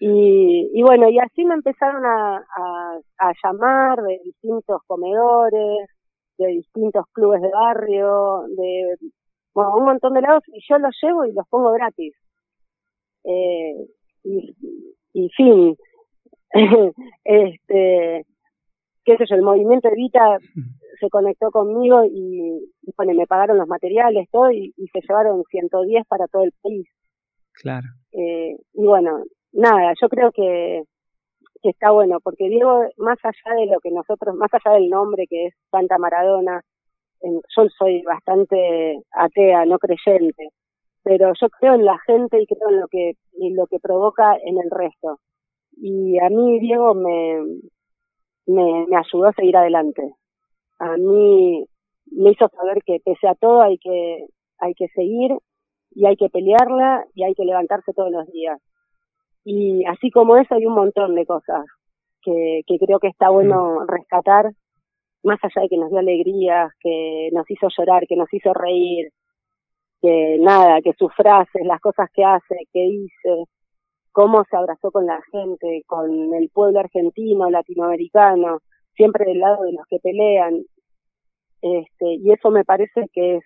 Y, 0.00 0.70
y 0.72 0.82
bueno, 0.82 1.10
y 1.10 1.18
así 1.18 1.44
me 1.44 1.52
empezaron 1.52 2.06
a, 2.06 2.36
a, 2.38 2.98
a 3.18 3.32
llamar 3.44 4.00
de 4.00 4.18
distintos 4.24 4.80
comedores, 4.86 5.86
de 6.38 6.46
distintos 6.46 7.04
clubes 7.12 7.42
de 7.42 7.50
barrio, 7.50 8.44
de 8.56 8.96
bueno, 9.54 9.76
un 9.76 9.84
montón 9.84 10.14
de 10.14 10.22
lados, 10.22 10.42
y 10.48 10.60
yo 10.68 10.78
los 10.78 10.96
llevo 11.02 11.24
y 11.24 11.32
los 11.32 11.46
pongo 11.48 11.72
gratis. 11.72 12.14
Eh, 13.24 13.86
y, 14.24 14.56
y 15.12 15.28
fin. 15.30 15.76
este, 17.24 18.26
qué 19.04 19.16
sé 19.16 19.24
yo, 19.28 19.36
el 19.36 19.42
movimiento 19.42 19.88
Evita 19.88 20.38
se 21.00 21.08
conectó 21.08 21.50
conmigo 21.50 22.04
y, 22.04 22.70
y 22.82 22.92
bueno, 22.96 23.14
me 23.14 23.26
pagaron 23.26 23.58
los 23.58 23.68
materiales, 23.68 24.28
todo, 24.30 24.50
y, 24.50 24.72
y 24.76 24.86
se 24.88 25.00
llevaron 25.00 25.42
110 25.50 26.06
para 26.06 26.26
todo 26.26 26.44
el 26.44 26.52
país. 26.62 26.86
Claro. 27.52 27.86
Eh, 28.12 28.56
y 28.72 28.84
bueno, 28.84 29.24
nada, 29.52 29.92
yo 30.00 30.08
creo 30.08 30.30
que, 30.32 30.82
que 31.62 31.70
está 31.70 31.90
bueno, 31.90 32.18
porque 32.22 32.48
Diego, 32.48 32.84
más 32.98 33.18
allá 33.22 33.56
de 33.56 33.66
lo 33.66 33.80
que 33.80 33.90
nosotros, 33.90 34.34
más 34.34 34.50
allá 34.52 34.76
del 34.76 34.88
nombre 34.88 35.26
que 35.28 35.46
es 35.46 35.54
Santa 35.70 35.98
Maradona, 35.98 36.62
yo 37.22 37.68
soy 37.78 38.02
bastante 38.02 39.02
atea, 39.12 39.64
no 39.66 39.78
creyente, 39.78 40.48
pero 41.02 41.32
yo 41.40 41.48
creo 41.50 41.74
en 41.74 41.84
la 41.84 41.98
gente 42.06 42.40
y 42.40 42.46
creo 42.46 42.68
en 42.68 42.80
lo 42.80 42.88
que, 42.88 43.12
en 43.40 43.56
lo 43.56 43.66
que 43.66 43.78
provoca 43.78 44.36
en 44.42 44.58
el 44.58 44.70
resto. 44.70 45.18
Y 45.76 46.18
a 46.18 46.28
mí 46.28 46.60
Diego 46.60 46.94
me, 46.94 47.40
me, 48.46 48.86
me 48.86 48.96
ayudó 48.96 49.26
a 49.26 49.32
seguir 49.32 49.56
adelante. 49.56 50.14
A 50.78 50.96
mí 50.96 51.64
me 52.10 52.30
hizo 52.30 52.48
saber 52.48 52.82
que 52.84 52.98
pese 53.04 53.28
a 53.28 53.34
todo 53.34 53.62
hay 53.62 53.78
que, 53.78 54.26
hay 54.58 54.74
que 54.74 54.88
seguir 54.88 55.36
y 55.92 56.06
hay 56.06 56.16
que 56.16 56.28
pelearla 56.28 57.04
y 57.14 57.24
hay 57.24 57.34
que 57.34 57.44
levantarse 57.44 57.92
todos 57.92 58.10
los 58.10 58.26
días. 58.32 58.60
Y 59.44 59.84
así 59.86 60.10
como 60.10 60.36
eso 60.36 60.54
hay 60.54 60.66
un 60.66 60.74
montón 60.74 61.14
de 61.14 61.26
cosas 61.26 61.64
que, 62.22 62.62
que 62.66 62.78
creo 62.78 62.98
que 62.98 63.08
está 63.08 63.30
bueno 63.30 63.86
rescatar, 63.86 64.52
más 65.22 65.38
allá 65.42 65.62
de 65.62 65.68
que 65.68 65.76
nos 65.76 65.90
dio 65.90 65.98
alegrías, 65.98 66.72
que 66.80 67.30
nos 67.32 67.50
hizo 67.50 67.68
llorar, 67.76 68.06
que 68.06 68.16
nos 68.16 68.32
hizo 68.32 68.52
reír, 68.54 69.10
que 70.00 70.38
nada, 70.40 70.80
que 70.82 70.92
sus 70.98 71.12
frases, 71.14 71.64
las 71.64 71.80
cosas 71.80 72.08
que 72.14 72.24
hace, 72.24 72.56
que 72.72 72.80
dice, 72.80 73.44
cómo 74.12 74.44
se 74.48 74.56
abrazó 74.56 74.90
con 74.90 75.06
la 75.06 75.20
gente, 75.30 75.82
con 75.86 76.34
el 76.34 76.48
pueblo 76.50 76.80
argentino, 76.80 77.50
latinoamericano, 77.50 78.60
siempre 78.94 79.24
del 79.26 79.40
lado 79.40 79.64
de 79.64 79.72
los 79.72 79.86
que 79.88 79.98
pelean. 80.02 80.62
Este, 81.62 82.14
y 82.14 82.32
eso 82.32 82.50
me 82.50 82.64
parece 82.64 83.06
que 83.12 83.36
es, 83.36 83.44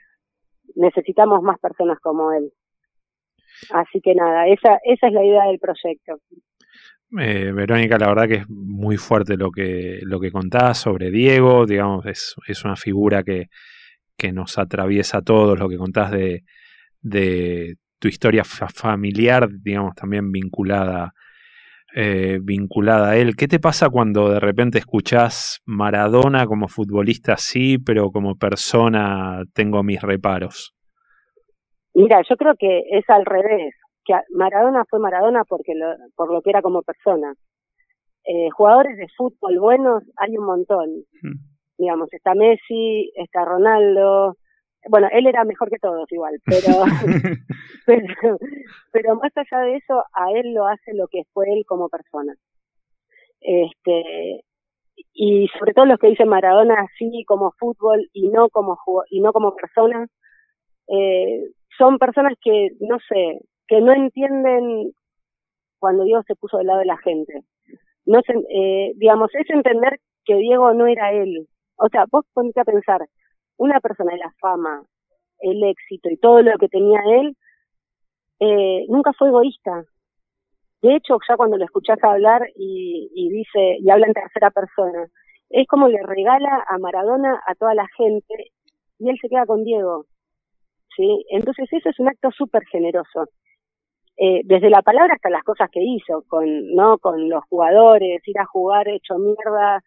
necesitamos 0.76 1.42
más 1.42 1.58
personas 1.58 1.98
como 2.00 2.32
él. 2.32 2.52
Así 3.70 4.00
que 4.00 4.14
nada, 4.14 4.46
esa, 4.48 4.78
esa 4.84 5.06
es 5.08 5.12
la 5.12 5.24
idea 5.24 5.44
del 5.46 5.58
proyecto. 5.58 6.18
Eh, 7.18 7.52
Verónica, 7.52 7.96
la 7.98 8.08
verdad 8.08 8.26
que 8.26 8.34
es 8.36 8.48
muy 8.48 8.96
fuerte 8.96 9.36
lo 9.36 9.50
que, 9.52 10.00
lo 10.02 10.18
que 10.18 10.32
contás 10.32 10.78
sobre 10.78 11.10
Diego, 11.10 11.64
digamos, 11.66 12.04
es, 12.06 12.34
es 12.46 12.64
una 12.64 12.76
figura 12.76 13.22
que, 13.22 13.46
que 14.16 14.32
nos 14.32 14.58
atraviesa 14.58 15.18
a 15.18 15.22
todos, 15.22 15.58
lo 15.58 15.68
que 15.68 15.76
contás 15.76 16.10
de, 16.10 16.42
de 17.00 17.76
tu 18.00 18.08
historia 18.08 18.44
fa- 18.44 18.68
familiar, 18.68 19.48
digamos, 19.50 19.94
también 19.94 20.32
vinculada, 20.32 21.12
eh, 21.94 22.40
vinculada 22.42 23.10
a 23.10 23.16
él. 23.16 23.36
¿Qué 23.36 23.48
te 23.48 23.60
pasa 23.60 23.90
cuando 23.90 24.30
de 24.30 24.40
repente 24.40 24.78
escuchás 24.78 25.60
Maradona 25.66 26.46
como 26.46 26.68
futbolista 26.68 27.36
sí, 27.36 27.78
pero 27.78 28.10
como 28.10 28.36
persona 28.36 29.44
tengo 29.52 29.82
mis 29.84 30.02
reparos? 30.02 30.74
Mira, 31.94 32.22
yo 32.28 32.36
creo 32.36 32.54
que 32.58 32.82
es 32.90 33.08
al 33.08 33.24
revés, 33.24 33.72
que 34.04 34.14
Maradona 34.30 34.84
fue 34.88 34.98
Maradona 34.98 35.44
porque 35.44 35.74
lo, 35.74 35.86
por 36.14 36.32
lo 36.32 36.42
que 36.42 36.50
era 36.50 36.62
como 36.62 36.82
persona. 36.82 37.34
Eh, 38.26 38.48
jugadores 38.50 38.96
de 38.96 39.06
fútbol 39.16 39.58
buenos 39.58 40.02
hay 40.16 40.36
un 40.38 40.46
montón. 40.46 40.88
Digamos, 41.76 42.12
está 42.12 42.34
Messi, 42.34 43.10
está 43.16 43.44
Ronaldo. 43.44 44.36
Bueno, 44.88 45.08
él 45.12 45.26
era 45.26 45.44
mejor 45.44 45.70
que 45.70 45.78
todos 45.78 46.10
igual, 46.12 46.38
pero, 46.44 46.84
pero, 47.86 48.38
pero 48.92 49.16
más 49.16 49.32
allá 49.36 49.60
de 49.64 49.76
eso, 49.76 50.02
a 50.12 50.30
él 50.32 50.54
lo 50.54 50.66
hace 50.66 50.94
lo 50.94 51.06
que 51.08 51.22
fue 51.32 51.46
él 51.52 51.64
como 51.66 51.88
persona. 51.88 52.34
Este, 53.40 54.44
y 55.12 55.48
sobre 55.58 55.74
todo 55.74 55.86
los 55.86 55.98
que 55.98 56.08
dicen 56.08 56.28
Maradona 56.28 56.76
así 56.80 57.24
como 57.26 57.52
fútbol 57.58 58.08
y 58.12 58.28
no 58.28 58.48
como 58.48 58.76
jugo- 58.76 59.04
y 59.10 59.20
no 59.20 59.32
como 59.32 59.54
persona, 59.54 60.06
eh, 60.88 61.42
son 61.76 61.98
personas 61.98 62.34
que, 62.42 62.68
no 62.80 62.98
sé, 63.08 63.40
que 63.68 63.80
no 63.80 63.92
entienden 63.92 64.92
cuando 65.78 66.04
Diego 66.04 66.22
se 66.26 66.34
puso 66.36 66.58
del 66.58 66.66
lado 66.66 66.80
de 66.80 66.86
la 66.86 66.98
gente. 66.98 67.40
No 68.06 68.20
se, 68.22 68.32
eh, 68.50 68.92
digamos, 68.96 69.30
es 69.34 69.48
entender 69.50 70.00
que 70.24 70.36
Diego 70.36 70.72
no 70.74 70.86
era 70.86 71.12
él. 71.12 71.48
O 71.76 71.88
sea, 71.88 72.04
vos 72.10 72.24
ponete 72.32 72.60
a 72.60 72.64
pensar, 72.64 73.00
una 73.56 73.80
persona 73.80 74.12
de 74.12 74.18
la 74.18 74.32
fama, 74.40 74.82
el 75.40 75.62
éxito 75.64 76.08
y 76.10 76.16
todo 76.16 76.42
lo 76.42 76.56
que 76.58 76.68
tenía 76.68 77.00
él, 77.20 77.36
eh, 78.40 78.86
nunca 78.88 79.12
fue 79.12 79.28
egoísta. 79.28 79.84
De 80.82 80.96
hecho, 80.96 81.18
ya 81.28 81.36
cuando 81.36 81.56
lo 81.56 81.64
escuchás 81.64 82.02
hablar 82.02 82.46
y, 82.56 83.10
y 83.14 83.30
dice, 83.30 83.78
y 83.80 83.90
habla 83.90 84.06
en 84.06 84.12
tercera 84.12 84.50
persona, 84.50 85.06
es 85.50 85.66
como 85.66 85.88
le 85.88 86.02
regala 86.02 86.64
a 86.68 86.78
Maradona 86.78 87.40
a 87.46 87.54
toda 87.54 87.74
la 87.74 87.86
gente 87.96 88.52
y 88.98 89.08
él 89.08 89.18
se 89.20 89.28
queda 89.28 89.46
con 89.46 89.64
Diego. 89.64 90.06
¿sí? 90.96 91.24
Entonces 91.30 91.68
eso 91.70 91.88
es 91.88 91.98
un 91.98 92.08
acto 92.08 92.30
súper 92.30 92.64
generoso. 92.66 93.28
Eh, 94.16 94.42
desde 94.44 94.70
la 94.70 94.82
palabra 94.82 95.14
hasta 95.14 95.30
las 95.30 95.42
cosas 95.42 95.68
que 95.70 95.80
hizo, 95.82 96.22
con, 96.28 96.74
¿no? 96.74 96.98
con 96.98 97.28
los 97.28 97.42
jugadores, 97.48 98.22
ir 98.26 98.38
a 98.38 98.46
jugar 98.46 98.88
hecho 98.88 99.18
mierda 99.18 99.82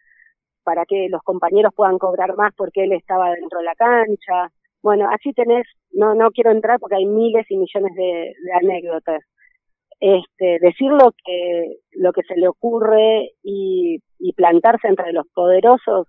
para 0.64 0.86
que 0.86 1.08
los 1.10 1.22
compañeros 1.24 1.74
puedan 1.74 1.98
cobrar 1.98 2.36
más 2.36 2.54
porque 2.56 2.84
él 2.84 2.91
estaba 2.91 3.32
dentro 3.32 3.60
de 3.60 3.66
la 3.66 3.76
cancha. 3.76 4.52
Bueno, 4.82 5.08
así 5.10 5.32
tenés, 5.32 5.66
no, 5.91 6.14
no 6.14 6.32
quiero 6.32 6.52
entrar 6.52 6.80
porque 6.80 6.98
hay 6.98 7.06
miles 7.06 7.45
y 7.49 7.58
millones 7.58 7.95
de, 7.95 8.34
de 8.44 8.54
anécdotas. 8.54 9.24
Este, 9.99 10.60
decir 10.60 10.91
lo 10.91 11.12
que, 11.24 11.78
lo 11.94 12.12
que 12.12 12.22
se 12.24 12.36
le 12.36 12.48
ocurre 12.48 13.32
y, 13.41 13.99
y 14.20 14.34
plantarse 14.34 14.88
entre 14.88 15.14
los 15.14 15.28
poderosos, 15.30 16.08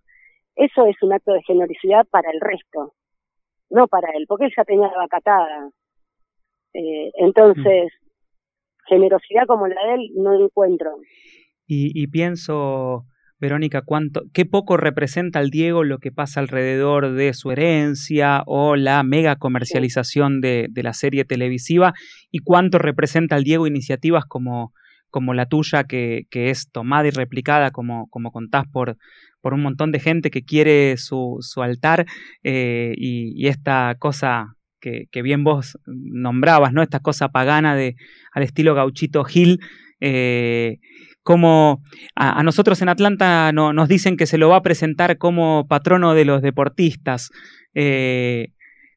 eso 0.57 0.86
es 0.86 0.97
un 1.03 1.12
acto 1.12 1.32
de 1.32 1.43
generosidad 1.43 2.05
para 2.11 2.31
el 2.31 2.40
resto, 2.40 2.95
no 3.70 3.86
para 3.86 4.11
él, 4.11 4.27
porque 4.27 4.47
él 4.47 4.53
ya 4.57 4.65
tenía 4.65 4.89
la 4.89 4.99
vacatada. 4.99 5.70
Eh, 6.74 7.12
entonces, 7.15 7.93
generosidad 8.89 9.47
como 9.47 9.66
la 9.66 9.74
de 9.86 9.94
él 9.94 10.10
no 10.16 10.35
encuentro. 10.44 10.90
Y, 11.70 12.06
pienso, 12.06 13.05
Verónica, 13.39 13.82
cuánto, 13.82 14.23
qué 14.32 14.47
poco 14.47 14.78
representa 14.78 15.39
al 15.39 15.51
Diego 15.51 15.85
lo 15.85 15.98
que 15.98 16.10
pasa 16.10 16.40
alrededor 16.40 17.12
de 17.12 17.35
su 17.35 17.51
herencia 17.51 18.43
o 18.47 18.74
la 18.74 19.02
mega 19.02 19.36
comercialización 19.36 20.40
de, 20.40 20.70
la 20.74 20.94
serie 20.94 21.27
televisiva 21.27 21.93
y 22.31 22.39
cuánto 22.39 22.78
representa 22.78 23.36
al 23.36 23.44
Diego 23.44 23.66
iniciativas 23.66 24.24
como, 24.24 24.73
como 25.10 25.35
la 25.35 25.44
tuya 25.44 25.85
que, 25.85 26.23
que 26.31 26.48
es 26.48 26.70
tomada 26.73 27.06
y 27.06 27.10
replicada, 27.10 27.70
como, 27.70 28.09
como 28.09 28.32
contás, 28.32 28.65
por, 28.73 28.97
por 29.43 29.52
un 29.52 29.60
montón 29.60 29.93
de 29.93 30.01
gente 30.01 30.31
que 30.31 30.44
quiere 30.44 30.97
su, 30.97 31.36
su 31.40 31.60
altar 31.60 32.06
eh, 32.43 32.94
y, 32.97 33.35
y 33.36 33.48
esta 33.48 33.94
cosa 33.98 34.57
que, 34.80 35.22
bien 35.22 35.44
vos 35.44 35.78
nombrabas, 35.86 36.72
¿no? 36.72 36.82
Esta 36.82 37.00
cosa 37.00 37.28
pagana 37.28 37.74
de 37.74 37.96
al 38.32 38.42
estilo 38.42 38.74
gauchito 38.74 39.24
Gil, 39.24 39.60
eh, 40.00 40.78
como 41.22 41.82
a, 42.14 42.42
nosotros 42.42 42.80
en 42.82 42.88
Atlanta 42.88 43.52
no, 43.52 43.72
nos 43.72 43.88
dicen 43.88 44.16
que 44.16 44.26
se 44.26 44.38
lo 44.38 44.48
va 44.48 44.56
a 44.56 44.62
presentar 44.62 45.18
como 45.18 45.66
patrono 45.68 46.14
de 46.14 46.24
los 46.24 46.42
deportistas. 46.42 47.30
Eh, 47.74 48.48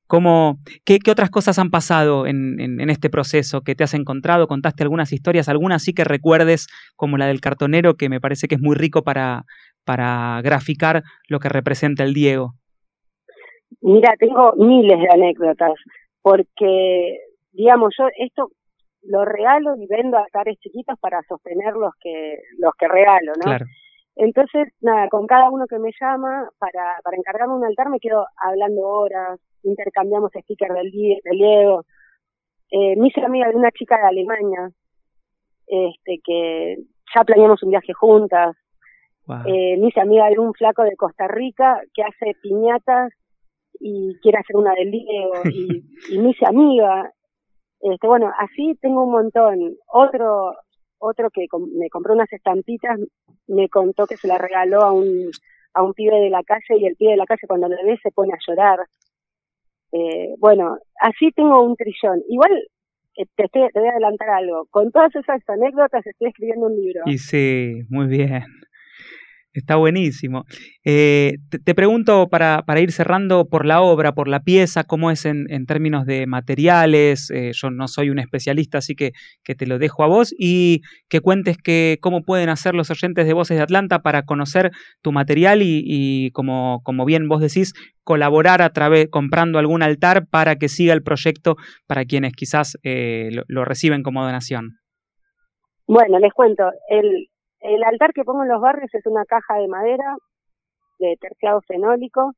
¿cómo, 0.07 0.59
qué, 0.85 0.99
qué, 0.99 1.11
otras 1.11 1.29
cosas 1.29 1.59
han 1.59 1.69
pasado 1.69 2.27
en, 2.27 2.59
en, 2.59 2.81
en, 2.81 2.89
este 2.89 3.09
proceso 3.09 3.61
que 3.61 3.75
te 3.75 3.83
has 3.83 3.93
encontrado? 3.93 4.47
¿Contaste 4.47 4.83
algunas 4.83 5.11
historias? 5.13 5.49
¿Algunas 5.49 5.83
sí 5.83 5.93
que 5.93 6.03
recuerdes, 6.03 6.67
como 6.95 7.17
la 7.17 7.27
del 7.27 7.41
cartonero, 7.41 7.95
que 7.95 8.09
me 8.09 8.21
parece 8.21 8.47
que 8.47 8.55
es 8.55 8.61
muy 8.61 8.75
rico 8.75 9.03
para, 9.03 9.45
para 9.83 10.41
graficar 10.43 11.03
lo 11.27 11.39
que 11.39 11.49
representa 11.49 12.03
el 12.03 12.13
Diego? 12.13 12.55
Mira, 13.79 14.15
tengo 14.19 14.53
miles 14.57 14.99
de 14.99 15.09
anécdotas, 15.09 15.73
porque, 16.21 17.19
digamos, 17.53 17.95
yo 17.97 18.07
esto 18.17 18.51
lo 19.03 19.25
regalo 19.25 19.75
y 19.77 19.87
vendo 19.87 20.17
altares 20.17 20.59
chiquitos 20.59 20.99
para 20.99 21.21
sostener 21.23 21.73
los 21.73 21.93
que 21.99 22.39
los 22.59 22.73
que 22.77 22.87
regalo, 22.87 23.31
¿no? 23.37 23.43
Claro. 23.43 23.65
Entonces, 24.15 24.67
nada, 24.81 25.07
con 25.09 25.25
cada 25.25 25.49
uno 25.49 25.65
que 25.67 25.79
me 25.79 25.91
llama 25.99 26.49
para, 26.59 26.99
para 27.03 27.17
encargarme 27.17 27.55
un 27.55 27.65
altar 27.65 27.89
me 27.89 27.99
quedo 27.99 28.25
hablando 28.37 28.81
horas, 28.81 29.39
intercambiamos 29.63 30.31
stickers 30.31 30.75
del, 30.75 30.91
del 30.91 31.37
Diego. 31.37 31.85
Eh, 32.69 32.95
me 32.97 33.07
hice 33.07 33.21
amiga 33.21 33.49
de 33.49 33.55
una 33.55 33.71
chica 33.71 33.97
de 33.97 34.07
Alemania, 34.07 34.69
este 35.67 36.19
que 36.23 36.77
ya 37.15 37.23
planeamos 37.23 37.63
un 37.63 37.71
viaje 37.71 37.93
juntas. 37.93 38.55
Wow. 39.25 39.37
Eh, 39.45 39.77
me 39.79 39.87
hice 39.87 40.01
amiga 40.01 40.29
de 40.29 40.39
un 40.39 40.53
flaco 40.53 40.83
de 40.83 40.95
Costa 40.95 41.27
Rica 41.27 41.81
que 41.93 42.03
hace 42.03 42.35
piñatas 42.41 43.13
y 43.81 44.15
quiere 44.21 44.37
hacer 44.37 44.55
una 44.55 44.73
del 44.75 44.91
Diego 44.91 45.33
y, 45.51 45.83
y 46.09 46.17
me 46.19 46.29
hice 46.31 46.45
amiga. 46.45 47.11
Este, 47.81 48.05
bueno, 48.07 48.31
así 48.37 48.75
tengo 48.81 49.03
un 49.05 49.11
montón. 49.11 49.75
Otro, 49.91 50.53
otro 50.99 51.29
que 51.31 51.47
com 51.47 51.67
me 51.77 51.89
compró 51.89 52.13
unas 52.13 52.31
estampitas 52.31 52.99
me 53.47 53.67
contó 53.69 54.05
que 54.05 54.17
se 54.17 54.27
la 54.27 54.37
regaló 54.37 54.81
a 54.83 54.91
un, 54.93 55.31
a 55.73 55.81
un 55.83 55.93
pibe 55.93 56.19
de 56.19 56.29
la 56.29 56.43
calle 56.43 56.77
y 56.79 56.85
el 56.85 56.95
pibe 56.95 57.11
de 57.11 57.17
la 57.17 57.25
calle 57.25 57.47
cuando 57.47 57.67
lo 57.67 57.75
ve 57.83 57.97
se 58.03 58.11
pone 58.11 58.33
a 58.33 58.37
llorar. 58.47 58.79
Eh, 59.93 60.35
bueno, 60.37 60.77
así 61.01 61.31
tengo 61.31 61.63
un 61.63 61.75
trillón. 61.75 62.21
Igual 62.29 62.51
eh, 63.17 63.25
te, 63.35 63.43
estoy- 63.45 63.67
te 63.73 63.79
voy 63.79 63.89
a 63.89 63.91
adelantar 63.93 64.29
algo. 64.29 64.67
Con 64.69 64.91
todas 64.91 65.13
esas 65.15 65.41
anécdotas 65.49 66.05
estoy 66.05 66.29
escribiendo 66.29 66.67
un 66.67 66.75
libro. 66.75 67.01
Y 67.07 67.17
sí, 67.17 67.81
muy 67.89 68.07
bien. 68.07 68.43
Está 69.53 69.75
buenísimo. 69.75 70.45
Eh, 70.85 71.33
te, 71.65 71.75
pregunto 71.75 72.29
para, 72.29 72.63
para 72.65 72.79
ir 72.79 72.93
cerrando 72.93 73.49
por 73.49 73.65
la 73.65 73.81
obra, 73.81 74.13
por 74.13 74.29
la 74.29 74.39
pieza, 74.39 74.85
cómo 74.85 75.11
es 75.11 75.25
en, 75.25 75.65
términos 75.65 76.05
de 76.05 76.25
materiales. 76.25 77.29
Eh, 77.31 77.51
yo 77.53 77.69
no 77.69 77.89
soy 77.89 78.09
un 78.09 78.19
especialista, 78.19 78.77
así 78.77 78.95
que, 78.95 79.11
que 79.43 79.53
te 79.53 79.67
lo 79.67 79.77
dejo 79.77 80.03
a 80.03 80.07
vos 80.07 80.33
y 80.37 80.81
que 81.09 81.19
cuentes 81.19 81.57
que, 81.57 81.97
cómo 82.01 82.21
pueden 82.21 82.47
hacer 82.47 82.75
los 82.75 82.91
oyentes 82.91 83.27
de 83.27 83.33
Voces 83.33 83.57
de 83.57 83.63
Atlanta 83.63 83.99
para 83.99 84.23
conocer 84.23 84.71
tu 85.01 85.11
material 85.11 85.61
y, 85.61 85.83
y 85.85 86.31
como, 86.31 86.79
como 86.83 87.03
bien 87.03 87.27
vos 87.27 87.41
decís, 87.41 87.73
colaborar 88.05 88.61
a 88.61 88.69
través, 88.69 89.09
comprando 89.09 89.59
algún 89.59 89.83
altar 89.83 90.27
para 90.29 90.55
que 90.55 90.69
siga 90.69 90.93
el 90.93 91.03
proyecto 91.03 91.57
para 91.87 92.05
quienes 92.05 92.31
quizás 92.33 92.77
eh, 92.83 93.29
lo, 93.33 93.43
lo 93.49 93.65
reciben 93.65 94.01
como 94.01 94.23
donación. 94.23 94.77
Bueno, 95.87 96.19
les 96.19 96.31
cuento. 96.31 96.63
El, 96.89 97.27
el 97.61 97.83
altar 97.83 98.13
que 98.13 98.23
pongo 98.23 98.43
en 98.43 98.49
los 98.49 98.61
barrios 98.61 98.93
es 98.93 99.05
una 99.05 99.25
caja 99.25 99.55
de 99.55 99.67
madera 99.67 100.15
de 100.99 101.17
terciado 101.19 101.61
fenólico 101.61 102.33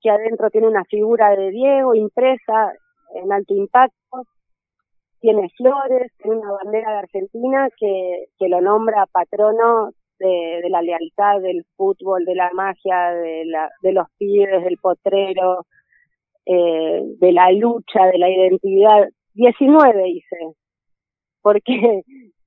que 0.00 0.10
adentro 0.10 0.50
tiene 0.50 0.68
una 0.68 0.84
figura 0.84 1.30
de 1.36 1.50
Diego 1.50 1.94
impresa 1.94 2.72
en 3.14 3.32
alto 3.32 3.54
impacto. 3.54 4.22
Tiene 5.20 5.48
flores, 5.56 6.12
tiene 6.18 6.38
una 6.38 6.52
bandera 6.52 6.92
de 6.92 6.98
Argentina 6.98 7.68
que, 7.78 8.26
que 8.38 8.48
lo 8.48 8.60
nombra 8.60 9.06
patrono 9.06 9.90
de, 10.18 10.60
de 10.62 10.70
la 10.70 10.82
lealtad, 10.82 11.40
del 11.40 11.64
fútbol, 11.76 12.24
de 12.24 12.34
la 12.34 12.50
magia, 12.52 13.12
de, 13.12 13.44
la, 13.46 13.70
de 13.82 13.92
los 13.92 14.06
pibes, 14.18 14.62
del 14.62 14.78
potrero, 14.78 15.66
eh, 16.44 17.02
de 17.18 17.32
la 17.32 17.50
lucha, 17.52 18.06
de 18.06 18.18
la 18.18 18.30
identidad. 18.30 19.08
19 19.34 20.08
hice, 20.08 20.36
porque 21.42 22.02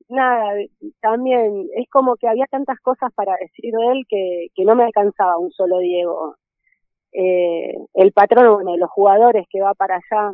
nada, 0.10 0.54
también 1.02 1.68
es 1.76 1.88
como 1.90 2.16
que 2.16 2.28
había 2.28 2.46
tantas 2.46 2.80
cosas 2.80 3.12
para 3.14 3.36
decir 3.40 3.74
de 3.74 3.92
él 3.92 4.06
que, 4.08 4.48
que 4.54 4.66
no 4.66 4.76
me 4.76 4.84
alcanzaba 4.84 5.38
un 5.38 5.52
solo 5.52 5.80
Diego. 5.80 6.36
Eh, 7.12 7.74
el 7.94 8.12
patrón, 8.12 8.56
bueno, 8.56 8.74
de 8.74 8.78
los 8.78 8.90
jugadores 8.90 9.46
que 9.50 9.62
va 9.62 9.74
para 9.74 9.96
allá, 9.96 10.34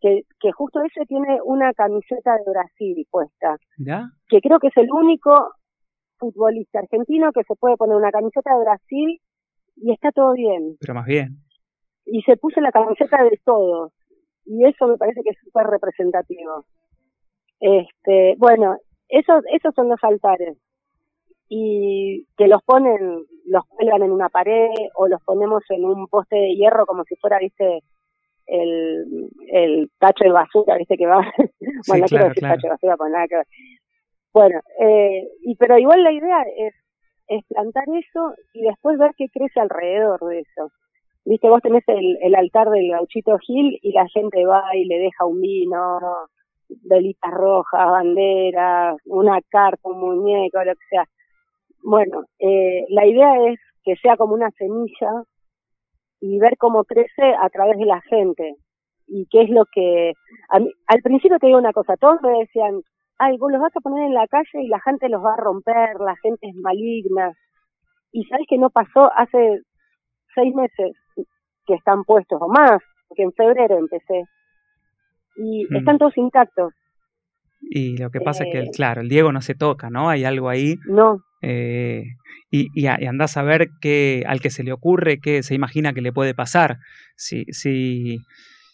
que, 0.00 0.22
que 0.40 0.52
justo 0.52 0.80
ese 0.82 1.04
tiene 1.06 1.38
una 1.44 1.72
camiseta 1.74 2.36
de 2.36 2.50
Brasil 2.50 3.06
puesta, 3.10 3.56
¿Ya? 3.78 4.10
que 4.28 4.40
creo 4.40 4.58
que 4.58 4.68
es 4.68 4.76
el 4.76 4.90
único 4.90 5.52
futbolista 6.18 6.78
argentino 6.80 7.32
que 7.32 7.44
se 7.44 7.54
puede 7.54 7.76
poner 7.76 7.96
una 7.96 8.10
camiseta 8.10 8.54
de 8.54 8.60
Brasil 8.60 9.20
y 9.76 9.92
está 9.92 10.10
todo 10.12 10.34
bien. 10.34 10.76
Pero 10.80 10.94
más 10.94 11.06
bien. 11.06 11.38
Y 12.04 12.22
se 12.22 12.36
puso 12.36 12.60
la 12.60 12.72
camiseta 12.72 13.22
de 13.22 13.38
todos. 13.44 13.92
Y 14.44 14.66
eso 14.66 14.86
me 14.86 14.96
parece 14.96 15.22
que 15.22 15.30
es 15.30 15.38
súper 15.44 15.66
representativo. 15.66 16.64
Este, 17.60 18.34
bueno, 18.38 18.76
esos, 19.10 19.44
esos 19.52 19.74
son 19.74 19.88
los 19.88 20.02
altares. 20.02 20.56
Y 21.48 22.26
que 22.36 22.46
los 22.46 22.62
ponen, 22.62 23.24
los 23.44 23.64
cuelgan 23.66 24.02
en 24.04 24.12
una 24.12 24.28
pared 24.28 24.70
o 24.94 25.08
los 25.08 25.20
ponemos 25.22 25.62
en 25.70 25.84
un 25.84 26.06
poste 26.06 26.36
de 26.36 26.54
hierro 26.54 26.86
como 26.86 27.04
si 27.04 27.16
fuera, 27.16 27.38
viste, 27.38 27.82
el, 28.46 29.28
el 29.48 29.90
tacho 29.98 30.24
de 30.24 30.32
basura, 30.32 30.76
viste, 30.76 30.96
que 30.96 31.06
va. 31.06 31.18
bueno, 31.88 32.02
no 32.02 32.06
quiero 32.06 32.28
decir 32.28 32.40
claro. 32.40 32.54
tacho 32.54 32.66
de 32.66 32.70
basura, 32.70 32.96
pues 32.96 33.12
nada 33.12 33.28
que 33.28 33.36
ver. 33.36 33.46
Bueno, 34.32 34.60
eh, 34.80 35.28
y 35.42 35.56
pero 35.56 35.76
igual 35.76 36.04
la 36.04 36.12
idea 36.12 36.42
es, 36.56 36.74
es 37.26 37.44
plantar 37.46 37.84
eso 37.88 38.34
y 38.52 38.62
después 38.62 38.96
ver 38.98 39.10
qué 39.16 39.26
crece 39.28 39.58
alrededor 39.58 40.20
de 40.20 40.40
eso. 40.40 40.70
Viste, 41.24 41.48
vos 41.48 41.60
tenés 41.62 41.82
el, 41.88 42.16
el 42.22 42.34
altar 42.36 42.70
del 42.70 42.90
gauchito 42.90 43.36
Gil 43.38 43.78
y 43.82 43.92
la 43.92 44.06
gente 44.08 44.46
va 44.46 44.64
y 44.74 44.84
le 44.84 44.98
deja 44.98 45.24
un 45.26 45.40
vino, 45.40 45.98
velitas 46.84 47.32
rojas, 47.32 47.90
banderas, 47.90 48.96
una 49.04 49.40
carta, 49.50 49.88
un 49.88 50.00
muñeco, 50.00 50.62
lo 50.64 50.72
que 50.74 50.86
sea. 50.90 51.04
Bueno, 51.82 52.24
eh, 52.38 52.84
la 52.90 53.06
idea 53.06 53.50
es 53.50 53.58
que 53.84 53.96
sea 53.96 54.16
como 54.16 54.34
una 54.34 54.50
semilla 54.52 55.24
y 56.20 56.38
ver 56.38 56.56
cómo 56.58 56.84
crece 56.84 57.34
a 57.40 57.48
través 57.48 57.78
de 57.78 57.86
la 57.86 58.00
gente. 58.02 58.54
Y 59.06 59.26
qué 59.30 59.42
es 59.42 59.50
lo 59.50 59.64
que... 59.72 60.12
a 60.50 60.60
mí- 60.60 60.72
al 60.86 61.00
principio 61.02 61.38
te 61.38 61.46
digo 61.46 61.58
una 61.58 61.72
cosa, 61.72 61.96
todos 61.96 62.20
me 62.22 62.38
decían, 62.38 62.82
ay, 63.18 63.36
vos 63.38 63.50
los 63.50 63.60
vas 63.60 63.74
a 63.76 63.80
poner 63.80 64.04
en 64.04 64.14
la 64.14 64.26
calle 64.28 64.62
y 64.62 64.68
la 64.68 64.80
gente 64.80 65.08
los 65.08 65.24
va 65.24 65.34
a 65.34 65.40
romper, 65.40 65.98
la 66.00 66.14
gente 66.16 66.48
es 66.48 66.54
maligna. 66.54 67.32
Y 68.12 68.24
sabes 68.24 68.46
que 68.48 68.58
no 68.58 68.70
pasó 68.70 69.10
hace 69.14 69.60
seis 70.34 70.54
meses 70.54 70.92
que 71.66 71.74
están 71.74 72.04
puestos 72.04 72.40
o 72.40 72.48
más, 72.48 72.80
porque 73.08 73.22
en 73.22 73.32
febrero 73.32 73.78
empecé. 73.78 74.24
Y 75.42 75.66
Mm. 75.70 75.76
están 75.76 75.98
todos 75.98 76.16
intactos. 76.18 76.72
Y 77.62 77.96
lo 77.98 78.10
que 78.10 78.20
pasa 78.20 78.44
es 78.44 78.50
que, 78.52 78.60
Eh, 78.60 78.70
claro, 78.74 79.00
el 79.00 79.08
Diego 79.08 79.32
no 79.32 79.40
se 79.42 79.54
toca, 79.54 79.90
¿no? 79.90 80.08
Hay 80.08 80.24
algo 80.24 80.48
ahí. 80.48 80.76
No, 80.86 81.18
eh, 81.42 82.04
y, 82.50 82.68
y 82.74 82.86
andás 82.86 83.36
a 83.36 83.42
ver 83.42 83.68
qué, 83.80 84.24
al 84.26 84.40
que 84.40 84.50
se 84.50 84.62
le 84.64 84.72
ocurre, 84.72 85.20
qué 85.20 85.42
se 85.42 85.54
imagina 85.54 85.92
que 85.94 86.00
le 86.02 86.12
puede 86.12 86.34
pasar 86.34 86.76
si, 87.16 87.44
si, 87.52 88.18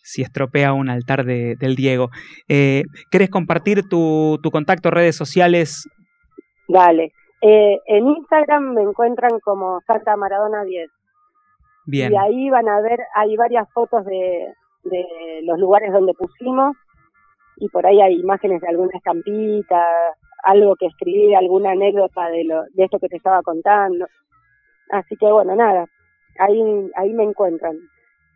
si 0.02 0.22
estropea 0.22 0.72
un 0.72 0.88
altar 0.88 1.24
de- 1.24 1.54
del 1.56 1.76
Diego. 1.76 2.10
Eh, 2.48 2.84
¿Querés 3.10 3.28
compartir 3.30 3.88
tu, 3.88 4.38
tu 4.42 4.50
contacto, 4.50 4.90
redes 4.90 5.14
sociales? 5.16 5.88
dale. 6.68 7.12
Eh, 7.42 7.78
en 7.86 8.08
Instagram 8.08 8.72
me 8.74 8.82
encuentran 8.82 9.38
como 9.44 9.80
Santa 9.86 10.16
Maradona 10.16 10.64
10. 10.64 10.90
Bien. 11.86 12.12
Y 12.12 12.16
ahí 12.16 12.50
van 12.50 12.68
a 12.68 12.80
ver, 12.80 12.98
hay 13.14 13.36
varias 13.36 13.68
fotos 13.72 14.04
de, 14.06 14.46
de 14.90 15.40
los 15.42 15.58
lugares 15.58 15.92
donde 15.92 16.12
pusimos 16.14 16.76
y 17.58 17.68
por 17.68 17.86
ahí 17.86 18.00
hay 18.00 18.14
imágenes 18.20 18.60
de 18.60 18.68
alguna 18.68 18.92
estampita, 18.94 19.82
algo 20.44 20.76
que 20.76 20.86
escribí, 20.86 21.34
alguna 21.34 21.70
anécdota 21.72 22.28
de, 22.28 22.44
lo, 22.44 22.62
de 22.74 22.84
esto 22.84 22.98
que 22.98 23.08
te 23.08 23.16
estaba 23.16 23.42
contando. 23.42 24.06
Así 24.90 25.16
que 25.16 25.26
bueno, 25.26 25.56
nada, 25.56 25.86
ahí, 26.38 26.60
ahí 26.96 27.12
me 27.12 27.24
encuentran. 27.24 27.76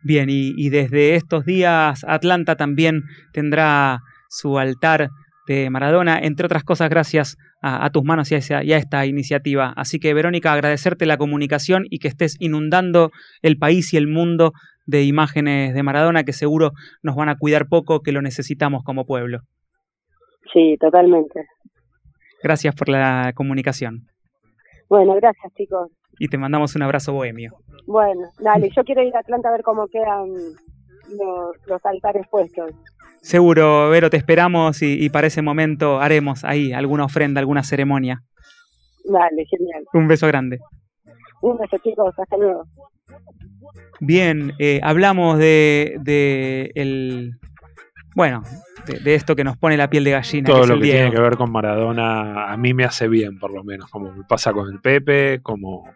Bien, 0.03 0.29
y, 0.29 0.53
y 0.57 0.69
desde 0.69 1.15
estos 1.15 1.45
días 1.45 2.03
Atlanta 2.07 2.55
también 2.55 3.03
tendrá 3.33 3.99
su 4.29 4.57
altar 4.57 5.09
de 5.47 5.69
Maradona, 5.69 6.19
entre 6.19 6.45
otras 6.45 6.63
cosas 6.63 6.89
gracias 6.89 7.37
a, 7.61 7.85
a 7.85 7.89
tus 7.91 8.03
manos 8.03 8.31
y 8.31 8.35
a, 8.35 8.37
esa- 8.39 8.63
y 8.63 8.73
a 8.73 8.77
esta 8.77 9.05
iniciativa. 9.05 9.73
Así 9.75 9.99
que 9.99 10.13
Verónica, 10.13 10.53
agradecerte 10.53 11.05
la 11.05 11.17
comunicación 11.17 11.85
y 11.89 11.99
que 11.99 12.07
estés 12.07 12.35
inundando 12.39 13.11
el 13.41 13.57
país 13.57 13.93
y 13.93 13.97
el 13.97 14.07
mundo 14.07 14.53
de 14.85 15.03
imágenes 15.03 15.73
de 15.73 15.83
Maradona 15.83 16.23
que 16.23 16.33
seguro 16.33 16.71
nos 17.03 17.15
van 17.15 17.29
a 17.29 17.37
cuidar 17.37 17.67
poco, 17.67 18.01
que 18.01 18.11
lo 18.11 18.21
necesitamos 18.21 18.83
como 18.83 19.05
pueblo. 19.05 19.39
Sí, 20.53 20.75
totalmente. 20.79 21.45
Gracias 22.43 22.73
por 22.75 22.89
la 22.89 23.31
comunicación 23.35 24.07
Bueno, 24.89 25.13
gracias 25.15 25.53
chicos. 25.55 25.89
y 26.19 26.27
te 26.27 26.37
mandamos 26.37 26.75
un 26.75 26.81
abrazo 26.81 27.13
bohemio. 27.13 27.51
Bueno, 27.85 28.21
dale, 28.39 28.69
yo 28.75 28.83
quiero 28.83 29.01
ir 29.03 29.15
a 29.15 29.19
Atlanta 29.19 29.49
a 29.49 29.51
ver 29.53 29.61
cómo 29.63 29.87
quedan 29.87 30.27
los, 30.29 31.55
los 31.67 31.85
altares 31.85 32.27
puestos. 32.29 32.71
Seguro, 33.21 33.89
Vero, 33.91 34.09
te 34.09 34.17
esperamos 34.17 34.81
y, 34.81 35.03
y 35.05 35.09
para 35.09 35.27
ese 35.27 35.43
momento 35.43 35.99
haremos 36.01 36.43
ahí 36.43 36.73
alguna 36.73 37.05
ofrenda, 37.05 37.39
alguna 37.39 37.61
ceremonia. 37.63 38.23
Dale, 39.05 39.45
genial. 39.45 39.83
Un 39.93 40.07
beso 40.07 40.25
grande. 40.27 40.57
Un 41.43 41.57
beso 41.57 41.77
chicos, 41.83 42.13
hasta 42.17 42.37
luego. 42.37 42.63
Bien, 43.99 44.53
eh, 44.59 44.79
hablamos 44.83 45.37
de, 45.37 45.97
de 46.01 46.71
el, 46.75 47.35
bueno, 48.15 48.43
de, 48.85 48.99
de 48.99 49.15
esto 49.15 49.35
que 49.35 49.43
nos 49.43 49.57
pone 49.57 49.77
la 49.77 49.89
piel 49.89 50.03
de 50.03 50.11
gallina. 50.11 50.47
Todo 50.47 50.65
lo 50.65 50.75
que 50.79 50.85
Diego. 50.85 50.97
tiene 50.97 51.11
que 51.11 51.21
ver 51.21 51.37
con 51.37 51.51
Maradona 51.51 52.51
a 52.51 52.57
mí 52.57 52.73
me 52.73 52.83
hace 52.83 53.07
bien, 53.07 53.37
por 53.37 53.53
lo 53.53 53.63
menos, 53.63 53.89
como 53.89 54.11
me 54.11 54.23
pasa 54.23 54.53
con 54.53 54.71
el 54.71 54.79
Pepe, 54.79 55.39
como 55.41 55.89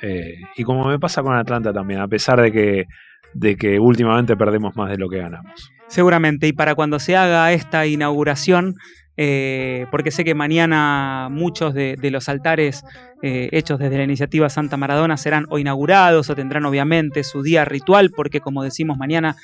eh, 0.00 0.36
y 0.56 0.64
como 0.64 0.86
me 0.86 0.98
pasa 0.98 1.22
con 1.22 1.34
Atlanta 1.34 1.72
también, 1.72 2.00
a 2.00 2.08
pesar 2.08 2.40
de 2.40 2.52
que, 2.52 2.86
de 3.34 3.56
que 3.56 3.78
últimamente 3.78 4.36
perdemos 4.36 4.76
más 4.76 4.90
de 4.90 4.98
lo 4.98 5.08
que 5.08 5.18
ganamos. 5.18 5.72
Seguramente, 5.88 6.46
y 6.46 6.52
para 6.52 6.74
cuando 6.74 6.98
se 6.98 7.16
haga 7.16 7.52
esta 7.52 7.86
inauguración, 7.86 8.74
eh, 9.20 9.86
porque 9.90 10.12
sé 10.12 10.22
que 10.22 10.36
mañana 10.36 11.28
muchos 11.28 11.74
de, 11.74 11.98
los 12.10 12.28
altares 12.28 12.84
eh, 13.20 13.48
hechos 13.50 13.80
desde 13.80 13.98
la 13.98 14.04
iniciativa 14.04 14.48
Santa 14.48 14.76
Maradona 14.76 15.16
serán 15.16 15.46
o 15.50 15.58
inaugurados 15.58 16.30
o 16.30 16.36
tendrán 16.36 16.64
obviamente 16.64 17.24
su 17.24 17.42
día 17.42 17.64
ritual, 17.64 18.12
porque 18.14 18.40
como 18.40 18.62
decimos 18.62 18.96
mañana 18.96 19.34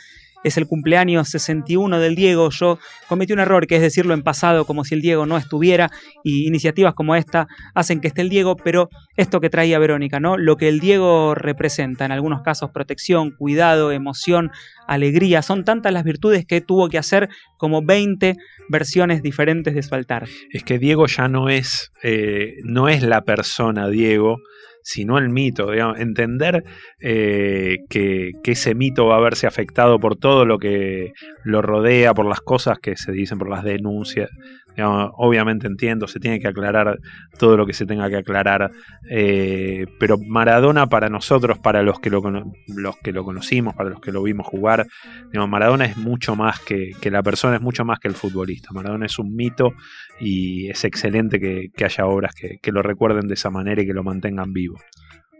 es 0.45 0.57
el 0.57 0.69
cumpleaños 0.69 1.29
61 1.31 1.99
del 1.99 2.15
Diego. 2.15 2.51
Yo 2.51 2.79
cometí 3.09 3.33
un 3.33 3.41
error, 3.41 3.66
que 3.66 3.77
es 3.77 3.83
decirlo 3.83 4.15
en 4.15 4.23
pasado 4.23 4.65
como 4.65 4.85
si 4.85 4.95
el 4.95 5.03
Diego 5.03 5.27
no 5.27 5.37
estuviera, 5.37 5.91
y 6.23 6.47
iniciativas 6.47 6.95
como 6.95 7.16
esta 7.16 7.49
hacen 7.75 8.01
que 8.01 8.09
esté 8.09 8.21
el 8.21 8.29
Diego, 8.29 8.57
pero 8.57 8.89
esto 9.16 9.41
que 9.41 9.51
traía 9.51 9.79
Verónica, 9.79 10.21
¿no? 10.21 10.37
Lo 10.37 10.57
que 10.57 10.69
el 10.69 10.79
Diego 10.79 11.35
representa, 11.35 12.05
en 12.05 12.12
algunos 12.12 12.43
casos 12.43 12.71
protección, 12.71 13.33
cuidado, 13.33 13.91
emoción, 13.91 14.53
alegría, 14.87 15.43
son 15.43 15.65
tantas 15.65 15.93
las 15.93 16.05
virtudes 16.05 16.45
que 16.47 16.61
tuvo 16.61 16.89
que 16.89 16.99
hacer 16.99 17.29
como 17.57 17.83
20 17.83 18.37
versiones 18.69 19.23
diferentes 19.23 19.75
de 19.75 19.83
su 19.83 19.95
altar. 19.95 20.29
Es 20.51 20.62
que 20.62 20.79
Diego 20.79 21.07
ya 21.07 21.29
no 21.29 21.49
es, 21.49 21.91
eh, 22.03 22.57
no 22.65 22.89
es 22.89 23.03
la 23.03 23.23
persona 23.23 23.89
Diego, 23.89 24.39
sino 24.85 25.16
el 25.16 25.31
mito, 25.31 25.70
digamos, 25.70 25.98
entender 25.98 26.62
eh, 27.01 27.78
que, 27.89 28.32
que 28.43 28.52
ese 28.52 28.74
mito 28.74 29.06
va 29.06 29.16
a 29.16 29.20
verse 29.20 29.47
afectado 29.47 29.98
por 29.98 30.16
todo 30.16 30.44
lo 30.44 30.59
que 30.59 31.12
lo 31.43 31.62
rodea, 31.62 32.12
por 32.12 32.27
las 32.27 32.40
cosas 32.40 32.78
que 32.78 32.97
se 32.97 33.11
dicen, 33.11 33.39
por 33.39 33.48
las 33.48 33.65
denuncias. 33.65 34.31
Obviamente 34.77 35.67
entiendo, 35.67 36.09
se 36.09 36.19
tiene 36.19 36.41
que 36.41 36.49
aclarar 36.49 36.99
todo 37.39 37.57
lo 37.57 37.67
que 37.67 37.73
se 37.73 37.87
tenga 37.87 38.09
que 38.09 38.17
aclarar, 38.17 38.71
eh, 39.09 39.87
pero 39.99 40.19
Maradona 40.19 40.89
para 40.89 41.09
nosotros, 41.09 41.59
para 41.59 41.83
los 41.83 42.01
que, 42.01 42.11
lo, 42.11 42.21
los 42.69 42.97
que 42.99 43.13
lo 43.13 43.25
conocimos, 43.25 43.75
para 43.75 43.91
los 43.91 44.01
que 44.01 44.13
lo 44.13 44.23
vimos 44.23 44.47
jugar, 44.47 44.87
digamos, 45.31 45.49
Maradona 45.49 45.85
es 45.85 45.97
mucho 45.97 46.35
más 46.35 46.61
que, 46.61 46.93
que 47.01 47.11
la 47.11 47.23
persona, 47.23 47.57
es 47.57 47.63
mucho 47.63 47.85
más 47.85 48.01
que 48.01 48.09
el 48.09 48.15
futbolista. 48.15 48.71
Maradona 48.73 49.07
es 49.07 49.19
un 49.19 49.35
mito 49.35 49.75
y 50.21 50.69
es 50.71 50.85
excelente 50.85 51.39
que, 51.39 51.69
que 51.77 51.85
haya 51.85 52.07
obras 52.07 52.35
que, 52.35 52.59
que 52.61 52.73
lo 52.73 52.83
recuerden 52.83 53.27
de 53.29 53.35
esa 53.35 53.51
manera 53.51 53.83
y 53.83 53.87
que 53.87 53.95
lo 53.95 54.03
mantengan 54.03 54.53
vivo. 54.53 54.79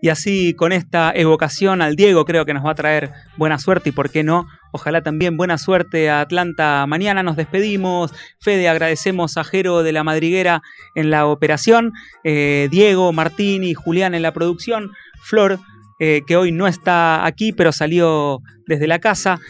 Y 0.05 0.11
así, 0.11 0.53
con 0.53 0.73
esta 0.73 1.13
evocación 1.15 1.81
al 1.81 1.97
Diego, 1.97 2.27
creo 2.27 2.45
que 2.45 2.53
nos 2.53 2.63
va 2.63 2.73
a 2.73 2.75
traer 2.75 3.13
buena 3.39 3.59
suerte 3.59 3.89
y, 3.89 3.93
¿por 3.93 4.11
qué 4.11 4.23
no? 4.23 4.47
Ojalá 4.71 5.01
también 5.01 5.39
buena 5.39 5.57
suerte 5.57 6.11
a 6.11 6.21
Atlanta. 6.21 6.85
Mañana 6.87 7.23
nos 7.23 7.37
despedimos. 7.37 8.13
Fede, 8.39 8.69
agradecemos 8.69 9.39
a 9.39 9.45
Jero 9.45 9.83
de 9.83 9.93
la 9.93 10.05
Madriguera 10.05 10.61
en 10.95 11.09
la 11.09 11.25
operación, 11.25 11.95
eh, 12.23 12.69
Diego, 12.71 13.15
Martín 13.15 13.65
y 13.65 13.73
Julián 13.73 14.15
en 14.15 14.21
la 14.21 14.35
producción, 14.35 14.91
Flor, 15.23 15.59
eh, 15.99 16.21
que 16.27 16.37
hoy 16.37 16.53
no 16.53 16.67
está 16.67 17.25
aquí, 17.25 17.55
pero 17.55 17.73
salió 17.73 18.43
desde 18.67 18.87
la 18.87 18.99
casa. 18.99 19.41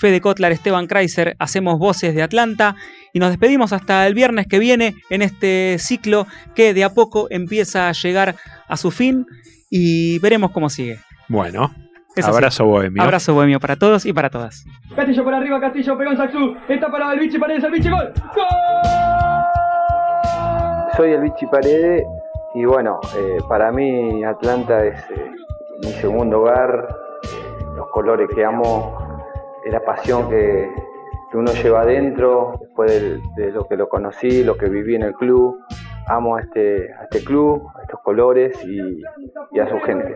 Fede 0.00 0.20
Kotlar, 0.20 0.52
Esteban 0.52 0.86
Kreiser, 0.86 1.34
hacemos 1.38 1.78
voces 1.78 2.14
de 2.14 2.22
Atlanta 2.22 2.76
y 3.14 3.20
nos 3.20 3.30
despedimos 3.30 3.72
hasta 3.72 4.06
el 4.06 4.12
viernes 4.12 4.46
que 4.48 4.58
viene 4.58 4.96
en 5.08 5.22
este 5.22 5.78
ciclo 5.78 6.26
que 6.54 6.74
de 6.74 6.84
a 6.84 6.92
poco 6.92 7.26
empieza 7.30 7.88
a 7.88 7.92
llegar 7.92 8.36
a 8.68 8.76
su 8.76 8.90
fin 8.90 9.24
y 9.76 10.20
veremos 10.20 10.52
cómo 10.52 10.70
sigue. 10.70 11.00
Bueno, 11.28 11.72
Eso 12.14 12.28
sí. 12.28 12.36
abrazo 12.36 12.64
bohemio. 12.64 13.02
Abrazo 13.02 13.34
bohemio 13.34 13.58
para 13.58 13.74
todos 13.74 14.06
y 14.06 14.12
para 14.12 14.30
todas. 14.30 14.64
Castillo 14.94 15.24
por 15.24 15.34
arriba, 15.34 15.60
Castillo 15.60 15.98
pegó 15.98 16.12
en 16.12 16.16
Saxú. 16.16 16.54
Está 16.68 16.88
para 16.92 17.12
el 17.12 17.18
bichi, 17.18 17.38
paredes, 17.40 17.64
el 17.64 17.72
bichi, 17.72 17.90
gol. 17.90 18.12
Soy 20.96 21.10
el 21.10 21.22
Vichy 21.22 21.46
Paredes 21.46 22.04
y 22.54 22.64
bueno, 22.64 23.00
eh, 23.16 23.38
para 23.48 23.72
mí 23.72 24.22
Atlanta 24.22 24.84
es 24.84 25.10
eh, 25.10 25.32
mi 25.82 25.90
segundo 25.94 26.42
hogar, 26.42 26.86
eh, 27.24 27.64
los 27.74 27.88
colores 27.88 28.28
que 28.32 28.44
amo, 28.44 28.96
la 29.66 29.80
pasión 29.80 30.30
que, 30.30 30.70
que 31.32 31.36
uno 31.36 31.52
lleva 31.52 31.80
adentro, 31.80 32.60
después 32.60 32.92
de, 33.34 33.50
lo 33.50 33.66
que 33.66 33.76
lo 33.76 33.88
conocí, 33.88 34.44
lo 34.44 34.56
que 34.56 34.68
viví 34.68 34.94
en 34.94 35.02
el 35.02 35.14
club, 35.14 35.58
amo 36.06 36.36
a 36.36 36.40
este, 36.40 36.92
a 36.92 37.04
este 37.04 37.24
club, 37.24 37.68
a 37.76 37.82
estos 37.82 38.00
colores 38.00 38.56
y, 38.64 39.02
y 39.52 39.60
a 39.60 39.68
su 39.68 39.78
gente. 39.80 40.14